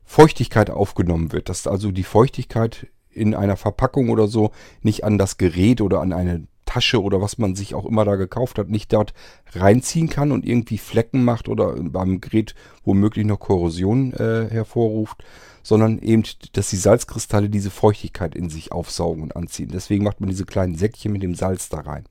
Feuchtigkeit 0.05 0.71
aufgenommen 0.71 1.33
wird. 1.33 1.49
Dass 1.49 1.67
also 1.67 1.91
die 1.91 2.05
Feuchtigkeit 2.05 2.87
in 3.11 3.35
einer 3.35 3.57
Verpackung 3.57 4.11
oder 4.11 4.29
so 4.29 4.51
nicht 4.83 5.05
an 5.05 5.19
das 5.19 5.39
Gerät 5.39 5.81
oder 5.81 6.01
an 6.01 6.13
eine 6.13 6.47
Tasche 6.67 7.03
oder 7.03 7.21
was 7.21 7.39
man 7.39 7.55
sich 7.55 7.75
auch 7.75 7.85
immer 7.85 8.05
da 8.05 8.17
gekauft 8.17 8.59
hat, 8.59 8.69
nicht 8.69 8.93
dort 8.93 9.15
reinziehen 9.53 10.09
kann 10.09 10.33
und 10.33 10.45
irgendwie 10.45 10.79
Flecken 10.79 11.25
macht 11.25 11.49
oder 11.49 11.75
beim 11.75 12.21
Gerät 12.21 12.55
womöglich 12.85 13.27
noch 13.27 13.39
Korrosion 13.39 14.13
äh, 14.15 14.49
hervorruft, 14.51 15.23
sondern 15.65 15.99
eben, 15.99 16.23
dass 16.53 16.71
die 16.71 16.77
Salzkristalle 16.77 17.49
diese 17.49 17.71
Feuchtigkeit 17.71 18.37
in 18.37 18.51
sich 18.51 18.71
aufsaugen 18.71 19.23
und 19.23 19.35
anziehen. 19.35 19.71
Deswegen 19.73 20.05
macht 20.05 20.21
man 20.21 20.31
diese 20.31 20.45
kleinen 20.45 20.77
Säckchen 20.77 21.11
mit 21.13 21.23
dem 21.25 21.35
Salz 21.35 21.69
da 21.69 21.81
rein. 21.81 22.05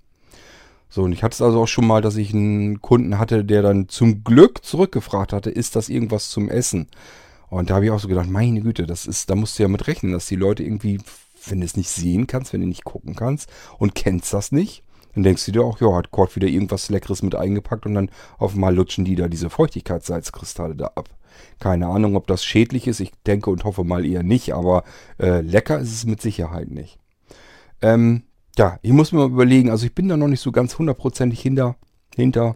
So, 0.90 1.04
und 1.04 1.14
ich 1.14 1.24
hatte 1.24 1.34
es 1.34 1.42
also 1.42 1.62
auch 1.62 1.68
schon 1.68 1.88
mal, 1.88 2.02
dass 2.02 2.18
ich 2.18 2.34
einen 2.34 2.82
Kunden 2.82 3.18
hatte, 3.18 3.46
der 3.46 3.62
dann 3.62 3.88
zum 3.90 4.24
Glück 4.24 4.66
zurückgefragt 4.66 5.34
hatte, 5.34 5.50
ist 5.50 5.76
das 5.76 5.90
irgendwas 5.90 6.30
zum 6.30 6.50
Essen? 6.50 6.88
Und 7.50 7.70
da 7.70 7.76
habe 7.76 7.86
ich 7.86 7.92
auch 7.92 8.00
so 8.00 8.08
gedacht, 8.08 8.30
meine 8.30 8.62
Güte, 8.62 8.86
das 8.88 9.06
ist, 9.06 9.30
da 9.30 9.36
musst 9.36 9.58
du 9.58 9.64
ja 9.64 9.70
mit 9.70 9.88
rechnen, 9.88 10.12
dass 10.12 10.26
die 10.26 10.36
Leute 10.36 10.64
irgendwie, 10.64 11.00
wenn 11.46 11.60
du 11.60 11.66
es 11.66 11.78
nicht 11.78 11.90
sehen 11.90 12.26
kannst, 12.26 12.54
wenn 12.54 12.62
du 12.62 12.68
nicht 12.68 12.84
gucken 12.84 13.16
kannst 13.16 13.50
und 13.78 13.94
kennst 13.94 14.34
das 14.34 14.52
nicht, 14.52 14.84
dann 15.14 15.24
denkst 15.24 15.46
du 15.46 15.52
dir 15.52 15.64
auch, 15.64 15.80
ja, 15.80 15.94
hat 15.96 16.10
Kurt 16.10 16.36
wieder 16.36 16.48
irgendwas 16.48 16.90
Leckeres 16.90 17.22
mit 17.22 17.36
eingepackt 17.36 17.86
und 17.86 17.94
dann 17.94 18.10
auf 18.40 18.54
einmal 18.54 18.74
lutschen 18.74 19.06
die 19.06 19.16
da 19.16 19.28
diese 19.28 19.52
Feuchtigkeitssalzkristalle 19.52 20.76
da 20.76 20.92
ab. 20.96 21.10
Keine 21.60 21.88
Ahnung, 21.88 22.16
ob 22.16 22.28
das 22.28 22.44
schädlich 22.44 22.88
ist. 22.88 23.00
Ich 23.00 23.12
denke 23.26 23.50
und 23.50 23.64
hoffe 23.64 23.84
mal 23.84 24.06
eher 24.06 24.24
nicht, 24.24 24.54
aber 24.54 24.84
äh, 25.20 25.42
lecker 25.42 25.80
ist 25.80 25.94
es 25.94 26.06
mit 26.06 26.22
Sicherheit 26.22 26.70
nicht. 26.70 27.00
Ähm, 27.82 28.24
ja, 28.58 28.80
ich 28.82 28.92
muss 28.92 29.12
mir 29.12 29.20
mal 29.20 29.28
überlegen, 29.28 29.70
also 29.70 29.86
ich 29.86 29.96
bin 29.96 30.08
da 30.08 30.18
noch 30.18 30.28
nicht 30.28 30.42
so 30.42 30.52
ganz 30.52 30.78
hundertprozentig 30.78 31.42
hinter, 31.42 31.76
hinter, 32.16 32.56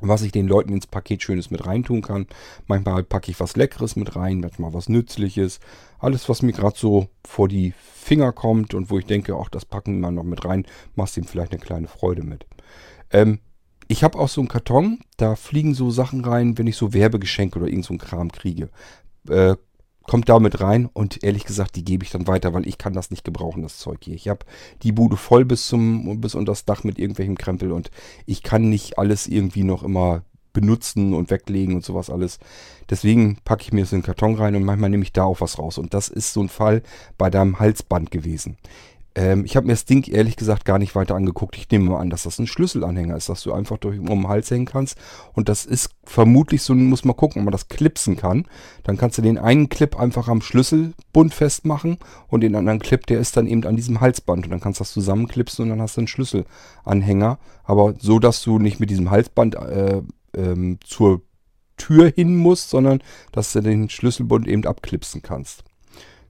was 0.00 0.22
ich 0.22 0.32
den 0.32 0.46
Leuten 0.46 0.72
ins 0.72 0.86
Paket 0.86 1.22
Schönes 1.22 1.50
mit 1.50 1.66
reintun 1.66 2.02
kann. 2.02 2.26
Manchmal 2.66 3.04
packe 3.04 3.30
ich 3.30 3.40
was 3.40 3.56
Leckeres 3.56 3.96
mit 3.96 4.16
rein, 4.16 4.40
manchmal 4.40 4.72
was 4.72 4.88
Nützliches. 4.88 5.60
Alles, 5.98 6.28
was 6.28 6.42
mir 6.42 6.52
gerade 6.52 6.78
so 6.78 7.08
vor 7.24 7.48
die 7.48 7.74
Finger 7.94 8.32
kommt 8.32 8.74
und 8.74 8.90
wo 8.90 8.98
ich 8.98 9.06
denke, 9.06 9.34
auch 9.34 9.48
das 9.48 9.64
packen 9.64 10.00
wir 10.00 10.10
noch 10.10 10.24
mit 10.24 10.44
rein, 10.44 10.66
machst 10.94 11.16
ihm 11.16 11.24
vielleicht 11.24 11.52
eine 11.52 11.60
kleine 11.60 11.88
Freude 11.88 12.22
mit. 12.22 12.46
Ähm, 13.10 13.40
ich 13.88 14.04
habe 14.04 14.18
auch 14.18 14.28
so 14.28 14.40
einen 14.40 14.48
Karton, 14.48 15.00
da 15.16 15.36
fliegen 15.36 15.74
so 15.74 15.90
Sachen 15.90 16.24
rein, 16.24 16.58
wenn 16.58 16.66
ich 16.66 16.76
so 16.76 16.92
Werbegeschenke 16.92 17.58
oder 17.58 17.68
irgend 17.68 17.84
so 17.84 17.92
einen 17.92 17.98
Kram 17.98 18.32
kriege. 18.32 18.70
Äh, 19.28 19.56
kommt 20.04 20.28
da 20.28 20.38
mit 20.38 20.60
rein 20.60 20.88
und 20.92 21.22
ehrlich 21.22 21.44
gesagt, 21.44 21.76
die 21.76 21.84
gebe 21.84 22.04
ich 22.04 22.10
dann 22.10 22.26
weiter, 22.26 22.52
weil 22.52 22.68
ich 22.68 22.78
kann 22.78 22.92
das 22.92 23.10
nicht 23.10 23.24
gebrauchen, 23.24 23.62
das 23.62 23.78
Zeug 23.78 24.00
hier. 24.02 24.14
Ich 24.14 24.28
habe 24.28 24.44
die 24.82 24.92
Bude 24.92 25.16
voll 25.16 25.44
bis 25.44 25.66
zum 25.66 26.20
bis 26.20 26.34
unter 26.34 26.52
das 26.52 26.64
Dach 26.64 26.84
mit 26.84 26.98
irgendwelchem 26.98 27.38
Krempel 27.38 27.72
und 27.72 27.90
ich 28.26 28.42
kann 28.42 28.68
nicht 28.68 28.98
alles 28.98 29.26
irgendwie 29.26 29.64
noch 29.64 29.82
immer 29.82 30.22
benutzen 30.52 31.14
und 31.14 31.30
weglegen 31.30 31.74
und 31.74 31.84
sowas 31.84 32.08
alles. 32.08 32.38
Deswegen 32.88 33.38
packe 33.44 33.62
ich 33.62 33.72
mir 33.72 33.86
so 33.86 33.96
einen 33.96 34.02
Karton 34.02 34.36
rein 34.36 34.54
und 34.54 34.64
manchmal 34.64 34.88
nehme 34.88 35.02
ich 35.02 35.12
da 35.12 35.24
auch 35.24 35.40
was 35.40 35.58
raus. 35.58 35.78
Und 35.78 35.94
das 35.94 36.08
ist 36.08 36.32
so 36.32 36.40
ein 36.40 36.48
Fall 36.48 36.82
bei 37.18 37.28
deinem 37.28 37.58
Halsband 37.58 38.10
gewesen. 38.10 38.56
Ähm, 39.14 39.44
ich 39.44 39.56
habe 39.56 39.66
mir 39.66 39.72
das 39.72 39.84
Ding 39.84 40.08
ehrlich 40.08 40.36
gesagt 40.36 40.64
gar 40.64 40.78
nicht 40.78 40.94
weiter 40.94 41.14
angeguckt. 41.14 41.56
Ich 41.56 41.70
nehme 41.70 41.90
mal 41.90 42.00
an, 42.00 42.10
dass 42.10 42.24
das 42.24 42.38
ein 42.38 42.46
Schlüsselanhänger 42.46 43.16
ist, 43.16 43.28
dass 43.28 43.42
du 43.42 43.52
einfach 43.52 43.78
durch 43.78 43.98
um 43.98 44.06
den 44.06 44.28
Hals 44.28 44.50
hängen 44.50 44.66
kannst. 44.66 44.98
Und 45.32 45.48
das 45.48 45.64
ist 45.64 45.90
vermutlich 46.04 46.62
so, 46.62 46.74
muss 46.74 47.04
man 47.04 47.16
gucken, 47.16 47.40
ob 47.40 47.44
man 47.44 47.52
das 47.52 47.68
klipsen 47.68 48.16
kann. 48.16 48.46
Dann 48.82 48.96
kannst 48.96 49.18
du 49.18 49.22
den 49.22 49.38
einen 49.38 49.68
Clip 49.68 49.98
einfach 49.98 50.28
am 50.28 50.42
Schlüsselbund 50.42 51.32
festmachen 51.32 51.98
und 52.28 52.40
den 52.40 52.56
anderen 52.56 52.80
Clip, 52.80 53.06
der 53.06 53.20
ist 53.20 53.36
dann 53.36 53.46
eben 53.46 53.64
an 53.64 53.76
diesem 53.76 54.00
Halsband. 54.00 54.46
Und 54.46 54.50
dann 54.50 54.60
kannst 54.60 54.80
du 54.80 54.84
das 54.84 54.92
zusammenklipsen 54.92 55.64
und 55.64 55.68
dann 55.70 55.80
hast 55.80 55.96
du 55.96 56.00
einen 56.00 56.08
Schlüsselanhänger. 56.08 57.38
Aber 57.64 57.94
so, 57.98 58.18
dass 58.18 58.42
du 58.42 58.58
nicht 58.58 58.80
mit 58.80 58.90
diesem 58.90 59.10
Halsband 59.10 59.54
äh, 59.54 60.02
ähm, 60.36 60.78
zur 60.84 61.22
Tür 61.76 62.12
hin 62.14 62.36
musst, 62.36 62.70
sondern 62.70 63.02
dass 63.32 63.52
du 63.52 63.60
den 63.60 63.88
Schlüsselbund 63.88 64.46
eben 64.46 64.66
abklipsen 64.66 65.22
kannst. 65.22 65.64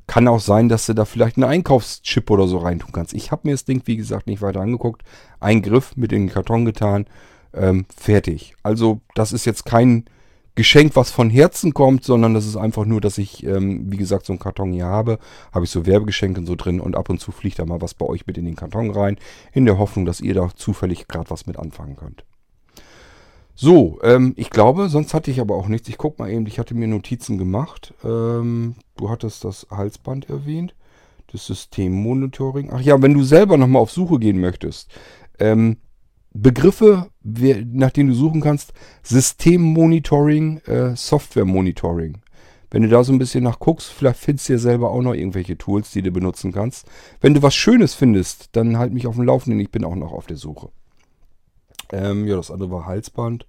Kann 0.06 0.28
auch 0.28 0.40
sein, 0.40 0.68
dass 0.68 0.86
du 0.86 0.94
da 0.94 1.04
vielleicht 1.04 1.36
einen 1.36 1.44
Einkaufschip 1.44 2.30
oder 2.30 2.46
so 2.46 2.58
reintun 2.58 2.92
kannst. 2.92 3.14
Ich 3.14 3.30
habe 3.30 3.42
mir 3.44 3.52
das 3.52 3.64
Ding, 3.64 3.82
wie 3.86 3.96
gesagt, 3.96 4.26
nicht 4.26 4.42
weiter 4.42 4.60
angeguckt. 4.60 5.02
Ein 5.40 5.62
Griff 5.62 5.96
mit 5.96 6.12
in 6.12 6.26
den 6.26 6.32
Karton 6.32 6.64
getan. 6.64 7.06
Ähm, 7.54 7.86
fertig. 7.96 8.54
Also 8.62 9.00
das 9.14 9.32
ist 9.32 9.44
jetzt 9.44 9.64
kein 9.64 10.04
Geschenk, 10.56 10.94
was 10.94 11.10
von 11.10 11.30
Herzen 11.30 11.74
kommt, 11.74 12.04
sondern 12.04 12.34
das 12.34 12.46
ist 12.46 12.56
einfach 12.56 12.84
nur, 12.84 13.00
dass 13.00 13.18
ich, 13.18 13.44
ähm, 13.44 13.90
wie 13.90 13.96
gesagt, 13.96 14.26
so 14.26 14.32
einen 14.32 14.38
Karton 14.38 14.72
hier 14.72 14.86
habe. 14.86 15.18
Habe 15.52 15.64
ich 15.64 15.70
so 15.70 15.86
Werbegeschenke 15.86 16.40
und 16.40 16.46
so 16.46 16.54
drin 16.54 16.80
und 16.80 16.96
ab 16.96 17.08
und 17.08 17.18
zu 17.20 17.32
fliegt 17.32 17.58
da 17.58 17.64
mal 17.64 17.80
was 17.80 17.94
bei 17.94 18.06
euch 18.06 18.26
mit 18.26 18.38
in 18.38 18.44
den 18.44 18.56
Karton 18.56 18.90
rein. 18.90 19.16
In 19.52 19.64
der 19.64 19.78
Hoffnung, 19.78 20.04
dass 20.04 20.20
ihr 20.20 20.34
da 20.34 20.48
zufällig 20.54 21.08
gerade 21.08 21.30
was 21.30 21.46
mit 21.46 21.58
anfangen 21.58 21.96
könnt. 21.96 22.24
So, 23.54 24.00
ähm, 24.02 24.34
ich 24.36 24.50
glaube, 24.50 24.88
sonst 24.88 25.14
hatte 25.14 25.30
ich 25.30 25.40
aber 25.40 25.54
auch 25.54 25.68
nichts. 25.68 25.88
Ich 25.88 25.96
guck 25.96 26.18
mal 26.18 26.30
eben, 26.30 26.46
ich 26.46 26.58
hatte 26.58 26.74
mir 26.74 26.88
Notizen 26.88 27.38
gemacht. 27.38 27.94
Ähm, 28.02 28.74
du 28.96 29.10
hattest 29.10 29.44
das 29.44 29.66
Halsband 29.70 30.28
erwähnt, 30.28 30.74
das 31.30 31.46
Systemmonitoring. 31.46 32.70
Ach 32.72 32.80
ja, 32.80 33.00
wenn 33.00 33.14
du 33.14 33.22
selber 33.22 33.56
nochmal 33.56 33.82
auf 33.82 33.92
Suche 33.92 34.18
gehen 34.18 34.40
möchtest. 34.40 34.90
Ähm, 35.38 35.76
Begriffe, 36.36 37.10
nach 37.22 37.92
denen 37.92 38.08
du 38.08 38.14
suchen 38.14 38.40
kannst, 38.40 38.72
Systemmonitoring, 39.04 40.58
äh, 40.66 40.96
Softwaremonitoring. 40.96 42.18
Wenn 42.72 42.82
du 42.82 42.88
da 42.88 43.04
so 43.04 43.12
ein 43.12 43.20
bisschen 43.20 43.44
nachguckst, 43.44 43.86
vielleicht 43.92 44.18
findest 44.18 44.48
du 44.48 44.54
ja 44.54 44.58
selber 44.58 44.90
auch 44.90 45.00
noch 45.00 45.14
irgendwelche 45.14 45.56
Tools, 45.56 45.92
die 45.92 46.02
du 46.02 46.10
benutzen 46.10 46.50
kannst. 46.50 46.88
Wenn 47.20 47.34
du 47.34 47.42
was 47.42 47.54
Schönes 47.54 47.94
findest, 47.94 48.48
dann 48.56 48.78
halt 48.78 48.92
mich 48.92 49.06
auf 49.06 49.14
dem 49.14 49.26
Laufenden. 49.26 49.60
Ich 49.60 49.70
bin 49.70 49.84
auch 49.84 49.94
noch 49.94 50.10
auf 50.10 50.26
der 50.26 50.36
Suche. 50.36 50.70
Ähm, 51.92 52.26
ja, 52.26 52.36
das 52.36 52.50
andere 52.50 52.70
war 52.70 52.86
Halsband. 52.86 53.46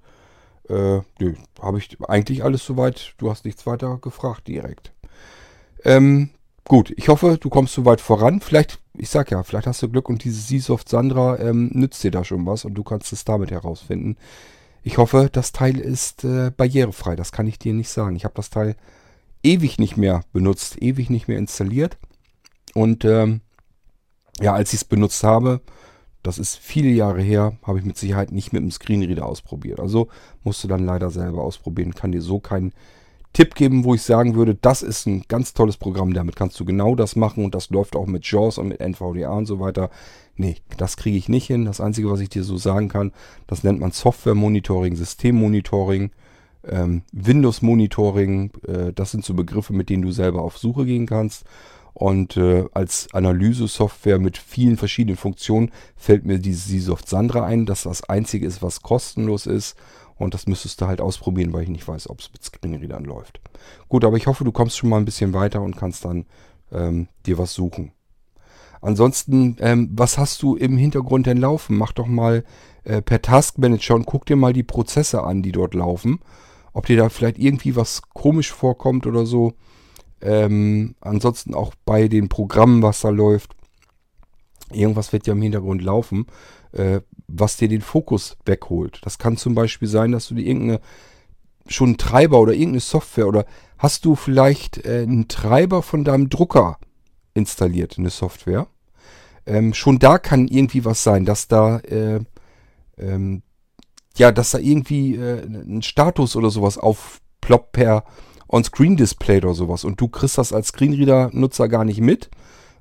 Äh, 0.69 1.01
nö, 1.19 1.35
habe 1.61 1.77
ich 1.77 1.97
eigentlich 2.07 2.43
alles 2.43 2.65
soweit. 2.65 3.13
Du 3.17 3.29
hast 3.29 3.45
nichts 3.45 3.65
weiter 3.65 3.97
gefragt 4.01 4.47
direkt. 4.47 4.91
Ähm, 5.83 6.31
gut, 6.67 6.91
ich 6.97 7.09
hoffe, 7.09 7.37
du 7.39 7.49
kommst 7.49 7.73
soweit 7.73 8.01
voran. 8.01 8.41
Vielleicht, 8.41 8.79
ich 8.95 9.09
sag 9.09 9.31
ja, 9.31 9.43
vielleicht 9.43 9.67
hast 9.67 9.81
du 9.81 9.89
Glück 9.89 10.09
und 10.09 10.23
dieses 10.23 10.47
Seasoft 10.47 10.89
Sandra 10.89 11.37
ähm, 11.39 11.69
nützt 11.73 12.03
dir 12.03 12.11
da 12.11 12.23
schon 12.23 12.45
was 12.45 12.65
und 12.65 12.73
du 12.73 12.83
kannst 12.83 13.13
es 13.13 13.25
damit 13.25 13.51
herausfinden. 13.51 14.17
Ich 14.83 14.97
hoffe, 14.97 15.29
das 15.31 15.51
Teil 15.51 15.79
ist 15.79 16.23
äh, 16.23 16.51
barrierefrei. 16.55 17.15
Das 17.15 17.31
kann 17.31 17.47
ich 17.47 17.59
dir 17.59 17.73
nicht 17.73 17.89
sagen. 17.89 18.15
Ich 18.15 18.23
habe 18.23 18.35
das 18.35 18.49
Teil 18.49 18.75
ewig 19.43 19.79
nicht 19.79 19.97
mehr 19.97 20.21
benutzt, 20.33 20.81
ewig 20.81 21.09
nicht 21.09 21.27
mehr 21.27 21.37
installiert. 21.37 21.97
Und 22.73 23.05
ähm, 23.05 23.41
ja, 24.41 24.53
als 24.53 24.73
ich 24.73 24.81
es 24.81 24.85
benutzt 24.85 25.23
habe, 25.23 25.61
das 26.25 26.39
ist 26.39 26.57
viele 26.57 26.89
Jahre 26.89 27.21
her, 27.21 27.57
habe 27.63 27.79
ich 27.79 27.85
mit 27.85 27.97
Sicherheit 27.97 28.31
nicht 28.31 28.51
mit 28.51 28.63
dem 28.63 28.71
Screenreader 28.71 29.25
ausprobiert. 29.25 29.79
Also 29.79 30.07
musst 30.43 30.63
du 30.63 30.67
dann 30.67 30.85
leider 30.85 31.11
selber 31.11 31.43
ausprobieren. 31.43 31.93
Kann 31.93 32.11
dir 32.11 32.21
so 32.21 32.39
keinen 32.39 32.73
Tipp 33.33 33.53
geben, 33.53 33.83
wo 33.83 33.93
ich 33.93 34.01
sagen 34.01 34.35
würde, 34.35 34.55
das 34.55 34.81
ist 34.81 35.05
ein 35.05 35.25
ganz 35.27 35.53
tolles 35.53 35.77
Programm. 35.77 36.13
Damit 36.13 36.35
kannst 36.35 36.59
du 36.59 36.65
genau 36.65 36.95
das 36.95 37.15
machen 37.15 37.45
und 37.45 37.53
das 37.53 37.69
läuft 37.69 37.95
auch 37.95 38.07
mit 38.07 38.25
JAWS 38.25 38.57
und 38.57 38.69
mit 38.69 38.79
NVDA 38.79 39.29
und 39.31 39.45
so 39.45 39.59
weiter. 39.59 39.89
Nee, 40.35 40.55
das 40.77 40.97
kriege 40.97 41.17
ich 41.17 41.29
nicht 41.29 41.45
hin. 41.45 41.65
Das 41.65 41.79
Einzige, 41.79 42.09
was 42.09 42.21
ich 42.21 42.29
dir 42.29 42.43
so 42.43 42.57
sagen 42.57 42.89
kann, 42.89 43.11
das 43.45 43.63
nennt 43.63 43.79
man 43.79 43.91
Software-Monitoring, 43.91 44.95
System-Monitoring, 44.95 46.11
ähm, 46.67 47.03
Windows-Monitoring. 47.11 48.51
Äh, 48.67 48.93
das 48.93 49.11
sind 49.11 49.23
so 49.23 49.33
Begriffe, 49.33 49.73
mit 49.73 49.89
denen 49.89 50.03
du 50.03 50.11
selber 50.11 50.41
auf 50.41 50.57
Suche 50.57 50.85
gehen 50.85 51.05
kannst. 51.05 51.45
Und 51.95 52.35
äh, 52.35 52.65
als 52.73 53.07
Analyse-Software 53.13 54.19
mit 54.19 54.37
vielen 54.37 54.75
verschiedenen 54.75 55.15
Funktionen 55.15 55.71
fällt 55.95 56.25
mir 56.25 56.39
dieses 56.39 56.65
Seasoft 56.65 57.07
Sandra 57.07 57.45
ein, 57.45 57.65
dass 57.65 57.83
das 57.83 58.03
einzige 58.09 58.45
ist, 58.45 58.61
was 58.61 58.81
kostenlos 58.81 59.45
ist. 59.45 59.77
Und 60.17 60.33
das 60.33 60.45
müsstest 60.45 60.81
du 60.81 60.87
halt 60.87 60.99
ausprobieren, 60.99 61.53
weil 61.53 61.63
ich 61.63 61.69
nicht 61.69 61.87
weiß, 61.87 62.09
ob 62.09 62.19
es 62.19 62.31
mit 62.33 62.43
Screenreadern 62.43 63.05
läuft. 63.05 63.39
Gut, 63.87 64.03
aber 64.03 64.17
ich 64.17 64.27
hoffe, 64.27 64.43
du 64.43 64.51
kommst 64.51 64.77
schon 64.77 64.89
mal 64.89 64.97
ein 64.97 65.05
bisschen 65.05 65.31
weiter 65.33 65.61
und 65.61 65.77
kannst 65.77 66.03
dann 66.03 66.25
ähm, 66.69 67.07
dir 67.25 67.37
was 67.37 67.53
suchen. 67.53 67.93
Ansonsten, 68.81 69.55
ähm, 69.61 69.89
was 69.93 70.17
hast 70.17 70.41
du 70.41 70.57
im 70.57 70.77
Hintergrund 70.77 71.27
denn 71.27 71.37
laufen? 71.37 71.77
Mach 71.77 71.93
doch 71.93 72.07
mal 72.07 72.43
äh, 72.83 73.01
per 73.01 73.21
Taskmanager 73.21 73.95
und 73.95 74.05
guck 74.05 74.25
dir 74.25 74.35
mal 74.35 74.51
die 74.51 74.63
Prozesse 74.63 75.23
an, 75.23 75.41
die 75.41 75.53
dort 75.53 75.73
laufen. 75.73 76.19
Ob 76.73 76.87
dir 76.87 76.97
da 76.97 77.07
vielleicht 77.07 77.39
irgendwie 77.39 77.77
was 77.77 78.01
komisch 78.13 78.51
vorkommt 78.51 79.07
oder 79.07 79.25
so. 79.25 79.53
Ähm, 80.21 80.95
ansonsten 81.01 81.53
auch 81.53 81.73
bei 81.85 82.07
den 82.07 82.29
Programmen, 82.29 82.81
was 82.81 83.01
da 83.01 83.09
läuft. 83.09 83.55
Irgendwas 84.71 85.13
wird 85.13 85.27
ja 85.27 85.33
im 85.33 85.41
Hintergrund 85.41 85.81
laufen, 85.81 86.25
äh, 86.71 87.01
was 87.27 87.57
dir 87.57 87.67
den 87.67 87.81
Fokus 87.81 88.37
wegholt. 88.45 88.99
Das 89.03 89.17
kann 89.17 89.37
zum 89.37 89.55
Beispiel 89.55 89.87
sein, 89.87 90.11
dass 90.11 90.27
du 90.27 90.35
dir 90.35 90.45
irgendeine 90.45 90.81
schon 91.67 91.89
einen 91.89 91.97
Treiber 91.97 92.39
oder 92.39 92.53
irgendeine 92.53 92.79
Software 92.79 93.27
oder 93.27 93.45
hast 93.77 94.05
du 94.05 94.15
vielleicht 94.15 94.85
äh, 94.85 95.01
einen 95.01 95.27
Treiber 95.27 95.81
von 95.81 96.03
deinem 96.03 96.29
Drucker 96.29 96.77
installiert, 97.33 97.97
eine 97.97 98.11
Software. 98.11 98.67
Ähm, 99.45 99.73
schon 99.73 99.99
da 99.99 100.17
kann 100.17 100.47
irgendwie 100.47 100.85
was 100.85 101.03
sein, 101.03 101.25
dass 101.25 101.47
da 101.47 101.79
äh, 101.79 102.19
ähm, 102.97 103.41
ja, 104.17 104.31
dass 104.31 104.51
da 104.51 104.59
irgendwie 104.59 105.15
äh, 105.15 105.43
ein 105.45 105.81
Status 105.81 106.35
oder 106.35 106.49
sowas 106.49 106.77
aufploppt 106.77 107.73
per 107.73 108.05
On-Screen-Display 108.55 109.37
oder 109.37 109.53
sowas 109.53 109.83
und 109.83 109.99
du 109.99 110.07
kriegst 110.07 110.37
das 110.37 110.53
als 110.53 110.69
Screenreader-Nutzer 110.69 111.67
gar 111.67 111.83
nicht 111.83 112.01
mit. 112.01 112.29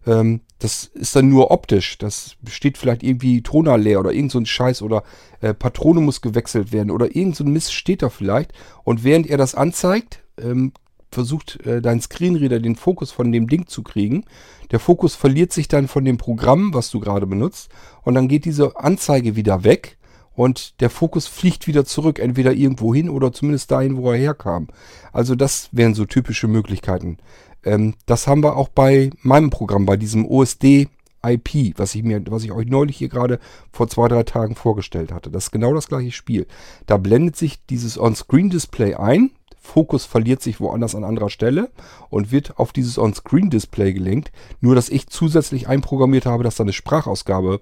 Ähm, 0.06 0.40
das 0.58 0.84
ist 0.94 1.16
dann 1.16 1.28
nur 1.28 1.50
optisch. 1.50 1.98
Das 1.98 2.36
steht 2.48 2.78
vielleicht 2.78 3.02
irgendwie 3.02 3.42
Toner 3.42 3.76
leer 3.76 4.00
oder 4.00 4.12
irgend 4.12 4.32
so 4.32 4.38
ein 4.38 4.46
Scheiß 4.46 4.82
oder 4.82 5.02
äh, 5.40 5.52
Patrone 5.52 6.00
muss 6.00 6.20
gewechselt 6.20 6.72
werden 6.72 6.90
oder 6.90 7.14
irgend 7.14 7.36
so 7.36 7.44
ein 7.44 7.52
Mist 7.52 7.74
steht 7.74 8.02
da 8.02 8.08
vielleicht. 8.08 8.52
Und 8.84 9.04
während 9.04 9.26
er 9.26 9.36
das 9.36 9.54
anzeigt, 9.54 10.22
ähm, 10.40 10.72
versucht 11.10 11.64
äh, 11.66 11.82
dein 11.82 12.00
Screenreader 12.00 12.60
den 12.60 12.76
Fokus 12.76 13.10
von 13.10 13.32
dem 13.32 13.48
Ding 13.48 13.66
zu 13.66 13.82
kriegen. 13.82 14.24
Der 14.70 14.80
Fokus 14.80 15.14
verliert 15.14 15.52
sich 15.52 15.68
dann 15.68 15.88
von 15.88 16.04
dem 16.04 16.18
Programm, 16.18 16.74
was 16.74 16.90
du 16.90 17.00
gerade 17.00 17.26
benutzt. 17.26 17.70
Und 18.02 18.14
dann 18.14 18.28
geht 18.28 18.44
diese 18.44 18.76
Anzeige 18.76 19.36
wieder 19.36 19.64
weg 19.64 19.98
und 20.34 20.80
der 20.80 20.90
Fokus 20.90 21.26
fliegt 21.26 21.66
wieder 21.66 21.84
zurück, 21.84 22.18
entweder 22.18 22.52
irgendwo 22.52 22.94
hin 22.94 23.08
oder 23.08 23.32
zumindest 23.32 23.70
dahin, 23.70 23.96
wo 23.96 24.10
er 24.10 24.18
herkam. 24.18 24.68
Also 25.12 25.34
das 25.34 25.68
wären 25.72 25.94
so 25.94 26.04
typische 26.04 26.48
Möglichkeiten. 26.48 27.18
Ähm, 27.64 27.94
das 28.06 28.26
haben 28.26 28.42
wir 28.42 28.56
auch 28.56 28.68
bei 28.68 29.10
meinem 29.22 29.50
Programm, 29.50 29.86
bei 29.86 29.96
diesem 29.96 30.26
OSD 30.26 30.88
IP, 31.24 31.78
was 31.78 31.94
ich 31.94 32.02
mir, 32.02 32.22
was 32.28 32.44
ich 32.44 32.52
euch 32.52 32.66
neulich 32.66 32.98
hier 32.98 33.08
gerade 33.08 33.38
vor 33.72 33.88
zwei, 33.88 34.08
drei 34.08 34.24
Tagen 34.24 34.54
vorgestellt 34.54 35.12
hatte. 35.12 35.30
Das 35.30 35.44
ist 35.44 35.50
genau 35.50 35.72
das 35.72 35.88
gleiche 35.88 36.12
Spiel. 36.12 36.46
Da 36.86 36.96
blendet 36.96 37.36
sich 37.36 37.64
dieses 37.66 37.98
On-Screen-Display 37.98 38.94
ein. 38.94 39.30
Fokus 39.58 40.04
verliert 40.04 40.42
sich 40.42 40.60
woanders 40.60 40.94
an 40.94 41.04
anderer 41.04 41.30
Stelle 41.30 41.70
und 42.10 42.30
wird 42.30 42.58
auf 42.58 42.72
dieses 42.72 42.98
On-Screen-Display 42.98 43.94
gelenkt. 43.94 44.30
Nur, 44.60 44.74
dass 44.74 44.90
ich 44.90 45.06
zusätzlich 45.06 45.68
einprogrammiert 45.68 46.26
habe, 46.26 46.44
dass 46.44 46.56
da 46.56 46.64
eine 46.64 46.74
Sprachausgabe 46.74 47.60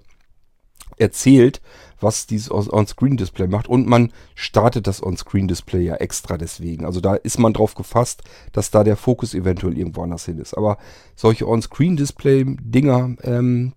erzählt, 1.03 1.61
was 1.99 2.27
dieses 2.27 2.51
On-Screen-Display 2.51 3.47
macht. 3.47 3.67
Und 3.67 3.87
man 3.87 4.11
startet 4.35 4.87
das 4.87 5.03
On-Screen-Display 5.03 5.81
ja 5.83 5.95
extra 5.95 6.37
deswegen. 6.37 6.85
Also 6.85 6.99
da 6.99 7.15
ist 7.15 7.39
man 7.39 7.53
drauf 7.53 7.75
gefasst, 7.75 8.23
dass 8.51 8.71
da 8.71 8.83
der 8.83 8.97
Fokus 8.97 9.33
eventuell 9.33 9.77
irgendwo 9.77 10.03
anders 10.03 10.25
hin 10.25 10.39
ist. 10.39 10.55
Aber 10.55 10.77
solche 11.15 11.47
On-Screen-Display-Dinger, 11.47 13.15
ähm, 13.23 13.73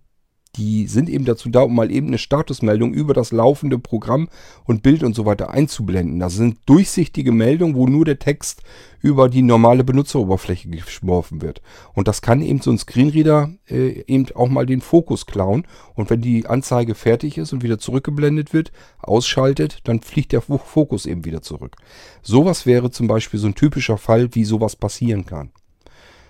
die 0.57 0.87
sind 0.87 1.09
eben 1.09 1.25
dazu 1.25 1.49
da, 1.49 1.61
um 1.61 1.75
mal 1.75 1.91
eben 1.91 2.07
eine 2.07 2.17
Statusmeldung 2.17 2.93
über 2.93 3.13
das 3.13 3.31
laufende 3.31 3.79
Programm 3.79 4.27
und 4.65 4.83
Bild 4.83 5.03
und 5.03 5.15
so 5.15 5.25
weiter 5.25 5.51
einzublenden. 5.51 6.19
Das 6.19 6.33
sind 6.33 6.57
durchsichtige 6.65 7.31
Meldungen, 7.31 7.75
wo 7.75 7.87
nur 7.87 8.05
der 8.05 8.19
Text 8.19 8.63
über 9.01 9.29
die 9.29 9.43
normale 9.43 9.83
Benutzeroberfläche 9.83 10.69
geschmorfen 10.69 11.41
wird. 11.41 11.61
Und 11.93 12.07
das 12.07 12.21
kann 12.21 12.41
eben 12.41 12.61
so 12.61 12.71
ein 12.71 12.77
Screenreader 12.77 13.51
äh, 13.69 14.03
eben 14.07 14.25
auch 14.35 14.49
mal 14.49 14.65
den 14.65 14.81
Fokus 14.81 15.25
klauen. 15.25 15.65
Und 15.93 16.09
wenn 16.09 16.21
die 16.21 16.47
Anzeige 16.47 16.95
fertig 16.95 17.37
ist 17.37 17.53
und 17.53 17.63
wieder 17.63 17.77
zurückgeblendet 17.77 18.53
wird, 18.53 18.71
ausschaltet, 18.99 19.79
dann 19.83 20.01
fliegt 20.01 20.31
der 20.31 20.41
Fokus 20.41 21.05
eben 21.05 21.25
wieder 21.25 21.41
zurück. 21.41 21.75
Sowas 22.21 22.65
wäre 22.65 22.91
zum 22.91 23.07
Beispiel 23.07 23.39
so 23.39 23.47
ein 23.47 23.55
typischer 23.55 23.97
Fall, 23.97 24.33
wie 24.33 24.45
sowas 24.45 24.75
passieren 24.75 25.25
kann. 25.25 25.51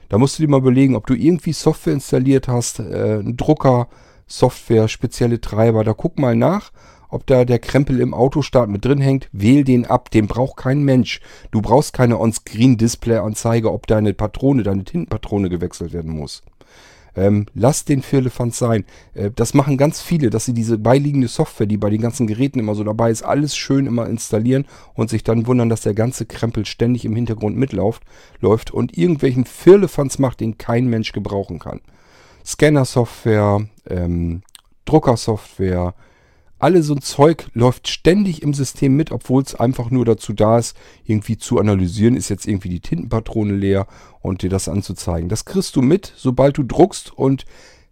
Da 0.10 0.18
musst 0.18 0.38
du 0.38 0.44
dir 0.44 0.50
mal 0.50 0.60
überlegen, 0.60 0.96
ob 0.96 1.06
du 1.06 1.14
irgendwie 1.14 1.54
Software 1.54 1.94
installiert 1.94 2.48
hast, 2.48 2.80
äh, 2.80 3.20
einen 3.20 3.38
Drucker, 3.38 3.90
Software, 4.28 4.88
spezielle 4.88 5.42
Treiber. 5.42 5.84
Da 5.84 5.94
guck 5.94 6.20
mal 6.20 6.36
nach, 6.36 6.72
ob 7.10 7.26
da 7.26 7.46
der 7.46 7.60
Krempel 7.60 8.00
im 8.00 8.14
Autostart 8.14 8.70
mit 8.70 8.86
drin 8.86 9.02
hängt. 9.02 9.30
Wähl 9.32 9.64
den 9.64 9.86
ab, 9.86 10.12
den 10.12 10.28
braucht 10.28 10.58
kein 10.58 10.84
Mensch. 10.84 11.22
Du 11.52 11.62
brauchst 11.62 11.94
keine 11.94 12.20
On-Screen-Display-Anzeige, 12.20 13.72
ob 13.72 13.88
deine 13.88 14.14
Patrone, 14.14 14.64
deine 14.64 14.84
Tintenpatrone 14.84 15.50
gewechselt 15.50 15.94
werden 15.94 16.12
muss. 16.12 16.44
Ähm, 17.18 17.48
lass 17.56 17.84
den 17.84 18.04
Firlefanz 18.04 18.60
sein. 18.60 18.86
Äh, 19.16 19.32
das 19.36 19.56
machen 19.56 19.78
ganz 19.78 20.02
viele, 20.02 20.30
dass 20.30 20.46
sie 20.46 20.54
diese 20.54 20.78
beiliegende 20.78 21.28
Software, 21.28 21.66
die 21.66 21.78
bei 21.78 21.90
den 21.90 22.02
ganzen 22.02 22.28
Geräten 22.28 22.60
immer 22.60 22.76
so 22.76 22.84
dabei 22.84 23.10
ist, 23.10 23.24
alles 23.24 23.58
schön 23.58 23.88
immer 23.88 24.08
installieren 24.08 24.66
und 24.94 25.10
sich 25.10 25.24
dann 25.24 25.48
wundern, 25.48 25.70
dass 25.70 25.82
der 25.82 25.96
ganze 25.96 26.28
Krempel 26.28 26.66
ständig 26.68 27.06
im 27.06 27.16
Hintergrund 27.16 27.58
mitläuft 27.58 28.04
läuft 28.40 28.72
und 28.72 28.96
irgendwelchen 28.96 29.46
Firlefanz 29.46 30.20
macht, 30.20 30.42
den 30.42 30.60
kein 30.60 30.86
Mensch 30.88 31.12
gebrauchen 31.12 31.58
kann. 31.58 31.82
Scanner-Software, 32.48 33.68
ähm, 33.90 34.42
Druckersoftware, 34.86 35.94
alle 36.60 36.82
so 36.82 36.96
ein 36.96 37.02
Zeug 37.02 37.50
läuft 37.54 37.88
ständig 37.88 38.42
im 38.42 38.54
System 38.54 38.96
mit, 38.96 39.12
obwohl 39.12 39.44
es 39.44 39.54
einfach 39.54 39.92
nur 39.92 40.06
dazu 40.06 40.34
da 40.34 40.58
ist, 40.58 40.76
irgendwie 41.06 41.38
zu 41.38 41.60
analysieren, 41.60 42.16
ist 42.16 42.30
jetzt 42.30 42.48
irgendwie 42.48 42.70
die 42.70 42.80
Tintenpatrone 42.80 43.54
leer 43.54 43.86
und 44.22 44.42
dir 44.42 44.50
das 44.50 44.68
anzuzeigen. 44.68 45.30
Das 45.30 45.46
kriegst 45.46 45.76
du 45.76 45.82
mit, 45.82 46.14
sobald 46.16 46.58
du 46.58 46.64
druckst 46.64 47.16
und 47.16 47.46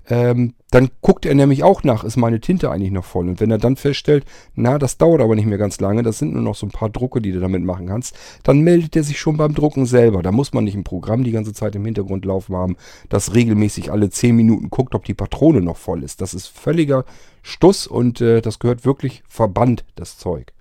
ähm, 0.10 0.54
dann 0.72 0.90
guckt 1.02 1.26
er 1.26 1.36
nämlich 1.36 1.64
auch 1.64 1.84
nach, 1.84 2.04
ist 2.04 2.18
meine 2.18 2.40
Tinte 2.40 2.70
eigentlich 2.70 2.92
noch 2.92 3.06
voll? 3.06 3.30
Und 3.30 3.40
wenn 3.40 3.52
er 3.52 3.58
dann 3.58 3.76
feststellt, 3.76 4.26
na, 4.56 4.78
das 4.78 4.98
dauert 4.98 5.22
aber 5.22 5.36
nicht 5.36 5.46
mehr 5.46 5.58
ganz 5.58 5.80
lange, 5.80 6.04
das 6.04 6.20
sind 6.20 6.34
nur 6.34 6.42
noch 6.42 6.56
so 6.56 6.66
ein 6.66 6.72
paar 6.72 6.90
Drucke, 6.90 7.22
die 7.22 7.32
du 7.32 7.40
damit 7.40 7.64
machen 7.64 7.88
kannst, 7.88 8.16
dann 8.44 8.62
meldet 8.62 8.96
er 8.96 9.04
sich 9.04 9.20
schon 9.20 9.38
beim 9.38 9.54
Drucken 9.54 9.86
selber. 9.86 10.22
Da 10.22 10.32
muss 10.32 10.54
man 10.54 10.66
nicht 10.66 10.76
ein 10.76 10.84
Programm 10.84 11.24
die 11.24 11.32
ganze 11.32 11.54
Zeit 11.54 11.76
im 11.76 11.86
Hintergrund 11.86 12.26
laufen 12.26 12.56
haben, 12.56 12.76
das 13.10 13.34
regelmäßig 13.34 13.92
alle 13.92 14.10
10 14.10 14.36
Minuten 14.36 14.70
guckt, 14.70 14.96
ob 14.96 15.06
die 15.06 15.14
Patrone 15.14 15.62
noch 15.62 15.78
voll 15.78 16.04
ist. 16.04 16.22
Das 16.22 16.34
ist 16.34 16.48
völliger 16.48 17.06
Stuss 17.42 17.88
und 17.88 18.22
äh, 18.22 18.42
das 18.42 18.60
gehört 18.60 18.86
wirklich 18.86 19.24
verbannt, 19.28 19.86
das 19.96 20.18
Zeug. 20.18 20.55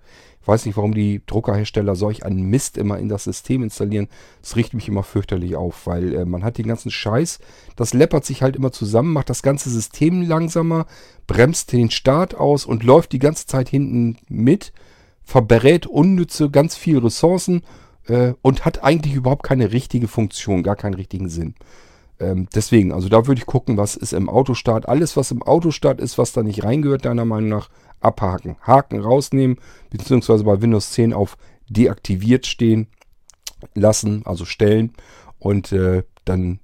Ich 0.44 0.48
weiß 0.48 0.66
nicht, 0.66 0.76
warum 0.76 0.92
die 0.92 1.22
Druckerhersteller 1.24 1.96
solch 1.96 2.22
einen 2.22 2.42
Mist 2.42 2.76
immer 2.76 2.98
in 2.98 3.08
das 3.08 3.24
System 3.24 3.62
installieren. 3.62 4.08
Das 4.42 4.56
riecht 4.56 4.74
mich 4.74 4.88
immer 4.88 5.02
fürchterlich 5.02 5.56
auf, 5.56 5.86
weil 5.86 6.14
äh, 6.14 6.24
man 6.26 6.44
hat 6.44 6.58
den 6.58 6.66
ganzen 6.66 6.90
Scheiß, 6.90 7.38
das 7.76 7.94
läppert 7.94 8.26
sich 8.26 8.42
halt 8.42 8.54
immer 8.54 8.70
zusammen, 8.70 9.14
macht 9.14 9.30
das 9.30 9.42
ganze 9.42 9.70
System 9.70 10.20
langsamer, 10.20 10.84
bremst 11.26 11.72
den 11.72 11.90
Start 11.90 12.34
aus 12.34 12.66
und 12.66 12.82
läuft 12.82 13.12
die 13.12 13.20
ganze 13.20 13.46
Zeit 13.46 13.70
hinten 13.70 14.18
mit, 14.28 14.74
verbrät 15.22 15.86
unnütze 15.86 16.50
ganz 16.50 16.76
viel 16.76 16.98
Ressourcen 16.98 17.62
äh, 18.06 18.34
und 18.42 18.66
hat 18.66 18.84
eigentlich 18.84 19.14
überhaupt 19.14 19.44
keine 19.44 19.72
richtige 19.72 20.08
Funktion, 20.08 20.62
gar 20.62 20.76
keinen 20.76 20.92
richtigen 20.92 21.30
Sinn. 21.30 21.54
Ähm, 22.20 22.48
deswegen, 22.54 22.92
also 22.92 23.08
da 23.08 23.26
würde 23.26 23.40
ich 23.40 23.46
gucken, 23.46 23.76
was 23.76 23.96
ist 23.96 24.12
im 24.12 24.28
Autostart. 24.28 24.88
Alles, 24.88 25.16
was 25.16 25.30
im 25.30 25.42
Autostart 25.42 26.00
ist, 26.00 26.18
was 26.18 26.32
da 26.32 26.42
nicht 26.42 26.64
reingehört, 26.64 27.04
deiner 27.04 27.24
Meinung 27.24 27.50
nach, 27.50 27.70
abhaken. 28.00 28.56
Haken 28.60 29.00
rausnehmen, 29.00 29.58
beziehungsweise 29.90 30.44
bei 30.44 30.60
Windows 30.60 30.92
10 30.92 31.12
auf 31.12 31.36
deaktiviert 31.68 32.46
stehen 32.46 32.88
lassen, 33.74 34.22
also 34.26 34.44
stellen. 34.44 34.92
Und 35.38 35.72
äh, 35.72 36.04
dann 36.24 36.60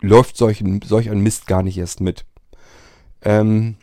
läuft 0.00 0.36
solch 0.36 0.60
ein, 0.60 0.80
solch 0.82 1.10
ein 1.10 1.20
Mist 1.20 1.46
gar 1.46 1.62
nicht 1.62 1.78
erst 1.78 2.00
mit. 2.00 2.24
Ähm, 3.22 3.76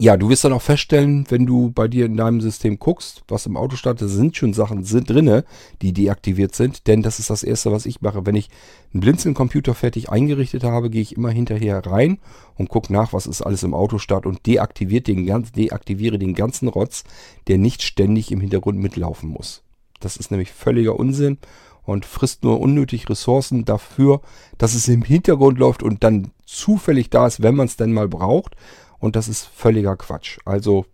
ja, 0.00 0.16
du 0.16 0.30
wirst 0.30 0.44
dann 0.44 0.54
auch 0.54 0.62
feststellen, 0.62 1.26
wenn 1.28 1.44
du 1.44 1.72
bei 1.72 1.86
dir 1.86 2.06
in 2.06 2.16
deinem 2.16 2.40
System 2.40 2.78
guckst, 2.78 3.22
was 3.28 3.44
im 3.44 3.58
Auto 3.58 3.76
startet, 3.76 4.08
sind 4.08 4.34
schon 4.34 4.54
Sachen 4.54 4.82
sind 4.82 5.10
drinne, 5.10 5.44
die 5.82 5.92
deaktiviert 5.92 6.54
sind. 6.54 6.86
Denn 6.86 7.02
das 7.02 7.18
ist 7.18 7.28
das 7.28 7.42
Erste, 7.42 7.70
was 7.70 7.84
ich 7.84 8.00
mache. 8.00 8.24
Wenn 8.24 8.34
ich 8.34 8.48
einen 8.94 9.02
Blinzeln-Computer 9.02 9.74
fertig 9.74 10.08
eingerichtet 10.08 10.64
habe, 10.64 10.88
gehe 10.88 11.02
ich 11.02 11.16
immer 11.16 11.28
hinterher 11.28 11.84
rein 11.84 12.18
und 12.56 12.70
gucke 12.70 12.90
nach, 12.90 13.12
was 13.12 13.26
ist 13.26 13.42
alles 13.42 13.62
im 13.62 13.74
Autostart 13.74 14.24
und 14.24 14.46
deaktiviert 14.46 15.06
den 15.06 15.26
deaktiviere 15.54 16.18
den 16.18 16.32
ganzen 16.32 16.68
Rotz, 16.68 17.04
der 17.46 17.58
nicht 17.58 17.82
ständig 17.82 18.32
im 18.32 18.40
Hintergrund 18.40 18.78
mitlaufen 18.78 19.28
muss. 19.28 19.62
Das 20.00 20.16
ist 20.16 20.30
nämlich 20.30 20.50
völliger 20.50 20.98
Unsinn 20.98 21.36
und 21.84 22.06
frisst 22.06 22.42
nur 22.42 22.58
unnötig 22.58 23.10
Ressourcen 23.10 23.66
dafür, 23.66 24.22
dass 24.56 24.74
es 24.74 24.88
im 24.88 25.02
Hintergrund 25.02 25.58
läuft 25.58 25.82
und 25.82 26.02
dann 26.04 26.30
zufällig 26.46 27.10
da 27.10 27.26
ist, 27.26 27.42
wenn 27.42 27.54
man 27.54 27.66
es 27.66 27.76
denn 27.76 27.92
mal 27.92 28.08
braucht. 28.08 28.56
Und 29.00 29.16
das 29.16 29.28
ist 29.28 29.46
völliger 29.46 29.96
Quatsch. 29.96 30.38
Also 30.44 30.86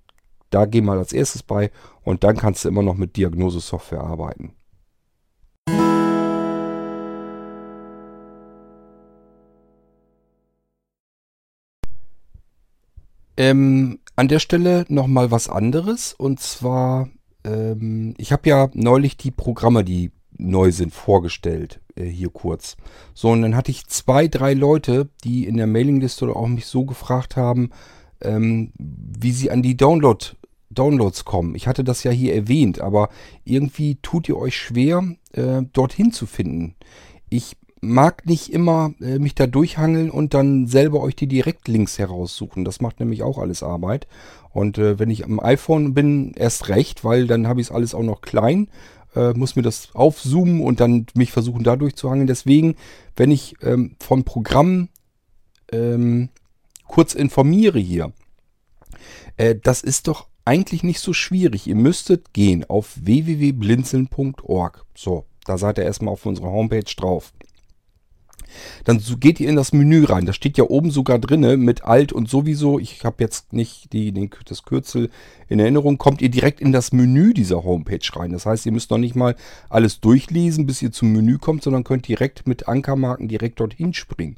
da 0.51 0.65
geh 0.65 0.81
mal 0.81 0.99
als 0.99 1.13
erstes 1.13 1.43
bei 1.43 1.71
und 2.03 2.25
dann 2.25 2.37
kannst 2.37 2.65
du 2.65 2.69
immer 2.69 2.83
noch 2.83 2.95
mit 2.95 3.17
Diagnosesoftware 3.17 4.01
arbeiten. 4.01 4.55
Ähm, 13.37 13.99
an 14.15 14.29
der 14.29 14.39
Stelle 14.39 14.87
nochmal 14.89 15.31
was 15.31 15.49
anderes. 15.49 16.15
Und 16.15 16.41
zwar, 16.41 17.11
ähm, 17.45 18.15
ich 18.17 18.33
habe 18.33 18.49
ja 18.49 18.71
neulich 18.73 19.17
die 19.17 19.31
Programme, 19.31 19.85
die 19.85 20.11
neu 20.39 20.73
sind, 20.73 20.93
vorgestellt. 20.93 21.81
Äh, 21.95 22.05
hier 22.05 22.31
kurz. 22.31 22.77
So, 23.15 23.31
und 23.31 23.43
dann 23.43 23.57
hatte 23.57 23.71
ich 23.71 23.87
zwei, 23.87 24.29
drei 24.29 24.55
Leute, 24.55 25.09
die 25.25 25.47
in 25.47 25.57
der 25.57 25.67
Mailingliste 25.67 26.29
auch 26.29 26.49
mich 26.49 26.67
so 26.67 26.85
gefragt 26.85 27.37
haben, 27.37 27.71
ähm, 28.21 28.73
wie 28.79 29.33
sie 29.33 29.51
an 29.51 29.63
die 29.63 29.77
Download, 29.77 30.25
Downloads 30.71 31.25
kommen. 31.25 31.55
Ich 31.55 31.67
hatte 31.67 31.85
das 31.85 32.05
ja 32.05 32.11
hier 32.11 32.35
erwähnt, 32.35 32.81
aber 32.81 33.09
irgendwie 33.45 33.97
tut 34.03 34.29
ihr 34.29 34.37
euch 34.37 34.57
schwer, 34.57 35.03
äh, 35.33 35.63
dorthin 35.73 36.13
zu 36.13 36.27
finden. 36.27 36.75
Ich 37.29 37.57
mag 37.81 38.27
nicht 38.27 38.53
immer 38.53 38.93
äh, 39.01 39.19
mich 39.19 39.35
da 39.35 39.47
durchhangeln 39.47 40.11
und 40.11 40.35
dann 40.35 40.67
selber 40.67 41.03
euch 41.03 41.17
die 41.17 41.29
Direktlinks 41.29 41.99
heraussuchen. 41.99 42.65
Das 42.65 42.81
macht 42.81 43.01
nämlich 43.01 43.23
auch 43.23 43.39
alles 43.39 43.63
Arbeit. 43.63 44.07
Und 44.51 44.79
äh, 44.79 44.99
wenn 44.99 45.11
ich 45.11 45.25
am 45.25 45.39
iPhone 45.41 45.95
bin, 45.95 46.33
erst 46.35 46.69
recht, 46.69 47.05
weil 47.05 47.27
dann 47.27 47.47
habe 47.47 47.61
ich 47.61 47.69
es 47.69 47.73
alles 47.73 47.95
auch 47.95 48.03
noch 48.03 48.23
klein, 48.23 48.69
äh, 49.17 49.33
muss 49.35 49.57
mir 49.57 49.63
das 49.63 49.89
aufzoomen 49.95 50.61
und 50.61 50.81
dann 50.81 51.07
mich 51.15 51.33
versuchen 51.33 51.65
da 51.65 51.77
durchzuhangeln. 51.77 52.27
Deswegen, 52.27 52.77
wenn 53.17 53.31
ich 53.31 53.57
ähm, 53.63 53.97
von 53.99 54.25
Programmen 54.25 54.91
ähm, 55.73 56.29
kurz 56.87 57.15
informiere 57.15 57.79
hier. 57.79 58.13
Äh, 59.37 59.57
das 59.61 59.83
ist 59.83 60.09
doch 60.09 60.29
eigentlich 60.45 60.83
nicht 60.83 61.01
so 61.01 61.13
schwierig. 61.13 61.67
Ihr 61.67 61.75
müsstet 61.75 62.33
gehen 62.33 62.65
auf 62.65 62.97
www.blinzeln.org. 63.01 64.85
So, 64.95 65.27
da 65.45 65.59
seid 65.59 65.79
ihr 65.79 65.85
erstmal 65.85 66.13
auf 66.13 66.25
unserer 66.25 66.51
Homepage 66.51 66.85
drauf. 66.97 67.33
Dann 68.85 69.03
geht 69.21 69.41
ihr 69.41 69.49
in 69.49 69.57
das 69.57 69.73
Menü 69.73 70.05
rein. 70.05 70.27
Da 70.27 70.33
steht 70.33 70.59
ja 70.59 70.65
oben 70.65 70.91
sogar 70.91 71.19
drinne 71.19 71.57
mit 71.57 71.85
Alt 71.85 72.13
und 72.13 72.29
sowieso. 72.29 72.79
Ich 72.79 73.05
habe 73.05 73.17
jetzt 73.21 73.53
nicht 73.53 73.93
die, 73.93 74.13
den, 74.13 74.31
das 74.47 74.63
Kürzel 74.63 75.11
in 75.49 75.59
Erinnerung. 75.59 75.99
Kommt 75.99 76.23
ihr 76.23 76.29
direkt 76.29 76.61
in 76.61 76.73
das 76.73 76.93
Menü 76.93 77.35
dieser 77.35 77.65
Homepage 77.65 78.01
rein. 78.15 78.33
Das 78.33 78.47
heißt, 78.47 78.67
ihr 78.67 78.73
müsst 78.73 78.91
noch 78.91 78.99
nicht 78.99 79.15
mal 79.15 79.37
alles 79.69 80.01
durchlesen, 80.01 80.67
bis 80.67 80.83
ihr 80.83 80.93
zum 80.93 81.13
Menü 81.13 81.39
kommt, 81.39 81.63
sondern 81.63 81.85
könnt 81.85 82.09
direkt 82.09 82.47
mit 82.47 82.69
Ankermarken 82.69 83.29
direkt 83.29 83.61
dorthin 83.61 83.95
springen. 83.95 84.37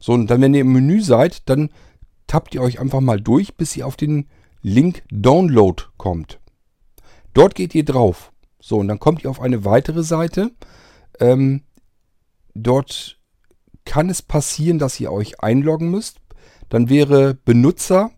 So, 0.00 0.12
und 0.12 0.28
dann, 0.30 0.40
wenn 0.40 0.54
ihr 0.54 0.62
im 0.62 0.72
Menü 0.72 1.02
seid, 1.02 1.48
dann 1.48 1.70
tappt 2.26 2.54
ihr 2.54 2.62
euch 2.62 2.80
einfach 2.80 3.00
mal 3.00 3.20
durch, 3.20 3.56
bis 3.56 3.76
ihr 3.76 3.86
auf 3.86 3.96
den 3.96 4.28
Link 4.62 5.02
Download 5.10 5.82
kommt. 5.96 6.38
Dort 7.34 7.54
geht 7.54 7.74
ihr 7.74 7.84
drauf. 7.84 8.32
So, 8.60 8.78
und 8.78 8.88
dann 8.88 8.98
kommt 8.98 9.24
ihr 9.24 9.30
auf 9.30 9.40
eine 9.40 9.64
weitere 9.64 10.02
Seite. 10.02 10.50
Ähm, 11.18 11.62
dort 12.54 13.19
kann 13.84 14.08
es 14.08 14.22
passieren, 14.22 14.78
dass 14.78 15.00
ihr 15.00 15.12
euch 15.12 15.40
einloggen 15.40 15.90
müsst. 15.90 16.20
Dann 16.68 16.88
wäre 16.88 17.34
Benutzer 17.34 18.10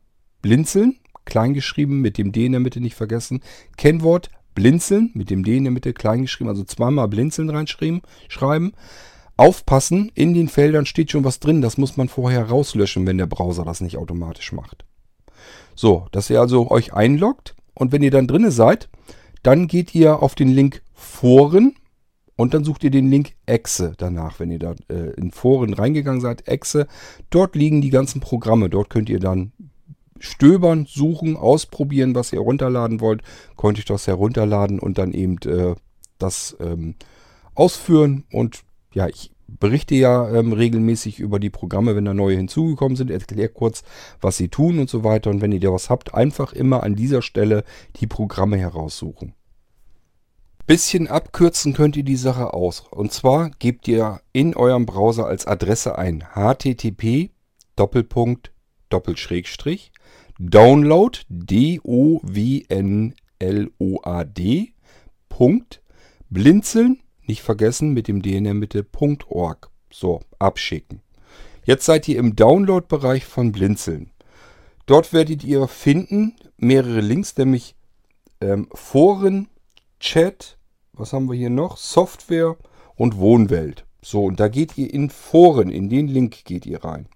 blinzeln, 0.43 0.97
kleingeschrieben 1.25 2.01
mit 2.01 2.19
dem 2.19 2.33
D 2.33 2.47
in 2.47 2.53
der 2.53 2.61
Mitte 2.61 2.81
nicht 2.81 2.95
vergessen. 2.95 3.41
Kennwort 3.77 4.31
blinzeln 4.55 5.11
mit 5.15 5.31
dem 5.31 5.45
D 5.45 5.57
in 5.57 5.65
der 5.65 5.73
Mitte 5.73 5.93
kleingeschrieben, 5.93 6.51
also 6.51 6.65
zweimal 6.65 7.09
blinzeln 7.09 7.51
reinschreiben. 7.51 8.03
Schreiben. 8.29 8.73
Aufpassen, 9.37 10.13
in 10.15 10.35
den 10.35 10.49
Feldern 10.49 10.85
steht 10.85 11.11
schon 11.11 11.25
was 11.25 11.41
drin, 11.41 11.63
das 11.63 11.79
muss 11.79 11.97
man 11.97 12.09
vorher 12.09 12.49
rauslöschen, 12.49 13.07
wenn 13.07 13.17
der 13.17 13.27
Browser 13.27 13.65
das 13.65 13.81
nicht 13.81 13.97
automatisch 13.97 14.53
macht. 14.53 14.85
So, 15.75 16.07
dass 16.13 16.29
ihr 16.29 16.41
also 16.41 16.71
euch 16.71 16.93
einloggt 16.93 17.57
und 17.75 17.93
wenn 17.93 18.03
ihr 18.03 18.11
dann 18.11 18.27
drinne 18.27 18.51
seid, 18.51 18.91
dann 19.43 19.67
geht 19.67 19.95
ihr 19.95 20.23
auf 20.23 20.35
den 20.35 20.49
Link 20.49 20.83
Foren 20.93 21.75
und 22.43 22.55
dann 22.55 22.65
sucht 22.65 22.83
ihr 22.83 22.91
den 22.91 23.09
Link 23.09 23.35
Exe 23.47 23.93
danach, 23.97 24.41
wenn 24.41 24.51
ihr 24.51 24.59
da 24.59 24.75
äh, 24.89 25.13
in 25.17 25.31
Foren 25.31 25.75
reingegangen 25.75 26.21
seid. 26.21 26.49
Exe, 26.49 26.89
dort 27.31 27.55
liegen 27.55 27.81
die 27.81 27.91
ganzen 27.91 28.21
Programme. 28.21 28.69
Dort 28.69 28.91
könnt 28.91 29.09
ihr 29.09 29.21
dann 29.21 29.53
stöbern, 30.19 30.85
suchen, 30.89 31.37
ausprobieren, 31.37 32.17
was 32.17 32.33
ihr 32.33 32.41
runterladen 32.41 33.01
wollt. 33.01 33.23
Könnt 33.57 33.79
ihr 33.79 33.85
das 33.85 34.09
herunterladen 34.09 34.81
und 34.81 34.99
dann 34.99 35.13
eben 35.13 35.39
äh, 35.45 35.77
das 36.19 36.57
ähm, 36.59 36.97
ausführen. 37.55 38.25
Und 38.33 38.65
ja, 38.93 39.07
ich 39.07 39.31
berichte 39.47 39.95
ja 39.95 40.29
ähm, 40.35 40.53
regelmäßig 40.53 41.21
über 41.21 41.39
die 41.39 41.51
Programme, 41.51 41.95
wenn 41.95 42.07
da 42.07 42.13
neue 42.13 42.39
hinzugekommen 42.39 42.97
sind. 42.97 43.13
Erkläre 43.13 43.51
kurz, 43.51 43.85
was 44.21 44.37
sie 44.37 44.49
tun 44.49 44.81
und 44.81 44.91
so 44.91 45.05
weiter. 45.05 45.31
Und 45.31 45.43
wenn 45.43 45.53
ihr 45.53 45.61
da 45.61 45.73
was 45.73 45.91
habt, 45.91 46.13
einfach 46.13 46.55
immer 46.55 46.83
an 46.83 46.97
dieser 46.97 47.23
Stelle 47.23 47.63
die 48.01 48.09
Programme 48.09 48.57
heraussuchen. 48.57 49.35
Bisschen 50.67 51.09
abkürzen 51.09 51.75
könnt 51.75 51.97
ihr 51.97 52.05
die 52.05 52.17
Sache 52.17 52.55
aus. 52.55 52.85
Und 52.91 53.13
zwar 53.13 53.51
gebt 53.59 53.89
ihr 53.89 54.21
in 54.33 54.55
eurem 54.55 54.87
Browser 54.87 55.27
als 55.27 55.47
Adresse 55.47 55.99
ein 55.99 56.25
http 56.35 57.31
Download 60.39 61.19
D 61.29 61.81
O 61.83 62.21
W 62.23 62.65
N 62.69 63.15
L 63.39 63.71
O 63.79 64.01
A 64.03 64.25
D 64.25 64.73
Punkt 65.29 65.83
blinzeln 66.31 67.03
nicht 67.27 67.43
vergessen 67.43 67.93
mit 67.93 68.09
dem 68.09 68.23
D 68.23 68.37
in 68.37 68.45
der 68.45 68.55
Mitte 68.55 68.87
.org. 69.29 69.71
So, 69.91 70.21
abschicken. 70.39 71.03
Jetzt 71.65 71.85
seid 71.85 72.09
ihr 72.09 72.19
im 72.19 72.35
Download-Bereich 72.35 73.25
von 73.25 73.53
Blinzeln. 73.53 74.11
Dort 74.87 75.13
werdet 75.13 75.45
ihr 75.45 75.69
finden 75.69 76.35
mehrere 76.57 77.01
Links, 77.01 77.37
nämlich 77.37 77.75
ähm, 78.41 78.69
Foren, 78.75 79.49
Chat, 80.03 80.59
was 80.95 81.13
haben 81.13 81.31
wir 81.31 81.37
hier 81.37 81.49
noch? 81.49 81.77
Software 81.77 82.57
und 82.97 83.19
Wohnwelt. 83.19 83.87
So, 84.03 84.25
und 84.25 84.41
da 84.41 84.49
geht 84.49 84.77
ihr 84.77 84.93
in 84.93 85.11
Foren, 85.11 85.71
in 85.71 85.89
den 85.89 86.09
Link 86.09 86.45
geht 86.45 86.67
ihr 86.67 86.83
rein. 86.85 87.07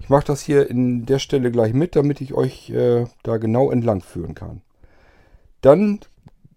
Ich 0.00 0.08
mache 0.08 0.24
das 0.24 0.40
hier 0.40 0.70
in 0.70 1.04
der 1.04 1.18
Stelle 1.18 1.52
gleich 1.52 1.74
mit, 1.74 1.96
damit 1.96 2.22
ich 2.22 2.32
euch 2.32 2.70
äh, 2.70 3.04
da 3.22 3.36
genau 3.36 3.70
entlang 3.70 4.00
führen 4.00 4.34
kann. 4.34 4.62
Dann 5.60 6.00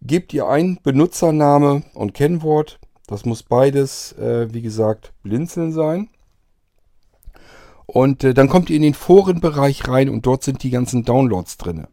gebt 0.01 0.33
ihr 0.33 0.47
ein 0.47 0.79
Benutzername 0.81 1.83
und 1.93 2.13
Kennwort. 2.13 2.79
Das 3.07 3.25
muss 3.25 3.43
beides, 3.43 4.13
äh, 4.13 4.53
wie 4.53 4.61
gesagt, 4.61 5.11
blinzeln 5.21 5.73
sein. 5.73 6.09
Und 7.87 8.23
äh, 8.23 8.33
dann 8.33 8.47
kommt 8.47 8.69
ihr 8.69 8.77
in 8.77 8.83
den 8.83 8.93
Forenbereich 8.93 9.85
rein 9.89 10.07
und 10.07 10.25
dort 10.25 10.43
sind 10.43 10.63
die 10.63 10.69
ganzen 10.71 11.03
Downloads 11.03 11.57
drin. 11.57 11.87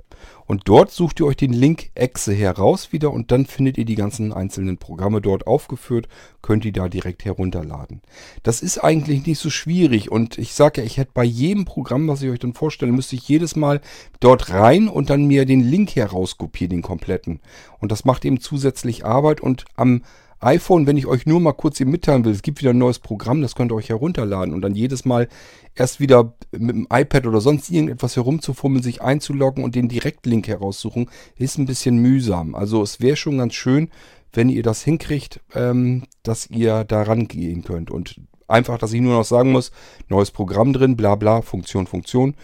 Und 0.46 0.62
dort 0.66 0.90
sucht 0.90 1.20
ihr 1.20 1.26
euch 1.26 1.36
den 1.36 1.52
Link 1.52 1.90
Exe 1.94 2.32
heraus 2.32 2.92
wieder 2.92 3.12
und 3.12 3.30
dann 3.30 3.46
findet 3.46 3.78
ihr 3.78 3.84
die 3.84 3.94
ganzen 3.94 4.32
einzelnen 4.32 4.76
Programme 4.76 5.20
dort 5.20 5.46
aufgeführt, 5.46 6.08
könnt 6.42 6.64
ihr 6.64 6.72
da 6.72 6.88
direkt 6.88 7.24
herunterladen. 7.24 8.02
Das 8.42 8.60
ist 8.60 8.78
eigentlich 8.78 9.26
nicht 9.26 9.38
so 9.38 9.50
schwierig 9.50 10.10
und 10.10 10.38
ich 10.38 10.54
sage 10.54 10.80
ja, 10.80 10.86
ich 10.86 10.96
hätte 10.96 11.12
bei 11.14 11.24
jedem 11.24 11.64
Programm, 11.64 12.08
was 12.08 12.22
ich 12.22 12.30
euch 12.30 12.38
dann 12.38 12.54
vorstelle, 12.54 12.92
müsste 12.92 13.16
ich 13.16 13.28
jedes 13.28 13.56
Mal 13.56 13.80
dort 14.20 14.50
rein 14.50 14.88
und 14.88 15.10
dann 15.10 15.26
mir 15.26 15.46
den 15.46 15.60
Link 15.60 15.96
herauskopieren, 15.96 16.70
den 16.70 16.82
kompletten. 16.82 17.40
Und 17.80 17.92
das 17.92 18.04
macht 18.04 18.24
eben 18.24 18.40
zusätzlich 18.40 19.04
Arbeit 19.04 19.40
und 19.40 19.64
am 19.76 20.02
iPhone, 20.42 20.86
wenn 20.86 20.96
ich 20.96 21.06
euch 21.06 21.26
nur 21.26 21.40
mal 21.40 21.52
kurz 21.52 21.78
hier 21.78 21.86
mitteilen 21.86 22.24
will, 22.24 22.32
es 22.32 22.42
gibt 22.42 22.60
wieder 22.60 22.70
ein 22.70 22.78
neues 22.78 22.98
Programm, 22.98 23.42
das 23.42 23.54
könnt 23.54 23.72
ihr 23.72 23.76
euch 23.76 23.88
herunterladen 23.88 24.52
und 24.52 24.62
dann 24.62 24.74
jedes 24.74 25.04
Mal 25.04 25.28
erst 25.74 26.00
wieder 26.00 26.34
mit 26.50 26.76
dem 26.76 26.86
iPad 26.92 27.26
oder 27.26 27.40
sonst 27.40 27.70
irgendetwas 27.70 28.16
herumzufummeln, 28.16 28.82
sich 28.82 29.02
einzuloggen 29.02 29.64
und 29.64 29.74
den 29.74 29.88
Direktlink 29.88 30.48
heraussuchen, 30.48 31.08
ist 31.36 31.58
ein 31.58 31.66
bisschen 31.66 31.98
mühsam. 31.98 32.54
Also 32.54 32.82
es 32.82 33.00
wäre 33.00 33.16
schon 33.16 33.38
ganz 33.38 33.54
schön, 33.54 33.88
wenn 34.32 34.48
ihr 34.48 34.62
das 34.62 34.82
hinkriegt, 34.82 35.40
ähm, 35.54 36.04
dass 36.22 36.50
ihr 36.50 36.84
da 36.84 37.02
rangehen 37.02 37.62
könnt. 37.62 37.90
Und 37.90 38.20
einfach, 38.48 38.78
dass 38.78 38.92
ich 38.92 39.00
nur 39.00 39.14
noch 39.14 39.24
sagen 39.24 39.52
muss, 39.52 39.72
neues 40.08 40.30
Programm 40.30 40.72
drin, 40.72 40.96
bla 40.96 41.14
bla, 41.14 41.42
Funktion, 41.42 41.86
Funktion, 41.86 42.34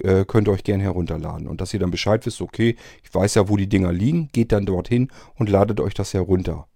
äh, 0.00 0.24
könnt 0.24 0.48
ihr 0.48 0.52
euch 0.52 0.64
gerne 0.64 0.82
herunterladen. 0.82 1.48
Und 1.48 1.60
dass 1.60 1.74
ihr 1.74 1.80
dann 1.80 1.90
Bescheid 1.90 2.24
wisst, 2.26 2.40
okay, 2.40 2.76
ich 3.02 3.14
weiß 3.14 3.34
ja, 3.34 3.48
wo 3.48 3.56
die 3.56 3.68
Dinger 3.68 3.92
liegen, 3.92 4.28
geht 4.32 4.52
dann 4.52 4.66
dorthin 4.66 5.08
und 5.34 5.48
ladet 5.48 5.80
euch 5.80 5.94
das 5.94 6.14
herunter. 6.14 6.66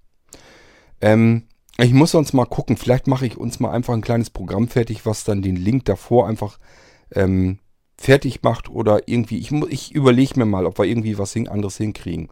Ähm, 1.00 1.44
ich 1.78 1.92
muss 1.92 2.12
sonst 2.12 2.32
mal 2.32 2.44
gucken, 2.44 2.76
vielleicht 2.76 3.06
mache 3.06 3.26
ich 3.26 3.36
uns 3.36 3.58
mal 3.58 3.72
einfach 3.72 3.94
ein 3.94 4.00
kleines 4.00 4.30
Programm 4.30 4.68
fertig, 4.68 5.06
was 5.06 5.24
dann 5.24 5.42
den 5.42 5.56
Link 5.56 5.84
davor 5.86 6.28
einfach 6.28 6.58
ähm, 7.12 7.58
fertig 7.96 8.42
macht 8.42 8.68
oder 8.68 9.08
irgendwie, 9.08 9.38
ich, 9.38 9.50
ich 9.52 9.92
überlege 9.92 10.38
mir 10.38 10.46
mal, 10.46 10.66
ob 10.66 10.78
wir 10.78 10.84
irgendwie 10.84 11.18
was 11.18 11.36
anderes 11.36 11.76
hinkriegen. 11.76 12.28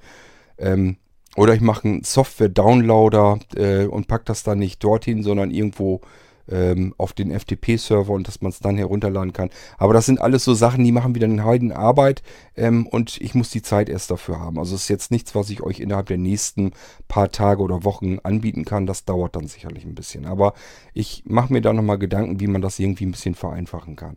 Ähm, 0.59 0.97
oder 1.37 1.55
ich 1.55 1.61
mache 1.61 1.89
einen 1.89 2.05
Software-Downloader 2.05 3.39
äh, 3.57 3.87
und 3.87 4.07
packe 4.07 4.25
das 4.27 4.43
dann 4.43 4.59
nicht 4.59 4.85
dorthin, 4.85 5.23
sondern 5.23 5.51
irgendwo 5.51 6.03
ähm, 6.49 6.95
auf 6.99 7.13
den 7.13 7.31
FTP-Server 7.31 8.13
und 8.13 8.29
dass 8.29 8.41
man 8.41 8.51
es 8.51 8.61
dann 8.61 8.77
herunterladen 8.77 9.33
kann. 9.33 9.51
Aber 9.79 9.95
das 9.95 10.07
sind 10.07 10.21
alles 10.21 10.45
so 10.45 10.55
Sachen, 10.55 10.85
die 10.85 10.93
machen 10.93 11.15
wieder 11.15 11.27
eine 11.27 11.45
Heiden 11.45 11.73
Arbeit 11.73 12.23
ähm, 12.57 12.87
und 12.87 13.21
ich 13.21 13.35
muss 13.35 13.51
die 13.51 13.63
Zeit 13.63 13.89
erst 13.89 14.11
dafür 14.11 14.41
haben. 14.41 14.59
Also 14.59 14.75
es 14.75 14.83
ist 14.83 14.89
jetzt 14.89 15.11
nichts, 15.11 15.35
was 15.35 15.51
ich 15.51 15.63
euch 15.63 15.81
innerhalb 15.81 16.07
der 16.07 16.19
nächsten 16.19 16.73
paar 17.09 17.31
Tage 17.31 17.63
oder 17.63 17.85
Wochen 17.85 18.19
anbieten 18.23 18.65
kann. 18.65 18.87
Das 18.87 19.05
dauert 19.05 19.37
dann 19.37 19.47
sicherlich 19.47 19.85
ein 19.85 19.95
bisschen. 19.95 20.27
Aber 20.27 20.55
ich 20.95 21.23
mache 21.27 21.53
mir 21.53 21.61
da 21.61 21.73
nochmal 21.73 21.99
Gedanken, 21.99 22.41
wie 22.41 22.47
man 22.47 22.63
das 22.63 22.79
irgendwie 22.79 23.07
ein 23.07 23.13
bisschen 23.13 23.35
vereinfachen 23.35 23.97
kann. 23.97 24.17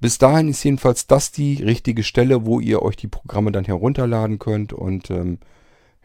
Bis 0.00 0.16
dahin 0.16 0.48
ist 0.48 0.64
jedenfalls 0.64 1.06
das 1.06 1.30
die 1.30 1.62
richtige 1.62 2.02
Stelle, 2.02 2.46
wo 2.46 2.58
ihr 2.58 2.80
euch 2.80 2.96
die 2.96 3.08
Programme 3.08 3.52
dann 3.52 3.66
herunterladen 3.66 4.38
könnt 4.38 4.72
und 4.72 5.10
ähm, 5.10 5.38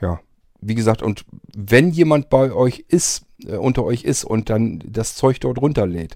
ja, 0.01 0.19
wie 0.61 0.76
gesagt, 0.76 1.02
und 1.02 1.26
wenn 1.56 1.90
jemand 1.90 2.30
bei 2.30 2.52
euch 2.52 2.86
ist, 2.88 3.26
äh, 3.45 3.57
unter 3.57 3.84
euch 3.84 4.03
ist 4.03 4.23
und 4.23 4.49
dann 4.49 4.82
das 4.86 5.15
Zeug 5.15 5.40
dort 5.40 5.60
runterlädt, 5.60 6.15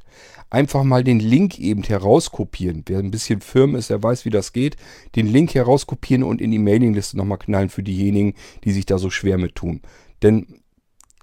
einfach 0.50 0.84
mal 0.84 1.04
den 1.04 1.20
Link 1.20 1.60
eben 1.60 1.84
herauskopieren. 1.84 2.84
Wer 2.88 3.00
ein 3.00 3.12
bisschen 3.12 3.42
firm 3.42 3.76
ist, 3.76 3.90
der 3.90 4.02
weiß, 4.02 4.26
wie 4.26 4.30
das 4.30 4.54
geht. 4.54 4.78
Den 5.16 5.28
Link 5.28 5.54
herauskopieren 5.54 6.24
und 6.24 6.42
in 6.42 6.52
die 6.52 6.60
Mailingliste 6.60 7.18
nochmal 7.18 7.38
knallen 7.38 7.70
für 7.70 7.84
diejenigen, 7.84 8.34
die 8.64 8.72
sich 8.72 8.86
da 8.86 8.98
so 8.98 9.10
schwer 9.10 9.38
mit 9.38 9.56
tun. 9.56 9.82
Denn 10.24 10.59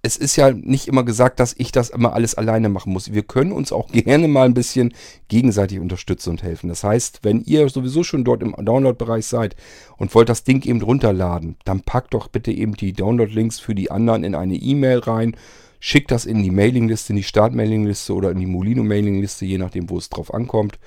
es 0.07 0.17
ist 0.17 0.37
ja 0.37 0.53
nicht 0.53 0.87
immer 0.87 1.03
gesagt, 1.03 1.41
dass 1.41 1.53
ich 1.59 1.73
das 1.73 1.91
immer 1.91 2.13
alles 2.13 2.37
alleine 2.37 2.69
machen 2.69 2.93
muss. 2.93 3.13
Wir 3.13 3.25
können 3.25 3.51
uns 3.51 3.73
auch 3.73 3.89
gerne 3.93 4.29
mal 4.29 4.45
ein 4.45 4.55
bisschen 4.55 4.95
gegenseitig 5.27 5.81
unterstützen 5.81 6.31
und 6.31 6.45
helfen. 6.45 6.69
Das 6.69 6.85
heißt, 6.85 7.21
wenn 7.23 7.43
ihr 7.43 7.69
sowieso 7.69 8.05
schon 8.05 8.23
dort 8.23 8.41
im 8.41 8.55
Download-Bereich 8.57 9.27
seid 9.27 9.57
und 9.97 10.15
wollt 10.15 10.29
das 10.29 10.45
Ding 10.45 10.65
eben 10.65 10.81
runterladen, 10.81 11.57
dann 11.65 11.81
packt 11.81 12.15
doch 12.15 12.29
bitte 12.29 12.53
eben 12.53 12.75
die 12.75 12.93
Download-Links 12.93 13.59
für 13.59 13.75
die 13.75 13.91
anderen 13.91 14.23
in 14.23 14.37
eine 14.37 14.55
E-Mail 14.55 15.01
rein. 15.01 15.37
Schickt 15.81 16.13
das 16.13 16.25
in 16.25 16.41
die 16.43 16.53
Mailingliste, 16.53 17.13
in 17.13 17.17
die 17.17 17.25
Start-Mailingliste 17.25 18.15
oder 18.15 18.31
in 18.31 18.39
die 18.39 18.47
Molino-Mailingliste, 18.47 19.45
je 19.45 19.59
nachdem, 19.59 19.91
wo 19.91 19.99
es 19.99 20.09
drauf 20.09 20.33
ankommt. 20.33 20.79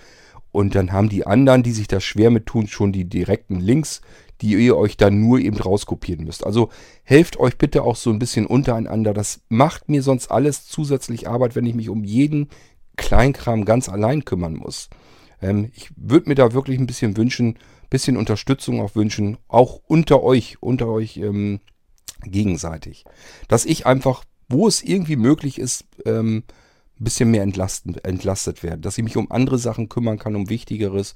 Und 0.54 0.76
dann 0.76 0.94
haben 0.94 1.10
die 1.10 1.28
anderen, 1.28 1.62
die 1.62 1.74
sich 1.74 1.88
da 1.88 2.00
schwer 2.00 2.32
mit 2.32 2.46
tun, 2.46 2.68
schon 2.68 2.94
die 2.94 3.06
direkten 3.06 3.60
Links, 3.60 4.02
die 4.42 4.54
ihr 4.54 4.78
euch 4.78 4.98
dann 4.98 5.20
nur 5.20 5.40
eben 5.40 5.58
rauskopieren 5.58 6.26
müsst. 6.26 6.46
Also 6.46 6.70
helft 7.04 7.38
euch 7.40 7.58
bitte 7.58 7.84
auch 7.84 7.96
so 7.96 8.10
ein 8.10 8.20
bisschen 8.20 8.46
untereinander. 8.46 9.14
Das 9.14 9.42
macht 9.50 9.90
mir 9.90 10.02
sonst 10.02 10.32
alles 10.32 10.68
zusätzlich 10.68 11.28
Arbeit, 11.28 11.56
wenn 11.56 11.66
ich 11.66 11.76
mich 11.76 11.90
um 11.90 12.04
jeden 12.04 12.50
Kleinkram 12.96 13.66
ganz 13.66 13.90
allein 13.90 14.26
kümmern 14.26 14.56
muss. 14.56 14.90
Ähm, 15.42 15.72
ich 15.76 15.90
würde 15.96 16.30
mir 16.30 16.36
da 16.36 16.54
wirklich 16.54 16.80
ein 16.80 16.88
bisschen 16.88 17.18
wünschen, 17.18 17.58
bisschen 17.90 18.18
Unterstützung 18.18 18.82
auch 18.82 18.96
wünschen, 18.96 19.38
auch 19.48 19.82
unter 19.88 20.24
euch, 20.24 20.58
unter 20.62 20.88
euch 20.88 21.18
ähm, 21.18 21.60
gegenseitig. 22.24 23.06
Dass 23.48 23.66
ich 23.66 23.86
einfach, 23.86 24.24
wo 24.48 24.68
es 24.68 24.84
irgendwie 24.84 25.16
möglich 25.16 25.60
ist, 25.60 25.86
ähm, 26.06 26.44
ein 27.00 27.04
bisschen 27.04 27.32
mehr 27.32 27.44
entlasten, 27.44 27.98
entlastet 28.04 28.64
werde. 28.64 28.82
Dass 28.82 28.98
ich 28.98 29.04
mich 29.04 29.18
um 29.18 29.32
andere 29.32 29.58
Sachen 29.58 29.90
kümmern 29.90 30.20
kann, 30.20 30.36
um 30.36 30.50
Wichtigeres. 30.50 31.16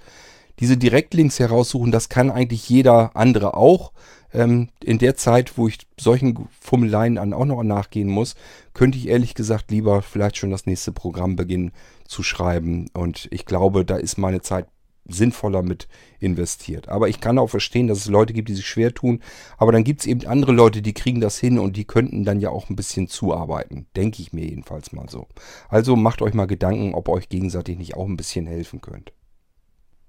Diese 0.60 0.78
Direktlinks 0.78 1.40
heraussuchen, 1.40 1.92
das 1.92 2.10
kann 2.10 2.30
eigentlich 2.30 2.70
jeder 2.70 3.16
andere 3.16 3.56
auch. 3.56 3.92
Ähm, 4.34 4.70
in 4.84 4.98
der 4.98 5.16
Zeit, 5.16 5.58
wo 5.58 5.68
ich 5.68 5.80
solchen 6.00 6.48
Fummeleien 6.60 7.18
an 7.18 7.34
auch 7.34 7.46
noch 7.46 7.64
nachgehen 7.64 8.10
muss, 8.10 8.36
könnte 8.74 8.98
ich 8.98 9.08
ehrlich 9.08 9.36
gesagt 9.36 9.72
lieber 9.72 10.02
vielleicht 10.02 10.38
schon 10.38 10.52
das 10.52 10.66
nächste 10.66 10.92
Programm 10.92 11.36
beginnen 11.36 11.72
zu 12.08 12.24
schreiben. 12.24 12.90
Und 12.94 13.28
ich 13.32 13.46
glaube, 13.46 13.86
da 13.86 13.98
ist 13.98 14.18
meine 14.18 14.42
Zeit 14.42 14.68
sinnvoller 15.06 15.64
mit 15.64 15.88
investiert. 16.20 16.90
Aber 16.90 17.10
ich 17.10 17.20
kann 17.20 17.38
auch 17.38 17.50
verstehen, 17.50 17.88
dass 17.88 18.00
es 18.00 18.08
Leute 18.08 18.34
gibt, 18.34 18.50
die 18.50 18.56
sich 18.56 18.68
schwer 18.68 18.94
tun. 18.94 19.22
Aber 19.58 19.72
dann 19.72 19.84
gibt 19.84 20.02
es 20.02 20.08
eben 20.08 20.26
andere 20.26 20.54
Leute, 20.54 20.82
die 20.82 20.94
kriegen 20.94 21.20
das 21.20 21.38
hin 21.38 21.60
und 21.60 21.76
die 21.76 21.86
könnten 21.86 22.24
dann 22.24 22.40
ja 22.40 22.50
auch 22.50 22.70
ein 22.70 22.76
bisschen 22.76 23.08
zuarbeiten. 23.08 23.88
Denke 23.96 24.22
ich 24.22 24.34
mir 24.34 24.46
jedenfalls 24.46 24.94
mal 24.94 25.10
so. 25.10 25.28
Also 25.70 25.96
macht 25.96 26.22
euch 26.22 26.34
mal 26.34 26.48
Gedanken, 26.48 26.94
ob 26.94 27.10
ihr 27.10 27.14
euch 27.14 27.30
gegenseitig 27.30 27.78
nicht 27.78 27.96
auch 27.96 28.08
ein 28.08 28.18
bisschen 28.18 28.48
helfen 28.48 28.82
könnt. 28.82 29.12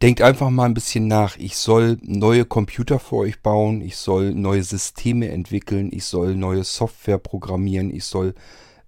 Denkt 0.04 0.20
einfach 0.20 0.50
mal 0.50 0.66
ein 0.66 0.74
bisschen 0.74 1.08
nach. 1.08 1.38
Ich 1.38 1.56
soll 1.56 1.96
neue 2.02 2.44
Computer 2.44 2.98
für 2.98 3.16
euch 3.16 3.40
bauen. 3.40 3.80
Ich 3.80 3.96
soll 3.96 4.34
neue 4.34 4.62
Systeme 4.62 5.30
entwickeln. 5.30 5.88
Ich 5.94 6.04
soll 6.04 6.34
neue 6.34 6.62
Software 6.62 7.16
programmieren. 7.16 7.88
Ich 7.88 8.04
soll 8.04 8.34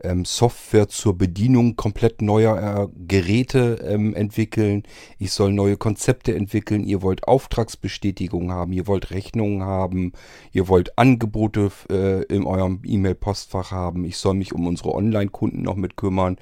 ähm, 0.02 0.26
Software 0.26 0.88
zur 0.88 1.16
Bedienung 1.16 1.74
komplett 1.74 2.20
neuer 2.20 2.82
äh, 2.82 2.88
Geräte 3.08 3.82
ähm, 3.88 4.14
entwickeln. 4.14 4.82
Ich 5.18 5.32
soll 5.32 5.54
neue 5.54 5.78
Konzepte 5.78 6.34
entwickeln. 6.34 6.84
Ihr 6.84 7.00
wollt 7.00 7.26
Auftragsbestätigungen 7.26 8.52
haben. 8.52 8.74
Ihr 8.74 8.86
wollt 8.86 9.10
Rechnungen 9.10 9.62
haben. 9.62 10.12
Ihr 10.52 10.68
wollt 10.68 10.98
Angebote 10.98 11.70
äh, 11.88 12.24
in 12.24 12.44
eurem 12.44 12.82
E-Mail-Postfach 12.84 13.70
haben. 13.70 14.04
Ich 14.04 14.18
soll 14.18 14.34
mich 14.34 14.52
um 14.52 14.66
unsere 14.66 14.94
Online-Kunden 14.94 15.62
noch 15.62 15.76
mit 15.76 15.96
kümmern. 15.96 16.36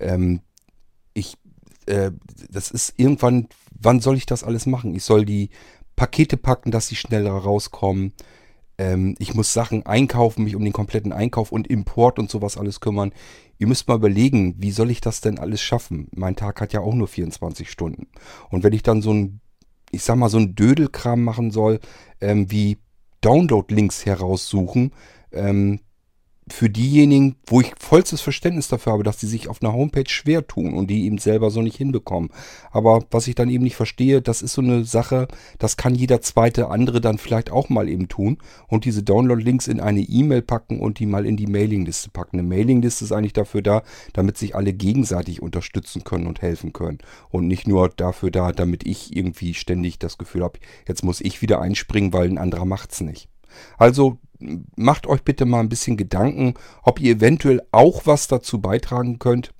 Ähm, 0.00 0.40
ich, 1.12 1.36
äh, 1.84 2.10
das 2.50 2.70
ist 2.70 2.94
irgendwann, 2.96 3.48
wann 3.84 4.00
soll 4.00 4.16
ich 4.16 4.26
das 4.26 4.44
alles 4.44 4.66
machen? 4.66 4.94
Ich 4.94 5.04
soll 5.04 5.24
die 5.24 5.50
Pakete 5.96 6.36
packen, 6.36 6.70
dass 6.70 6.88
sie 6.88 6.96
schneller 6.96 7.32
rauskommen 7.32 8.12
ähm, 8.78 9.14
ich 9.18 9.34
muss 9.34 9.52
Sachen 9.52 9.86
einkaufen, 9.86 10.44
mich 10.44 10.56
um 10.56 10.64
den 10.64 10.72
kompletten 10.72 11.12
Einkauf 11.12 11.52
und 11.52 11.68
Import 11.68 12.18
und 12.18 12.30
sowas 12.30 12.56
alles 12.56 12.80
kümmern. 12.80 13.12
Ihr 13.58 13.66
müsst 13.66 13.86
mal 13.86 13.96
überlegen, 13.96 14.56
wie 14.58 14.72
soll 14.72 14.90
ich 14.90 15.00
das 15.00 15.20
denn 15.20 15.38
alles 15.38 15.62
schaffen? 15.62 16.08
Mein 16.14 16.36
Tag 16.36 16.60
hat 16.60 16.72
ja 16.72 16.80
auch 16.80 16.94
nur 16.94 17.08
24 17.08 17.70
Stunden. 17.70 18.08
Und 18.50 18.64
wenn 18.64 18.72
ich 18.72 18.82
dann 18.82 19.00
so 19.00 19.12
ein, 19.12 19.40
ich 19.90 20.02
sag 20.02 20.16
mal, 20.16 20.28
so 20.28 20.38
ein 20.38 20.54
Dödelkram 20.54 21.22
machen 21.22 21.50
soll, 21.50 21.78
ähm, 22.20 22.50
wie 22.50 22.78
Download-Links 23.20 24.06
heraussuchen, 24.06 24.92
ähm, 25.32 25.80
für 26.48 26.68
diejenigen, 26.68 27.36
wo 27.46 27.60
ich 27.60 27.72
vollstes 27.78 28.20
Verständnis 28.20 28.68
dafür 28.68 28.92
habe, 28.92 29.02
dass 29.02 29.16
die 29.16 29.26
sich 29.26 29.48
auf 29.48 29.62
einer 29.62 29.72
Homepage 29.72 30.08
schwer 30.08 30.46
tun 30.46 30.74
und 30.74 30.88
die 30.88 31.06
eben 31.06 31.18
selber 31.18 31.50
so 31.50 31.62
nicht 31.62 31.76
hinbekommen. 31.76 32.30
Aber 32.70 33.04
was 33.10 33.28
ich 33.28 33.34
dann 33.34 33.48
eben 33.48 33.64
nicht 33.64 33.76
verstehe, 33.76 34.20
das 34.20 34.42
ist 34.42 34.52
so 34.52 34.60
eine 34.60 34.84
Sache, 34.84 35.26
das 35.58 35.76
kann 35.76 35.94
jeder 35.94 36.20
zweite 36.20 36.68
andere 36.68 37.00
dann 37.00 37.18
vielleicht 37.18 37.50
auch 37.50 37.70
mal 37.70 37.88
eben 37.88 38.08
tun 38.08 38.38
und 38.68 38.84
diese 38.84 39.02
Download-Links 39.02 39.68
in 39.68 39.80
eine 39.80 40.02
E-Mail 40.02 40.42
packen 40.42 40.80
und 40.80 40.98
die 40.98 41.06
mal 41.06 41.24
in 41.24 41.36
die 41.38 41.46
Mailingliste 41.46 42.10
packen. 42.10 42.38
Eine 42.38 42.48
Mailingliste 42.48 43.04
ist 43.04 43.12
eigentlich 43.12 43.32
dafür 43.32 43.62
da, 43.62 43.82
damit 44.12 44.36
sich 44.36 44.54
alle 44.54 44.74
gegenseitig 44.74 45.40
unterstützen 45.40 46.04
können 46.04 46.26
und 46.26 46.42
helfen 46.42 46.74
können 46.74 46.98
und 47.30 47.48
nicht 47.48 47.66
nur 47.66 47.88
dafür 47.88 48.30
da, 48.30 48.52
damit 48.52 48.86
ich 48.86 49.16
irgendwie 49.16 49.54
ständig 49.54 49.98
das 49.98 50.18
Gefühl 50.18 50.44
habe, 50.44 50.58
jetzt 50.86 51.04
muss 51.04 51.22
ich 51.22 51.40
wieder 51.40 51.60
einspringen, 51.62 52.12
weil 52.12 52.28
ein 52.28 52.38
anderer 52.38 52.66
macht's 52.66 53.00
nicht. 53.00 53.28
Also 53.78 54.18
macht 54.76 55.06
euch 55.06 55.22
bitte 55.22 55.44
mal 55.44 55.60
ein 55.60 55.68
bisschen 55.68 55.96
Gedanken, 55.96 56.54
ob 56.82 57.00
ihr 57.00 57.16
eventuell 57.16 57.62
auch 57.72 58.02
was 58.04 58.28
dazu 58.28 58.60
beitragen 58.60 59.18
könnt, 59.18 59.52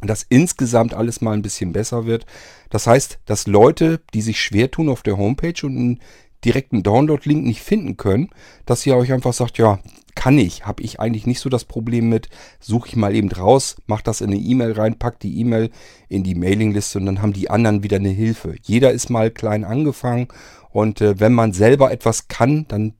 dass 0.00 0.26
insgesamt 0.28 0.94
alles 0.94 1.20
mal 1.20 1.32
ein 1.32 1.42
bisschen 1.42 1.72
besser 1.72 2.06
wird. 2.06 2.26
Das 2.70 2.86
heißt, 2.86 3.18
dass 3.24 3.46
Leute, 3.46 4.00
die 4.14 4.22
sich 4.22 4.40
schwer 4.40 4.70
tun 4.70 4.88
auf 4.88 5.02
der 5.02 5.16
Homepage 5.16 5.54
und 5.64 5.76
einen 5.76 6.00
direkten 6.44 6.82
Download-Link 6.82 7.44
nicht 7.44 7.62
finden 7.62 7.96
können, 7.96 8.28
dass 8.66 8.86
ihr 8.86 8.96
euch 8.96 9.12
einfach 9.12 9.32
sagt, 9.32 9.58
ja, 9.58 9.80
kann 10.14 10.38
ich, 10.38 10.64
habe 10.64 10.82
ich 10.82 11.00
eigentlich 11.00 11.26
nicht 11.26 11.40
so 11.40 11.48
das 11.48 11.64
Problem 11.64 12.08
mit, 12.08 12.28
suche 12.60 12.88
ich 12.88 12.96
mal 12.96 13.14
eben 13.14 13.30
raus, 13.30 13.76
mache 13.86 14.04
das 14.04 14.20
in 14.20 14.30
eine 14.30 14.40
E-Mail 14.40 14.72
rein, 14.72 14.98
pack 14.98 15.20
die 15.20 15.38
E-Mail 15.40 15.70
in 16.08 16.24
die 16.24 16.34
Mailingliste 16.34 16.98
und 16.98 17.06
dann 17.06 17.20
haben 17.20 17.32
die 17.32 17.50
anderen 17.50 17.82
wieder 17.82 17.96
eine 17.96 18.08
Hilfe. 18.08 18.54
Jeder 18.62 18.92
ist 18.92 19.10
mal 19.10 19.30
klein 19.30 19.64
angefangen 19.64 20.28
und 20.70 21.00
äh, 21.00 21.20
wenn 21.20 21.32
man 21.32 21.52
selber 21.52 21.90
etwas 21.90 22.28
kann, 22.28 22.66
dann 22.68 22.94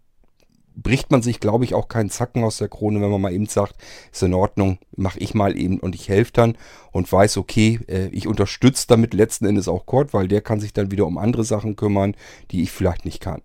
bricht 0.76 1.10
man 1.10 1.22
sich, 1.22 1.40
glaube 1.40 1.64
ich, 1.64 1.74
auch 1.74 1.88
keinen 1.88 2.10
Zacken 2.10 2.44
aus 2.44 2.58
der 2.58 2.68
Krone, 2.68 3.00
wenn 3.00 3.10
man 3.10 3.20
mal 3.20 3.32
eben 3.32 3.46
sagt, 3.46 3.74
ist 4.12 4.22
in 4.22 4.34
Ordnung, 4.34 4.78
mache 4.94 5.18
ich 5.18 5.34
mal 5.34 5.58
eben 5.58 5.80
und 5.80 5.94
ich 5.94 6.08
helfe 6.08 6.32
dann 6.32 6.58
und 6.92 7.10
weiß, 7.10 7.38
okay, 7.38 7.80
äh, 7.88 8.08
ich 8.08 8.28
unterstütze 8.28 8.86
damit 8.86 9.14
letzten 9.14 9.46
Endes 9.46 9.68
auch 9.68 9.86
Kurt, 9.86 10.12
weil 10.12 10.28
der 10.28 10.42
kann 10.42 10.60
sich 10.60 10.72
dann 10.72 10.90
wieder 10.90 11.06
um 11.06 11.18
andere 11.18 11.44
Sachen 11.44 11.76
kümmern, 11.76 12.14
die 12.50 12.62
ich 12.62 12.70
vielleicht 12.70 13.04
nicht 13.04 13.20
kann. 13.20 13.42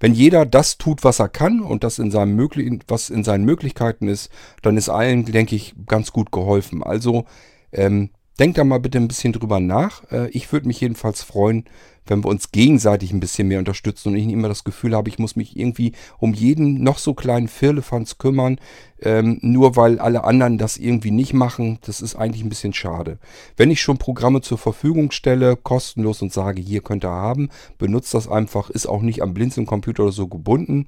Wenn 0.00 0.14
jeder 0.14 0.46
das 0.46 0.78
tut, 0.78 1.04
was 1.04 1.20
er 1.20 1.28
kann 1.28 1.60
und 1.60 1.84
das 1.84 1.98
in 1.98 2.10
seinem 2.10 2.34
möglichen, 2.34 2.82
was 2.88 3.10
in 3.10 3.22
seinen 3.22 3.44
Möglichkeiten 3.44 4.08
ist, 4.08 4.30
dann 4.62 4.76
ist 4.76 4.88
allen, 4.88 5.26
denke 5.26 5.54
ich, 5.54 5.74
ganz 5.86 6.10
gut 6.10 6.32
geholfen. 6.32 6.82
Also 6.82 7.26
ähm, 7.70 8.10
denkt 8.38 8.56
da 8.56 8.64
mal 8.64 8.80
bitte 8.80 8.98
ein 8.98 9.08
bisschen 9.08 9.34
drüber 9.34 9.60
nach. 9.60 10.10
Äh, 10.10 10.30
ich 10.30 10.50
würde 10.52 10.66
mich 10.66 10.80
jedenfalls 10.80 11.22
freuen, 11.22 11.66
wenn 12.10 12.24
wir 12.24 12.28
uns 12.28 12.50
gegenseitig 12.50 13.12
ein 13.12 13.20
bisschen 13.20 13.46
mehr 13.46 13.60
unterstützen 13.60 14.08
und 14.08 14.16
ich 14.16 14.26
nicht 14.26 14.34
immer 14.34 14.48
das 14.48 14.64
Gefühl 14.64 14.96
habe, 14.96 15.08
ich 15.08 15.20
muss 15.20 15.36
mich 15.36 15.56
irgendwie 15.56 15.92
um 16.18 16.34
jeden 16.34 16.82
noch 16.82 16.98
so 16.98 17.14
kleinen 17.14 17.46
Firlefanz 17.46 18.18
kümmern, 18.18 18.58
ähm, 19.00 19.38
nur 19.42 19.76
weil 19.76 20.00
alle 20.00 20.24
anderen 20.24 20.58
das 20.58 20.76
irgendwie 20.76 21.12
nicht 21.12 21.32
machen. 21.32 21.78
Das 21.82 22.02
ist 22.02 22.16
eigentlich 22.16 22.42
ein 22.42 22.48
bisschen 22.48 22.72
schade. 22.72 23.18
Wenn 23.56 23.70
ich 23.70 23.80
schon 23.80 23.96
Programme 23.96 24.40
zur 24.40 24.58
Verfügung 24.58 25.12
stelle, 25.12 25.56
kostenlos 25.56 26.20
und 26.20 26.32
sage, 26.32 26.60
hier 26.60 26.82
könnt 26.82 27.04
ihr 27.04 27.10
haben, 27.10 27.48
benutzt 27.78 28.12
das 28.12 28.28
einfach, 28.28 28.70
ist 28.70 28.86
auch 28.86 29.02
nicht 29.02 29.22
am 29.22 29.32
Blinzeln-Computer 29.32 30.02
oder 30.02 30.12
so 30.12 30.26
gebunden. 30.26 30.86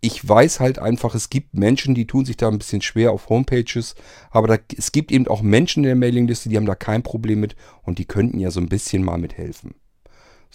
Ich 0.00 0.26
weiß 0.26 0.60
halt 0.60 0.78
einfach, 0.78 1.14
es 1.14 1.28
gibt 1.28 1.54
Menschen, 1.54 1.94
die 1.94 2.06
tun 2.06 2.24
sich 2.24 2.38
da 2.38 2.48
ein 2.48 2.58
bisschen 2.58 2.80
schwer 2.80 3.12
auf 3.12 3.28
Homepages, 3.28 3.96
aber 4.30 4.48
da, 4.48 4.56
es 4.74 4.92
gibt 4.92 5.12
eben 5.12 5.28
auch 5.28 5.42
Menschen 5.42 5.84
in 5.84 5.88
der 5.88 5.96
Mailingliste, 5.96 6.48
die 6.48 6.56
haben 6.56 6.66
da 6.66 6.74
kein 6.74 7.02
Problem 7.02 7.40
mit 7.40 7.54
und 7.82 7.98
die 7.98 8.06
könnten 8.06 8.38
ja 8.38 8.50
so 8.50 8.60
ein 8.60 8.68
bisschen 8.68 9.04
mal 9.04 9.18
mithelfen. 9.18 9.74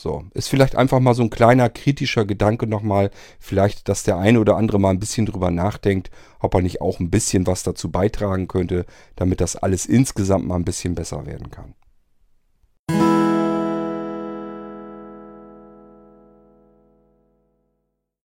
So, 0.02 0.24
ist 0.34 0.48
vielleicht 0.48 0.78
einfach 0.78 1.02
mal 1.02 1.14
so 1.14 1.24
ein 1.24 1.30
kleiner 1.30 1.70
kritischer 1.70 2.24
Gedanke 2.24 2.68
nochmal, 2.68 3.12
vielleicht, 3.38 3.90
dass 3.90 4.04
der 4.04 4.18
eine 4.18 4.40
oder 4.40 4.56
andere 4.56 4.80
mal 4.80 4.92
ein 4.92 5.00
bisschen 5.00 5.26
drüber 5.26 5.52
nachdenkt, 5.52 6.10
ob 6.40 6.54
er 6.54 6.62
nicht 6.62 6.80
auch 6.80 7.02
ein 7.02 7.10
bisschen 7.10 7.46
was 7.48 7.64
dazu 7.64 7.92
beitragen 7.92 8.48
könnte, 8.48 8.86
damit 9.18 9.42
das 9.42 9.58
alles 9.58 9.86
insgesamt 9.86 10.48
mal 10.48 10.56
ein 10.56 10.64
bisschen 10.64 10.96
besser 10.96 11.26
werden 11.26 11.52
kann. 11.52 11.74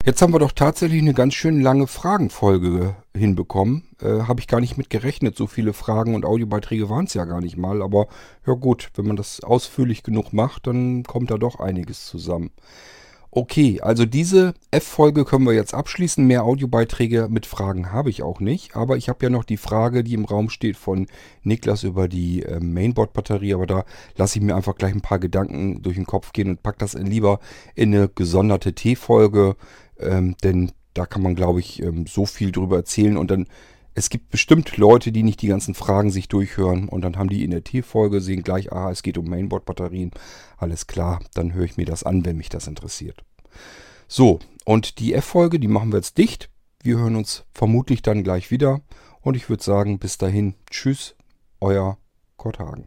Jetzt 0.06 0.22
haben 0.22 0.32
wir 0.32 0.38
doch 0.38 0.52
tatsächlich 0.52 1.02
eine 1.02 1.12
ganz 1.12 1.34
schön 1.34 1.60
lange 1.60 1.86
Fragenfolge 1.86 2.96
hinbekommen. 3.14 3.86
Äh, 4.00 4.22
Habe 4.22 4.40
ich 4.40 4.48
gar 4.48 4.60
nicht 4.60 4.78
mit 4.78 4.88
gerechnet. 4.88 5.36
So 5.36 5.46
viele 5.46 5.74
Fragen 5.74 6.14
und 6.14 6.24
Audiobeiträge 6.24 6.88
waren 6.88 7.04
es 7.04 7.12
ja 7.12 7.26
gar 7.26 7.42
nicht 7.42 7.58
mal. 7.58 7.82
Aber 7.82 8.06
ja 8.46 8.54
gut, 8.54 8.88
wenn 8.94 9.06
man 9.06 9.16
das 9.16 9.44
ausführlich 9.44 10.02
genug 10.02 10.32
macht, 10.32 10.66
dann 10.66 11.02
kommt 11.02 11.30
da 11.30 11.36
doch 11.36 11.60
einiges 11.60 12.06
zusammen. 12.06 12.50
Okay, 13.32 13.80
also 13.80 14.06
diese 14.06 14.54
F-Folge 14.72 15.24
können 15.24 15.44
wir 15.44 15.52
jetzt 15.52 15.74
abschließen. 15.74 16.26
Mehr 16.26 16.44
Audiobeiträge 16.44 17.28
mit 17.30 17.46
Fragen 17.46 17.92
habe 17.92 18.08
ich 18.08 18.22
auch 18.22 18.40
nicht. 18.40 18.74
Aber 18.74 18.96
ich 18.96 19.10
habe 19.10 19.24
ja 19.24 19.30
noch 19.30 19.44
die 19.44 19.58
Frage, 19.58 20.02
die 20.02 20.14
im 20.14 20.24
Raum 20.24 20.48
steht 20.48 20.78
von 20.78 21.08
Niklas 21.42 21.84
über 21.84 22.08
die 22.08 22.42
äh, 22.42 22.58
Mainboard-Batterie. 22.58 23.52
Aber 23.52 23.66
da 23.66 23.84
lasse 24.16 24.38
ich 24.38 24.44
mir 24.44 24.56
einfach 24.56 24.76
gleich 24.76 24.94
ein 24.94 25.02
paar 25.02 25.18
Gedanken 25.18 25.82
durch 25.82 25.96
den 25.96 26.06
Kopf 26.06 26.32
gehen 26.32 26.48
und 26.48 26.62
packe 26.62 26.78
das 26.78 26.94
lieber 26.94 27.38
in 27.74 27.94
eine 27.94 28.08
gesonderte 28.08 28.72
T-Folge 28.72 29.56
ähm, 30.02 30.36
denn 30.42 30.72
da 30.94 31.06
kann 31.06 31.22
man, 31.22 31.34
glaube 31.34 31.60
ich, 31.60 31.82
ähm, 31.82 32.06
so 32.06 32.26
viel 32.26 32.52
drüber 32.52 32.76
erzählen 32.76 33.16
und 33.16 33.30
dann 33.30 33.46
es 33.94 34.08
gibt 34.08 34.30
bestimmt 34.30 34.76
Leute, 34.76 35.10
die 35.12 35.22
nicht 35.22 35.42
die 35.42 35.48
ganzen 35.48 35.74
Fragen 35.74 36.10
sich 36.10 36.28
durchhören 36.28 36.88
und 36.88 37.02
dann 37.02 37.16
haben 37.16 37.28
die 37.28 37.44
in 37.44 37.50
der 37.50 37.64
T-Folge, 37.64 38.20
sehen 38.20 38.42
gleich, 38.42 38.72
aha, 38.72 38.90
es 38.90 39.02
geht 39.02 39.18
um 39.18 39.28
Mainboard-Batterien. 39.28 40.12
Alles 40.56 40.86
klar, 40.86 41.20
dann 41.34 41.52
höre 41.52 41.64
ich 41.64 41.76
mir 41.76 41.86
das 41.86 42.04
an, 42.04 42.24
wenn 42.24 42.36
mich 42.36 42.48
das 42.48 42.66
interessiert. 42.66 43.24
So, 44.06 44.38
und 44.64 45.00
die 45.00 45.14
F-Folge, 45.14 45.58
die 45.58 45.68
machen 45.68 45.92
wir 45.92 45.98
jetzt 45.98 46.18
dicht. 46.18 46.50
Wir 46.82 46.98
hören 46.98 47.16
uns 47.16 47.44
vermutlich 47.52 48.02
dann 48.02 48.22
gleich 48.22 48.50
wieder. 48.50 48.80
Und 49.20 49.36
ich 49.36 49.48
würde 49.48 49.62
sagen, 49.62 49.98
bis 49.98 50.18
dahin, 50.18 50.54
tschüss, 50.70 51.14
euer 51.60 51.98
Kurt 52.36 52.58
Hagen. 52.58 52.86